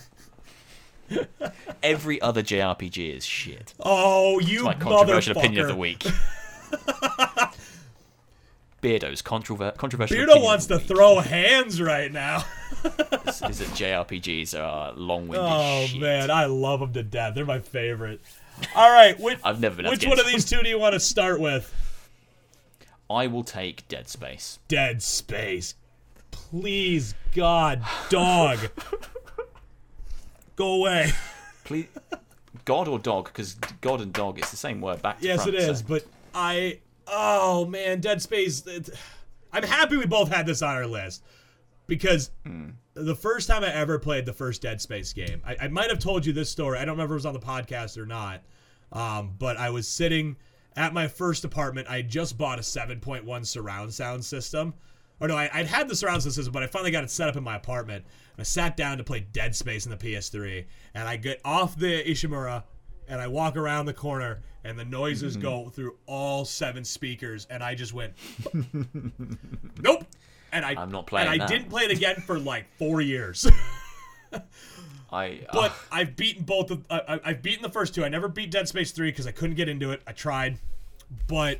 Every 1.83 2.21
other 2.21 2.41
JRPG 2.41 3.15
is 3.15 3.25
shit. 3.25 3.73
Oh, 3.79 4.39
you 4.39 4.63
That's 4.63 4.79
My 4.79 4.83
controversial 4.83 5.37
opinion 5.37 5.61
of 5.61 5.67
the 5.69 5.75
week. 5.75 6.03
Beardo's 8.81 9.21
controver- 9.21 9.75
controversial. 9.77 10.17
Beardo 10.17 10.43
wants 10.43 10.67
to 10.67 10.77
throw 10.79 11.19
hands 11.19 11.81
right 11.81 12.11
now. 12.11 12.43
is, 12.83 13.41
is 13.41 13.59
that 13.59 13.69
JRPGs 13.73 14.59
are 14.59 14.93
long-winded 14.93 15.49
Oh 15.51 15.85
shit. 15.87 16.01
man, 16.01 16.29
I 16.29 16.45
love 16.45 16.81
them 16.81 16.93
to 16.93 17.01
death. 17.03 17.33
They're 17.35 17.45
my 17.45 17.59
favorite. 17.59 18.21
All 18.75 18.91
right, 18.91 19.19
which, 19.19 19.39
I've 19.43 19.59
never 19.59 19.77
been 19.77 19.89
which 19.89 20.05
one 20.05 20.19
of 20.19 20.27
these 20.27 20.45
two 20.45 20.61
do 20.61 20.69
you 20.69 20.79
want 20.79 20.93
to 20.93 20.99
start 20.99 21.39
with? 21.39 21.73
I 23.09 23.27
will 23.27 23.43
take 23.43 23.87
Dead 23.87 24.07
Space. 24.07 24.59
Dead 24.67 25.01
Space. 25.01 25.75
Please, 26.31 27.15
God, 27.33 27.83
dog. 28.09 28.59
Go 30.55 30.73
away. 30.75 31.11
Please, 31.63 31.87
God 32.65 32.87
or 32.87 32.99
dog? 32.99 33.25
Because 33.25 33.55
God 33.81 34.01
and 34.01 34.13
dog, 34.13 34.37
it's 34.39 34.51
the 34.51 34.57
same 34.57 34.81
word 34.81 35.01
back 35.01 35.19
to 35.19 35.25
Yes, 35.25 35.43
front. 35.43 35.55
it 35.55 35.61
is, 35.69 35.79
so- 35.79 35.85
but 35.87 36.05
I. 36.33 36.79
Oh 37.07 37.65
man, 37.65 37.99
Dead 38.01 38.21
Space. 38.21 38.65
it- 38.65 38.89
I'm 39.53 39.63
happy 39.63 39.95
we 39.95 40.05
both 40.05 40.29
had 40.31 40.45
this 40.45 40.61
on 40.61 40.75
our 40.75 40.87
list 40.87 41.23
because 41.87 42.31
the 42.95 43.15
first 43.15 43.47
time 43.47 43.63
I 43.63 43.71
ever 43.73 43.99
played 43.99 44.25
the 44.25 44.33
first 44.33 44.61
Dead 44.61 44.81
Space 44.81 45.13
game, 45.13 45.41
I, 45.45 45.55
I 45.61 45.67
might 45.69 45.89
have 45.89 45.99
told 45.99 46.25
you 46.25 46.33
this 46.33 46.49
story. 46.49 46.77
I 46.77 46.83
don't 46.85 46.95
remember 46.95 47.13
if 47.15 47.23
it 47.23 47.23
was 47.23 47.25
on 47.27 47.33
the 47.33 47.39
podcast 47.39 47.97
or 47.97 48.05
not, 48.05 48.41
um, 48.91 49.33
but 49.39 49.55
I 49.57 49.69
was 49.69 49.87
sitting 49.87 50.35
at 50.75 50.93
my 50.93 51.07
first 51.07 51.45
apartment, 51.45 51.87
I 51.89 52.01
just 52.01 52.37
bought 52.37 52.59
a 52.59 52.61
7.1 52.63 53.45
surround 53.45 53.93
sound 53.93 54.25
system. 54.25 54.73
Or 55.21 55.29
no, 55.29 55.37
I, 55.37 55.49
I'd 55.53 55.67
had 55.67 55.87
the 55.87 55.95
surround 55.95 56.21
sound 56.23 56.33
system, 56.33 56.51
but 56.51 56.63
I 56.63 56.67
finally 56.67 56.91
got 56.91 57.03
it 57.05 57.09
set 57.11 57.29
up 57.29 57.37
in 57.37 57.43
my 57.43 57.55
apartment. 57.55 58.03
I 58.37 58.43
sat 58.43 58.75
down 58.77 58.97
to 58.97 59.03
play 59.03 59.25
Dead 59.31 59.55
Space 59.55 59.85
in 59.85 59.91
the 59.91 59.97
PS3, 59.97 60.65
and 60.93 61.07
I 61.07 61.15
get 61.17 61.39
off 61.45 61.77
the 61.77 62.03
Ishimura, 62.03 62.63
and 63.07 63.21
I 63.21 63.27
walk 63.27 63.55
around 63.55 63.85
the 63.85 63.93
corner, 63.93 64.41
and 64.63 64.77
the 64.77 64.85
noises 64.85 65.33
Mm-hmm. 65.33 65.41
go 65.43 65.69
through 65.69 65.95
all 66.07 66.43
seven 66.45 66.83
speakers, 66.83 67.47
and 67.49 67.63
I 67.63 67.75
just 67.75 67.93
went, 67.93 68.13
nope. 69.81 70.05
And 70.51 70.65
I, 70.65 70.75
I'm 70.81 70.91
not 70.91 71.07
playing 71.07 71.27
And 71.27 71.33
I 71.41 71.45
that. 71.45 71.49
didn't 71.49 71.69
play 71.69 71.83
it 71.83 71.91
again 71.91 72.15
for 72.25 72.39
like 72.39 72.65
four 72.77 73.01
years. 73.01 73.45
I 75.11 75.41
But 75.53 75.71
ah, 75.71 75.85
I've 75.91 76.15
beaten 76.15 76.43
both 76.43 76.71
of 76.71 76.85
I- 76.89 77.19
I've 77.23 77.41
beaten 77.41 77.61
the 77.61 77.69
first 77.69 77.93
two. 77.95 78.03
I 78.05 78.09
never 78.09 78.27
beat 78.27 78.51
Dead 78.51 78.67
Space 78.67 78.91
three 78.91 79.11
because 79.11 79.27
I 79.27 79.31
couldn't 79.31 79.55
get 79.55 79.69
into 79.69 79.91
it. 79.91 80.01
I 80.07 80.11
tried, 80.13 80.57
but 81.27 81.59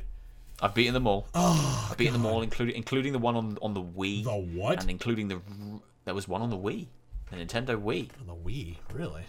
I've 0.60 0.74
beaten 0.74 0.94
them 0.94 1.06
all. 1.06 1.28
I've 1.34 1.96
beaten 1.98 2.14
them 2.14 2.24
all, 2.26 2.42
including 2.42 2.74
including 2.74 3.12
the 3.12 3.18
one 3.18 3.36
on 3.36 3.58
on 3.62 3.74
the 3.74 3.82
Wii. 3.82 4.24
Oh, 4.26 4.40
the 4.42 4.58
what? 4.58 4.80
And 4.80 4.90
including 4.90 5.28
the 5.28 5.40
there 6.06 6.14
was 6.14 6.26
one 6.26 6.40
on 6.40 6.48
the 6.48 6.56
Wii, 6.56 6.86
the 7.30 7.36
Nintendo 7.36 7.80
Wii. 7.80 8.08
On 8.20 8.26
the 8.26 8.34
Wii, 8.34 8.76
really? 8.94 9.24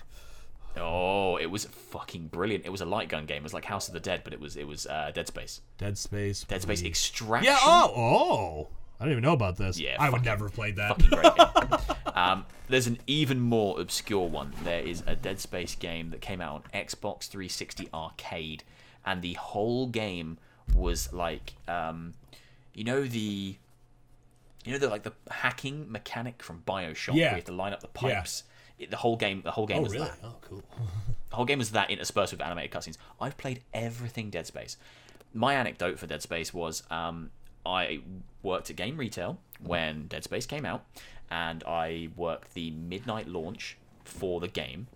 Oh, 0.78 1.38
it 1.38 1.48
was 1.48 1.66
fucking 1.66 2.28
brilliant. 2.28 2.66
It 2.66 2.70
was 2.70 2.82
a 2.82 2.86
light 2.86 3.10
gun 3.10 3.26
game. 3.26 3.38
It 3.38 3.44
was 3.44 3.54
like 3.54 3.66
House 3.66 3.88
of 3.88 3.94
the 3.94 4.00
Dead, 4.00 4.22
but 4.24 4.32
it 4.32 4.40
was 4.40 4.56
it 4.56 4.68
was 4.68 4.86
uh, 4.88 5.12
Dead 5.14 5.28
Space. 5.28 5.62
Dead 5.78 5.98
Space. 5.98 6.46
Dead 6.46 6.62
Space 6.62 6.82
Wii. 6.82 6.88
Extraction. 6.88 7.52
Yeah. 7.52 7.60
Oh, 7.62 7.92
oh. 7.96 8.68
I 9.00 9.04
didn't 9.04 9.14
even 9.14 9.24
know 9.24 9.34
about 9.34 9.58
this. 9.58 9.80
Yeah, 9.80 9.98
I 10.00 10.10
would 10.10 10.24
never 10.24 10.46
have 10.46 10.54
played 10.54 10.78
that. 10.78 11.02
fucking 11.02 11.10
great 11.10 11.36
game. 11.36 11.80
Um, 12.18 12.46
there's 12.68 12.88
an 12.88 12.98
even 13.06 13.40
more 13.40 13.80
obscure 13.80 14.28
one. 14.28 14.52
There 14.64 14.82
is 14.82 15.04
a 15.06 15.16
Dead 15.16 15.40
Space 15.40 15.76
game 15.76 16.10
that 16.10 16.20
came 16.20 16.42
out 16.42 16.56
on 16.74 16.82
Xbox 16.82 17.28
360 17.28 17.90
Arcade, 17.94 18.64
and 19.06 19.22
the 19.22 19.34
whole 19.34 19.86
game 19.86 20.40
was 20.74 21.14
like, 21.14 21.54
um, 21.68 22.16
you 22.74 22.84
know 22.84 23.04
the, 23.04 23.58
you 24.68 24.74
know 24.74 24.80
the 24.80 24.90
like 24.90 25.04
the 25.04 25.14
hacking 25.32 25.92
mechanic 25.92 26.44
from 26.44 26.64
Bioshock, 26.68 27.14
Yeah. 27.14 27.14
where 27.14 27.30
you 27.32 27.36
have 27.36 27.46
to 27.46 27.54
line 27.54 27.74
up 27.74 27.80
the 27.82 27.88
pipes. 27.88 28.44
It, 28.78 28.92
the 28.92 28.98
whole 28.98 29.16
game, 29.16 29.42
the 29.44 29.52
whole 29.52 29.66
game 29.66 29.80
oh, 29.80 29.84
was 29.84 29.94
really? 29.94 30.06
that. 30.06 30.20
Oh, 30.24 30.36
cool. 30.42 30.64
The 31.30 31.36
whole 31.36 31.46
game 31.46 31.60
was 31.60 31.72
that 31.72 31.90
interspersed 31.90 32.32
with 32.32 32.42
animated 32.42 32.72
cutscenes. 32.72 32.98
I've 33.20 33.38
played 33.38 33.62
everything 33.74 34.30
Dead 34.30 34.46
Space. 34.46 34.78
My 35.34 35.56
anecdote 35.56 35.98
for 36.00 36.06
Dead 36.06 36.22
Space 36.22 36.54
was 36.54 36.84
um, 36.92 37.32
I 37.66 38.02
worked 38.44 38.70
at 38.70 38.76
Game 38.76 38.98
Retail 38.98 39.40
when 39.62 40.08
Dead 40.08 40.24
Space 40.24 40.46
came 40.46 40.66
out, 40.66 40.86
and 41.32 41.64
I 41.66 42.10
worked 42.16 42.54
the 42.54 42.72
midnight 42.72 43.28
launch 43.28 43.78
for 44.04 44.40
the 44.40 44.48
game, 44.48 44.88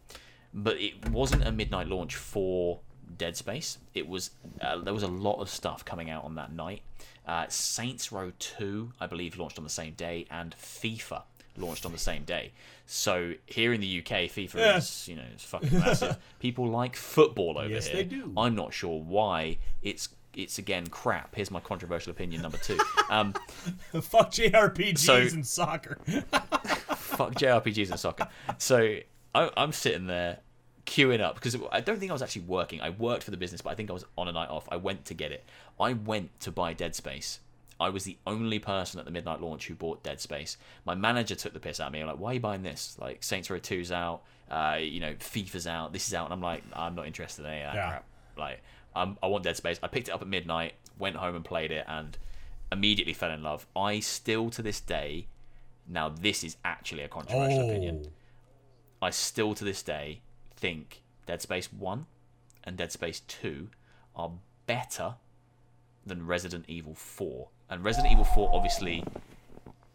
but 0.53 0.77
it 0.79 1.09
wasn't 1.09 1.45
a 1.45 1.51
midnight 1.51 1.87
launch 1.87 2.15
for 2.15 2.79
Dead 3.17 3.35
Space. 3.37 3.77
It 3.93 4.07
was 4.07 4.31
uh, 4.61 4.77
there 4.79 4.93
was 4.93 5.03
a 5.03 5.07
lot 5.07 5.39
of 5.41 5.49
stuff 5.49 5.83
coming 5.85 6.09
out 6.09 6.23
on 6.23 6.35
that 6.35 6.51
night. 6.53 6.81
Uh, 7.27 7.45
Saints 7.49 8.11
Row 8.11 8.31
2, 8.39 8.93
I 8.99 9.05
believe, 9.07 9.37
launched 9.37 9.57
on 9.59 9.63
the 9.63 9.69
same 9.69 9.93
day, 9.93 10.25
and 10.31 10.55
FIFA 10.57 11.21
launched 11.57 11.85
on 11.85 11.91
the 11.91 11.97
same 11.99 12.23
day. 12.23 12.51
So 12.87 13.33
here 13.45 13.73
in 13.73 13.81
the 13.81 13.99
UK, 13.99 14.27
FIFA 14.29 14.55
Yeah. 14.55 14.77
is 14.77 15.07
you 15.07 15.15
know 15.15 15.23
it's 15.33 15.43
fucking 15.43 15.77
massive. 15.77 16.17
People 16.39 16.67
like 16.69 16.95
football 16.95 17.57
over 17.57 17.69
Yes, 17.69 17.87
here. 17.87 17.97
they 17.97 18.03
do. 18.05 18.33
I'm 18.37 18.55
not 18.55 18.73
sure 18.73 18.99
why. 19.01 19.57
It's 19.81 20.09
it's 20.33 20.57
again 20.57 20.87
crap. 20.87 21.35
Here's 21.35 21.51
my 21.51 21.59
controversial 21.59 22.11
opinion 22.11 22.41
number 22.41 22.57
two. 22.57 22.79
Um, 23.09 23.33
Fuck 24.01 24.31
JRPGs 24.31 24.97
So- 24.99 25.17
and 25.17 25.45
soccer. 25.45 25.97
fuck 26.95 27.33
JRPGs 27.35 27.91
and 27.91 27.99
soccer. 27.99 28.27
So 28.57 28.97
I, 29.35 29.49
I'm 29.57 29.71
sitting 29.73 30.07
there 30.07 30.39
queuing 30.85 31.21
up 31.21 31.35
because 31.35 31.55
I 31.71 31.81
don't 31.81 31.99
think 31.99 32.11
I 32.11 32.13
was 32.13 32.21
actually 32.21 32.43
working. 32.43 32.81
I 32.81 32.89
worked 32.89 33.23
for 33.23 33.31
the 33.31 33.37
business, 33.37 33.61
but 33.61 33.69
I 33.71 33.75
think 33.75 33.89
I 33.89 33.93
was 33.93 34.05
on 34.17 34.27
a 34.27 34.31
night 34.31 34.49
off. 34.49 34.67
I 34.71 34.77
went 34.77 35.05
to 35.05 35.13
get 35.13 35.31
it. 35.31 35.43
I 35.79 35.93
went 35.93 36.39
to 36.41 36.51
buy 36.51 36.73
Dead 36.73 36.95
Space. 36.95 37.39
I 37.79 37.89
was 37.89 38.03
the 38.03 38.17
only 38.27 38.59
person 38.59 38.99
at 38.99 39.05
the 39.05 39.11
midnight 39.11 39.41
launch 39.41 39.67
who 39.67 39.73
bought 39.73 40.03
Dead 40.03 40.19
Space. 40.19 40.57
My 40.85 40.93
manager 40.93 41.33
took 41.35 41.53
the 41.53 41.59
piss 41.59 41.79
out 41.79 41.87
of 41.87 41.93
me. 41.93 42.01
I'm 42.01 42.07
like, 42.07 42.19
why 42.19 42.31
are 42.31 42.33
you 42.35 42.39
buying 42.39 42.61
this? 42.61 42.95
Like 42.99 43.23
Saints 43.23 43.49
Row 43.49 43.59
2's 43.59 43.91
out, 43.91 44.21
uh, 44.51 44.77
you 44.79 44.99
know, 44.99 45.13
FIFA's 45.15 45.65
out, 45.65 45.91
this 45.93 46.07
is 46.07 46.13
out, 46.13 46.25
and 46.25 46.33
I'm 46.33 46.41
like, 46.41 46.63
I'm 46.73 46.93
not 46.93 47.07
interested 47.07 47.43
in 47.45 47.51
any 47.51 47.61
of 47.63 47.73
that 47.73 47.75
Yeah. 47.75 47.89
crap. 47.89 48.05
Like, 48.37 48.61
um, 48.95 49.17
I 49.23 49.27
want 49.27 49.43
Dead 49.43 49.57
Space. 49.57 49.79
I 49.81 49.87
picked 49.87 50.09
it 50.09 50.11
up 50.11 50.21
at 50.21 50.27
midnight, 50.27 50.73
went 50.99 51.15
home 51.15 51.35
and 51.35 51.43
played 51.43 51.71
it, 51.71 51.85
and 51.87 52.17
immediately 52.71 53.13
fell 53.13 53.31
in 53.31 53.41
love. 53.41 53.65
I 53.75 53.99
still 53.99 54.49
to 54.51 54.61
this 54.61 54.79
day, 54.79 55.25
now 55.87 56.09
this 56.09 56.43
is 56.43 56.57
actually 56.63 57.01
a 57.01 57.07
controversial 57.07 57.61
opinion. 57.67 58.03
Oh, 59.01 59.07
I 59.07 59.09
still 59.09 59.55
to 59.55 59.63
this 59.63 59.81
day 59.81 60.21
think 60.61 61.01
Dead 61.25 61.41
Space 61.41 61.73
1 61.73 62.05
and 62.63 62.77
Dead 62.77 62.91
Space 62.91 63.19
2 63.27 63.67
are 64.15 64.31
better 64.67 65.15
than 66.05 66.25
Resident 66.25 66.65
Evil 66.67 66.93
4. 66.95 67.49
And 67.69 67.83
Resident 67.83 68.11
Evil 68.13 68.23
4 68.23 68.51
obviously 68.53 69.03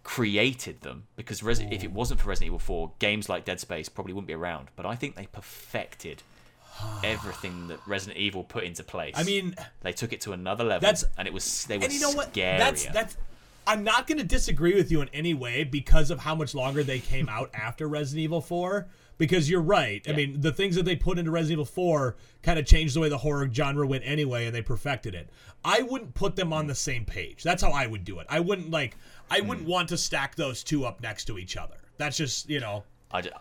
created 0.03 0.83
them 0.83 1.05
because 1.17 1.41
Resi- 1.41 1.73
if 1.73 1.83
it 1.83 1.93
wasn't 1.93 2.21
for 2.21 2.29
Resident 2.29 2.49
Evil 2.49 2.59
4, 2.59 2.93
games 2.99 3.29
like 3.29 3.45
Dead 3.45 3.61
Space 3.61 3.89
probably 3.89 4.13
wouldn't 4.13 4.29
be 4.29 4.35
around. 4.35 4.69
But 4.77 4.87
I 4.87 4.95
think 4.95 5.15
they 5.17 5.27
perfected 5.27 6.23
everything 7.03 7.69
that 7.69 7.79
Resident 7.87 8.19
Evil 8.19 8.45
put 8.45 8.65
into 8.65 8.83
place. 8.83 9.15
I 9.17 9.23
mean, 9.25 9.55
they 9.83 9.93
took 9.93 10.13
it 10.13 10.21
to 10.23 10.33
another 10.33 10.65
level 10.65 10.83
That's- 10.83 11.05
and 11.17 11.27
it 11.27 11.35
was 11.35 11.65
they 11.67 11.79
were 11.79 11.85
and 11.85 11.93
you 11.93 12.01
know 12.01 12.11
what? 12.13 12.33
scarier. 12.33 12.59
That's 12.59 12.87
that's. 12.87 13.17
I'm 13.67 13.85
not 13.85 14.07
going 14.07 14.19
to 14.19 14.25
disagree 14.25 14.75
with 14.75 14.91
you 14.91 15.01
in 15.01 15.09
any 15.13 15.35
way 15.35 15.65
because 15.65 16.11
of 16.11 16.21
how 16.21 16.35
much 16.35 16.55
longer 16.55 16.83
they 16.83 17.01
came 17.01 17.29
out 17.29 17.51
after 17.55 17.89
Resident 17.89 18.23
Evil 18.23 18.41
4. 18.41 18.87
Because 19.19 19.49
you're 19.49 19.63
right. 19.63 20.03
Yeah. 20.05 20.13
I 20.13 20.17
mean, 20.17 20.43
the 20.43 20.53
things 20.53 20.77
that 20.77 20.85
they 20.85 20.95
put 20.95 21.19
into 21.19 21.31
Resident 21.31 21.55
Evil 21.55 21.65
4 21.65 22.17
kind 22.43 22.59
of 22.59 22.67
changed 22.67 22.95
the 22.95 23.01
way 23.01 23.09
the 23.09 23.17
horror 23.17 23.49
genre 23.51 23.87
went 23.87 24.05
anyway, 24.05 24.45
and 24.45 24.55
they 24.55 24.61
perfected 24.61 25.15
it. 25.15 25.31
I 25.65 25.83
wouldn't 25.83 26.13
put 26.13 26.37
them 26.37 26.53
on 26.53 26.67
the 26.67 26.75
same 26.75 27.07
page. 27.07 27.43
That's 27.43 27.63
how 27.63 27.71
I 27.71 27.87
would 27.87 28.05
do 28.05 28.19
it. 28.19 28.27
I 28.29 28.41
wouldn't 28.41 28.71
like. 28.71 28.97
I 29.31 29.41
wouldn't 29.41 29.67
want 29.67 29.89
to 29.89 29.97
stack 29.97 30.35
those 30.35 30.63
two 30.63 30.85
up 30.85 31.01
next 31.01 31.25
to 31.25 31.39
each 31.39 31.57
other. 31.57 31.77
That's 31.97 32.19
just 32.19 32.51
you 32.51 32.61
know. 32.61 32.85
I 33.11 33.23
just, 33.23 33.35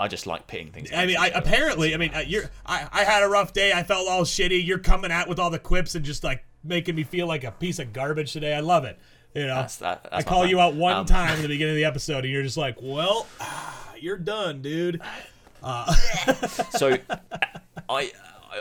I 0.00 0.08
just 0.08 0.26
like 0.26 0.46
pitting 0.46 0.72
things. 0.72 0.90
I 0.90 1.04
mean, 1.04 1.18
I 1.18 1.28
apparently, 1.28 1.94
I 1.94 1.98
mean, 1.98 2.12
uh, 2.14 2.24
you're. 2.26 2.44
I, 2.64 2.88
I 2.90 3.04
had 3.04 3.22
a 3.22 3.28
rough 3.28 3.52
day. 3.52 3.72
I 3.74 3.82
felt 3.82 4.08
all 4.08 4.22
shitty. 4.22 4.66
You're 4.66 4.78
coming 4.78 5.12
out 5.12 5.28
with 5.28 5.38
all 5.38 5.50
the 5.50 5.58
quips 5.58 5.94
and 5.94 6.04
just 6.04 6.24
like 6.24 6.44
making 6.64 6.94
me 6.94 7.04
feel 7.04 7.26
like 7.26 7.44
a 7.44 7.52
piece 7.52 7.78
of 7.78 7.92
garbage 7.92 8.32
today. 8.32 8.54
I 8.54 8.60
love 8.60 8.84
it. 8.84 8.98
You 9.34 9.42
know, 9.46 9.54
That's- 9.54 9.76
that- 9.76 10.08
I 10.10 10.16
that's 10.16 10.26
my 10.26 10.30
call 10.30 10.46
you 10.46 10.58
out 10.60 10.74
one 10.74 10.92
Um, 10.94 11.06
time 11.06 11.36
in 11.36 11.42
the 11.42 11.48
beginning 11.48 11.72
of 11.74 11.76
the 11.76 11.84
episode, 11.84 12.24
and 12.24 12.32
you're 12.32 12.42
just 12.42 12.56
like, 12.56 12.76
"Well, 12.80 13.26
you're 14.00 14.16
done, 14.18 14.60
dude." 14.62 15.00
so 15.62 16.96
I, 17.88 18.10
I 18.10 18.10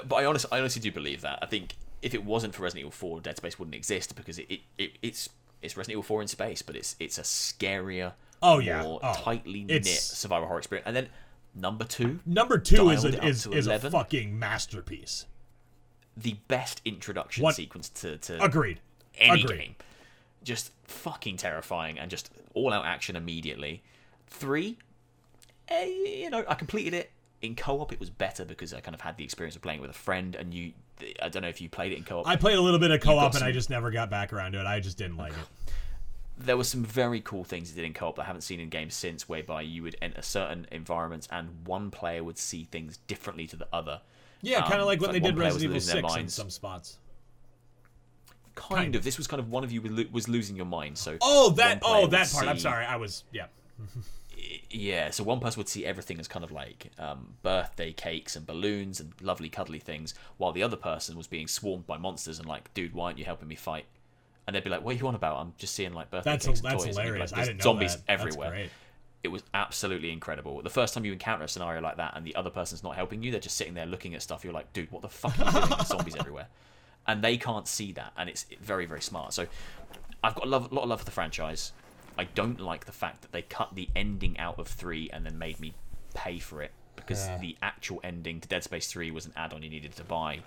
but 0.07 0.15
I 0.17 0.25
honestly, 0.25 0.49
I 0.51 0.59
honestly 0.59 0.81
do 0.81 0.91
believe 0.91 1.21
that. 1.21 1.39
I 1.41 1.45
think 1.45 1.75
if 2.01 2.13
it 2.13 2.23
wasn't 2.23 2.53
for 2.55 2.63
Resident 2.63 2.81
Evil 2.81 2.91
4, 2.91 3.21
Dead 3.21 3.37
Space 3.37 3.57
wouldn't 3.57 3.75
exist 3.75 4.15
because 4.15 4.37
it, 4.39 4.47
it, 4.49 4.59
it 4.77 4.91
it's 5.01 5.29
it's 5.61 5.75
Resident 5.75 5.93
Evil 5.93 6.03
4 6.03 6.21
in 6.23 6.27
space, 6.27 6.61
but 6.61 6.75
it's 6.75 6.95
it's 6.99 7.17
a 7.17 7.21
scarier, 7.23 8.13
Oh, 8.41 8.59
yeah. 8.59 8.83
more 8.83 8.99
Oh, 9.03 9.13
tightly 9.15 9.63
knit 9.63 9.85
survival 9.85 10.47
horror 10.47 10.59
experience. 10.59 10.85
And 10.87 10.95
then 10.95 11.07
number 11.55 11.83
two, 11.85 12.19
Number 12.25 12.57
two 12.57 12.89
is 12.89 13.03
a, 13.05 13.25
is, 13.25 13.47
is 13.47 13.67
a 13.67 13.79
fucking 13.79 14.37
masterpiece. 14.37 15.25
the 16.15 16.35
best 16.47 16.81
introduction 16.85 17.43
What- 17.43 17.55
sequence 17.55 17.89
to, 17.89 18.17
to 18.17 18.43
Agreed. 18.43 18.79
any 19.17 19.41
Agreed. 19.43 19.57
game. 19.59 19.75
Just 20.43 20.71
fucking 20.83 21.37
terrifying 21.37 21.99
and 21.99 22.09
just 22.09 22.31
all 22.53 22.73
out 22.73 22.85
action 22.85 23.15
immediately. 23.15 23.81
Three, 24.27 24.77
eh, 25.67 25.85
you 25.85 26.29
know, 26.29 26.43
I 26.47 26.55
completed 26.55 26.93
it 26.93 27.11
in 27.41 27.55
co-op. 27.55 27.91
It 27.91 27.99
was 27.99 28.09
better 28.09 28.45
because 28.45 28.73
I 28.73 28.79
kind 28.79 28.95
of 28.95 29.01
had 29.01 29.17
the 29.17 29.23
experience 29.23 29.55
of 29.55 29.61
playing 29.61 29.81
with 29.81 29.89
a 29.89 29.93
friend, 29.93 30.35
and 30.35 30.53
you. 30.53 30.73
I 31.21 31.29
don't 31.29 31.41
know 31.43 31.47
if 31.49 31.61
you 31.61 31.69
played 31.69 31.93
it 31.93 31.97
in 31.97 32.03
co-op. 32.03 32.27
I 32.27 32.35
played 32.35 32.57
a 32.57 32.61
little 32.61 32.79
bit 32.79 32.91
of 32.91 32.99
co-op, 33.01 33.35
and 33.35 33.43
I 33.43 33.51
just 33.51 33.69
never 33.69 33.89
got 33.89 34.09
back 34.09 34.33
around 34.33 34.51
to 34.53 34.59
it. 34.59 34.65
I 34.65 34.79
just 34.81 34.97
didn't 34.97 35.17
like 35.17 35.31
it. 35.31 35.73
there 36.37 36.57
were 36.57 36.63
some 36.63 36.83
very 36.83 37.21
cool 37.21 37.43
things 37.43 37.71
it 37.71 37.75
did 37.75 37.85
in 37.85 37.93
co-op 37.93 38.15
that 38.15 38.23
I 38.23 38.25
haven't 38.25 38.41
seen 38.41 38.59
in 38.59 38.69
games 38.69 38.95
since, 38.95 39.27
whereby 39.27 39.61
you 39.61 39.83
would 39.83 39.95
enter 40.01 40.21
certain 40.21 40.67
environments 40.71 41.27
and 41.31 41.49
one 41.65 41.91
player 41.91 42.23
would 42.23 42.37
see 42.37 42.63
things 42.65 42.97
differently 43.07 43.45
to 43.47 43.55
the 43.55 43.67
other. 43.73 44.01
Yeah, 44.41 44.61
kind 44.61 44.75
of 44.75 44.81
Um, 44.81 44.87
like 44.87 45.01
what 45.01 45.09
it's 45.09 45.13
they 45.15 45.19
did 45.19 45.35
one 45.35 45.41
player 45.41 45.53
was 45.53 45.65
Resident 45.67 45.97
Evil 45.97 46.09
Six 46.09 46.21
in 46.21 46.29
some 46.29 46.49
spots. 46.49 46.97
Kind, 48.59 48.79
Kind 48.81 48.95
of. 48.95 49.03
This 49.03 49.17
was 49.17 49.25
kind 49.27 49.39
of 49.39 49.49
one 49.49 49.63
of 49.63 49.71
you 49.71 49.81
was 49.81 49.91
lo- 49.91 50.05
was 50.11 50.27
losing 50.27 50.55
your 50.55 50.65
mind. 50.65 50.97
So 50.97 51.17
Oh, 51.21 51.51
that. 51.51 51.79
Oh, 51.83 52.07
that 52.07 52.29
part. 52.31 52.47
I'm 52.47 52.59
sorry. 52.59 52.85
I 52.85 52.95
was. 52.97 53.23
Yeah. 53.31 53.45
Yeah, 54.71 55.09
so 55.09 55.23
one 55.23 55.39
person 55.39 55.59
would 55.59 55.67
see 55.67 55.85
everything 55.85 56.19
as 56.19 56.27
kind 56.27 56.45
of 56.45 56.51
like 56.51 56.91
um, 56.99 57.33
birthday 57.41 57.91
cakes 57.91 58.35
and 58.35 58.45
balloons 58.45 58.99
and 58.99 59.11
lovely 59.21 59.49
cuddly 59.49 59.79
things, 59.79 60.13
while 60.37 60.51
the 60.51 60.63
other 60.63 60.77
person 60.77 61.17
was 61.17 61.27
being 61.27 61.47
swarmed 61.47 61.85
by 61.87 61.97
monsters 61.97 62.39
and 62.39 62.47
like, 62.47 62.73
dude, 62.73 62.93
why 62.93 63.05
aren't 63.07 63.17
you 63.19 63.25
helping 63.25 63.47
me 63.47 63.55
fight? 63.55 63.85
And 64.47 64.55
they'd 64.55 64.63
be 64.63 64.69
like, 64.69 64.81
"What 64.83 64.95
are 64.95 64.97
you 64.99 65.07
on 65.07 65.15
about? 65.15 65.37
I'm 65.37 65.53
just 65.57 65.75
seeing 65.75 65.93
like 65.93 66.09
birthday 66.09 66.31
That's 66.31 66.45
cakes 66.45 66.59
and 66.61 66.69
that's 66.71 66.83
toys." 66.83 66.97
And 66.97 67.05
hilarious. 67.05 67.31
like, 67.31 67.37
I 67.37 67.41
"There's 67.41 67.47
didn't 67.49 67.59
know 67.59 67.63
zombies 67.63 67.95
that. 67.97 68.03
Everywhere. 68.07 68.49
great. 68.51 68.69
It 69.23 69.27
was 69.27 69.43
absolutely 69.53 70.11
incredible. 70.11 70.61
The 70.61 70.69
first 70.69 70.93
time 70.93 71.03
you 71.05 71.11
encounter 71.13 71.43
a 71.43 71.47
scenario 71.49 71.81
like 71.81 71.97
that 71.97 72.13
and 72.15 72.25
the 72.25 72.35
other 72.35 72.49
person's 72.49 72.81
not 72.83 72.95
helping 72.95 73.21
you, 73.21 73.31
they're 73.31 73.39
just 73.41 73.57
sitting 73.57 73.73
there 73.73 73.85
looking 73.85 74.15
at 74.15 74.21
stuff. 74.21 74.43
You're 74.43 74.53
like, 74.53 74.71
dude, 74.73 74.91
what 74.91 75.01
the 75.01 75.09
fuck 75.09 75.37
are 75.39 75.45
you 75.45 75.51
doing? 75.51 75.69
There's 75.69 75.87
zombies 75.87 76.15
everywhere, 76.15 76.47
and 77.09 77.23
they 77.23 77.37
can't 77.37 77.67
see 77.67 77.91
that, 77.93 78.13
and 78.17 78.29
it's 78.29 78.45
very 78.61 78.85
very 78.85 79.01
smart. 79.01 79.33
So 79.33 79.47
I've 80.23 80.35
got 80.35 80.45
a 80.45 80.49
love, 80.49 80.71
lot 80.71 80.83
of 80.83 80.89
love 80.89 80.99
for 80.99 81.05
the 81.05 81.11
franchise. 81.11 81.71
I 82.17 82.25
don't 82.25 82.59
like 82.59 82.85
the 82.85 82.91
fact 82.91 83.21
that 83.23 83.31
they 83.31 83.41
cut 83.41 83.75
the 83.75 83.89
ending 83.95 84.37
out 84.37 84.59
of 84.59 84.67
three 84.67 85.09
and 85.11 85.25
then 85.25 85.37
made 85.39 85.59
me 85.59 85.73
pay 86.13 86.37
for 86.39 86.61
it 86.61 86.71
because 86.95 87.27
Yeah. 87.27 87.37
the 87.37 87.57
actual 87.61 87.99
ending 88.03 88.41
to 88.41 88.47
Dead 88.47 88.63
Space 88.63 88.87
Three 88.91 89.09
was 89.09 89.25
an 89.25 89.33
add-on 89.37 89.63
you 89.63 89.69
needed 89.69 89.95
to 89.95 90.03
buy. 90.03 90.41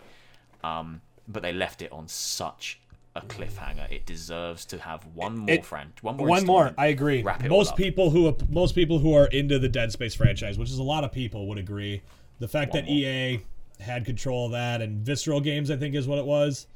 Um, 0.63 1.01
but 1.27 1.43
they 1.43 1.53
left 1.53 1.81
it 1.83 1.91
on 1.91 2.09
such 2.09 2.79
a 3.17 3.23
cliffhanger. 3.23 3.91
It 3.91 4.05
deserves 4.07 4.65
to 4.67 4.79
have 4.79 5.05
one 5.15 5.39
more 5.39 5.51
It- 5.51 5.65
friend, 5.65 5.93
one 6.03 6.17
more. 6.17 6.29
One 6.29 6.45
more. 6.47 6.75
I 6.79 6.87
agree. 6.87 7.23
Most 7.49 7.75
people 7.77 8.11
who 8.11 8.37
most 8.51 8.75
people 8.75 8.99
who 9.01 9.15
are 9.15 9.27
into 9.27 9.59
the 9.59 9.69
Dead 9.69 9.93
Space 9.93 10.15
franchise, 10.15 10.59
which 10.59 10.71
is 10.71 10.79
a 10.79 10.83
lot 10.83 11.05
of 11.05 11.11
people, 11.13 11.47
would 11.49 11.59
agree. 11.59 12.03
The 12.39 12.49
fact 12.49 12.73
One 12.73 12.85
that 12.85 12.91
more. 12.91 12.99
EA 12.99 13.41
had 13.83 14.05
control 14.05 14.47
of 14.47 14.53
that 14.53 14.81
and 14.81 15.05
Visceral 15.05 15.41
Games, 15.41 15.71
I 15.71 15.77
think, 15.77 15.95
is 15.95 16.07
what 16.07 16.19
it 16.19 16.27
was. 16.27 16.67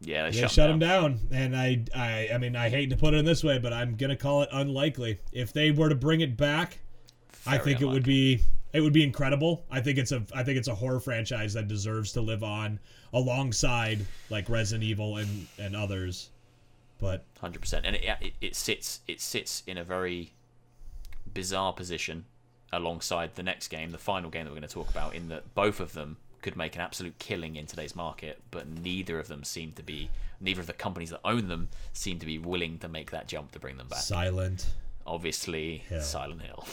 Yeah, 0.00 0.24
they, 0.24 0.30
They 0.30 0.40
shut, 0.42 0.50
shut 0.52 0.70
him 0.70 0.74
him 0.74 0.78
down. 0.78 1.12
down, 1.12 1.20
and 1.32 1.56
I, 1.56 1.84
I, 1.94 2.28
I 2.34 2.38
mean, 2.38 2.54
I 2.54 2.68
hate 2.68 2.90
to 2.90 2.96
put 2.96 3.14
it 3.14 3.18
in 3.18 3.24
this 3.24 3.42
way, 3.42 3.58
but 3.58 3.72
I'm 3.72 3.96
gonna 3.96 4.16
call 4.16 4.42
it 4.42 4.48
unlikely. 4.52 5.20
If 5.32 5.52
they 5.52 5.70
were 5.72 5.88
to 5.88 5.94
bring 5.96 6.20
it 6.20 6.36
back, 6.36 6.78
I 7.46 7.58
Very 7.58 7.64
think 7.64 7.80
it 7.80 7.86
would 7.86 8.04
be, 8.04 8.40
it 8.72 8.80
would 8.80 8.92
be 8.92 9.02
incredible. 9.02 9.64
I 9.70 9.80
think 9.80 9.98
it's 9.98 10.12
a, 10.12 10.24
I 10.34 10.44
think 10.44 10.58
it's 10.58 10.68
a 10.68 10.74
horror 10.74 11.00
franchise 11.00 11.52
that 11.54 11.66
deserves 11.66 12.12
to 12.12 12.20
live 12.20 12.44
on 12.44 12.78
alongside 13.12 14.04
like 14.30 14.48
Resident 14.48 14.84
Evil 14.84 15.16
and 15.16 15.46
and 15.58 15.74
others. 15.74 16.30
But 17.00 17.24
hundred 17.40 17.60
percent, 17.60 17.86
and 17.86 17.96
it, 17.96 18.04
it 18.20 18.34
it 18.40 18.56
sits 18.56 19.00
it 19.08 19.20
sits 19.20 19.62
in 19.66 19.78
a 19.78 19.84
very 19.84 20.32
bizarre 21.32 21.72
position 21.72 22.24
alongside 22.72 23.34
the 23.34 23.42
next 23.42 23.68
game, 23.68 23.90
the 23.90 23.98
final 23.98 24.30
game 24.30 24.44
that 24.44 24.50
we're 24.50 24.58
going 24.58 24.68
to 24.68 24.74
talk 24.74 24.90
about, 24.90 25.14
in 25.14 25.28
that 25.28 25.54
both 25.54 25.80
of 25.80 25.92
them 25.92 26.16
could 26.42 26.56
make 26.56 26.74
an 26.76 26.80
absolute 26.80 27.18
killing 27.18 27.56
in 27.56 27.66
today's 27.66 27.96
market, 27.96 28.40
but 28.50 28.68
neither 28.68 29.18
of 29.18 29.28
them 29.28 29.44
seem 29.44 29.72
to 29.72 29.82
be, 29.82 30.10
neither 30.40 30.60
of 30.60 30.66
the 30.66 30.72
companies 30.72 31.10
that 31.10 31.20
own 31.24 31.48
them 31.48 31.68
seem 31.92 32.18
to 32.18 32.26
be 32.26 32.38
willing 32.38 32.78
to 32.78 32.88
make 32.88 33.10
that 33.10 33.26
jump 33.26 33.50
to 33.52 33.58
bring 33.58 33.76
them 33.76 33.88
back. 33.88 34.00
Silent. 34.00 34.66
Obviously, 35.06 35.78
Hill. 35.88 36.02
Silent 36.02 36.42
Hill. 36.42 36.64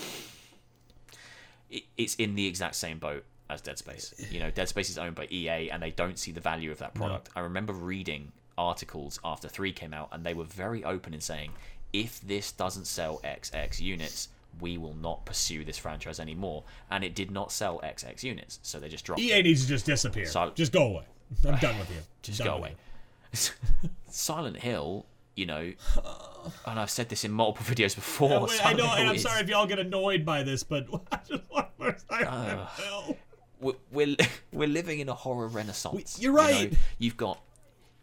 It, 1.69 1.83
it's 1.97 2.15
in 2.15 2.35
the 2.35 2.45
exact 2.45 2.75
same 2.75 2.99
boat 2.99 3.23
as 3.49 3.61
Dead 3.61 3.77
Space. 3.77 4.13
You 4.31 4.39
know, 4.39 4.51
Dead 4.51 4.69
Space 4.69 4.89
is 4.89 4.97
owned 4.97 5.15
by 5.15 5.27
EA, 5.31 5.69
and 5.71 5.81
they 5.81 5.91
don't 5.91 6.19
see 6.19 6.31
the 6.31 6.41
value 6.41 6.71
of 6.71 6.79
that 6.79 6.93
product. 6.93 7.29
I 7.35 7.39
remember 7.41 7.73
reading 7.73 8.31
articles 8.57 9.19
after 9.23 9.47
three 9.47 9.71
came 9.71 9.93
out, 9.93 10.09
and 10.11 10.23
they 10.23 10.33
were 10.33 10.43
very 10.45 10.83
open 10.83 11.13
in 11.13 11.21
saying, 11.21 11.51
if 11.93 12.19
this 12.21 12.51
doesn't 12.51 12.85
sell 12.85 13.19
XX 13.23 13.79
units, 13.79 14.29
we 14.59 14.77
will 14.77 14.93
not 14.95 15.25
pursue 15.25 15.63
this 15.65 15.77
franchise 15.77 16.19
anymore. 16.19 16.63
And 16.89 17.03
it 17.03 17.15
did 17.15 17.31
not 17.31 17.51
sell 17.51 17.79
XX 17.83 18.23
units, 18.23 18.59
so 18.61 18.79
they 18.79 18.89
just 18.89 19.05
dropped 19.05 19.21
it. 19.21 19.25
EA 19.25 19.41
needs 19.41 19.61
to 19.63 19.67
just 19.67 19.85
disappear. 19.85 20.25
Sil- 20.31 20.51
just 20.55 20.71
go 20.71 20.83
away. 20.87 21.03
I'm 21.47 21.57
done 21.57 21.77
with 21.79 21.89
you. 21.89 21.97
Just 22.21 22.37
Done 22.39 22.47
go 22.47 22.53
away. 22.55 22.75
Silent 24.09 24.57
Hill, 24.57 25.05
you 25.35 25.45
know, 25.45 25.73
and 26.65 26.79
I've 26.79 26.89
said 26.89 27.09
this 27.09 27.23
in 27.23 27.31
multiple 27.31 27.65
videos 27.75 27.95
before. 27.95 28.47
Wait, 28.47 28.65
I 28.65 28.73
know, 28.73 28.91
and 28.95 29.09
I'm 29.09 29.15
is- 29.15 29.23
sorry 29.23 29.41
if 29.41 29.49
y'all 29.49 29.65
get 29.67 29.79
annoyed 29.79 30.25
by 30.25 30.43
this, 30.43 30.63
but 30.63 30.87
I 31.11 31.19
just 31.27 31.49
want 31.51 31.67
more 31.79 31.95
Silent 32.09 32.29
Ugh. 32.29 32.69
Hill. 32.77 33.17
we're 33.59 33.73
we're, 33.91 34.15
we're 34.51 34.67
living 34.67 34.99
in 34.99 35.09
a 35.09 35.13
horror 35.13 35.47
renaissance. 35.47 36.17
you're 36.21 36.31
you 36.33 36.37
know? 36.37 36.43
right. 36.43 36.73
You've 36.99 37.17
got 37.17 37.41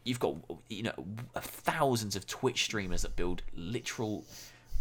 you've 0.05 0.21
got 0.21 0.35
you 0.69 0.83
know 0.83 0.95
uh, 1.35 1.41
thousands 1.41 2.17
of 2.17 2.27
Twitch 2.27 2.65
streamers 2.65 3.03
that 3.03 3.15
build 3.17 3.43
literal 3.55 4.25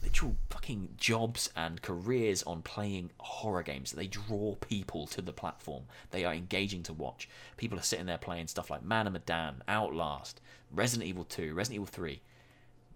literal 0.03 0.35
fucking 0.49 0.89
jobs 0.97 1.49
and 1.55 1.81
careers 1.81 2.41
on 2.43 2.61
playing 2.63 3.11
horror 3.19 3.63
games. 3.63 3.91
They 3.91 4.07
draw 4.07 4.55
people 4.55 5.05
to 5.07 5.21
the 5.21 5.33
platform. 5.33 5.83
They 6.09 6.25
are 6.25 6.33
engaging 6.33 6.83
to 6.83 6.93
watch. 6.93 7.29
People 7.57 7.77
are 7.77 7.83
sitting 7.83 8.07
there 8.07 8.17
playing 8.17 8.47
stuff 8.47 8.69
like 8.69 8.83
Man 8.83 9.05
of 9.07 9.13
Medan, 9.13 9.61
Outlast, 9.67 10.41
Resident 10.71 11.07
Evil 11.07 11.23
2, 11.25 11.53
Resident 11.53 11.75
Evil 11.75 11.85
3. 11.87 12.21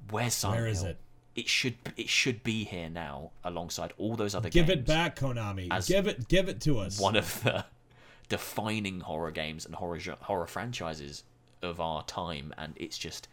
Where's 0.10 0.34
Silent 0.34 0.60
Where 0.61 0.68
is 0.68 0.82
Hill? 0.82 0.90
it? 0.91 0.98
It 1.36 1.49
should 1.49 1.76
it 1.98 2.07
should 2.07 2.44
be 2.44 2.64
here 2.64 2.90
now 2.90 3.32
alongside 3.44 3.91
all 3.98 4.15
those 4.15 4.34
other 4.36 4.49
Give 4.49 4.68
games 4.68 4.69
Give 4.69 4.80
it 4.80 4.86
back, 4.88 5.18
Konami. 5.18 5.86
Give 5.88 6.07
it, 6.07 6.27
give 6.30 6.48
it 6.48 6.61
to 6.61 6.80
us. 6.80 6.98
one 6.99 7.15
of 7.18 7.44
the 7.44 7.65
defining 8.30 9.02
horror 9.02 9.32
games 9.32 9.65
and 9.65 9.76
horror 9.76 9.99
horror 10.22 10.48
franchises 10.48 11.23
of 11.61 11.82
our 11.82 12.03
time, 12.06 12.53
and 12.57 12.73
it's 12.77 12.98
just 12.98 13.27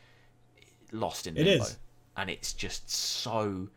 lost 0.90 1.26
in 1.26 1.36
It 1.36 1.46
limbo. 1.46 1.64
is. 1.64 1.78
And 2.16 2.30
it's 2.30 2.52
just 2.52 2.90
so. 2.90 3.68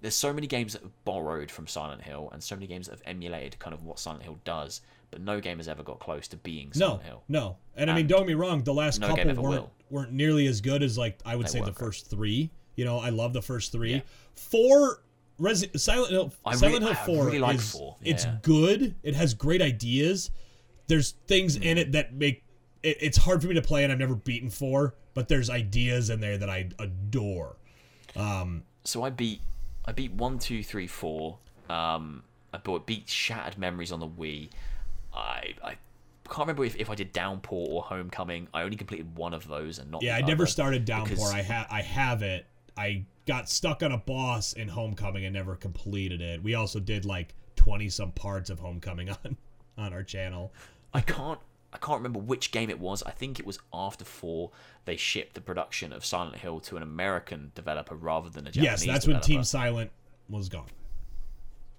There's 0.00 0.14
so 0.14 0.32
many 0.32 0.46
games 0.46 0.74
that 0.74 0.82
have 0.82 1.04
borrowed 1.04 1.50
from 1.50 1.66
Silent 1.66 2.02
Hill, 2.02 2.28
and 2.32 2.42
so 2.42 2.54
many 2.54 2.68
games 2.68 2.86
that 2.86 2.92
have 2.92 3.02
emulated 3.04 3.58
kind 3.58 3.74
of 3.74 3.82
what 3.84 3.98
Silent 3.98 4.22
Hill 4.22 4.38
does, 4.44 4.80
but 5.10 5.20
no 5.20 5.40
game 5.40 5.56
has 5.56 5.66
ever 5.66 5.82
got 5.82 5.98
close 5.98 6.28
to 6.28 6.36
being 6.36 6.68
no, 6.76 6.86
Silent 6.86 7.02
Hill. 7.02 7.22
no, 7.28 7.56
and 7.76 7.90
I 7.90 7.96
mean, 7.96 8.06
don't 8.06 8.20
get 8.20 8.28
me 8.28 8.34
wrong. 8.34 8.62
The 8.62 8.72
last 8.74 9.00
no 9.00 9.08
couple 9.08 9.24
weren't 9.34 9.42
will. 9.42 9.72
weren't 9.90 10.12
nearly 10.12 10.46
as 10.46 10.60
good 10.60 10.84
as 10.84 10.96
like 10.96 11.18
I 11.26 11.34
would 11.34 11.46
They 11.46 11.50
say 11.58 11.60
the 11.64 11.72
first 11.72 12.08
three. 12.08 12.50
You 12.76 12.84
know, 12.84 12.98
I 12.98 13.08
love 13.08 13.32
the 13.32 13.42
first 13.42 13.72
three. 13.72 13.94
Yeah. 13.94 14.00
Four, 14.36 15.02
Silent 15.76 16.10
Hill, 16.10 16.32
I 16.46 16.54
Silent 16.54 16.82
Hill 16.84 16.92
I 16.92 16.94
Four 16.94 17.26
really 17.26 17.38
like 17.40 17.56
is 17.56 17.72
four, 17.72 17.96
it's 18.02 18.24
good. 18.42 18.94
It 19.02 19.14
has 19.16 19.34
great 19.34 19.60
ideas. 19.62 20.30
There's 20.86 21.12
things 21.26 21.56
in 21.56 21.76
Mm. 21.76 21.80
it 21.80 21.92
that 21.92 22.14
make 22.14 22.44
it, 22.84 22.96
it's 23.00 23.18
hard 23.18 23.42
for 23.42 23.48
me 23.48 23.54
to 23.54 23.62
play, 23.62 23.82
and 23.82 23.92
I've 23.92 23.98
never 23.98 24.14
beaten 24.14 24.48
four. 24.48 24.94
But 25.14 25.26
there's 25.26 25.50
ideas 25.50 26.08
in 26.10 26.20
there 26.20 26.38
that 26.38 26.48
I 26.48 26.68
adore. 26.78 27.56
Um, 28.18 28.64
So 28.84 29.02
I 29.02 29.10
beat 29.10 29.40
I 29.84 29.92
beat 29.92 30.12
one, 30.12 30.38
two, 30.38 30.62
three, 30.62 30.86
four. 30.86 31.38
Um, 31.70 32.22
I 32.52 32.58
bought 32.58 32.86
beat 32.86 33.08
Shattered 33.08 33.58
Memories 33.58 33.92
on 33.92 34.00
the 34.00 34.08
Wii. 34.08 34.50
I 35.14 35.54
I 35.64 35.76
can't 36.28 36.40
remember 36.40 36.64
if, 36.64 36.76
if 36.76 36.90
I 36.90 36.94
did 36.94 37.12
Downpour 37.12 37.66
or 37.70 37.82
Homecoming. 37.82 38.48
I 38.52 38.62
only 38.62 38.76
completed 38.76 39.16
one 39.16 39.32
of 39.32 39.48
those 39.48 39.78
and 39.78 39.90
not. 39.90 40.02
Yeah, 40.02 40.16
I 40.16 40.20
never 40.20 40.46
started 40.46 40.84
Downpour. 40.84 41.26
I 41.32 41.42
have 41.42 41.66
I 41.70 41.82
have 41.82 42.22
it. 42.22 42.46
I 42.76 43.04
got 43.26 43.48
stuck 43.48 43.82
on 43.82 43.92
a 43.92 43.98
boss 43.98 44.52
in 44.52 44.68
Homecoming 44.68 45.24
and 45.24 45.34
never 45.34 45.56
completed 45.56 46.20
it. 46.20 46.42
We 46.42 46.54
also 46.54 46.80
did 46.80 47.04
like 47.04 47.34
twenty 47.56 47.88
some 47.88 48.12
parts 48.12 48.50
of 48.50 48.58
Homecoming 48.58 49.10
on 49.24 49.36
on 49.76 49.92
our 49.92 50.02
channel. 50.02 50.52
I 50.92 51.00
can't 51.00 51.38
I 51.72 51.78
can't 51.78 51.98
remember 51.98 52.18
which 52.18 52.50
game 52.50 52.70
it 52.70 52.80
was. 52.80 53.02
I 53.02 53.10
think 53.10 53.38
it 53.38 53.46
was 53.46 53.58
after 53.74 54.04
four. 54.04 54.50
They 54.86 54.96
shipped 54.96 55.34
the 55.34 55.40
production 55.42 55.92
of 55.92 56.04
Silent 56.04 56.36
Hill 56.36 56.60
to 56.60 56.76
an 56.76 56.82
American 56.82 57.52
developer 57.54 57.94
rather 57.94 58.30
than 58.30 58.46
a 58.46 58.50
Japanese. 58.50 58.86
yes, 58.86 58.86
that's 58.86 59.06
when. 59.06 59.20
Team 59.20 59.44
Silent 59.44 59.90
was 60.28 60.48
gone. 60.48 60.66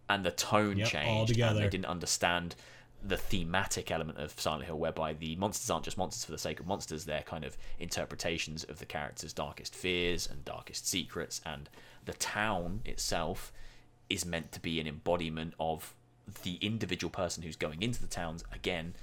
and 0.09 0.23
the 0.25 0.31
tone 0.31 0.77
Yep, 0.77 0.87
changed. 0.89 1.09
all 1.09 1.19
And 1.19 1.27
together. 1.27 1.59
they 1.61 1.69
didn't 1.69 1.85
understand 1.85 2.55
the 3.01 3.15
thematic 3.17 3.91
element 3.91 4.17
of 4.17 4.37
Silent 4.39 4.65
Hill, 4.65 4.77
whereby 4.77 5.13
the 5.13 5.35
monsters 5.37 5.69
aren't 5.69 5.85
just 5.85 5.97
monsters 5.97 6.25
for 6.25 6.31
the 6.33 6.37
sake 6.37 6.59
of 6.59 6.67
monsters; 6.67 7.05
they're 7.05 7.21
kind 7.23 7.43
of 7.45 7.57
interpretations 7.79 8.63
of 8.65 8.79
the 8.79 8.85
character's 8.85 9.33
darkest 9.33 9.73
fears 9.73 10.27
and 10.29 10.43
darkest 10.45 10.87
secrets. 10.87 11.41
And 11.45 11.69
the 12.05 12.13
town 12.13 12.81
itself 12.85 13.51
is 14.09 14.25
meant 14.25 14.51
to 14.51 14.59
be 14.59 14.79
an 14.79 14.87
embodiment 14.87 15.53
of 15.59 15.93
the 16.43 16.55
individual 16.55 17.09
person 17.09 17.41
who's 17.43 17.55
going 17.55 17.81
into 17.81 18.01
the 18.01 18.07
town's 18.07 18.43
again 18.51 18.93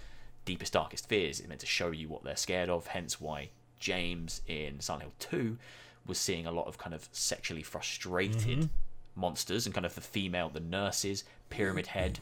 deepest 0.47 0.73
darkest 0.73 1.07
fears. 1.07 1.41
It's 1.41 1.49
meant 1.49 1.61
to 1.61 1.67
show 1.67 1.91
you 1.91 2.09
what 2.09 2.25
they're 2.25 2.37
scared 2.37 2.71
of. 2.71 2.87
Hence 2.87 3.21
why 3.21 3.51
James 3.79 4.41
in 4.47 4.81
Silent 4.81 5.03
Hill 5.03 5.13
Two 5.19 5.59
was 6.07 6.17
seeing 6.19 6.47
a 6.47 6.53
lot 6.53 6.67
of 6.67 6.79
kind 6.79 6.95
of 6.95 7.07
sexually 7.13 7.63
frustrated 7.63 8.71
monsters 9.17 9.67
and 9.67 9.75
kind 9.75 9.85
of 9.85 9.95
the 9.95 10.01
female, 10.01 10.49
the 10.49 10.61
nurses, 10.61 11.25
Pyramid 11.51 11.89
Head 11.89 12.21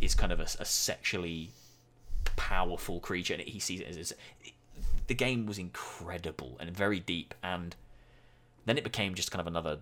is 0.00 0.14
kind 0.14 0.32
of 0.32 0.40
a, 0.40 0.46
a 0.60 0.64
sexually 0.64 1.50
powerful 2.36 3.00
creature, 3.00 3.34
and 3.34 3.42
he 3.42 3.58
sees 3.58 3.80
it 3.80 3.86
as, 3.86 3.96
as 3.96 4.14
the 5.06 5.14
game 5.14 5.46
was 5.46 5.58
incredible 5.58 6.56
and 6.60 6.70
very 6.70 7.00
deep, 7.00 7.34
and 7.42 7.76
then 8.66 8.76
it 8.76 8.84
became 8.84 9.14
just 9.14 9.30
kind 9.30 9.40
of 9.40 9.46
another 9.46 9.78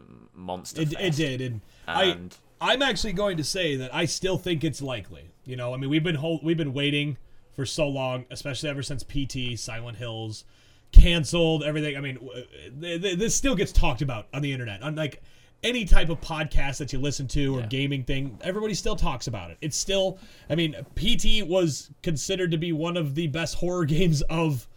mm, 0.00 0.26
monster. 0.34 0.82
It, 0.82 0.94
it 0.98 1.16
did, 1.16 1.40
and, 1.40 1.60
And- 1.86 2.36
I 2.53 2.53
I'm 2.60 2.82
actually 2.82 3.12
going 3.12 3.36
to 3.36 3.44
say 3.44 3.76
that 3.76 3.94
I 3.94 4.04
still 4.06 4.38
think 4.38 4.64
it's 4.64 4.80
likely. 4.80 5.30
You 5.44 5.56
know, 5.56 5.74
I 5.74 5.76
mean, 5.76 5.90
we've 5.90 6.04
been 6.04 6.14
hold, 6.14 6.42
we've 6.44 6.56
been 6.56 6.72
waiting 6.72 7.16
for 7.52 7.66
so 7.66 7.88
long, 7.88 8.24
especially 8.30 8.68
ever 8.70 8.82
since 8.82 9.02
PT 9.04 9.58
Silent 9.58 9.98
Hills 9.98 10.44
canceled 10.92 11.62
everything. 11.64 11.96
I 11.96 12.00
mean, 12.00 12.18
uh, 12.18 12.40
th- 12.80 13.02
th- 13.02 13.18
this 13.18 13.34
still 13.34 13.54
gets 13.54 13.72
talked 13.72 14.02
about 14.02 14.28
on 14.32 14.42
the 14.42 14.52
internet. 14.52 14.80
Unlike 14.82 15.22
any 15.62 15.84
type 15.84 16.08
of 16.08 16.20
podcast 16.20 16.78
that 16.78 16.92
you 16.92 16.98
listen 16.98 17.26
to 17.28 17.56
or 17.56 17.60
Yeah. 17.60 17.66
gaming 17.66 18.04
thing, 18.04 18.38
everybody 18.42 18.74
still 18.74 18.96
talks 18.96 19.26
about 19.26 19.50
it. 19.50 19.58
It's 19.60 19.76
still, 19.76 20.18
I 20.48 20.54
mean, 20.54 20.74
PT 20.94 21.42
was 21.42 21.90
considered 22.02 22.50
to 22.52 22.58
be 22.58 22.72
one 22.72 22.96
of 22.96 23.14
the 23.14 23.26
best 23.28 23.56
horror 23.56 23.84
games 23.86 24.22
of 24.22 24.68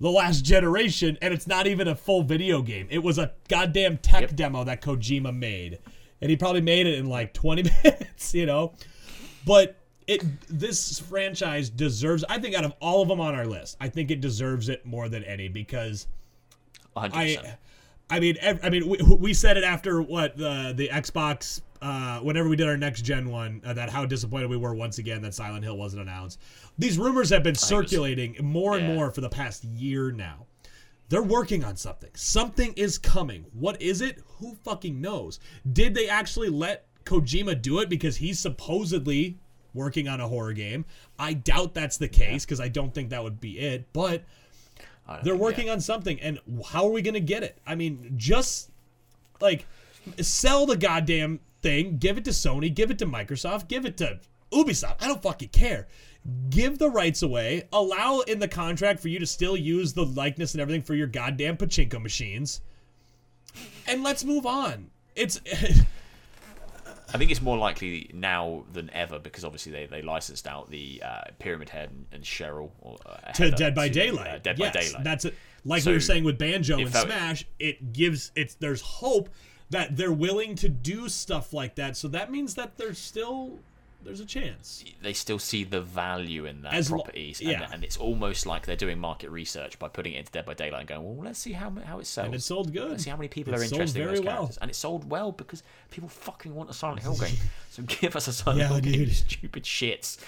the 0.00 0.10
last 0.10 0.44
generation, 0.44 1.16
and 1.22 1.32
it's 1.32 1.46
not 1.46 1.66
even 1.66 1.88
a 1.88 1.94
full 1.94 2.22
video 2.24 2.62
game. 2.62 2.86
It 2.90 3.02
was 3.02 3.16
a 3.18 3.32
goddamn 3.48 3.98
tech 3.98 4.22
Yep. 4.22 4.36
demo 4.36 4.64
that 4.64 4.82
Kojima 4.82 5.34
made, 5.34 5.78
and 6.20 6.30
he 6.30 6.36
probably 6.36 6.60
made 6.60 6.86
it 6.86 6.98
in 6.98 7.06
like 7.06 7.32
20 7.34 7.62
minutes, 7.84 8.34
you 8.34 8.46
know. 8.46 8.72
But 9.46 9.76
it 10.06 10.22
this 10.48 10.98
franchise 11.00 11.70
deserves. 11.70 12.24
I 12.28 12.38
think 12.38 12.54
out 12.54 12.64
of 12.64 12.74
all 12.80 13.02
of 13.02 13.08
them 13.08 13.20
on 13.20 13.34
our 13.34 13.46
list, 13.46 13.76
I 13.80 13.88
think 13.88 14.10
it 14.10 14.20
deserves 14.20 14.68
it 14.68 14.84
more 14.84 15.08
than 15.08 15.24
any 15.24 15.48
because 15.48 16.06
100%. 16.96 17.10
I, 17.14 17.56
I 18.10 18.20
mean, 18.20 18.36
I 18.62 18.68
mean, 18.68 18.86
we, 18.88 18.98
we 18.98 19.34
said 19.34 19.56
it 19.56 19.64
after 19.64 20.02
what 20.02 20.36
the 20.36 20.72
the 20.76 20.88
Xbox. 20.88 21.60
Uh, 21.82 22.18
whenever 22.20 22.48
we 22.48 22.56
did 22.56 22.66
our 22.66 22.78
next 22.78 23.02
gen 23.02 23.28
one, 23.28 23.60
uh, 23.66 23.74
that 23.74 23.90
how 23.90 24.06
disappointed 24.06 24.48
we 24.48 24.56
were 24.56 24.74
once 24.74 24.96
again 24.96 25.20
that 25.20 25.34
Silent 25.34 25.62
Hill 25.62 25.76
wasn't 25.76 26.00
announced. 26.00 26.40
These 26.78 26.96
rumors 26.96 27.28
have 27.28 27.42
been 27.42 27.54
circulating 27.54 28.36
more 28.40 28.78
and 28.78 28.88
yeah. 28.88 28.94
more 28.94 29.10
for 29.10 29.20
the 29.20 29.28
past 29.28 29.64
year 29.64 30.10
now. 30.10 30.46
They're 31.08 31.22
working 31.22 31.64
on 31.64 31.76
something. 31.76 32.10
Something 32.14 32.72
is 32.74 32.98
coming. 32.98 33.46
What 33.52 33.80
is 33.80 34.00
it? 34.00 34.22
Who 34.38 34.56
fucking 34.64 35.00
knows? 35.00 35.38
Did 35.70 35.94
they 35.94 36.08
actually 36.08 36.48
let 36.48 36.86
Kojima 37.04 37.60
do 37.60 37.80
it 37.80 37.88
because 37.88 38.16
he's 38.16 38.38
supposedly 38.38 39.38
working 39.74 40.08
on 40.08 40.20
a 40.20 40.28
horror 40.28 40.52
game. 40.52 40.84
I 41.18 41.34
doubt 41.34 41.74
that's 41.74 41.98
the 41.98 42.08
case 42.08 42.44
because 42.44 42.60
I 42.60 42.68
don't 42.68 42.94
think 42.94 43.10
that 43.10 43.22
would 43.22 43.40
be 43.40 43.58
it. 43.58 43.92
But 43.92 44.24
they're 45.22 45.36
working 45.36 45.66
yeah. 45.66 45.72
on 45.72 45.80
something, 45.80 46.18
and 46.20 46.38
how 46.66 46.86
are 46.86 46.92
we 46.92 47.02
gonna 47.02 47.20
get 47.20 47.42
it? 47.42 47.58
I 47.66 47.74
mean, 47.74 48.14
just 48.16 48.70
like 49.40 49.66
sell 50.20 50.64
the 50.64 50.76
goddamn 50.76 51.40
thing, 51.60 51.98
give 51.98 52.16
it 52.16 52.24
to 52.24 52.30
Sony, 52.30 52.72
give 52.72 52.90
it 52.90 52.98
to 53.00 53.06
Microsoft, 53.06 53.68
give 53.68 53.84
it 53.84 53.96
to 53.98 54.20
Ubisoft. 54.54 54.96
I 55.00 55.08
don't 55.08 55.22
fucking 55.22 55.48
care. 55.48 55.88
Give 56.48 56.78
the 56.78 56.88
rights 56.88 57.22
away. 57.22 57.64
Allow 57.72 58.20
in 58.20 58.38
the 58.38 58.48
contract 58.48 59.00
for 59.00 59.08
you 59.08 59.18
to 59.18 59.26
still 59.26 59.56
use 59.56 59.92
the 59.92 60.06
likeness 60.06 60.54
and 60.54 60.60
everything 60.60 60.82
for 60.82 60.94
your 60.94 61.06
goddamn 61.06 61.56
pachinko 61.56 62.00
machines. 62.00 62.60
And 63.86 64.02
let's 64.02 64.24
move 64.24 64.46
on. 64.46 64.90
It's 65.14 65.40
I 67.14 67.18
think 67.18 67.30
it's 67.30 67.42
more 67.42 67.56
likely 67.56 68.10
now 68.12 68.64
than 68.72 68.90
ever 68.92 69.20
because 69.20 69.44
obviously 69.44 69.70
they, 69.70 69.86
they 69.86 70.02
licensed 70.02 70.48
out 70.48 70.68
the 70.68 71.00
uh, 71.04 71.20
Pyramid 71.38 71.68
Head 71.68 71.90
and, 71.90 72.06
and 72.10 72.24
Cheryl 72.24 72.70
or 72.80 72.96
uh, 73.06 73.30
to 73.32 73.50
Dead 73.52 73.74
by 73.74 73.88
to, 73.88 73.94
Daylight. 73.94 74.26
uh, 74.26 74.38
Dead 74.38 74.58
yes, 74.58 74.74
by 74.74 74.80
Daylight. 74.80 75.04
That's 75.04 75.24
it. 75.26 75.34
Like 75.64 75.82
So, 75.82 75.90
we 75.90 75.96
were 75.96 76.00
saying 76.00 76.24
with 76.24 76.38
Banjo 76.38 76.76
and 76.78 76.90
felt- 76.90 77.06
Smash, 77.06 77.44
it 77.60 77.92
gives 77.92 78.32
it's 78.34 78.54
there's 78.56 78.80
hope 78.80 79.28
that 79.70 79.96
they're 79.96 80.12
willing 80.12 80.56
to 80.56 80.68
do 80.68 81.08
stuff 81.08 81.52
like 81.52 81.76
that. 81.76 81.96
So 81.96 82.08
that 82.08 82.32
means 82.32 82.54
that 82.54 82.76
they're 82.78 82.94
still 82.94 83.58
there's 84.04 84.20
a 84.20 84.26
chance. 84.26 84.84
they 85.02 85.12
still 85.12 85.38
see 85.38 85.64
the 85.64 85.80
value 85.80 86.44
in 86.46 86.62
that 86.62 86.74
As 86.74 86.90
lo- 86.90 86.98
properties, 86.98 87.40
and, 87.40 87.66
and 87.72 87.82
it's 87.84 87.96
almost 87.96 88.46
like 88.46 88.66
they're 88.66 88.76
doing 88.76 88.98
market 88.98 89.30
research 89.30 89.78
by 89.78 89.88
putting 89.88 90.14
it 90.14 90.18
into 90.18 90.32
Dead 90.32 90.44
by 90.46 90.54
Daylight 90.54 90.80
and 90.80 90.88
going, 90.88 91.02
well, 91.04 91.24
let's 91.24 91.38
see 91.38 91.52
how 91.52 91.70
how 91.84 91.98
it 91.98 92.06
sells. 92.06 92.26
And 92.26 92.34
it 92.34 92.42
sold 92.42 92.72
good. 92.72 92.90
Let's 92.90 93.04
see 93.04 93.10
how 93.10 93.16
many 93.16 93.28
people 93.28 93.52
It 93.54 93.60
are 93.60 93.62
interested 93.62 94.00
in 94.02 94.08
those 94.08 94.20
well. 94.20 94.34
characters, 94.36 94.58
and 94.58 94.70
it 94.70 94.74
sold 94.74 95.08
well 95.10 95.32
because 95.32 95.62
people 95.90 96.08
fucking 96.08 96.54
want 96.54 96.70
a 96.70 96.74
Silent 96.74 97.02
Hill 97.02 97.16
game. 97.16 97.34
so 97.70 97.82
give 97.82 98.16
us 98.16 98.28
a 98.28 98.32
Silent 98.32 98.60
Yeah, 98.60 98.68
Hill 98.68 98.80
game, 98.80 99.10
stupid 99.10 99.64
shits. 99.64 100.18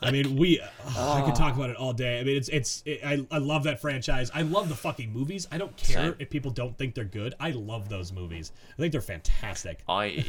I 0.00 0.12
mean, 0.12 0.36
we 0.36 0.60
oh, 0.96 1.12
I 1.12 1.22
could 1.22 1.34
talk 1.34 1.56
about 1.56 1.70
it 1.70 1.76
all 1.76 1.92
day. 1.92 2.20
I 2.20 2.24
mean, 2.24 2.36
it's 2.36 2.48
it's 2.48 2.82
it, 2.86 3.00
I 3.04 3.26
I 3.32 3.38
love 3.38 3.64
that 3.64 3.80
franchise. 3.80 4.30
I 4.32 4.42
love 4.42 4.68
the 4.68 4.76
fucking 4.76 5.12
movies. 5.12 5.48
I 5.50 5.58
don't 5.58 5.76
care 5.76 5.96
Same. 6.10 6.14
if 6.20 6.30
people 6.30 6.52
don't 6.52 6.76
think 6.78 6.94
they're 6.94 7.04
good. 7.04 7.34
I 7.40 7.50
love 7.50 7.88
those 7.88 8.12
movies. 8.12 8.52
I 8.74 8.76
think 8.80 8.92
they're 8.92 9.00
fantastic. 9.00 9.80
I 9.88 10.24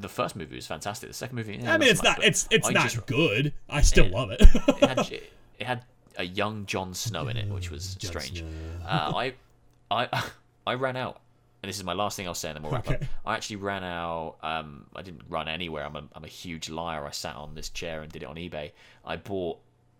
the 0.00 0.08
first 0.08 0.36
movie 0.36 0.56
was 0.56 0.66
fantastic. 0.66 1.08
The 1.10 1.14
second 1.14 1.36
movie, 1.36 1.58
yeah, 1.60 1.74
I 1.74 1.78
mean, 1.78 1.88
it's 1.88 2.02
not 2.02 2.22
it's 2.24 2.46
it's 2.50 2.68
I 2.68 2.72
not 2.72 2.84
just- 2.84 3.06
good. 3.06 3.52
I 3.68 3.80
still 3.82 4.08
love 4.08 4.30
it. 4.30 4.40
it 4.42 4.88
had 4.88 4.98
it 5.58 5.66
had 5.66 5.84
a 6.16 6.24
young 6.24 6.66
Jon 6.66 6.94
Snow 6.94 7.28
in 7.28 7.36
it, 7.36 7.48
which 7.48 7.70
was 7.70 7.96
strange. 8.00 8.42
Uh, 8.86 9.12
I 9.14 9.34
I 9.90 10.24
I 10.66 10.74
ran 10.74 10.96
out, 10.96 11.20
and 11.62 11.68
this 11.68 11.76
is 11.76 11.84
my 11.84 11.92
last 11.94 12.16
thing 12.16 12.26
I'll 12.26 12.34
say, 12.34 12.48
and 12.48 12.56
then 12.56 12.62
we'll 12.62 12.72
wrap 12.72 12.88
up. 12.88 12.94
Okay. 12.96 13.08
I 13.24 13.34
actually 13.34 13.56
ran 13.56 13.84
out. 13.84 14.36
Um, 14.42 14.86
I 14.94 15.02
didn't 15.02 15.22
run 15.28 15.48
anywhere. 15.48 15.84
I'm 15.84 15.96
a, 15.96 16.02
I'm 16.14 16.24
a 16.24 16.28
huge 16.28 16.68
liar. 16.68 17.06
I 17.06 17.10
sat 17.10 17.36
on 17.36 17.54
this 17.54 17.68
chair 17.70 18.02
and 18.02 18.10
did 18.12 18.22
it 18.22 18.26
on 18.26 18.36
eBay. 18.36 18.72
I 19.04 19.16
bought 19.16 19.58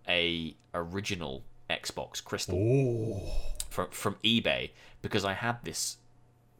a 0.08 0.54
original 0.74 1.42
Xbox 1.70 2.22
Crystal 2.22 3.22
from 3.70 3.88
from 3.90 4.16
eBay 4.24 4.70
because 5.02 5.24
I 5.24 5.32
had 5.34 5.58
this 5.64 5.98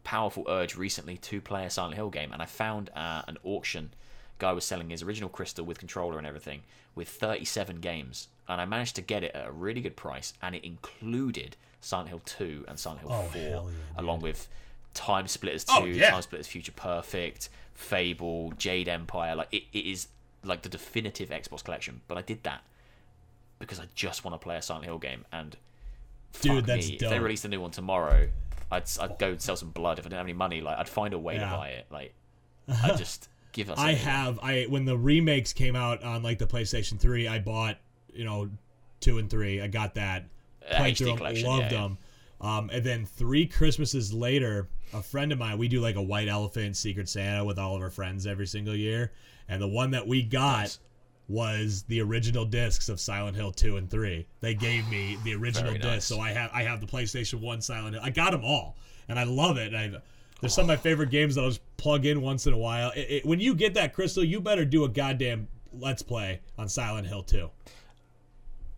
powerful 0.09 0.45
urge 0.49 0.75
recently 0.75 1.19
to 1.19 1.39
play 1.39 1.67
a 1.67 1.71
Silent 1.71 1.95
Hill 1.97 2.09
game, 2.09 2.33
and 2.33 2.41
I 2.41 2.47
found 2.47 2.89
uh, 2.97 3.21
an 3.29 3.37
auction. 3.45 3.91
Guy 4.39 4.53
was 4.53 4.65
selling 4.65 4.89
his 4.89 5.03
original 5.03 5.29
Crystal 5.29 5.67
with 5.67 5.79
controller 5.79 6.17
and 6.17 6.27
everything 6.27 6.63
with 6.95 7.09
37 7.11 7.81
games, 7.81 8.29
and 8.49 8.59
I 8.59 8.65
managed 8.65 8.97
to 8.97 9.03
get 9.03 9.23
it 9.23 9.35
at 9.35 9.47
a 9.47 9.53
really 9.53 9.83
good 9.83 9.97
price, 9.97 10.33
and 10.41 10.55
it 10.55 10.65
included 10.65 11.57
Silent 11.83 12.09
Hill 12.09 12.23
2 12.25 12.65
and 12.69 12.79
Silent 12.79 13.03
Hill 13.03 13.11
Oh, 13.13 13.23
4, 13.25 13.43
yeah, 13.43 13.61
along 13.99 14.21
with 14.21 14.49
TimeSplitters 14.95 15.67
2, 15.67 15.73
Oh, 15.75 15.85
yeah. 15.85 16.11
TimeSplitters 16.11 16.47
Future 16.47 16.73
Perfect, 16.73 17.51
Fable, 17.75 18.53
Jade 18.57 18.89
Empire. 18.89 19.35
Like 19.35 19.49
it, 19.53 19.65
it 19.75 19.85
is 19.85 20.09
like 20.43 20.63
the 20.63 20.71
definitive 20.71 21.29
Xbox 21.29 21.63
collection. 21.63 22.01
But 22.09 22.17
I 22.17 22.23
did 22.23 22.43
that 22.45 22.63
because 23.59 23.79
I 23.79 23.85
just 23.95 24.25
want 24.25 24.35
to 24.35 24.39
play 24.39 24.57
a 24.57 24.63
Silent 24.63 24.87
Hill 24.87 24.99
game, 24.99 25.27
and 25.33 25.55
Dude, 26.41 26.65
that's 26.65 26.89
me, 26.89 26.95
If 26.95 27.11
they 27.11 27.19
released 27.19 27.45
a 27.45 27.49
new 27.49 27.61
one 27.61 27.73
tomorrow, 27.73 28.29
I'd 28.71 28.85
I'd 29.01 29.19
go 29.19 29.31
and 29.31 29.41
sell 29.43 29.57
some 29.57 29.71
blood 29.71 29.99
if 29.99 30.05
I 30.05 30.09
didn't 30.09 30.19
have 30.19 30.27
any 30.27 30.33
money. 30.35 30.61
Like 30.61 30.79
I'd 30.79 30.89
find 30.89 31.15
a 31.15 31.19
way 31.19 31.35
Yeah. 31.35 31.51
to 31.51 31.57
buy 31.57 31.69
it. 31.71 31.87
Like 31.91 32.15
I 32.83 32.95
just 32.97 33.29
give 33.53 33.71
us. 33.71 33.79
I 33.79 33.91
anything. 33.91 34.07
have 34.07 34.39
I 34.43 34.65
when 34.69 34.85
the 34.85 34.97
remakes 34.97 35.53
came 35.53 35.75
out 35.77 36.03
on 36.03 36.23
like 36.23 36.39
the 36.39 36.47
PlayStation 36.47 36.99
3, 36.99 37.29
I 37.29 37.39
bought, 37.39 37.79
you 38.13 38.25
know, 38.25 38.51
2 39.01 39.19
and 39.19 39.31
3. 39.31 39.63
I 39.63 39.69
got 39.69 39.95
that. 39.95 40.25
Uh, 40.71 40.77
Played 40.77 40.99
through 40.99 41.11
'em, 41.13 41.17
collection, 41.17 41.47
loved 41.49 41.63
yeah, 41.73 41.81
them. 41.81 41.99
Um, 42.41 42.71
and 42.73 42.85
then 42.85 43.07
3 43.07 43.47
Christmases 43.47 44.13
later, 44.13 44.69
a 44.93 45.03
friend 45.03 45.33
of 45.33 45.39
mine, 45.39 45.57
we 45.59 45.67
do 45.69 45.81
like 45.81 45.97
a 45.97 46.03
white 46.03 46.29
elephant 46.29 46.77
secret 46.77 47.09
Santa 47.09 47.45
with 47.45 47.59
all 47.59 47.75
of 47.75 47.83
our 47.83 47.91
friends 47.91 48.27
every 48.27 48.47
single 48.47 48.75
year, 48.77 49.13
and 49.49 49.61
the 49.63 49.67
one 49.69 49.91
that 49.93 50.07
we 50.07 50.23
got 50.23 50.61
Nice. 50.61 50.79
Was 51.29 51.83
the 51.89 52.01
original 52.01 52.45
discs 52.45 52.89
of 52.89 52.99
Silent 52.99 53.37
Hill 53.37 53.53
2 53.53 53.77
and 53.77 53.91
3. 53.91 54.27
They 54.41 54.55
gave 54.55 54.89
me 54.89 55.19
the 55.25 55.35
original 55.35 55.73
Very 55.73 55.79
disc, 55.97 56.09
so 56.09 56.21
I 56.21 56.31
have 56.33 56.51
I 56.55 56.63
have 56.63 56.81
the 56.81 56.87
PlayStation 56.87 57.41
1 57.41 57.61
Silent 57.61 57.95
Hill. 57.95 58.03
I 58.05 58.11
got 58.11 58.33
them 58.33 58.45
all, 58.45 58.77
and 59.09 59.19
I 59.19 59.25
love 59.25 59.57
it. 59.59 59.75
I 59.75 59.93
there's 60.41 60.55
some 60.55 60.63
of 60.63 60.69
my 60.69 60.77
favorite 60.77 61.11
games 61.11 61.35
that 61.35 61.43
I'll 61.43 61.49
just 61.51 61.77
plug 61.77 62.07
in 62.07 62.21
once 62.23 62.47
in 62.47 62.53
a 62.55 62.59
while. 62.59 62.91
It, 62.93 63.01
it- 63.11 63.27
when 63.27 63.41
you 63.41 63.55
get 63.55 63.75
that 63.75 63.93
crystal, 63.93 64.25
you 64.25 64.41
better 64.41 64.65
do 64.65 64.85
a 64.85 64.89
goddamn 64.89 65.49
let's 65.73 66.01
play 66.03 66.41
on 66.57 66.69
Silent 66.69 67.07
Hill 67.07 67.23
2. 67.23 67.51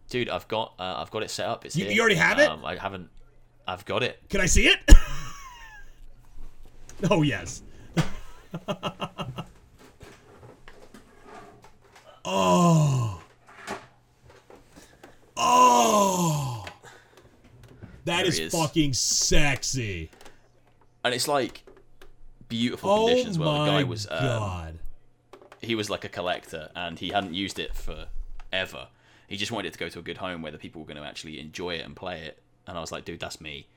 dude. 0.09 0.29
I've 0.29 0.49
got 0.49 0.75
uh, 0.79 0.95
I've 0.99 1.11
got 1.11 1.23
it 1.23 1.31
set 1.31 1.47
up. 1.47 1.65
It's 1.65 1.77
You- 1.77 1.87
you 1.87 2.01
already 2.01 2.17
have 2.17 2.39
it? 2.41 2.49
Um, 2.51 2.65
I 2.65 2.77
haven't. 2.77 3.11
I've 3.69 3.85
got 3.85 4.03
it. 4.03 4.21
Can 4.29 4.41
I 4.41 4.47
see 4.47 4.67
it? 4.67 4.79
oh 7.11 7.23
yes. 7.23 7.63
oh. 12.25 13.23
Oh. 15.37 16.67
That 18.05 18.27
is 18.27 18.39
is. 18.39 18.53
fucking 18.53 18.93
sexy. 18.95 20.11
and 21.05 21.15
it's 21.15 21.29
like 21.29 21.65
beautiful 22.49 22.91
Oh 22.91 23.07
condition 23.07 23.31
as 23.31 23.39
well. 23.39 23.65
The 23.65 23.71
guy 23.71 23.85
was 23.85 24.07
um, 24.11 24.19
god. 24.21 24.79
he 25.61 25.75
was 25.75 25.89
like 25.89 26.05
a 26.05 26.09
collector, 26.09 26.71
and 26.75 26.99
he 26.99 27.11
hadn't 27.11 27.35
used 27.35 27.59
it 27.59 27.75
for 27.75 28.07
ever. 28.53 28.89
He 29.29 29.37
just 29.37 29.53
wanted 29.53 29.69
it 29.69 29.73
to 29.75 29.79
go 29.79 29.89
to 29.89 29.99
a 30.01 30.03
good 30.03 30.19
home 30.19 30.43
where 30.43 30.51
the 30.51 30.59
people 30.59 30.81
were 30.81 30.87
going 30.87 30.97
to 30.97 31.05
actually 31.05 31.39
enjoy 31.39 31.75
it 31.75 31.85
and 31.85 31.95
play 31.95 32.23
it. 32.23 32.43
And 32.67 32.77
I 32.77 32.81
was 32.81 32.91
like, 32.91 33.05
dude, 33.05 33.21
that's 33.21 33.41
me. 33.41 33.69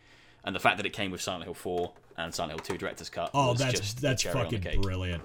And 0.44 0.56
the 0.56 0.60
fact 0.60 0.78
that 0.78 0.86
it 0.86 0.94
came 0.94 1.12
with 1.12 1.22
Silent 1.22 1.44
Hill 1.46 1.54
4 1.54 1.94
and 2.18 2.34
Silent 2.34 2.54
Hill 2.54 2.76
2 2.76 2.78
Director's 2.78 3.10
Cut 3.10 3.30
Oh, 3.34 3.54
that's 3.54 3.80
just 3.80 4.02
that's 4.02 4.24
cherry 4.24 4.40
on 4.40 4.50
the 4.50 4.58
fucking 4.58 4.82
brilliant. 4.82 5.24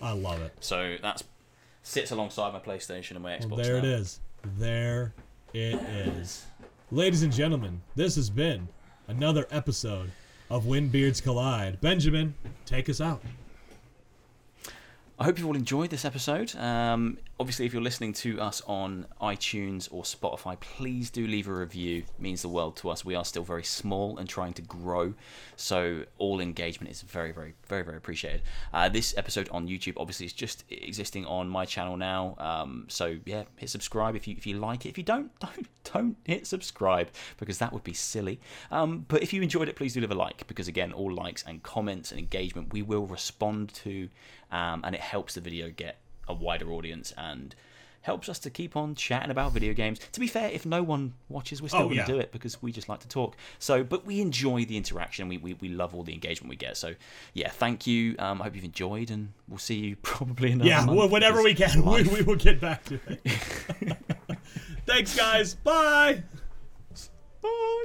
I 0.00 0.12
love 0.12 0.42
it. 0.42 0.52
So 0.60 0.96
that's 1.02 1.24
sits 1.82 2.10
alongside 2.10 2.52
my 2.52 2.60
PlayStation 2.60 3.12
and 3.12 3.22
my 3.22 3.32
Xbox. 3.32 3.48
Well, 3.50 3.56
there 3.62 3.72
now. 3.74 3.78
it 3.78 3.84
is. 3.84 4.20
There 4.58 5.14
it 5.52 5.74
is. 5.74 6.46
Ladies 6.90 7.22
and 7.22 7.32
gentlemen, 7.32 7.80
this 7.96 8.16
has 8.16 8.30
been 8.30 8.68
another 9.08 9.46
episode 9.50 10.10
of 10.50 10.66
When 10.66 10.88
Beards 10.88 11.20
Collide. 11.20 11.80
Benjamin, 11.80 12.34
take 12.64 12.88
us 12.88 13.00
out. 13.00 13.22
I 15.20 15.24
hope 15.24 15.36
you've 15.36 15.48
all 15.48 15.56
enjoyed 15.56 15.90
this 15.90 16.04
episode. 16.04 16.54
Um, 16.54 17.18
obviously, 17.40 17.66
if 17.66 17.72
you're 17.72 17.82
listening 17.82 18.12
to 18.14 18.40
us 18.40 18.62
on 18.68 19.04
iTunes 19.20 19.88
or 19.90 20.04
Spotify, 20.04 20.60
please 20.60 21.10
do 21.10 21.26
leave 21.26 21.48
a 21.48 21.52
review. 21.52 22.04
It 22.16 22.22
means 22.22 22.42
the 22.42 22.48
world 22.48 22.76
to 22.76 22.90
us. 22.90 23.04
We 23.04 23.16
are 23.16 23.24
still 23.24 23.42
very 23.42 23.64
small 23.64 24.16
and 24.18 24.28
trying 24.28 24.52
to 24.52 24.62
grow, 24.62 25.14
so 25.56 26.04
all 26.18 26.38
engagement 26.38 26.92
is 26.92 27.02
very, 27.02 27.32
very, 27.32 27.54
very, 27.66 27.82
very 27.82 27.96
appreciated. 27.96 28.42
Uh, 28.72 28.88
this 28.88 29.12
episode 29.18 29.48
on 29.50 29.66
YouTube, 29.66 29.94
obviously, 29.96 30.26
is 30.26 30.32
just 30.32 30.62
existing 30.70 31.26
on 31.26 31.48
my 31.48 31.64
channel 31.64 31.96
now. 31.96 32.36
Um, 32.38 32.86
so 32.86 33.18
yeah, 33.24 33.42
hit 33.56 33.70
subscribe 33.70 34.14
if 34.14 34.28
you 34.28 34.36
if 34.38 34.46
you 34.46 34.56
like 34.58 34.86
it. 34.86 34.90
If 34.90 34.98
you 34.98 35.04
don't, 35.04 35.36
don't 35.40 35.66
don't 35.92 36.16
hit 36.26 36.46
subscribe 36.46 37.08
because 37.38 37.58
that 37.58 37.72
would 37.72 37.82
be 37.82 37.92
silly. 37.92 38.40
Um, 38.70 39.04
but 39.08 39.22
if 39.22 39.32
you 39.32 39.42
enjoyed 39.42 39.68
it, 39.68 39.74
please 39.74 39.94
do 39.94 40.00
leave 40.00 40.12
a 40.12 40.14
like 40.14 40.46
because 40.46 40.68
again, 40.68 40.92
all 40.92 41.12
likes 41.12 41.42
and 41.42 41.60
comments 41.64 42.12
and 42.12 42.20
engagement 42.20 42.72
we 42.72 42.82
will 42.82 43.06
respond 43.06 43.74
to, 43.74 44.08
um, 44.50 44.82
and 44.84 44.94
it 44.94 45.00
helps 45.00 45.34
the 45.34 45.40
video 45.40 45.70
get 45.70 45.98
a 46.26 46.34
wider 46.34 46.70
audience 46.72 47.12
and 47.16 47.54
helps 48.02 48.28
us 48.28 48.38
to 48.38 48.48
keep 48.48 48.76
on 48.76 48.94
chatting 48.94 49.30
about 49.30 49.52
video 49.52 49.74
games. 49.74 49.98
To 50.12 50.20
be 50.20 50.28
fair, 50.28 50.48
if 50.50 50.64
no 50.64 50.82
one 50.82 51.14
watches, 51.28 51.60
we're 51.60 51.68
still 51.68 51.80
Oh, 51.80 51.84
going 51.84 51.96
to 51.96 52.02
yeah. 52.02 52.06
do 52.06 52.18
it 52.18 52.32
because 52.32 52.62
we 52.62 52.72
just 52.72 52.88
like 52.88 53.00
to 53.00 53.08
talk. 53.08 53.36
So, 53.58 53.82
but 53.84 54.06
we 54.06 54.20
enjoy 54.20 54.64
the 54.64 54.76
interaction. 54.76 55.28
We, 55.28 55.36
we, 55.36 55.54
we 55.54 55.68
love 55.68 55.94
all 55.94 56.04
the 56.04 56.14
engagement 56.14 56.48
we 56.48 56.56
get. 56.56 56.76
So, 56.76 56.94
yeah, 57.34 57.50
thank 57.50 57.86
you. 57.86 58.14
Um, 58.18 58.40
I 58.40 58.44
hope 58.44 58.54
you've 58.54 58.64
enjoyed, 58.64 59.10
and 59.10 59.32
we'll 59.48 59.58
see 59.58 59.74
you 59.74 59.96
probably 60.02 60.52
in 60.52 60.60
another 60.62 60.70
Yeah, 60.70 60.84
month 60.86 61.10
whenever 61.10 61.42
we 61.42 61.54
can, 61.54 61.84
we, 61.90 62.04
we 62.04 62.22
will 62.22 62.36
get 62.36 62.60
back 62.60 62.84
to 62.84 63.00
it. 63.08 63.20
Thanks, 64.86 65.14
guys. 65.16 65.54
Bye. 65.56 66.22
Bye. 67.42 67.84